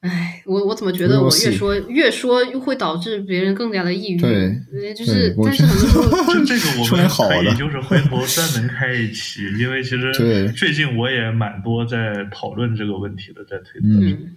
[0.00, 4.16] 哎，我我怎么觉得我越说越说会导致别人更加的抑郁？
[4.18, 4.32] 对
[4.72, 10.12] 呃，就是但是很多时候这 这个我们可以就是回头专门开一期，因为其实
[10.56, 14.10] 最近我也蛮多在讨论这个问题的，在推特上。
[14.10, 14.36] 嗯，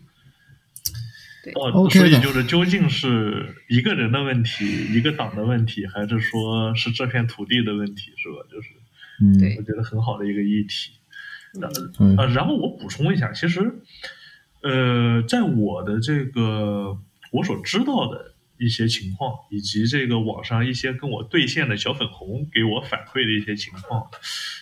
[1.54, 8.48] 哦，OK 所以就是究竟是一个人的问题，一个党的问题，还是说是这片土地的问题，是吧？
[8.52, 8.70] 就是
[9.22, 10.92] 嗯，我觉得很好的一个议题。
[11.62, 12.16] 呃对。
[12.18, 13.76] 呃，然后我补充一下，其实，
[14.62, 16.98] 呃，在我的这个
[17.32, 24.08] 我所知道的一些情况，以及这个网上一些跟我对线的小粉红给我反馈的一些情况，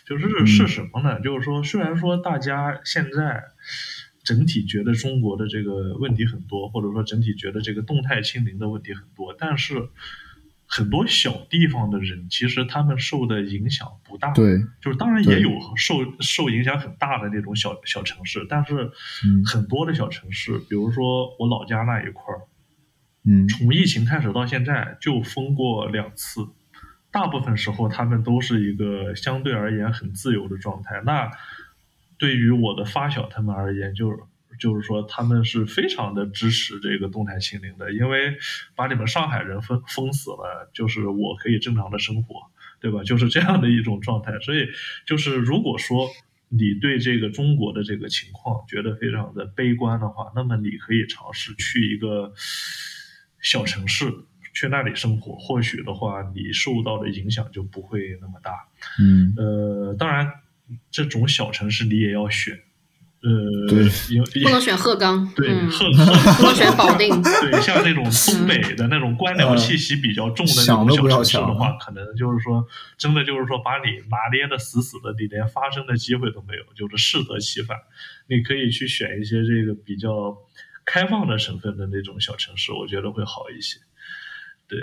[0.06, 0.45] 就是嗯。
[0.45, 1.20] 是什么呢？
[1.22, 3.44] 就是说，虽然说大家现在
[4.24, 9.90] 整体觉得中国的这个问题很多，或者说整体觉得这个动态清零的问题很多，但是
[10.66, 14.32] 很多小地方的人其实他们受的影响不大。
[14.32, 18.92] 对，就是当然也有受受影响很大的那种小小城市，但是
[19.27, 22.42] 嗯很多的小城市，比如说我老家那一块儿，
[23.26, 26.48] 嗯从疫情开始到现在就封过两次，
[27.11, 31.02] 大部分时候他们都是一个相对而言很自由的状态。
[31.06, 31.30] 那
[32.17, 34.17] 对于我的发小他们而言，就是
[34.59, 38.38] 就是说他们是非常的支持这个动态清零的，因为
[38.75, 42.35] 把你们上海人封封死了，就是我可以正常的生活，
[42.80, 43.03] 对吧？
[43.03, 44.40] 就是这样的一种状态。
[44.40, 44.67] 所以
[45.06, 46.09] 就是如果说
[46.50, 52.33] 你对这个中国的这个情况觉得非常的悲观的话，那么你可以尝试去一个
[53.42, 54.14] 小城市。
[54.56, 58.51] 去那里生活，或许的话，你受到的影响就不会那么大。
[59.01, 60.32] 嗯呃，当然，
[60.92, 62.53] 这种小城市你也要选，
[63.22, 77.77] 呃，对因为不能选鹤岗，对嗯，鹤 鹤不能选保定，对，像那种东北的那种官僚气息比较重的那种小想都不要想城市的话，可能就是说，真的就是说把你拿捏的死死的，你连发声的机会都没有，就是适得其反。
[78.27, 80.35] 你可以去选一些这个比较
[80.85, 83.80] 开放的省份的那种小城市，我觉得会好一些。
[84.68, 84.80] 对，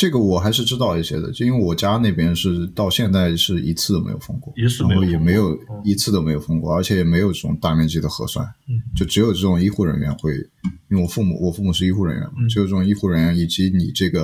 [0.00, 8.80] 这个我还是知道一些的，就因为我家那边是到现在是一次都没有封过，一次没有然后也没有嗯一次都没有封过，而且也没有这种大面积的核酸，嗯。
[8.96, 10.32] 就只有这种医护人员会，
[10.88, 12.48] 因为我父母我父母是医护人员嘛，嗯。
[12.48, 14.22] 只有这种医护人员以及你这个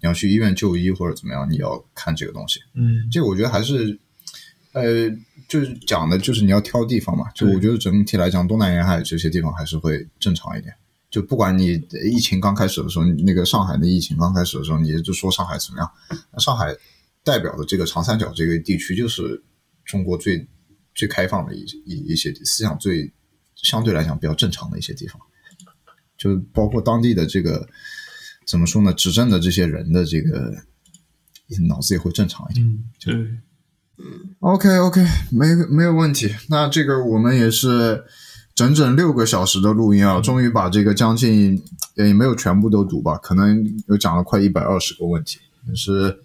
[0.00, 3.98] 你要去医院就医或者怎么样，你要看这个东西，嗯，这个我觉得还是，
[4.74, 5.10] 呃，
[5.48, 10.72] 就是讲的就是你要挑地方嘛，就我觉得整体来讲，东南沿海这些地方还是会正常一点。
[11.10, 11.80] 就不管你
[12.12, 15.90] 疫情刚开始的时候，那个上海的疫情刚开始的时候，你就说上海怎么样？
[16.32, 16.74] 那上海
[17.22, 19.42] 代表的这个长三角这个地区，就是
[19.84, 20.46] 中国最
[20.94, 23.12] 最开放的一一一些思想最
[23.54, 25.20] 相对来讲比较正常的一些地方，
[26.18, 27.68] 就包括当地的这个
[28.46, 30.52] 怎么说呢，执政的这些人的这个
[31.68, 32.66] 脑子也会正常一点。
[32.66, 34.04] 嗯，对
[34.40, 36.34] ，OK OK，没没有问题。
[36.48, 38.04] 那这个我们也是
[38.56, 41.62] 整整六个小时的录音啊，终于把这个将近
[41.94, 46.18] 也没有全部都读吧，可能有讲了快一百二十个问题，也是，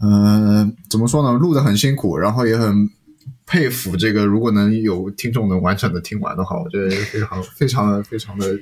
[0.00, 1.38] 嗯、怎么说呢？
[1.38, 2.86] 录的很辛苦，然后也很
[3.46, 8.54] 佩服这个，如果能有听众能完整的听完的话，我觉得非常非常的非常的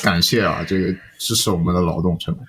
[0.00, 2.44] 感谢啊，这个支持我们的劳动成果。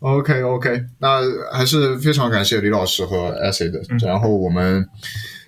[0.00, 1.20] OK OK，那
[1.52, 4.86] 还是非常感谢李老师和 Essay 的，嗯然后我们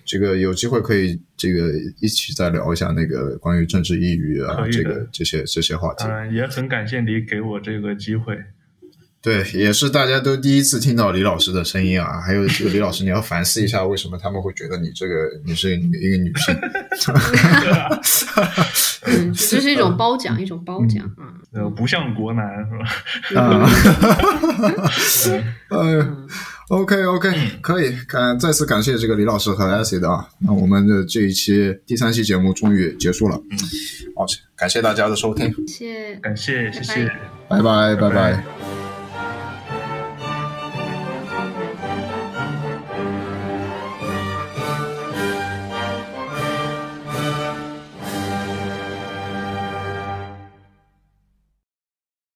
[0.09, 1.71] 这个有机会可以这个
[2.01, 6.05] 一起再聊一下那个关于政治抑郁啊这个这些这些话题。
[6.07, 8.35] 嗯、也很感谢你给我这个机会。
[9.21, 12.19] 对，也是大家都第一次听到李老师的声音啊。
[12.21, 15.13] 还有这个李老师，你要反思一下，为什么他们会觉得你这个
[15.45, 16.55] 你是一个女性？
[19.05, 21.35] 嗯，这是一种褒奖，一种褒奖啊。
[21.51, 22.71] 呃，不像国男是
[23.35, 23.41] 吧？
[23.41, 23.69] 啊，
[25.77, 26.27] 呃
[26.69, 27.29] ，OK OK，
[27.61, 30.29] 可以，感再次感谢这个李老师和 Acid 啊。
[30.39, 33.57] 那我们的这一期第三期节目终于结束了，嗯
[34.15, 34.25] 好，
[34.55, 36.15] 感谢大家的收听，谢谢。
[36.15, 37.11] 感谢，谢谢。
[37.49, 38.88] 拜拜拜拜拜拜拜